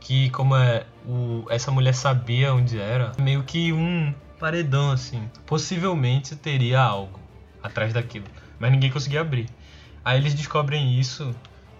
que 0.00 0.30
como 0.30 0.56
é 0.56 0.84
o, 1.06 1.44
essa 1.50 1.70
mulher 1.70 1.94
sabia 1.94 2.54
onde 2.54 2.78
era, 2.78 3.12
meio 3.20 3.42
que 3.42 3.72
um 3.72 4.14
paredão 4.38 4.90
assim. 4.90 5.28
Possivelmente 5.46 6.36
teria 6.36 6.80
algo 6.80 7.20
atrás 7.62 7.92
daquilo, 7.92 8.26
mas 8.58 8.70
ninguém 8.70 8.90
conseguia 8.90 9.20
abrir. 9.20 9.48
Aí 10.04 10.18
eles 10.18 10.34
descobrem 10.34 10.98
isso 10.98 11.34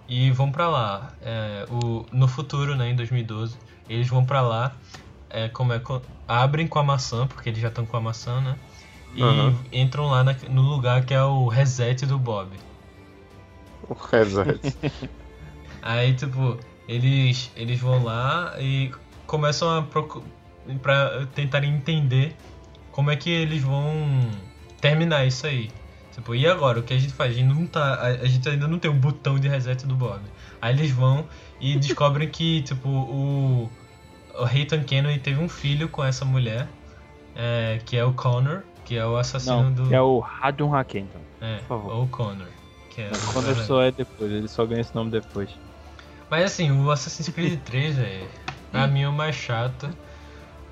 e 0.08 0.30
vão 0.30 0.50
pra 0.52 0.68
lá. 0.68 1.12
É, 1.20 1.66
o, 1.70 2.06
no 2.12 2.28
futuro, 2.28 2.76
né, 2.76 2.90
em 2.90 2.96
2012, 2.96 3.58
eles 3.88 4.08
vão 4.08 4.24
pra 4.24 4.40
lá, 4.40 4.76
é, 5.28 5.48
como 5.48 5.72
é, 5.72 5.80
abrem 6.28 6.66
com 6.68 6.78
a 6.78 6.84
maçã, 6.84 7.26
porque 7.26 7.48
eles 7.48 7.60
já 7.60 7.68
estão 7.68 7.84
com 7.84 7.96
a 7.96 8.00
maçã, 8.00 8.40
né? 8.40 8.56
E 9.14 9.22
Aham. 9.22 9.54
entram 9.72 10.06
lá 10.06 10.24
na- 10.24 10.36
no 10.48 10.62
lugar 10.62 11.04
que 11.04 11.12
é 11.12 11.22
o 11.22 11.48
reset 11.48 12.06
do 12.06 12.18
Bob. 12.18 12.56
O 13.88 13.94
reset. 13.94 14.60
Aí, 15.82 16.14
tipo, 16.14 16.58
eles, 16.88 17.50
eles 17.56 17.80
vão 17.80 18.04
lá 18.04 18.54
e 18.60 18.92
começam 19.32 19.78
a 19.78 19.82
pra 20.82 21.26
tentarem 21.34 21.74
entender 21.74 22.36
como 22.90 23.10
é 23.10 23.16
que 23.16 23.30
eles 23.30 23.62
vão 23.62 24.28
terminar 24.78 25.24
isso 25.26 25.46
aí. 25.46 25.70
Tipo, 26.12 26.34
e 26.34 26.46
agora? 26.46 26.80
O 26.80 26.82
que 26.82 26.92
a 26.92 26.98
gente 26.98 27.14
faz? 27.14 27.30
A 27.30 27.34
gente, 27.34 27.48
não 27.48 27.66
tá, 27.66 27.94
a, 28.02 28.26
gente 28.26 28.46
ainda 28.46 28.68
não 28.68 28.78
tem 28.78 28.90
o 28.90 28.94
botão 28.94 29.38
de 29.38 29.48
reset 29.48 29.86
do 29.86 29.94
Bob. 29.94 30.20
Aí 30.60 30.74
eles 30.74 30.90
vão 30.90 31.24
e 31.58 31.74
descobrem 31.80 32.28
que, 32.28 32.60
tipo, 32.60 32.86
o, 32.86 33.70
o 34.38 34.44
Hayton 34.44 34.84
Kennedy 34.84 35.18
teve 35.20 35.42
um 35.42 35.48
filho 35.48 35.88
com 35.88 36.04
essa 36.04 36.26
mulher, 36.26 36.68
é, 37.34 37.80
que 37.86 37.96
é 37.96 38.04
o 38.04 38.12
Connor, 38.12 38.60
que 38.84 38.98
é 38.98 39.06
o 39.06 39.16
assassino 39.16 39.62
Não, 39.62 39.72
do... 39.72 39.94
é 39.94 40.02
o 40.02 40.18
Radion 40.18 40.74
Hakenton. 40.74 41.20
É, 41.40 41.56
por 41.60 41.68
favor. 41.68 41.94
ou 41.94 42.06
Connor. 42.08 42.48
Que 42.90 43.00
é 43.00 43.08
o 43.08 43.32
Quando 43.32 43.46
cara- 43.46 43.64
só 43.66 43.80
é 43.80 43.90
depois, 43.90 44.30
ele 44.30 44.48
só 44.48 44.66
ganha 44.66 44.82
esse 44.82 44.94
nome 44.94 45.10
depois. 45.10 45.48
Mas 46.28 46.44
assim, 46.44 46.70
o 46.70 46.90
Assassin's 46.90 47.28
Creed 47.30 47.58
3, 47.60 47.96
velho, 47.96 48.28
pra 48.72 48.86
mim 48.88 49.02
é 49.02 49.08
o 49.08 49.12
mais 49.12 49.36
chato. 49.36 49.88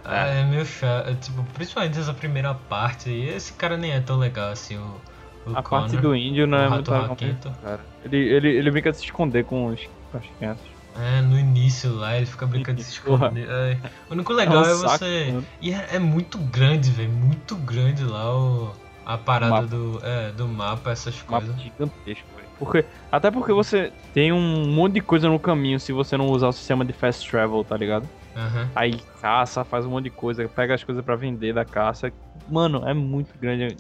Ah, 0.05 0.27
É 0.27 0.45
meio 0.45 0.65
chato, 0.67 1.09
é, 1.11 1.15
tipo, 1.15 1.45
principalmente 1.55 1.99
essa 1.99 2.15
primeira 2.15 2.55
parte 2.55 3.11
aí, 3.11 3.29
esse 3.29 3.53
cara 3.53 3.77
nem 3.77 3.93
é 3.93 4.01
tão 4.01 4.17
legal 4.19 4.51
assim, 4.51 4.77
o, 4.79 5.01
o 5.47 5.57
A 5.57 5.63
Connor. 5.63 5.63
parte 5.63 5.97
do 5.99 6.17
índio 6.17 6.47
não 6.47 6.59
é 6.59 6.69
muito 6.69 6.91
cara. 6.91 7.81
Ele, 8.05 8.17
ele, 8.17 8.49
ele 8.49 8.71
brinca 8.71 8.91
de 8.93 8.99
se 8.99 9.05
esconder 9.05 9.45
com, 9.45 9.67
os, 9.67 9.81
com 10.11 10.19
as 10.19 10.27
crianças. 10.39 10.67
É, 10.97 11.21
no 11.21 11.39
início 11.39 11.95
lá, 11.95 12.17
ele 12.17 12.27
fica 12.27 12.47
brincando 12.47 12.79
de 12.79 12.85
se 12.85 12.93
esconder. 12.99 13.47
É, 13.49 13.79
O 14.09 14.15
único 14.15 14.33
legal 14.33 14.65
é, 14.65 14.75
um 14.75 14.79
saco, 14.79 14.99
você... 14.99 15.27
mano. 15.33 15.47
E 15.61 15.73
é, 15.73 15.89
é 15.93 15.99
muito 15.99 16.39
grande, 16.39 16.91
velho, 16.91 17.11
muito 17.11 17.57
grande 17.57 18.05
lá 18.05 18.35
o... 18.35 18.75
A 19.05 19.19
parada 19.19 19.67
do, 19.67 20.01
é, 20.05 20.31
do 20.33 20.47
mapa, 20.47 20.91
essas 20.93 21.25
Um 21.29 21.33
mapa 21.33 21.47
coisas. 21.47 21.61
gigantesco. 21.61 22.40
Porque, 22.61 22.85
até 23.11 23.31
porque 23.31 23.53
você 23.55 23.91
tem 24.15 24.33
um 24.33 24.67
monte 24.69 24.93
de 24.93 25.01
coisa 25.01 25.29
no 25.29 25.41
caminho 25.41 25.81
se 25.81 25.93
você 25.93 26.17
não 26.17 26.29
usar 26.29 26.49
o 26.49 26.53
sistema 26.53 26.85
de 26.85 26.93
fast 26.93 27.29
travel, 27.29 27.65
tá 27.65 27.75
ligado? 27.77 28.07
Aham. 28.37 28.69
Aí 28.77 28.95
caça, 29.21 29.65
faz 29.65 29.87
um 29.87 29.91
monte 29.91 30.05
de 30.05 30.11
coisa, 30.11 30.47
pega 30.47 30.75
as 30.75 30.85
coisas 30.85 31.03
pra 31.05 31.17
vender 31.17 31.55
da 31.55 31.65
caça. 31.65 32.13
Mano, 32.49 32.87
é 32.87 32.93
muito 32.95 33.37
grande. 33.41 33.77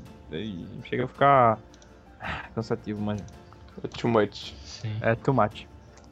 Chega 0.85 1.05
a 1.05 1.09
ficar 1.09 1.59
cansativo, 2.55 3.01
mas 3.03 3.23
É 3.85 3.89
too 3.89 4.11
much. 4.11 4.55
Sim. 4.65 4.97
é 5.03 5.15
too 5.15 5.35
much. 5.35 5.67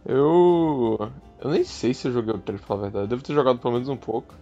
Eu. 0.07 1.11
Eu 1.41 1.51
nem 1.51 1.65
sei 1.65 1.95
se 1.95 2.09
eu 2.09 2.13
joguei 2.13 2.35
o 2.35 2.39
3, 2.39 2.61
pra 2.61 2.67
falar 2.69 2.81
a 2.81 2.83
verdade. 2.85 3.05
Eu 3.05 3.09
devo 3.09 3.23
ter 3.23 3.33
jogado 3.35 3.59
pelo 3.59 3.75
menos 3.75 3.89
um 3.89 3.97
pouco. 3.97 4.35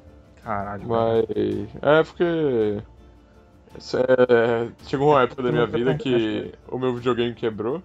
Caralho. 0.43 0.86
cara. 0.89 1.24
Mas. 1.28 1.69
É 1.82 2.03
porque. 2.03 2.82
isso 3.78 3.97
é- 3.98 4.69
Chegou 4.86 5.11
uma 5.12 5.23
época 5.23 5.43
da 5.43 5.53
minha 5.53 5.66
vida 5.66 5.94
que 5.94 6.53
o 6.69 6.78
meu 6.78 6.94
videogame 6.94 7.35
quebrou. 7.35 7.82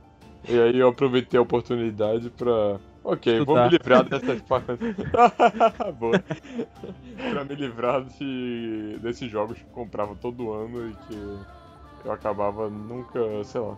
E 0.48 0.60
aí 0.60 0.78
eu 0.78 0.90
aproveitei 0.90 1.38
a 1.38 1.44
oportunidade 1.44 2.30
pra. 2.32 2.80
Ok, 3.04 3.44
vou 3.44 3.58
Estudar. 3.58 3.64
me 3.66 3.70
livrar 3.70 4.04
dessas 4.04 4.42
partes. 4.42 4.78
Boa. 6.00 6.24
pra 7.32 7.44
me 7.44 7.56
livrar 7.56 8.04
de... 8.04 9.00
desses 9.02 9.30
jogos 9.30 9.58
que 9.58 9.64
eu 9.64 9.74
comprava 9.74 10.16
todo 10.16 10.54
ano 10.54 10.90
e 10.90 10.94
que 10.94 11.38
eu 12.06 12.12
acabava 12.12 12.70
nunca, 12.70 13.20
sei 13.44 13.62
lá. 13.62 13.76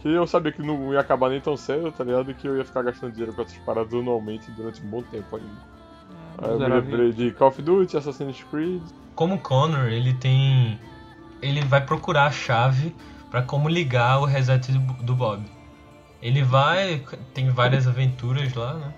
Que 0.00 0.08
eu 0.08 0.26
sabia 0.26 0.52
que 0.52 0.62
não 0.62 0.92
ia 0.92 1.00
acabar 1.00 1.30
nem 1.30 1.40
tão 1.40 1.56
cedo, 1.56 1.92
tá 1.92 2.04
ligado? 2.04 2.34
Que 2.34 2.46
eu 2.46 2.56
ia 2.56 2.64
ficar 2.64 2.82
gastando 2.82 3.12
dinheiro 3.12 3.32
com 3.32 3.42
essas 3.42 3.56
paradas 3.58 3.94
anualmente 3.94 4.50
durante 4.50 4.82
um 4.82 4.90
bom 4.90 5.02
tempo 5.02 5.36
ainda. 5.36 5.72
Aí 6.38 6.50
eu 6.50 6.58
me 6.58 6.66
lembrei 6.66 7.12
de 7.12 7.30
Call 7.32 7.48
of 7.48 7.62
Duty, 7.62 7.96
Assassin's 7.96 8.42
Creed. 8.50 8.82
Como 9.14 9.36
o 9.36 9.38
Connor, 9.38 9.86
ele 9.86 10.12
tem. 10.14 10.78
Ele 11.40 11.62
vai 11.62 11.84
procurar 11.84 12.26
a 12.26 12.30
chave 12.30 12.94
pra 13.30 13.42
como 13.42 13.68
ligar 13.68 14.20
o 14.20 14.24
reset 14.24 14.72
do 14.72 15.14
Bob. 15.14 15.42
Ele 16.22 16.42
vai. 16.42 17.02
Tem 17.34 17.50
várias 17.50 17.88
aventuras 17.88 18.54
lá, 18.54 18.74
né? 18.74 18.92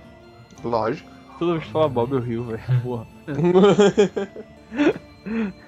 Lógico. 0.62 1.10
Toda 1.38 1.52
vez 1.52 1.64
que 1.64 1.72
fala 1.72 1.88
Bob 1.88 2.12
eu 2.12 2.20
rio, 2.20 2.44
velho. 2.44 2.62
Porra. 2.82 3.06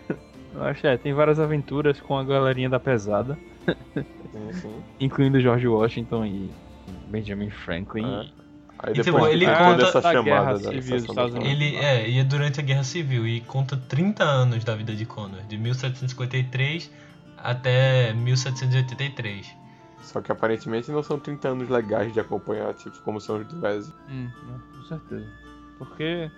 Eu 0.57 0.65
acho 0.65 0.87
é, 0.87 0.97
tem 0.97 1.13
várias 1.13 1.39
aventuras 1.39 2.01
com 2.01 2.17
a 2.17 2.25
galerinha 2.25 2.69
da 2.69 2.81
pesada, 2.81 3.39
sim, 3.67 4.53
sim. 4.53 4.75
incluindo 4.99 5.39
George 5.39 5.69
Washington 5.69 6.25
e 6.25 6.51
Benjamin 7.09 7.51
Franklin. 7.51 8.07
É. 8.07 8.27
Aí 8.79 8.93
E, 8.93 9.03
depois 9.03 9.05
tipo, 9.05 9.27
ele 9.27 9.45
ele 9.45 9.55
conta 9.55 9.77
dessa 9.77 10.01
da 10.01 10.13
chamada 10.13 10.25
Guerra 10.25 10.53
da 10.55 10.59
Civil 10.59 10.97
dos 10.97 11.05
Estados 11.05 11.35
Unidos. 11.35 11.53
Ele 11.53 11.77
é, 11.77 12.09
e 12.09 12.19
é 12.19 12.25
durante 12.25 12.61
a 12.61 12.63
Guerra 12.63 12.85
Civil 12.85 13.27
e 13.27 13.41
conta 13.43 13.77
30 13.77 14.25
anos 14.25 14.65
da 14.65 14.75
vida 14.75 14.95
de 14.95 15.05
Connor, 15.05 15.43
de 15.43 15.59
1753 15.59 16.91
até 17.37 18.15
1783. 18.15 19.55
Só 20.07 20.21
que 20.21 20.31
aparentemente 20.33 20.91
não 20.91 21.03
são 21.03 21.19
30 21.19 21.49
anos 21.49 21.69
legais 21.69 22.13
de 22.13 22.21
acompanhar, 22.21 22.73
tipo, 22.75 22.97
como 23.03 23.21
são 23.21 23.39
os 23.39 23.47
do 23.47 23.61
Wesley. 23.61 23.93
Hum, 24.09 24.31
não, 24.47 24.59
com 24.79 24.85
certeza. 24.85 25.27
Porque 25.79 26.31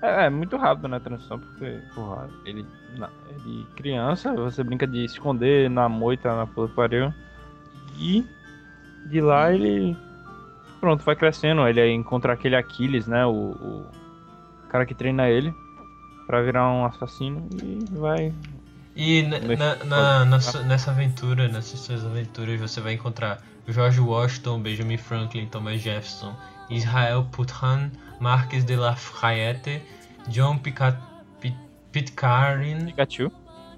é, 0.00 0.26
é 0.26 0.30
muito 0.30 0.56
rápido 0.56 0.86
na 0.88 1.00
transição, 1.00 1.38
porque, 1.38 1.80
porra, 1.94 2.28
ele, 2.44 2.64
na- 2.96 3.10
ele 3.28 3.66
criança, 3.74 4.32
você 4.34 4.62
brinca 4.62 4.86
de 4.86 5.04
esconder 5.04 5.68
na 5.68 5.88
moita, 5.88 6.34
na 6.36 6.46
puta 6.46 6.72
pariu. 6.74 7.12
E 7.98 8.24
de 9.06 9.20
lá 9.20 9.52
ele. 9.52 9.96
Pronto, 10.80 11.04
vai 11.04 11.16
crescendo. 11.16 11.66
Ele 11.66 11.90
encontra 11.92 12.32
aquele 12.32 12.54
Aquiles, 12.56 13.06
né? 13.06 13.26
O, 13.26 13.32
o 13.32 13.86
cara 14.68 14.86
que 14.86 14.94
treina 14.94 15.28
ele 15.28 15.52
pra 16.26 16.42
virar 16.42 16.70
um 16.70 16.84
assassino 16.84 17.48
e 17.62 17.84
vai. 17.90 18.32
E 18.96 19.22
na- 19.22 19.38
na- 19.84 20.24
na- 20.24 20.38
nessa 20.64 20.90
aventura, 20.90 21.48
nessas 21.48 21.80
suas 21.80 22.04
aventuras, 22.04 22.58
você 22.58 22.80
vai 22.80 22.94
encontrar 22.94 23.42
George 23.68 24.00
Washington, 24.00 24.60
Benjamin 24.60 24.96
Franklin, 24.96 25.46
Thomas 25.46 25.80
Jefferson, 25.82 26.34
Israel 26.70 27.26
Putnam, 27.30 27.90
Marques 28.20 28.64
de 28.64 28.74
Lafayette, 28.74 29.82
John 30.28 30.56
Pica- 30.58 30.98
Pi- 31.40 31.54
Pitcairn, 31.92 32.86
Pikachu. 32.86 33.30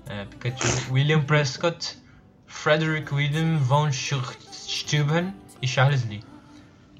é, 0.06 0.24
Pikachu, 0.26 0.92
William 0.92 1.20
Prescott, 1.22 1.98
Frederick 2.46 3.12
William 3.12 3.58
von 3.58 3.90
Steuben 3.92 5.34
e 5.60 5.66
Charles 5.66 6.04
Lee. 6.08 6.22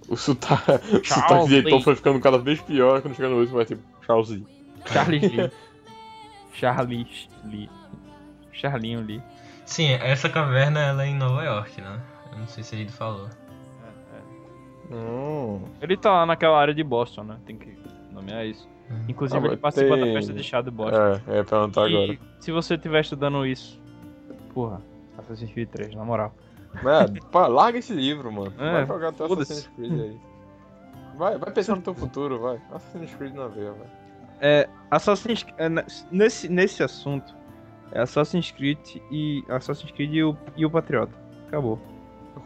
O 0.09 0.17
sotaque, 0.17 0.71
o 0.97 1.05
sotaque 1.05 1.49
de 1.49 1.55
Heitor 1.57 1.83
foi 1.83 1.95
ficando 1.95 2.19
cada 2.19 2.39
vez 2.39 2.61
pior 2.63 3.01
quando 3.01 3.15
chega 3.15 3.29
no 3.29 3.37
último 3.37 3.57
vai 3.57 3.65
tipo 3.67 3.83
Charles 4.05 4.31
Lee. 4.31 4.47
Charles 4.93 5.23
Lee. 5.23 5.51
Charles 6.55 7.29
Lee. 7.45 7.71
Charlinho 8.59 9.01
Lee. 9.01 9.23
Sim, 9.65 9.93
essa 9.93 10.29
caverna 10.29 10.81
ela 10.81 11.05
é 11.05 11.09
em 11.09 11.15
Nova 11.17 11.43
York, 11.45 11.81
né? 11.81 12.01
Eu 12.33 12.39
não 12.39 12.47
sei 12.47 12.63
se 12.63 12.75
a 12.75 12.79
gente 12.79 12.93
falou. 12.93 13.29
Hum. 14.91 15.61
Ele 15.83 15.97
tá 15.97 16.11
lá 16.11 16.27
naquela 16.27 16.59
área 16.59 16.73
de 16.75 16.83
Boston, 16.83 17.25
né? 17.25 17.37
Tem 17.45 17.57
que 17.57 17.77
nomear 18.11 18.47
isso. 18.47 18.67
Uhum. 18.91 19.05
Inclusive, 19.09 19.45
Ah, 19.45 19.49
ele 19.49 19.57
participa 19.59 19.95
tem- 19.97 20.07
da 20.07 20.13
festa 20.15 20.33
de 20.33 20.43
chá 20.43 20.63
de 20.63 20.71
Boston. 20.71 20.97
É, 20.97 21.21
eu 21.27 21.35
ia 21.37 21.45
perguntar 21.45 21.89
e 21.91 21.95
agora. 22.05 22.19
se 22.41 22.51
você 22.51 22.75
estiver 22.75 23.01
estudando 23.03 23.45
isso, 23.45 23.79
porra, 24.55 24.81
Assassin's 25.19 25.53
Creed 25.53 25.69
3, 25.69 25.95
na 25.95 26.05
moral. 26.05 26.33
É, 26.77 27.21
pá, 27.31 27.47
larga 27.47 27.79
esse 27.79 27.93
livro, 27.93 28.33
mano. 28.33 28.53
É, 28.59 28.73
vai 28.73 28.87
jogar 28.87 29.13
teu. 29.13 29.27
Assassin's 29.27 29.67
Creed 29.77 29.93
aí. 29.93 30.21
Vai, 31.19 31.37
vai 31.37 31.51
pensar 31.53 31.77
no 31.77 31.83
teu 31.83 31.95
futuro, 31.95 32.39
vai. 32.39 32.59
Assassin's 32.73 33.15
Creed 33.15 33.35
na 33.35 33.47
veia, 33.49 33.73
vai. 33.73 33.87
É, 34.41 34.69
Assassin's 34.91 35.45
é, 35.59 35.69
ne- 35.69 35.85
nesse, 36.11 36.49
nesse 36.49 36.83
assunto, 36.83 37.35
é 37.93 38.01
Assassin's 38.01 38.51
Creed 38.51 38.79
e 39.11 39.45
Assassin's 39.49 39.91
Creed 39.93 40.13
e 40.15 40.23
o, 40.25 40.37
e 40.57 40.65
o 40.67 40.71
Patriota. 40.71 41.13
Acabou. 41.49 41.79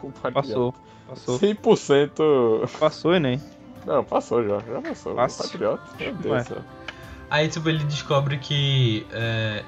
O 0.01 0.11
Patriota. 0.11 0.31
Passou. 0.33 0.75
Passou. 1.07 1.39
100%. 1.39 2.69
Passou, 2.79 3.13
Enem. 3.13 3.41
Não, 3.85 4.03
passou 4.03 4.43
já. 4.47 4.59
Já 4.59 4.81
passou. 4.81 5.15
Passou. 5.15 5.45
O 5.45 5.49
Patriota. 5.49 5.83
Meu 5.99 6.13
Deus 6.15 6.25
Ué. 6.33 6.39
do 6.43 6.47
céu. 6.47 6.57
Aí, 7.29 7.47
tipo, 7.49 7.67
ele 7.69 7.83
descobre 7.85 8.37
que 8.37 9.05
é, 9.11 9.63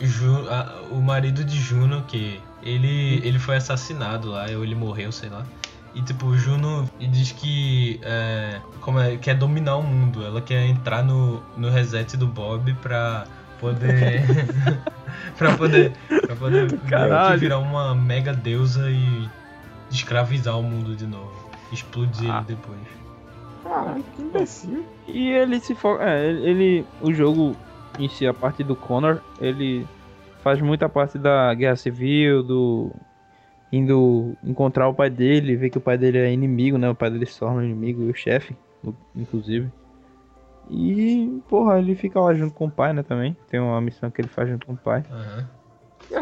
Ju- 0.00 0.48
a- 0.48 0.82
o 0.90 1.00
marido 1.00 1.44
de 1.44 1.58
Juno, 1.58 2.02
que 2.02 2.40
ele, 2.62 3.20
ele 3.26 3.38
foi 3.38 3.56
assassinado 3.56 4.30
lá, 4.30 4.46
ou 4.56 4.64
ele 4.64 4.74
morreu, 4.74 5.10
sei 5.12 5.28
lá. 5.28 5.44
E, 5.94 6.00
tipo, 6.00 6.26
o 6.26 6.38
Juno 6.38 6.88
diz 6.98 7.32
que 7.32 8.00
é, 8.02 8.60
como 8.80 8.98
é, 8.98 9.16
quer 9.18 9.34
dominar 9.34 9.76
o 9.76 9.82
mundo. 9.82 10.24
Ela 10.24 10.40
quer 10.40 10.64
entrar 10.66 11.02
no, 11.04 11.42
no 11.56 11.68
reset 11.68 12.16
do 12.16 12.26
Bob 12.26 12.72
pra 12.80 13.26
poder... 13.62 14.22
pra 15.38 15.56
poder, 15.56 15.92
pra 16.26 16.36
poder 16.36 16.78
Caralho. 16.80 17.38
virar 17.40 17.58
uma 17.58 17.94
mega 17.94 18.34
deusa 18.34 18.90
e 18.90 19.28
escravizar 19.90 20.58
o 20.58 20.62
mundo 20.62 20.94
de 20.96 21.06
novo. 21.06 21.32
Explodir 21.72 22.30
Ah. 22.30 22.38
ele 22.46 22.56
depois. 22.56 22.78
Caralho, 23.62 24.04
que 24.16 24.22
imbecil. 24.22 24.84
E 25.06 25.30
ele 25.30 25.60
se 25.60 25.74
foca. 25.74 26.04
É, 26.04 26.28
ele, 26.28 26.46
ele- 26.50 26.86
O 27.00 27.12
jogo 27.14 27.56
em 27.98 28.08
si, 28.08 28.26
a 28.26 28.34
parte 28.34 28.62
do 28.64 28.74
Connor, 28.76 29.20
ele 29.40 29.86
faz 30.42 30.60
muita 30.60 30.88
parte 30.88 31.16
da 31.18 31.54
guerra 31.54 31.76
civil, 31.76 32.42
do. 32.42 32.90
indo 33.72 34.34
encontrar 34.44 34.88
o 34.88 34.94
pai 34.94 35.08
dele, 35.08 35.56
ver 35.56 35.70
que 35.70 35.78
o 35.78 35.80
pai 35.80 35.96
dele 35.96 36.18
é 36.18 36.32
inimigo, 36.32 36.76
né? 36.76 36.90
O 36.90 36.94
pai 36.94 37.10
dele 37.10 37.24
se 37.26 37.38
torna 37.38 37.64
inimigo 37.64 38.02
e 38.02 38.10
o 38.10 38.14
chefe, 38.14 38.54
inclusive. 39.16 39.70
E, 40.70 41.42
porra, 41.48 41.78
ele 41.78 41.94
fica 41.94 42.20
lá 42.20 42.32
junto 42.34 42.54
com 42.54 42.66
o 42.66 42.70
pai, 42.70 42.92
né? 42.92 43.02
Também. 43.02 43.36
Tem 43.50 43.60
uma 43.60 43.80
missão 43.80 44.10
que 44.10 44.20
ele 44.20 44.28
faz 44.28 44.48
junto 44.48 44.66
com 44.66 44.72
o 44.72 44.76
pai. 44.76 45.04
Aham. 45.10 45.48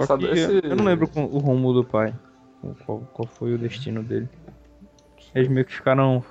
Só 0.07 0.17
que 0.17 0.27
esse... 0.27 0.61
eu 0.65 0.77
não 0.77 0.85
lembro 0.85 1.07
com- 1.09 1.25
o 1.25 1.39
rumo 1.39 1.73
do 1.73 1.85
pai. 1.85 2.15
Qual, 2.85 3.01
qual 3.13 3.27
foi 3.27 3.55
o 3.55 3.59
destino 3.59 4.03
dele. 4.03 4.29
Eles 5.35 5.49
meio 5.49 5.65
que 5.65 5.73
ficaram. 5.75 6.23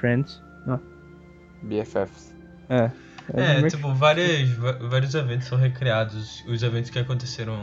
Friends. 0.00 0.40
BFFs. 1.62 2.34
É. 2.68 2.84
Eles 2.84 2.92
É, 3.34 3.54
meio 3.54 3.64
que- 3.64 3.76
tipo, 3.76 3.92
várias, 3.94 4.48
va- 4.50 4.78
vários 4.88 5.14
eventos 5.14 5.46
são 5.48 5.58
recriados. 5.58 6.44
Os 6.46 6.62
eventos 6.62 6.90
que 6.90 6.98
aconteceram 6.98 7.56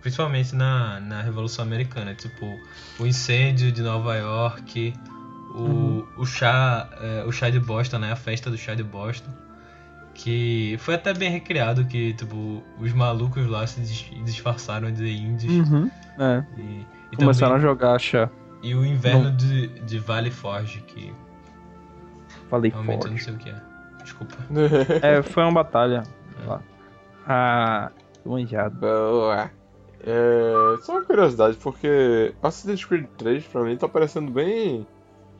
principalmente 0.00 0.54
na, 0.54 1.00
na 1.00 1.22
Revolução 1.22 1.64
Americana. 1.64 2.14
Tipo, 2.14 2.46
o 2.98 3.06
incêndio 3.06 3.70
de 3.72 3.82
Nova 3.82 4.16
York, 4.16 4.92
o, 5.54 5.58
Uhum. 5.62 6.06
o 6.18 6.24
chá. 6.26 6.88
é, 7.00 7.24
o 7.26 7.32
chá 7.32 7.50
de 7.50 7.60
Boston, 7.60 7.98
né? 7.98 8.12
A 8.12 8.16
festa 8.16 8.50
do 8.50 8.56
chá 8.58 8.74
de 8.74 8.82
Boston. 8.82 9.30
Que 10.14 10.76
foi 10.78 10.94
até 10.94 11.14
bem 11.14 11.30
recriado, 11.30 11.86
que 11.86 12.12
tipo, 12.14 12.62
os 12.78 12.92
malucos 12.92 13.46
lá 13.46 13.66
se 13.66 13.80
dis- 13.80 14.10
disfarçaram 14.24 14.92
de 14.92 15.10
índios. 15.10 15.68
Uhum. 15.70 15.90
É. 16.18 16.44
E, 16.58 16.86
e, 17.12 17.16
Começaram 17.16 17.54
também- 17.54 17.66
a 17.66 17.70
jogar 17.70 17.98
chá. 17.98 18.28
e 18.62 18.74
o 18.74 18.84
inverno 18.84 19.30
de, 19.32 19.68
de 19.80 19.98
Valley 19.98 20.30
Forge, 20.30 20.80
que 20.82 21.12
Falei 22.50 22.70
realmente 22.70 23.06
eu 23.06 23.10
não 23.12 23.18
sei 23.18 23.34
o 23.34 23.38
que 23.38 23.48
é. 23.48 23.56
Desculpa. 24.02 24.36
É, 25.02 25.22
foi 25.22 25.42
uma 25.44 25.52
batalha 25.52 26.02
lá. 26.46 26.60
Ah, 27.26 27.90
manjado. 28.24 28.76
Boa. 28.78 29.50
É, 30.04 30.52
só 30.82 30.92
uma 30.92 31.02
curiosidade, 31.04 31.56
porque 31.56 32.34
Assassin's 32.42 32.84
Creed 32.84 33.06
3 33.16 33.44
pra 33.44 33.62
mim 33.62 33.76
tá 33.76 33.88
parecendo 33.88 34.30
bem 34.30 34.86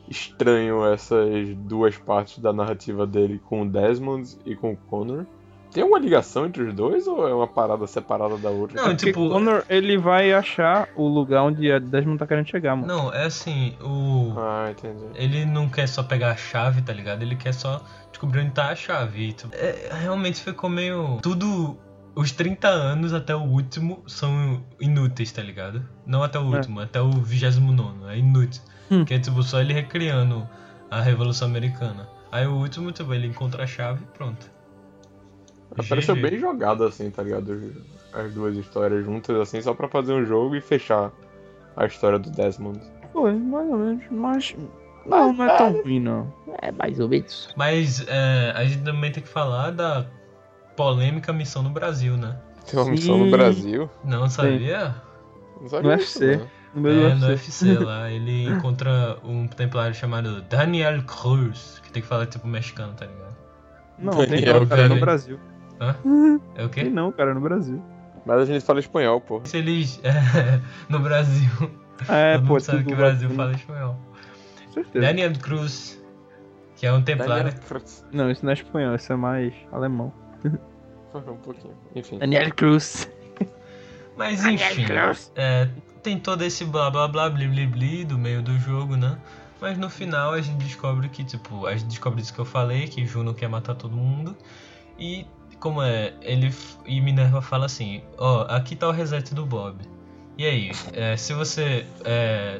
estranho 0.09 0.85
essas 0.85 1.55
duas 1.55 1.97
partes 1.97 2.39
da 2.39 2.51
narrativa 2.53 3.05
dele 3.07 3.41
com 3.47 3.61
o 3.63 3.69
Desmond 3.69 4.37
e 4.45 4.55
com 4.55 4.73
o 4.73 4.77
Connor. 4.77 5.25
Tem 5.71 5.83
uma 5.83 5.97
ligação 5.97 6.45
entre 6.45 6.61
os 6.61 6.73
dois 6.73 7.07
ou 7.07 7.27
é 7.27 7.33
uma 7.33 7.47
parada 7.47 7.87
separada 7.87 8.37
da 8.37 8.49
outra? 8.51 8.75
Não, 8.79 8.89
Porque 8.89 9.07
tipo- 9.07 9.27
Connor, 9.27 9.63
ele 9.67 9.97
vai 9.97 10.31
achar 10.31 10.87
o 10.95 11.07
lugar 11.07 11.41
onde 11.43 11.71
a 11.71 11.79
Desmond 11.79 12.19
tá 12.19 12.27
querendo 12.27 12.47
chegar, 12.47 12.75
mano. 12.75 12.87
Não, 12.87 13.11
é 13.11 13.25
assim, 13.25 13.75
o. 13.81 14.33
Ah, 14.37 14.67
entendi. 14.69 15.03
Ele 15.15 15.45
não 15.45 15.67
quer 15.67 15.87
só 15.87 16.03
pegar 16.03 16.29
a 16.31 16.35
chave, 16.35 16.83
tá 16.83 16.93
ligado? 16.93 17.23
Ele 17.23 17.35
quer 17.35 17.53
só 17.55 17.81
descobrir 18.11 18.41
onde 18.41 18.51
tá 18.51 18.69
a 18.69 18.75
chave. 18.75 19.29
E, 19.29 19.33
tipo, 19.33 19.49
é, 19.55 19.89
realmente 19.99 20.41
ficou 20.43 20.69
meio. 20.69 21.17
Tudo. 21.23 21.75
Os 22.15 22.31
30 22.31 22.67
anos 22.67 23.11
até 23.11 23.35
o 23.35 23.41
último 23.41 24.03
são 24.05 24.63
inúteis, 24.79 25.31
tá 25.31 25.41
ligado? 25.41 25.81
Não 26.05 26.21
até 26.21 26.37
o 26.37 26.53
É. 26.53 26.57
último, 26.57 26.79
até 26.81 27.01
o 27.01 27.09
29. 27.09 28.05
É 28.13 28.19
inútil. 28.19 28.61
Hum. 28.91 29.05
Que 29.05 29.15
é 29.15 29.19
tipo 29.19 29.41
só 29.43 29.59
ele 29.59 29.73
recriando 29.73 30.47
a 30.89 31.01
Revolução 31.01 31.47
Americana. 31.47 32.07
Aí 32.31 32.47
o 32.47 32.53
último, 32.55 32.91
tipo, 32.91 33.13
ele 33.13 33.27
encontra 33.27 33.63
a 33.63 33.67
chave 33.67 34.03
e 34.03 34.17
pronto. 34.17 34.51
Pareceu 35.89 36.15
bem 36.15 36.37
jogado 36.37 36.83
assim, 36.83 37.09
tá 37.09 37.23
ligado? 37.23 37.83
As 38.13 38.31
duas 38.33 38.55
histórias 38.55 39.03
juntas 39.03 39.35
assim, 39.39 39.61
só 39.61 39.73
pra 39.73 39.87
fazer 39.87 40.13
um 40.13 40.25
jogo 40.25 40.55
e 40.55 40.61
fechar 40.61 41.11
a 41.75 41.85
história 41.85 42.19
do 42.19 42.29
Desmond. 42.29 42.79
Foi, 43.11 43.33
mais 43.33 43.69
ou 43.69 43.77
menos, 43.77 44.03
mas. 44.11 44.55
Não, 45.05 45.33
não 45.33 45.45
é 45.45 45.57
tão 45.57 45.81
ruim, 45.81 45.99
não. 45.99 46.33
É 46.61 46.71
mais 46.71 46.99
ou 46.99 47.09
menos. 47.09 47.49
Mas 47.55 48.05
é, 48.07 48.53
a 48.55 48.63
gente 48.65 48.83
também 48.83 49.11
tem 49.11 49.21
que 49.23 49.29
falar 49.29 49.71
da 49.71 50.05
polêmica 50.75 51.33
missão 51.33 51.61
no 51.63 51.69
Brasil, 51.69 52.15
né? 52.17 52.37
Tem 52.69 52.79
uma 52.79 52.89
missão 52.89 53.15
Sim. 53.15 53.25
no 53.25 53.31
Brasil. 53.31 53.89
Não 54.03 54.29
sabia? 54.29 54.95
Não 55.59 55.69
sabia 55.69 55.91
No 55.91 55.97
UFC. 55.97 56.37
não. 56.37 56.47
No 56.73 56.81
meio 56.81 57.07
É, 57.07 57.09
do 57.11 57.19
no 57.19 57.27
UFC. 57.27 57.65
UFC 57.67 57.83
lá, 57.83 58.09
ele 58.09 58.47
encontra 58.49 59.17
um 59.23 59.47
templário 59.47 59.93
chamado 59.95 60.41
Daniel 60.43 61.03
Cruz, 61.03 61.79
que 61.83 61.91
tem 61.91 62.01
que 62.01 62.07
falar 62.07 62.25
tipo 62.25 62.47
mexicano, 62.47 62.93
tá 62.93 63.05
ligado? 63.05 63.35
Não, 63.99 64.11
tem 64.13 64.27
Daniel 64.29 64.59
não, 64.61 64.65
cara, 64.67 64.81
é 64.81 64.83
no 64.83 64.89
Daniel. 64.89 65.05
Brasil. 65.05 65.39
Hã? 65.79 65.95
É 66.55 66.63
o 66.65 66.69
Tem 66.69 66.85
quê? 66.85 66.89
não, 66.89 67.11
cara, 67.11 67.31
é 67.31 67.33
no 67.33 67.41
Brasil. 67.41 67.81
Mas 68.25 68.41
a 68.41 68.45
gente 68.45 68.63
fala 68.65 68.79
espanhol, 68.79 69.19
pô. 69.19 69.41
Se 69.43 69.57
eles. 69.57 69.99
é, 70.03 70.59
no 70.89 70.99
Brasil. 70.99 71.49
É, 72.07 72.35
todo 72.37 72.47
pô, 72.47 72.53
mundo 72.53 72.61
sabe 72.61 72.83
que 72.85 72.93
o 72.93 72.95
Brasil 72.97 73.27
latino. 73.29 73.35
fala 73.35 73.51
espanhol. 73.53 73.99
Certeza. 74.73 75.05
Daniel 75.05 75.33
Cruz, 75.39 76.01
que 76.75 76.85
é 76.87 76.93
um 76.93 77.01
templário. 77.01 77.43
Daniel 77.45 77.61
Cruz. 77.67 78.05
Não, 78.11 78.31
isso 78.31 78.43
não 78.45 78.51
é 78.51 78.53
espanhol, 78.53 78.95
isso 78.95 79.11
é 79.13 79.15
mais 79.15 79.53
alemão. 79.71 80.11
Um 81.13 81.37
pouquinho. 81.37 81.75
Enfim. 81.95 82.17
Daniel 82.17 82.51
Cruz. 82.55 83.09
Mas 84.17 84.43
enfim, 84.45 84.85
é, 85.35 85.67
tem 86.03 86.19
todo 86.19 86.43
esse 86.43 86.65
blá 86.65 86.91
blá 86.91 87.07
blá 87.07 87.29
bli 87.29 87.65
bli 87.65 88.03
do 88.03 88.17
meio 88.17 88.41
do 88.43 88.59
jogo, 88.59 88.97
né? 88.97 89.17
Mas 89.61 89.77
no 89.77 89.89
final 89.89 90.33
a 90.33 90.41
gente 90.41 90.61
descobre 90.61 91.07
que, 91.07 91.23
tipo, 91.23 91.65
a 91.65 91.75
gente 91.75 91.87
descobre 91.87 92.21
isso 92.21 92.33
que 92.33 92.39
eu 92.39 92.45
falei, 92.45 92.87
que 92.87 93.05
Juno 93.05 93.33
quer 93.33 93.47
matar 93.47 93.75
todo 93.75 93.95
mundo. 93.95 94.35
E 94.99 95.25
como 95.59 95.81
é, 95.81 96.13
ele 96.21 96.53
e 96.85 96.99
Minerva 96.99 97.41
fala 97.41 97.65
assim, 97.65 98.03
ó, 98.17 98.41
aqui 98.49 98.75
tá 98.75 98.89
o 98.89 98.91
reset 98.91 99.33
do 99.33 99.45
Bob. 99.45 99.77
E 100.37 100.45
aí, 100.45 100.71
é, 100.91 101.15
se 101.15 101.33
você 101.33 101.85
é, 102.03 102.59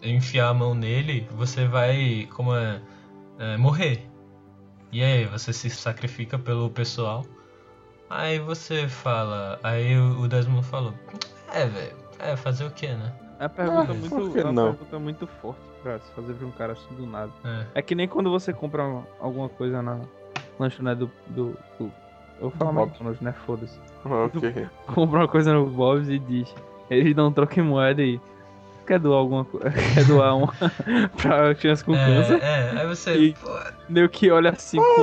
enfiar 0.00 0.50
a 0.50 0.54
mão 0.54 0.74
nele, 0.74 1.26
você 1.32 1.66
vai, 1.66 2.28
como 2.32 2.54
é, 2.54 2.80
é, 3.38 3.56
morrer. 3.56 4.08
E 4.92 5.02
aí, 5.02 5.24
você 5.26 5.52
se 5.52 5.68
sacrifica 5.70 6.38
pelo 6.38 6.70
pessoal. 6.70 7.26
Aí 8.08 8.38
você 8.38 8.88
fala, 8.88 9.58
aí 9.62 9.98
o 9.98 10.28
Desmond 10.28 10.64
falou, 10.64 10.94
é, 11.52 11.66
velho, 11.66 12.07
é 12.18 12.36
fazer 12.36 12.64
o 12.64 12.70
que, 12.70 12.86
né? 12.88 13.12
É 13.38 13.44
uma 13.44 13.48
pergunta 13.50 13.92
Ah, 13.92 13.94
muito, 13.94 14.38
é 14.38 14.44
uma 14.44 14.62
pergunta 14.72 14.98
muito 14.98 15.26
forte 15.40 15.60
pra 15.82 15.98
se 16.00 16.10
fazer 16.12 16.34
pra 16.34 16.46
um 16.46 16.50
cara 16.50 16.72
assim 16.72 16.94
do 16.96 17.06
nada. 17.06 17.30
É. 17.44 17.66
É 17.76 17.82
que 17.82 17.94
nem 17.94 18.08
quando 18.08 18.30
você 18.30 18.52
compra 18.52 18.82
alguma 19.20 19.48
coisa 19.48 19.80
na 19.80 20.00
lanchonete 20.58 20.98
do. 21.00 21.10
do, 21.28 21.56
do 21.78 21.92
eu 22.40 22.50
vou 22.50 22.50
falar. 22.52 22.82
McDonald's, 22.82 23.20
né? 23.20 23.32
Foda-se. 23.46 23.78
Ok. 24.04 24.66
Compra 24.94 25.20
uma 25.20 25.28
coisa 25.28 25.52
no 25.52 25.66
Bob's 25.66 26.08
e 26.08 26.18
diz. 26.18 26.52
Eles 26.90 27.14
dão 27.14 27.28
um 27.28 27.32
troco 27.32 27.58
em 27.58 27.62
moeda 27.62 28.02
e. 28.02 28.20
Quer 28.86 28.98
doar 28.98 29.18
alguma 29.18 29.44
coisa? 29.44 29.70
Quer 29.94 30.04
doar 30.06 30.34
uma 30.36 30.54
pra 31.20 31.54
criança 31.54 31.84
com 31.84 31.92
câncer? 31.92 32.42
É, 32.42 32.74
é, 32.74 32.80
aí 32.80 32.86
você, 32.86 33.14
E- 33.16 33.34
pô, 33.34 33.50
Meio 33.88 34.08
que 34.08 34.30
olha 34.30 34.50
assim 34.50 34.78
com. 34.78 35.02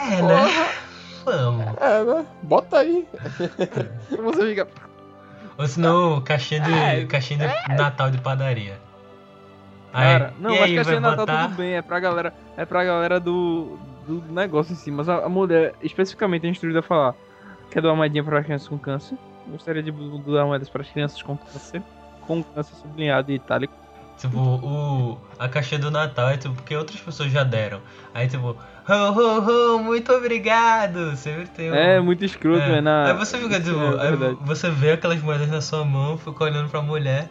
é, 0.00 0.22
né? 0.22 0.72
Vamos. 1.24 1.66
É, 1.80 2.04
né? 2.04 2.26
Bota 2.42 2.78
aí. 2.78 3.06
Você 4.10 4.48
fica. 4.48 4.68
Ou 5.62 5.68
senão, 5.68 6.20
caixinha 6.20 6.60
de, 6.60 6.72
É, 6.72 7.04
caixinha 7.06 7.48
de 7.68 7.74
Natal 7.76 8.10
de 8.10 8.18
padaria. 8.18 8.80
Aí, 9.92 10.18
Cara, 10.18 10.34
não, 10.40 10.50
mas 10.50 10.62
aí, 10.62 10.74
caixinha 10.74 10.84
vai 10.84 10.94
de 10.94 11.00
Natal 11.00 11.26
botar... 11.26 11.42
tudo 11.44 11.56
bem, 11.56 11.74
é 11.74 11.82
pra 11.82 12.00
galera. 12.00 12.34
É 12.56 12.64
pra 12.64 12.84
galera 12.84 13.20
do. 13.20 13.78
do 14.06 14.22
negócio 14.32 14.72
em 14.72 14.76
si. 14.76 14.90
Mas 14.90 15.08
a, 15.08 15.24
a 15.24 15.28
mulher, 15.28 15.74
especificamente, 15.80 16.46
é 16.46 16.50
instruída 16.50 16.80
a 16.80 16.82
falar. 16.82 17.14
Quer 17.70 17.80
doar 17.80 17.94
moedinha 17.94 18.24
pra 18.24 18.42
crianças 18.42 18.66
com 18.66 18.76
câncer? 18.76 19.16
Gostaria 19.46 19.82
de 19.82 19.92
doar 19.92 20.46
moedas 20.46 20.68
para 20.68 20.82
as 20.82 20.90
crianças 20.90 21.22
com 21.22 21.36
câncer. 21.36 21.80
Com 22.26 22.42
câncer 22.42 22.74
sublinhado 22.74 23.30
e 23.30 23.36
itálico. 23.36 23.74
Tipo, 24.22 24.38
o, 24.38 25.18
a 25.36 25.48
caixinha 25.48 25.80
do 25.80 25.90
Natal 25.90 26.28
é 26.28 26.36
tipo, 26.36 26.54
porque 26.54 26.76
outras 26.76 27.00
pessoas 27.00 27.32
já 27.32 27.42
deram. 27.42 27.80
Aí 28.14 28.28
tipo, 28.28 28.56
ho, 28.88 29.10
ho, 29.10 29.74
ho, 29.74 29.78
muito 29.82 30.12
obrigado! 30.12 31.16
Sempre 31.16 31.48
tem 31.48 31.72
um... 31.72 31.74
É, 31.74 31.98
muito 32.00 32.24
escroto, 32.24 32.62
É. 32.62 32.78
é. 32.78 32.80
na... 32.80 33.06
Aí 33.08 33.14
você 33.14 33.36
fica, 33.36 33.58
tipo, 33.60 33.80
É, 33.80 34.10
verdade. 34.10 34.36
você 34.42 34.70
vê 34.70 34.92
aquelas 34.92 35.20
moedas 35.20 35.50
na 35.50 35.60
sua 35.60 35.84
mão, 35.84 36.16
fica 36.16 36.44
olhando 36.44 36.68
pra 36.68 36.80
mulher, 36.80 37.28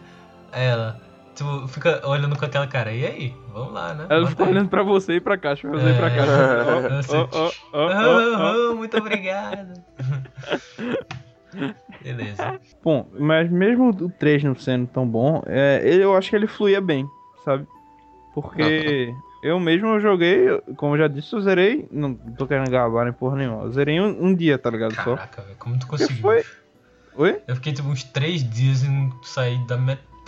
ela, 0.52 1.00
tipo, 1.34 1.66
fica 1.66 2.06
olhando 2.06 2.36
com 2.36 2.44
aquela 2.44 2.66
cara, 2.66 2.92
e 2.92 3.06
aí? 3.06 3.34
Vamos 3.54 3.72
lá, 3.72 3.94
né? 3.94 4.04
Ela 4.10 4.28
Bota 4.28 4.44
aí." 4.44 4.50
olhando 4.50 4.68
pra 4.68 4.82
você 4.82 5.14
e 5.14 5.20
pra 5.20 5.38
caixa, 5.38 5.66
pra 5.66 5.78
você 5.80 5.88
e 5.88 5.94
pra 5.94 6.08
É. 6.08 6.10
caixa. 6.10 6.74
Muito 8.76 8.98
obrigado. 8.98 9.82
Beleza. 12.02 12.60
Bom, 12.82 13.06
mas 13.18 13.50
mesmo 13.50 13.90
o 13.90 14.10
3 14.10 14.44
não 14.44 14.54
sendo 14.54 14.86
tão 14.86 15.06
bom, 15.06 15.42
é, 15.46 15.80
eu 15.84 16.16
acho 16.16 16.30
que 16.30 16.36
ele 16.36 16.46
fluía 16.46 16.80
bem, 16.80 17.06
sabe? 17.44 17.66
Porque 18.34 19.14
eu 19.42 19.58
mesmo 19.60 19.88
eu 19.88 20.00
joguei, 20.00 20.46
como 20.76 20.94
eu 20.94 20.98
já 20.98 21.08
disse, 21.08 21.32
eu 21.34 21.40
zerei. 21.40 21.86
Não 21.90 22.14
tô 22.14 22.46
querendo 22.46 22.70
gabar 22.70 23.04
nem 23.04 23.12
porra 23.12 23.36
nenhuma. 23.36 23.64
Eu 23.64 23.72
zerei 23.72 24.00
um, 24.00 24.26
um 24.26 24.34
dia, 24.34 24.56
tá 24.58 24.70
ligado? 24.70 24.94
Só. 24.94 25.16
Caraca, 25.16 25.42
velho, 25.42 25.56
como 25.58 25.78
tu 25.78 25.86
conseguiu? 25.86 26.22
foi? 26.22 26.44
Oi? 27.14 27.42
Eu 27.46 27.56
fiquei 27.56 27.72
tipo 27.72 27.88
uns 27.88 28.04
três 28.04 28.48
dias 28.48 28.82
e 28.82 28.88
não 28.88 29.12
saí 29.22 29.58
da 29.66 29.76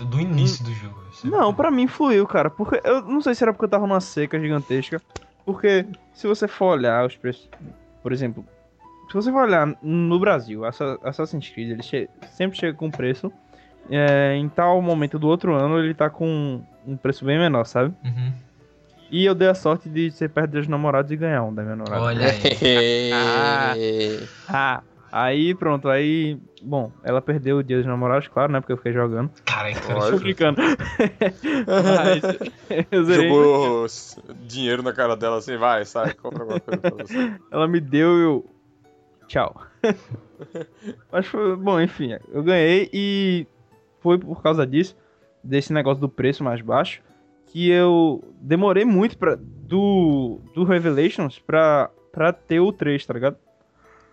do 0.02 0.20
início 0.20 0.64
do 0.64 0.72
jogo. 0.74 1.04
Não, 1.22 1.54
pra 1.54 1.70
mim 1.70 1.86
fluiu, 1.86 2.26
cara. 2.26 2.50
Porque 2.50 2.80
eu 2.84 3.02
não 3.02 3.22
sei 3.22 3.34
se 3.34 3.44
era 3.44 3.52
porque 3.52 3.64
eu 3.64 3.70
tava 3.70 3.86
numa 3.86 4.00
seca 4.00 4.38
gigantesca. 4.38 5.00
Porque 5.44 5.86
se 6.12 6.26
você 6.26 6.48
for 6.48 6.72
olhar 6.72 7.06
os 7.06 7.16
preços, 7.16 7.48
por 8.02 8.12
exemplo, 8.12 8.44
se 9.08 9.14
você 9.14 9.30
for 9.32 9.44
olhar 9.46 9.66
no 9.82 10.18
Brasil, 10.18 10.64
Assa- 10.64 10.98
Assassin's 11.02 11.48
Creed, 11.48 11.70
ele 11.70 11.82
che- 11.82 12.08
sempre 12.32 12.58
chega 12.58 12.76
com 12.76 12.90
preço. 12.90 13.30
é, 13.90 14.34
em 14.36 14.48
tal 14.48 14.80
momento 14.80 15.18
do 15.18 15.28
outro 15.28 15.54
ano, 15.54 15.78
ele 15.78 15.92
tá 15.92 16.08
com 16.08 16.62
um 16.86 16.96
preço 16.96 17.22
bem 17.24 17.38
menor, 17.38 17.64
sabe? 17.66 17.94
Uhum. 18.02 18.32
E 19.10 19.26
eu 19.26 19.34
dei 19.34 19.48
a 19.48 19.54
sorte 19.54 19.90
de 19.90 20.10
ser 20.10 20.30
perto 20.30 20.52
dos 20.52 20.66
namorados 20.66 21.12
e 21.12 21.16
ganhar 21.16 21.42
um 21.44 21.54
da 21.54 21.62
minha 21.62 21.76
namorada. 21.76 22.02
Olha 22.02 22.30
aí. 22.30 22.40
Ah, 24.48 24.82
aí 25.12 25.54
pronto, 25.54 25.88
aí. 25.88 26.38
Bom, 26.62 26.90
ela 27.02 27.20
perdeu 27.20 27.58
o 27.58 27.62
dia 27.62 27.76
dos 27.76 27.86
namorados, 27.86 28.26
claro, 28.28 28.50
né? 28.52 28.60
Porque 28.60 28.72
eu 28.72 28.76
fiquei 28.78 28.92
jogando. 28.92 29.30
Cara, 29.44 29.70
é. 29.70 29.74
Tô 29.74 30.18
brincando. 30.18 30.60
Mas 31.68 32.22
eu 32.90 33.04
zerei. 33.04 33.28
Jogou 33.28 33.86
dinheiro 34.46 34.82
na 34.82 34.92
cara 34.92 35.16
dela 35.16 35.38
assim, 35.38 35.56
vai, 35.56 35.84
sai, 35.84 36.14
compra 36.14 36.40
alguma 36.42 36.60
coisa 36.60 36.80
pra 36.80 36.90
você. 36.90 37.32
Ela 37.50 37.68
me 37.68 37.80
deu 37.80 38.18
eu. 38.18 38.53
Tchau. 39.26 39.62
Mas 41.10 41.26
foi. 41.26 41.56
Bom, 41.56 41.80
enfim, 41.80 42.16
eu 42.32 42.42
ganhei 42.42 42.90
e 42.92 43.46
foi 44.00 44.18
por 44.18 44.42
causa 44.42 44.66
disso, 44.66 44.96
desse 45.42 45.72
negócio 45.72 46.00
do 46.00 46.08
preço 46.08 46.44
mais 46.44 46.60
baixo, 46.60 47.02
que 47.46 47.70
eu 47.70 48.22
demorei 48.40 48.84
muito 48.84 49.16
pra, 49.16 49.36
do, 49.36 50.40
do 50.54 50.64
Revelations 50.64 51.38
pra, 51.38 51.90
pra 52.12 52.32
ter 52.32 52.60
o 52.60 52.72
3, 52.72 53.04
tá 53.06 53.14
ligado? 53.14 53.36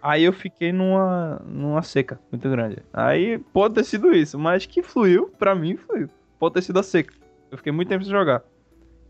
Aí 0.01 0.23
eu 0.23 0.33
fiquei 0.33 0.71
numa, 0.71 1.41
numa 1.45 1.81
seca 1.83 2.19
muito 2.31 2.49
grande. 2.49 2.81
Aí 2.91 3.37
pode 3.37 3.75
ter 3.75 3.83
sido 3.83 4.11
isso, 4.13 4.39
mas 4.39 4.65
que 4.65 4.81
fluiu, 4.81 5.27
pra 5.37 5.53
mim 5.53 5.77
fluiu. 5.77 6.09
Pode 6.39 6.55
ter 6.55 6.63
sido 6.63 6.79
a 6.79 6.83
seca. 6.83 7.13
Eu 7.51 7.57
fiquei 7.57 7.71
muito 7.71 7.89
tempo 7.89 8.03
sem 8.03 8.11
jogar. 8.11 8.43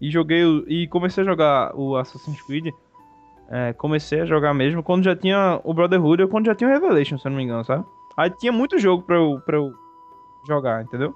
E 0.02 0.10
joguei 0.10 0.44
e 0.68 0.88
comecei 0.88 1.24
a 1.24 1.26
jogar 1.26 1.74
o 1.76 1.96
Assassin's 1.96 2.42
Creed. 2.42 2.74
É, 3.52 3.74
comecei 3.74 4.22
a 4.22 4.26
jogar 4.26 4.54
mesmo 4.54 4.82
quando 4.82 5.04
já 5.04 5.14
tinha 5.14 5.60
o 5.66 5.74
Brotherhood 5.74 6.24
ou 6.24 6.30
quando 6.30 6.46
já 6.46 6.56
tinha 6.56 6.70
o 6.70 6.74
Revelation, 6.74 7.18
se 7.18 7.28
eu 7.28 7.32
não 7.32 7.38
me 7.38 7.44
engano, 7.44 7.66
sabe? 7.66 7.86
Aí 8.16 8.30
tinha 8.30 8.52
muito 8.52 8.80
jogo 8.80 9.04
pra 9.04 9.18
eu, 9.18 9.42
pra 9.46 9.58
eu 9.58 9.74
jogar, 10.48 10.84
entendeu? 10.84 11.14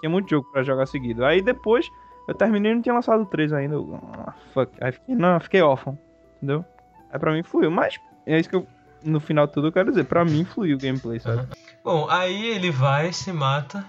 Tinha 0.00 0.08
muito 0.08 0.30
jogo 0.30 0.48
pra 0.50 0.62
jogar 0.62 0.86
seguido. 0.86 1.22
Aí 1.22 1.42
depois 1.42 1.92
eu 2.26 2.34
terminei 2.34 2.72
e 2.72 2.74
não 2.74 2.82
tinha 2.82 2.94
lançado 2.94 3.22
o 3.22 3.26
3 3.26 3.52
ainda. 3.52 3.74
Eu, 3.74 4.00
ah, 4.14 4.32
fuck. 4.54 4.72
Aí 4.80 4.90
fiquei, 4.90 5.14
não, 5.14 5.38
fiquei 5.38 5.60
órfão, 5.60 5.98
entendeu? 6.36 6.64
Aí 7.12 7.18
pra 7.18 7.32
mim 7.32 7.42
fluiu. 7.42 7.70
Mas 7.70 8.00
é 8.24 8.38
isso 8.38 8.48
que 8.48 8.56
eu, 8.56 8.66
no 9.04 9.20
final 9.20 9.46
de 9.46 9.52
tudo, 9.52 9.68
eu 9.68 9.72
quero 9.72 9.90
dizer. 9.90 10.04
Pra 10.04 10.24
mim 10.24 10.44
fluiu 10.44 10.78
o 10.78 10.80
gameplay, 10.80 11.20
sabe? 11.20 11.46
Bom, 11.84 12.06
aí 12.08 12.52
ele 12.52 12.70
vai, 12.70 13.12
se 13.12 13.32
mata. 13.32 13.84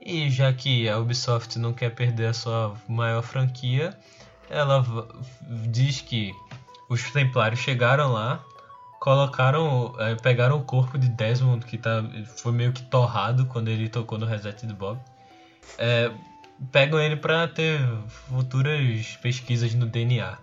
E 0.00 0.30
já 0.30 0.50
que 0.54 0.88
a 0.88 0.98
Ubisoft 0.98 1.58
não 1.58 1.74
quer 1.74 1.94
perder 1.94 2.28
a 2.28 2.32
sua 2.32 2.74
maior 2.88 3.22
franquia, 3.22 3.94
ela 4.48 4.82
diz 5.68 6.00
que 6.00 6.32
os 6.90 7.10
Templários 7.10 7.60
chegaram 7.60 8.12
lá, 8.12 8.44
colocaram, 8.98 9.94
eh, 9.98 10.16
pegaram 10.16 10.58
o 10.58 10.64
corpo 10.64 10.98
de 10.98 11.08
Desmond 11.08 11.64
que 11.64 11.78
tá, 11.78 12.04
foi 12.36 12.52
meio 12.52 12.72
que 12.72 12.82
torrado 12.82 13.46
quando 13.46 13.68
ele 13.68 13.88
tocou 13.88 14.18
no 14.18 14.26
Reset 14.26 14.66
de 14.66 14.74
Bob. 14.74 14.98
Eh, 15.78 16.10
pegam 16.72 16.98
ele 17.00 17.16
pra 17.16 17.46
ter 17.46 17.80
futuras 18.28 19.16
pesquisas 19.22 19.72
no 19.72 19.86
DNA. 19.86 20.36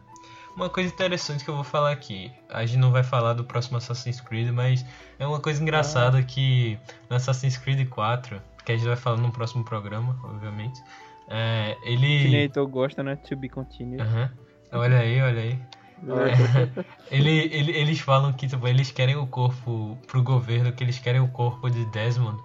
Uma 0.56 0.70
coisa 0.70 0.92
interessante 0.92 1.44
que 1.44 1.50
eu 1.52 1.56
vou 1.56 1.64
falar 1.64 1.92
aqui, 1.92 2.32
a 2.50 2.66
gente 2.66 2.80
não 2.80 2.92
vai 2.92 3.04
falar 3.04 3.34
do 3.34 3.44
próximo 3.44 3.78
Assassin's 3.78 4.20
Creed, 4.22 4.50
mas 4.50 4.84
é 5.20 5.28
uma 5.28 5.40
coisa 5.40 5.62
engraçada 5.62 6.24
que 6.24 6.80
no 7.10 7.18
Assassin's 7.18 7.58
Creed 7.58 7.88
4, 7.88 8.42
que 8.66 8.72
a 8.72 8.76
gente 8.76 8.88
vai 8.88 8.96
falar 8.96 9.18
no 9.18 9.32
próximo 9.32 9.64
programa, 9.64 10.18
obviamente, 10.24 10.82
é, 11.28 11.76
Que 11.84 11.98
nem 11.98 12.26
ele. 12.26 12.36
Heitor 12.38 12.68
gosta, 12.68 13.04
né? 13.04 13.18
To 13.18 13.36
be 13.36 13.50
continued. 13.50 14.02
Aham. 14.02 14.32
Olha 14.72 15.00
aí, 15.00 15.22
olha 15.22 15.42
aí. 15.42 15.60
É, 16.06 17.16
ele, 17.16 17.32
ele- 17.54 17.72
eles 17.72 18.00
falam 18.00 18.32
que 18.34 18.48
tipo, 18.48 18.68
eles 18.68 18.92
querem 18.92 19.16
o 19.16 19.26
corpo 19.28 19.98
pro 20.08 20.22
governo, 20.22 20.72
que 20.72 20.84
eles 20.84 21.00
querem 21.00 21.22
o 21.22 21.28
corpo 21.30 21.70
de 21.70 21.86
Desmond, 21.86 22.42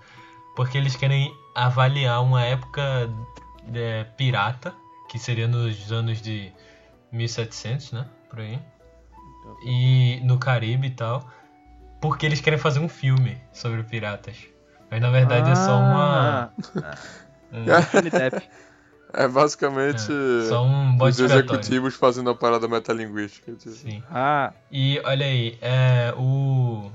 porque 0.56 0.78
eles 0.78 0.96
querem 0.96 1.34
avaliar 1.54 2.22
uma 2.22 2.42
época 2.42 3.10
é, 3.74 4.04
pirata, 4.16 4.74
que 5.08 5.18
seria 5.18 5.46
nos 5.46 5.92
anos 5.92 6.20
de 6.22 6.52
1700, 7.12 7.92
né? 7.92 8.06
Por 8.30 8.40
aí. 8.40 8.58
E 9.64 10.20
no 10.24 10.38
Caribe 10.38 10.86
e 10.86 10.90
tal, 10.90 11.28
porque 12.00 12.24
eles 12.26 12.40
querem 12.40 12.58
fazer 12.58 12.80
um 12.80 12.88
filme 12.88 13.38
sobre 13.52 13.82
piratas. 13.82 14.36
Mas 14.90 15.00
na 15.00 15.10
verdade 15.10 15.50
é 15.50 15.54
só 15.56 15.78
uma. 15.80 16.52
Ah, 16.82 16.94
um- 17.52 18.10
Depp. 18.10 18.48
É 19.14 19.28
basicamente 19.28 20.10
é, 20.10 20.48
só 20.48 20.64
um 20.64 20.96
os 21.02 21.18
executivos 21.18 21.94
fazendo 21.94 22.30
a 22.30 22.34
parada 22.34 22.66
metalinguística. 22.66 23.52
tipo. 23.52 23.74
Sim. 23.74 24.02
Ah, 24.10 24.52
E 24.70 25.00
olha 25.04 25.26
aí, 25.26 25.58
é 25.60 26.14
o. 26.16 26.90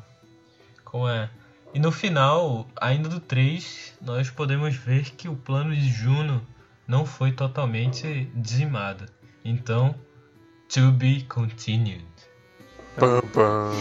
Como 0.84 1.08
é? 1.08 1.30
E 1.74 1.80
no 1.80 1.92
final, 1.92 2.68
ainda 2.82 3.08
do 3.08 3.20
3, 3.20 3.94
nós 4.02 4.30
podemos 4.32 4.76
ver 4.76 5.12
que 5.12 5.28
o 5.30 5.36
plano 5.36 5.76
de 5.76 5.88
Juno 5.90 6.42
não 6.88 7.06
foi 7.06 7.32
totalmente 7.32 8.28
dizimado. 8.34 9.06
Então, 9.46 9.94
to 10.70 10.92
be 10.92 11.24
continued. 11.24 12.04
Pam, 12.98 13.22
pam. 13.32 13.72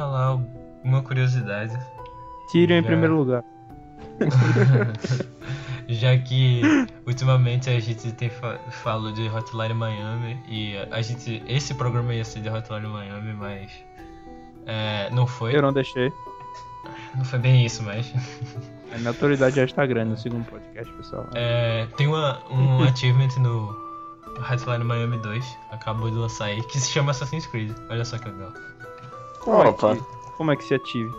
Falar 0.00 0.38
uma 0.82 1.02
curiosidade. 1.02 1.78
Em 2.54 2.66
Já. 2.66 2.82
primeiro 2.82 3.16
lugar. 3.16 3.44
Já 5.88 6.16
que 6.16 6.62
ultimamente 7.06 7.68
a 7.68 7.78
gente 7.78 8.12
tem 8.12 8.30
fa 8.30 8.58
falou 8.70 9.12
de 9.12 9.28
Hotline 9.28 9.74
Miami 9.74 10.38
e 10.48 10.76
a 10.90 11.02
gente 11.02 11.42
esse 11.46 11.74
programa 11.74 12.14
ia 12.14 12.24
ser 12.24 12.40
de 12.40 12.48
Hotline 12.48 12.86
Miami, 12.86 13.32
mas 13.34 13.70
é, 14.66 15.10
não 15.10 15.26
foi. 15.26 15.54
Eu 15.54 15.62
não 15.62 15.72
deixei. 15.72 16.10
Não 17.14 17.24
foi 17.24 17.38
bem 17.38 17.66
isso, 17.66 17.82
mas 17.82 18.12
A 18.92 18.96
minha 18.96 19.10
autoridade 19.10 19.56
já 19.56 19.64
está 19.64 19.84
grande 19.84 20.10
no 20.10 20.16
segundo 20.16 20.44
podcast, 20.46 20.90
pessoal. 20.94 21.26
é, 21.34 21.86
tem 21.96 22.06
uma, 22.06 22.40
um 22.50 22.82
achievement 22.88 23.36
no 23.38 23.76
Hotline 24.50 24.84
Miami 24.84 25.18
2, 25.18 25.58
acabou 25.72 26.08
de 26.10 26.16
lançar 26.16 26.46
aí, 26.46 26.62
que 26.62 26.80
se 26.80 26.90
chama 26.90 27.10
Assassin's 27.10 27.46
Creed. 27.46 27.72
Olha 27.90 28.04
só 28.04 28.16
que 28.16 28.28
legal. 28.28 28.52
Como, 29.40 29.62
é 29.62 29.68
Opa. 29.68 29.96
que, 29.96 30.02
como 30.36 30.50
é 30.52 30.56
que 30.56 30.64
se 30.64 30.74
ative? 30.74 31.10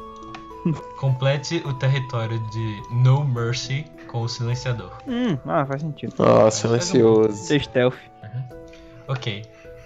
Complete 0.98 1.62
o 1.66 1.74
território 1.74 2.40
de 2.52 2.82
No 2.92 3.24
Mercy 3.26 3.86
com 4.08 4.22
o 4.22 4.28
silenciador. 4.30 4.92
Hum, 5.08 5.38
ah, 5.46 5.66
faz 5.66 5.82
sentido. 5.82 6.14
Ah, 6.20 6.50
silencioso. 6.52 7.34
Ser 7.34 7.62
stealth. 7.62 7.96
Ok, 9.08 9.44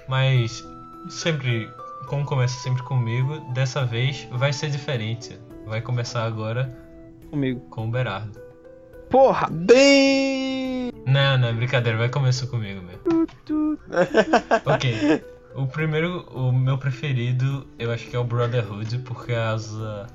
mas 0.07 0.64
sempre, 1.10 1.70
como 2.07 2.26
começa 2.26 2.60
sempre 2.60 2.84
comigo, 2.84 3.40
dessa 3.53 3.86
vez 3.86 4.28
vai 4.32 4.52
ser 4.53 4.70
diferente. 4.70 5.40
Vai 5.66 5.82
começar 5.82 6.26
agora 6.26 6.78
Comigo. 7.32 7.60
com 7.70 7.88
o 7.88 7.91
Berardo. 7.91 8.40
Porra! 9.10 9.48
Bem. 9.49 10.91
Não, 11.07 11.38
não, 11.38 11.48
é 11.48 11.53
brincadeira, 11.53 11.98
vai 11.98 12.10
começar 12.10 12.48
comigo 12.48 12.82
mesmo. 12.82 13.02
Ok, 14.66 15.24
o 15.56 15.65
primeiro, 15.68 16.27
o 16.34 16.52
meu 16.52 16.77
preferido, 16.77 17.65
eu 17.80 17.91
acho 17.91 18.07
que 18.07 18.15
é 18.15 18.19
o 18.19 18.23
Brotherhood, 18.23 18.99
por 18.99 19.26
causa 19.26 20.07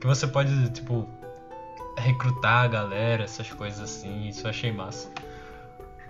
que 0.00 0.06
você 0.06 0.26
pode, 0.26 0.70
tipo, 0.70 1.08
recrutar 1.98 2.64
a 2.64 2.68
galera, 2.68 3.24
essas 3.24 3.50
coisas 3.50 3.80
assim, 3.80 4.28
isso 4.28 4.46
eu 4.46 4.50
achei 4.50 4.72
massa. 4.72 5.10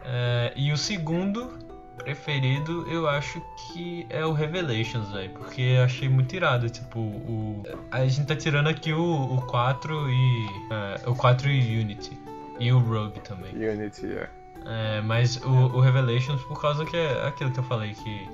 É, 0.05 0.53
e 0.55 0.73
o 0.73 0.77
segundo 0.77 1.51
preferido, 1.97 2.87
eu 2.89 3.09
acho 3.09 3.43
que 3.57 4.07
é 4.09 4.25
o 4.25 4.33
Revelations, 4.33 5.11
velho, 5.11 5.31
porque 5.31 5.61
eu 5.61 5.85
achei 5.85 6.09
muito 6.09 6.35
irado, 6.35 6.71
tipo, 6.71 7.01
o... 7.01 7.63
A 7.91 8.07
gente 8.07 8.27
tá 8.27 8.37
tirando 8.37 8.69
aqui 8.69 8.93
o, 8.93 9.35
o 9.35 9.43
4 9.43 10.11
e... 10.11 10.47
é, 10.71 11.09
o 11.09 11.15
4 11.15 11.51
e 11.51 11.81
Unity, 11.81 12.17
e 12.59 12.73
o 12.73 12.79
Rogue 12.79 13.21
também. 13.21 13.53
Unity, 13.53 14.07
é. 14.07 14.29
É, 14.67 15.01
mas 15.01 15.37
o, 15.39 15.49
o 15.49 15.81
Revelations, 15.81 16.43
por 16.43 16.61
causa 16.61 16.85
que 16.85 16.97
é 16.97 17.27
aquilo 17.27 17.51
que 17.51 17.59
eu 17.59 17.65
falei, 17.65 17.95
que 17.95 18.29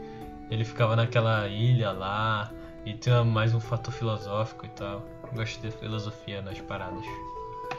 ele 0.51 0.65
ficava 0.65 0.97
naquela 0.97 1.47
ilha 1.49 1.91
lá 1.93 2.51
e 2.85 2.95
tinha 2.95 3.25
mais 3.25 3.55
um 3.55 3.61
fator 3.61 3.93
filosófico 3.93 4.67
e 4.67 4.69
tal. 4.71 5.03
Eu 5.25 5.31
gosto 5.35 5.61
de 5.61 5.71
filosofia 5.71 6.41
nas 6.41 6.61
paradas. 6.61 7.05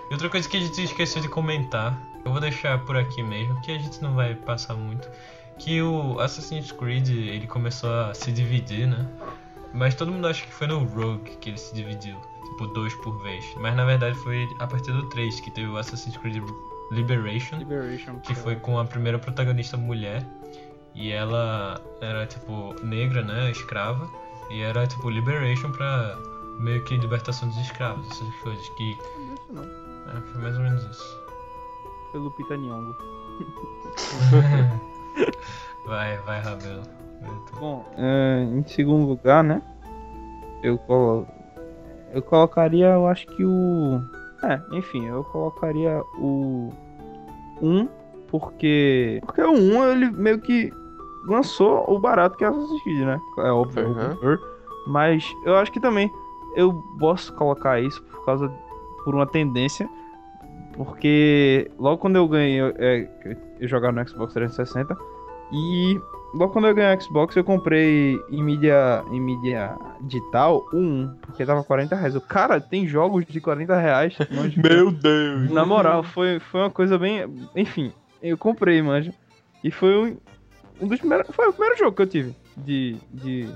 E 0.10 0.14
outra 0.14 0.30
coisa 0.30 0.48
que 0.48 0.57
a 0.57 0.60
gente 0.60 0.84
esqueceu 0.84 1.22
de 1.22 1.30
comentar, 1.30 1.98
eu 2.26 2.31
vou 2.31 2.41
deixar 2.41 2.84
por 2.85 2.98
aqui 2.98 3.23
mesmo, 3.23 3.60
que 3.61 3.72
a 3.72 3.80
gente 3.80 4.02
não 4.02 4.14
vai 4.15 4.35
passar 4.35 4.73
muito, 4.76 5.10
que 5.57 5.81
o 5.81 6.19
Assassin's 6.19 6.72
Creed 6.72 7.10
ele 7.10 7.48
começou 7.48 7.89
a 7.91 8.14
se 8.14 8.31
dividir, 8.31 8.88
né? 8.88 9.07
Mas 9.73 9.95
todo 9.95 10.11
mundo 10.11 10.27
acha 10.27 10.45
que 10.45 10.53
foi 10.53 10.68
no 10.68 10.84
Rogue 10.84 11.38
que 11.38 11.49
ele 11.49 11.57
se 11.57 11.73
dividiu, 11.73 12.15
tipo 12.52 12.68
dois 12.68 12.94
por 12.95 13.22
vez. 13.22 13.45
Mas 13.57 13.76
na 13.76 13.85
verdade 13.85 14.18
foi 14.19 14.48
a 14.60 14.68
partir 14.68 14.91
do 14.91 15.07
3 15.10 15.39
que 15.39 15.52
teve 15.52 15.68
o 15.68 15.77
Assassin's 15.77 16.18
Creed 16.18 16.41
Liberation, 16.91 17.57
Liberation. 17.57 18.19
que 18.19 18.34
foi 18.34 18.56
com 18.56 18.80
a 18.80 18.85
primeira 18.85 19.19
protagonista 19.19 19.77
mulher. 19.77 20.26
E 20.98 21.11
ela 21.11 21.80
era 22.02 22.26
tipo 22.26 22.74
negra, 22.84 23.22
né? 23.22 23.52
Escrava. 23.52 24.10
E 24.49 24.61
era 24.61 24.88
tipo 24.88 25.10
Liberation 25.10 25.72
pra 25.72 26.18
meio 26.60 26.84
que 26.84 26.98
libertação 26.98 27.48
dos 27.49 27.57
escravos, 27.60 28.06
essas 28.10 28.34
coisas 28.38 28.68
que. 28.69 28.91
Isso 28.91 29.53
não. 29.53 29.64
É, 29.64 30.22
foi 30.32 30.41
mais 30.41 30.56
ou 30.56 30.64
menos 30.64 30.84
isso. 30.84 31.22
Foi 32.11 32.19
Lupita 32.19 32.57
Nyong'o. 32.57 32.95
vai, 35.86 36.18
vai, 36.18 36.41
Rabelo. 36.41 36.84
Bom, 37.60 37.86
é, 37.98 38.44
em 38.44 38.64
segundo 38.65 39.07
lugar, 39.07 39.44
né? 39.44 39.61
Eu 40.64 40.78
colo... 40.80 41.28
eu 42.14 42.22
colocaria, 42.22 42.88
eu 42.88 43.07
acho 43.07 43.28
que 43.28 43.44
o 43.44 44.02
é, 44.44 44.61
enfim, 44.72 45.06
eu 45.07 45.24
colocaria 45.26 46.02
o 46.19 46.72
1 47.61 47.88
porque 48.28 49.19
porque 49.26 49.41
o 49.41 49.53
1 49.53 49.91
ele 49.91 50.11
meio 50.11 50.40
que 50.40 50.72
lançou 51.28 51.84
o 51.88 51.99
barato 51.99 52.38
que 52.38 52.44
é 52.44 52.48
Assassin's 52.48 52.82
Creed, 52.84 52.99
né? 53.06 53.20
É 53.40 53.52
óbvio, 53.52 53.88
Uhum. 53.90 54.38
mas 54.88 55.36
eu 55.45 55.56
acho 55.58 55.72
que 55.72 55.80
também 55.80 56.12
eu 56.56 56.74
posso 56.99 57.34
colocar 57.36 57.80
isso 57.82 58.02
por 58.04 58.26
causa 58.26 58.49
por 59.04 59.14
uma 59.14 59.28
tendência 59.28 59.88
porque 60.74 61.70
logo 61.78 61.98
quando 61.98 62.16
eu 62.18 62.28
ganhei 62.28 62.60
é, 62.78 63.08
eu 63.60 63.68
jogava 63.68 63.94
no 63.99 64.08
Xbox 64.08 64.34
360 64.34 64.95
e 65.52 65.99
logo 66.34 66.52
quando 66.54 66.68
eu 66.68 66.76
ganhei 66.76 66.95
o 66.95 67.02
Xbox 67.02 67.36
eu 67.36 67.44
comprei 67.44 68.20
em 68.30 68.44
mídia 68.44 69.04
em 69.12 69.20
mídia 69.20 69.76
digital 70.02 70.66
o 70.72 70.78
1 70.78 71.16
porque 71.22 71.45
tava 71.45 71.64
40 71.64 71.95
reais. 71.95 72.16
O 72.16 72.22
cara 72.22 72.60
tem 72.62 72.86
jogos 72.88 73.26
de 73.26 73.40
40 73.41 73.76
reais. 73.78 74.16
manja. 74.32 74.62
Meu 74.62 74.91
Deus! 74.91 75.49
Na 75.52 75.66
moral, 75.66 76.04
foi, 76.04 76.40
foi 76.40 76.62
uma 76.62 76.70
coisa 76.70 76.98
bem. 76.98 77.26
Enfim, 77.56 77.91
eu 78.22 78.38
comprei, 78.38 78.82
manja. 78.82 79.14
E 79.64 79.72
foi 79.72 79.95
um, 79.98 80.18
um 80.82 80.88
dos 80.88 80.99
primeiros. 80.99 81.28
Foi 81.36 81.48
o 81.48 81.54
primeiro 81.54 81.78
jogo 81.78 81.95
que 81.95 82.02
eu 82.02 82.08
tive 82.08 82.36
de, 82.58 82.98
de, 83.14 83.49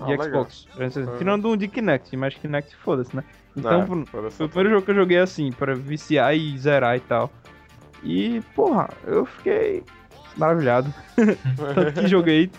Ah, 0.00 0.04
de 0.04 0.10
legal. 0.12 0.26
Xbox. 0.44 0.64
360. 0.74 1.10
Uhum. 1.12 1.18
Tirando 1.18 1.48
um 1.50 1.56
de 1.56 1.68
Kinect, 1.68 2.16
mas 2.16 2.34
Kinect 2.34 2.74
foda-se, 2.76 3.14
né? 3.14 3.24
Então, 3.56 3.86
foda-se. 4.06 4.36
foi 4.36 4.46
o 4.46 4.48
primeiro 4.48 4.70
jogo 4.76 4.84
que 4.84 4.90
eu 4.90 4.94
joguei 4.96 5.18
assim, 5.18 5.50
pra 5.52 5.74
viciar 5.74 6.34
e 6.36 6.56
zerar 6.58 6.96
e 6.96 7.00
tal. 7.00 7.30
E, 8.02 8.40
porra, 8.54 8.88
eu 9.06 9.24
fiquei 9.26 9.82
maravilhado. 10.36 10.92
Tanto 11.74 12.00
que 12.00 12.08
joguei 12.08 12.50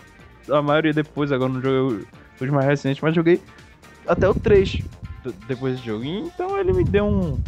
a 0.48 0.62
maioria 0.62 0.92
depois, 0.92 1.32
agora 1.32 1.52
não 1.52 1.60
joguei 1.60 2.06
os 2.40 2.48
mais 2.50 2.66
recentes, 2.66 3.02
mas 3.02 3.14
joguei 3.14 3.40
até 4.06 4.28
o 4.28 4.34
3 4.34 4.82
do- 5.22 5.32
depois 5.48 5.74
desse 5.74 5.84
jogo. 5.86 6.04
Então 6.04 6.58
ele 6.58 6.72
me 6.72 6.84
deu 6.84 7.04
um. 7.06 7.38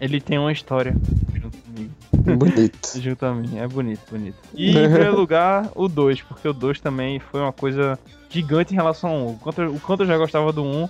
Ele 0.00 0.20
tem 0.20 0.38
uma 0.38 0.50
história 0.52 0.96
junto 1.40 1.56
comigo, 1.58 1.92
Bonito. 2.24 2.78
junto 2.98 3.26
a 3.26 3.34
mim. 3.34 3.58
É 3.58 3.66
bonito, 3.66 4.00
bonito. 4.10 4.36
E 4.54 4.70
em 4.70 4.72
primeiro 4.90 5.16
lugar, 5.16 5.70
o 5.74 5.88
2, 5.88 6.22
porque 6.22 6.48
o 6.48 6.52
2 6.52 6.80
também 6.80 7.18
foi 7.20 7.40
uma 7.40 7.52
coisa 7.52 7.98
gigante 8.30 8.72
em 8.72 8.76
relação 8.76 9.10
ao 9.10 9.18
1. 9.28 9.30
O 9.32 9.38
quanto, 9.38 9.62
eu- 9.62 9.74
o 9.74 9.80
quanto 9.80 10.02
eu 10.02 10.06
já 10.06 10.16
gostava 10.16 10.52
do 10.52 10.62
1, 10.64 10.88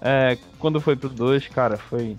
é, 0.00 0.36
quando 0.58 0.80
foi 0.80 0.94
pro 0.96 1.08
2, 1.08 1.46
cara, 1.48 1.76
foi. 1.78 2.16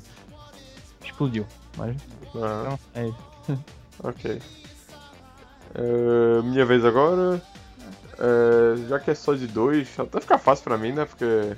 explodiu. 1.03 1.45
Mas 1.77 1.95
Ah, 2.35 2.61
então, 2.63 2.79
é 2.95 3.07
isso. 3.07 3.59
ok. 4.03 4.41
É, 5.75 6.41
minha 6.43 6.65
vez 6.65 6.83
agora. 6.85 7.41
É, 8.17 8.87
já 8.87 8.99
que 8.99 9.11
é 9.11 9.15
só 9.15 9.33
de 9.33 9.45
dois, 9.45 9.89
até 9.99 10.21
fica 10.21 10.37
fácil 10.37 10.63
pra 10.63 10.77
mim, 10.77 10.93
né? 10.93 11.03
Porque 11.05 11.55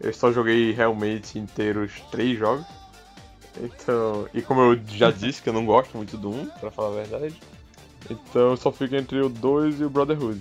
eu 0.00 0.12
só 0.12 0.32
joguei 0.32 0.72
realmente 0.72 1.38
inteiros 1.38 1.92
três 2.10 2.36
jogos. 2.38 2.66
Então, 3.60 4.26
e 4.32 4.40
como 4.40 4.60
eu 4.60 4.80
já 4.88 5.10
disse 5.10 5.42
que 5.42 5.48
eu 5.48 5.52
não 5.52 5.66
gosto 5.66 5.96
muito 5.96 6.16
do 6.16 6.30
1, 6.30 6.46
pra 6.60 6.70
falar 6.70 6.88
a 6.88 7.02
verdade, 7.02 7.40
então 8.10 8.56
só 8.56 8.72
fica 8.72 8.96
entre 8.96 9.20
o 9.20 9.28
2 9.28 9.80
e 9.80 9.84
o 9.84 9.90
Brotherhood. 9.90 10.40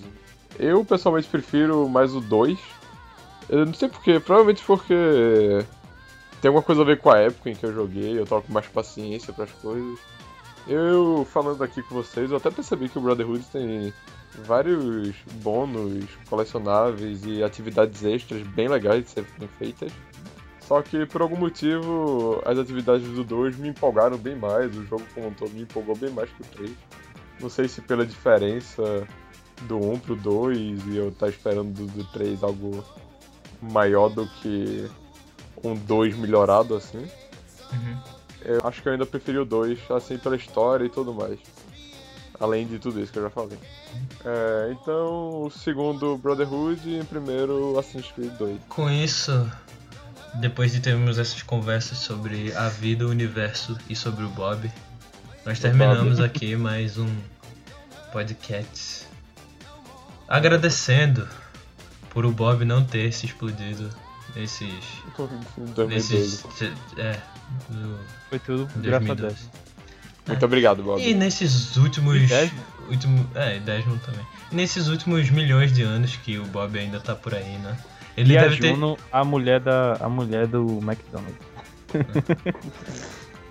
Eu 0.58 0.84
pessoalmente 0.86 1.28
prefiro 1.28 1.88
mais 1.90 2.16
o 2.16 2.22
2. 2.22 2.58
Eu 3.50 3.66
não 3.66 3.74
sei 3.74 3.90
porquê, 3.90 4.20
provavelmente 4.20 4.64
porque 4.64 5.66
tem 6.42 6.50
alguma 6.50 6.64
coisa 6.64 6.82
a 6.82 6.86
ver 6.86 7.00
com 7.00 7.12
a 7.12 7.18
época 7.20 7.50
em 7.50 7.56
que 7.56 7.66
eu 7.66 7.74
joguei, 7.74 8.18
eu 8.18 8.26
tava 8.26 8.42
com 8.42 8.54
mais 8.54 8.68
paciência 8.68 9.34
pras 9.34 9.52
coisas. 9.52 10.00
Eu 10.68 11.28
falando 11.32 11.64
aqui 11.64 11.82
com 11.84 11.96
vocês, 11.96 12.32
eu 12.32 12.38
até 12.38 12.50
percebi 12.50 12.88
que 12.88 12.98
o 12.98 13.02
Brotherhood 13.02 13.44
tem 13.52 13.94
vários 14.46 15.16
bônus 15.42 16.06
colecionáveis 16.30 17.26
e 17.26 17.44
atividades 17.44 18.04
extras 18.04 18.42
bem 18.48 18.68
legais 18.68 19.04
de 19.04 19.10
serem 19.10 19.50
feitas. 19.58 19.92
Só 20.72 20.82
que 20.82 21.06
por 21.06 21.22
algum 21.22 21.36
motivo 21.36 22.42
as 22.46 22.58
atividades 22.58 23.06
do 23.06 23.26
2 23.26 23.58
me 23.58 23.68
empolgaram 23.68 24.18
bem 24.18 24.38
mais, 24.38 24.74
o 24.74 24.86
jogo 24.86 25.04
como 25.14 25.28
um 25.28 25.34
todo 25.34 25.52
me 25.52 25.64
empolgou 25.64 25.98
bem 25.98 26.10
mais 26.12 26.30
que 26.30 26.42
o 26.44 26.46
3. 26.46 26.72
Não 27.42 27.50
sei 27.50 27.68
se 27.68 27.82
pela 27.82 28.06
diferença 28.06 29.06
do 29.64 29.78
1 29.78 30.00
pro 30.00 30.16
2 30.16 30.86
e 30.88 30.96
eu 30.96 31.10
estar 31.10 31.28
esperando 31.28 31.74
do, 31.74 31.88
do 31.88 32.06
3 32.14 32.42
algo 32.42 32.86
maior 33.62 34.08
do 34.08 34.26
que 34.26 34.90
um 35.62 35.76
2 35.76 36.16
melhorado 36.16 36.74
assim. 36.74 37.06
Uhum. 37.74 38.00
Eu 38.46 38.62
acho 38.64 38.82
que 38.82 38.88
eu 38.88 38.94
ainda 38.94 39.06
preferi 39.06 39.40
o 39.40 39.46
2, 39.46 39.92
assim, 39.92 40.18
pela 40.18 40.38
história 40.38 40.86
e 40.86 40.90
tudo 40.90 41.14
mais. 41.14 41.38
Além 42.40 42.66
de 42.66 42.80
tudo 42.80 43.02
isso 43.02 43.12
que 43.12 43.20
eu 43.20 43.24
já 43.24 43.30
falei. 43.30 43.60
É, 44.24 44.72
então, 44.72 45.44
o 45.44 45.52
segundo 45.52 46.18
Brotherhood 46.18 46.90
e 46.90 46.98
em 46.98 47.04
primeiro 47.04 47.78
Assassin's 47.78 48.10
Creed 48.14 48.32
2. 48.38 48.58
Com 48.70 48.90
isso, 48.90 49.52
depois 50.36 50.72
de 50.72 50.80
termos 50.80 51.20
essas 51.20 51.42
conversas 51.42 51.98
sobre 51.98 52.54
a 52.56 52.70
vida, 52.70 53.06
o 53.06 53.10
universo 53.10 53.78
e 53.90 53.96
sobre 53.96 54.24
o 54.24 54.30
Bob, 54.30 54.72
nós 55.46 55.60
terminamos 55.60 56.20
aqui 56.20 56.56
mais 56.56 56.98
um 56.98 57.10
podcast. 58.12 59.06
Agradecendo 60.28 61.28
por 62.10 62.26
o 62.26 62.32
Bob 62.32 62.64
não 62.64 62.84
ter 62.84 63.12
se 63.12 63.26
explodido 63.26 63.90
nesses. 64.36 64.70
nesses. 65.88 66.44
2012. 66.44 66.74
É, 66.98 67.20
no 67.70 68.00
Foi 68.30 68.40
tudo 68.40 68.70
graças 68.78 69.10
a 69.10 69.14
2012. 69.14 69.36
Deus. 69.36 69.50
Muito 70.28 70.46
obrigado, 70.46 70.84
Bob. 70.84 71.02
E 71.02 71.14
nesses 71.14 71.76
últimos. 71.78 72.16
E 72.16 72.28
Desmond? 72.28 72.66
último, 72.90 73.30
é, 73.36 73.58
e 73.58 73.60
Desmond 73.60 74.00
também. 74.06 74.26
E 74.52 74.56
nesses 74.56 74.88
últimos 74.88 75.30
milhões 75.30 75.74
de 75.74 75.82
anos 75.82 76.16
que 76.16 76.38
o 76.38 76.46
Bob 76.46 76.78
ainda 76.78 77.00
tá 77.00 77.16
por 77.16 77.34
aí, 77.34 77.58
né? 77.58 77.78
Ele 78.18 78.34
e 78.34 78.38
a 78.38 78.42
deve 78.44 78.58
ter. 78.58 78.74
Juno, 78.74 78.98
a 79.12 79.24
mulher 79.24 79.60
da 79.60 79.98
a 80.00 80.10
mulher 80.10 80.48
do 80.48 80.80
McDonald's. 80.80 81.38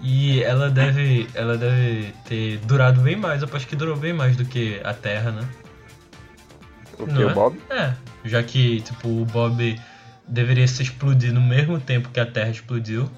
E 0.02 0.42
ela 0.42 0.70
deve. 0.70 1.28
Ela 1.34 1.56
deve 1.56 2.12
ter 2.24 2.58
durado 2.58 3.00
bem 3.00 3.16
mais, 3.16 3.42
eu 3.42 3.48
acho 3.52 3.66
que 3.66 3.76
durou 3.76 3.96
bem 3.96 4.12
mais 4.12 4.36
do 4.36 4.44
que 4.44 4.80
a 4.82 4.94
Terra, 4.94 5.30
né? 5.30 5.48
O 6.98 7.06
que, 7.06 7.12
não 7.12 7.26
o 7.26 7.30
é? 7.30 7.34
Bob? 7.34 7.60
É. 7.70 7.94
Já 8.24 8.42
que, 8.42 8.80
tipo, 8.80 9.08
o 9.08 9.24
Bob 9.24 9.78
deveria 10.26 10.66
se 10.66 10.82
explodir 10.82 11.32
no 11.32 11.40
mesmo 11.40 11.78
tempo 11.78 12.08
que 12.10 12.20
a 12.20 12.26
Terra 12.26 12.50
explodiu. 12.50 13.10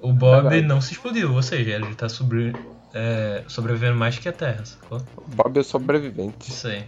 O 0.00 0.12
Bob 0.12 0.42
Verdade. 0.42 0.62
não 0.62 0.80
se 0.80 0.92
explodiu, 0.92 1.32
ou 1.32 1.42
seja, 1.42 1.70
ele 1.70 1.94
tá 1.94 2.08
sobre, 2.08 2.52
é, 2.92 3.42
sobrevivendo 3.48 3.96
mais 3.96 4.18
que 4.18 4.28
a 4.28 4.32
Terra, 4.32 4.64
sacou? 4.64 5.00
O 5.16 5.34
Bob 5.34 5.58
é 5.58 5.62
sobrevivente. 5.62 6.50
Isso 6.50 6.68
aí. 6.68 6.84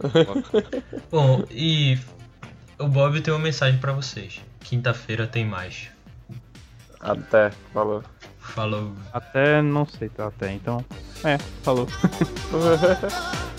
Bom, 1.10 1.44
e 1.50 1.98
o 2.78 2.88
Bob 2.88 3.20
tem 3.20 3.32
uma 3.32 3.40
mensagem 3.42 3.78
pra 3.78 3.92
vocês. 3.92 4.40
Quinta-feira 4.60 5.26
tem 5.26 5.44
mais. 5.44 5.88
Até, 7.00 7.50
falou. 7.72 8.02
Falou. 8.38 8.92
Até 9.12 9.62
não 9.62 9.86
sei, 9.86 10.08
tá 10.08 10.26
até 10.26 10.52
então. 10.52 10.84
É, 11.24 11.38
falou. 11.62 11.86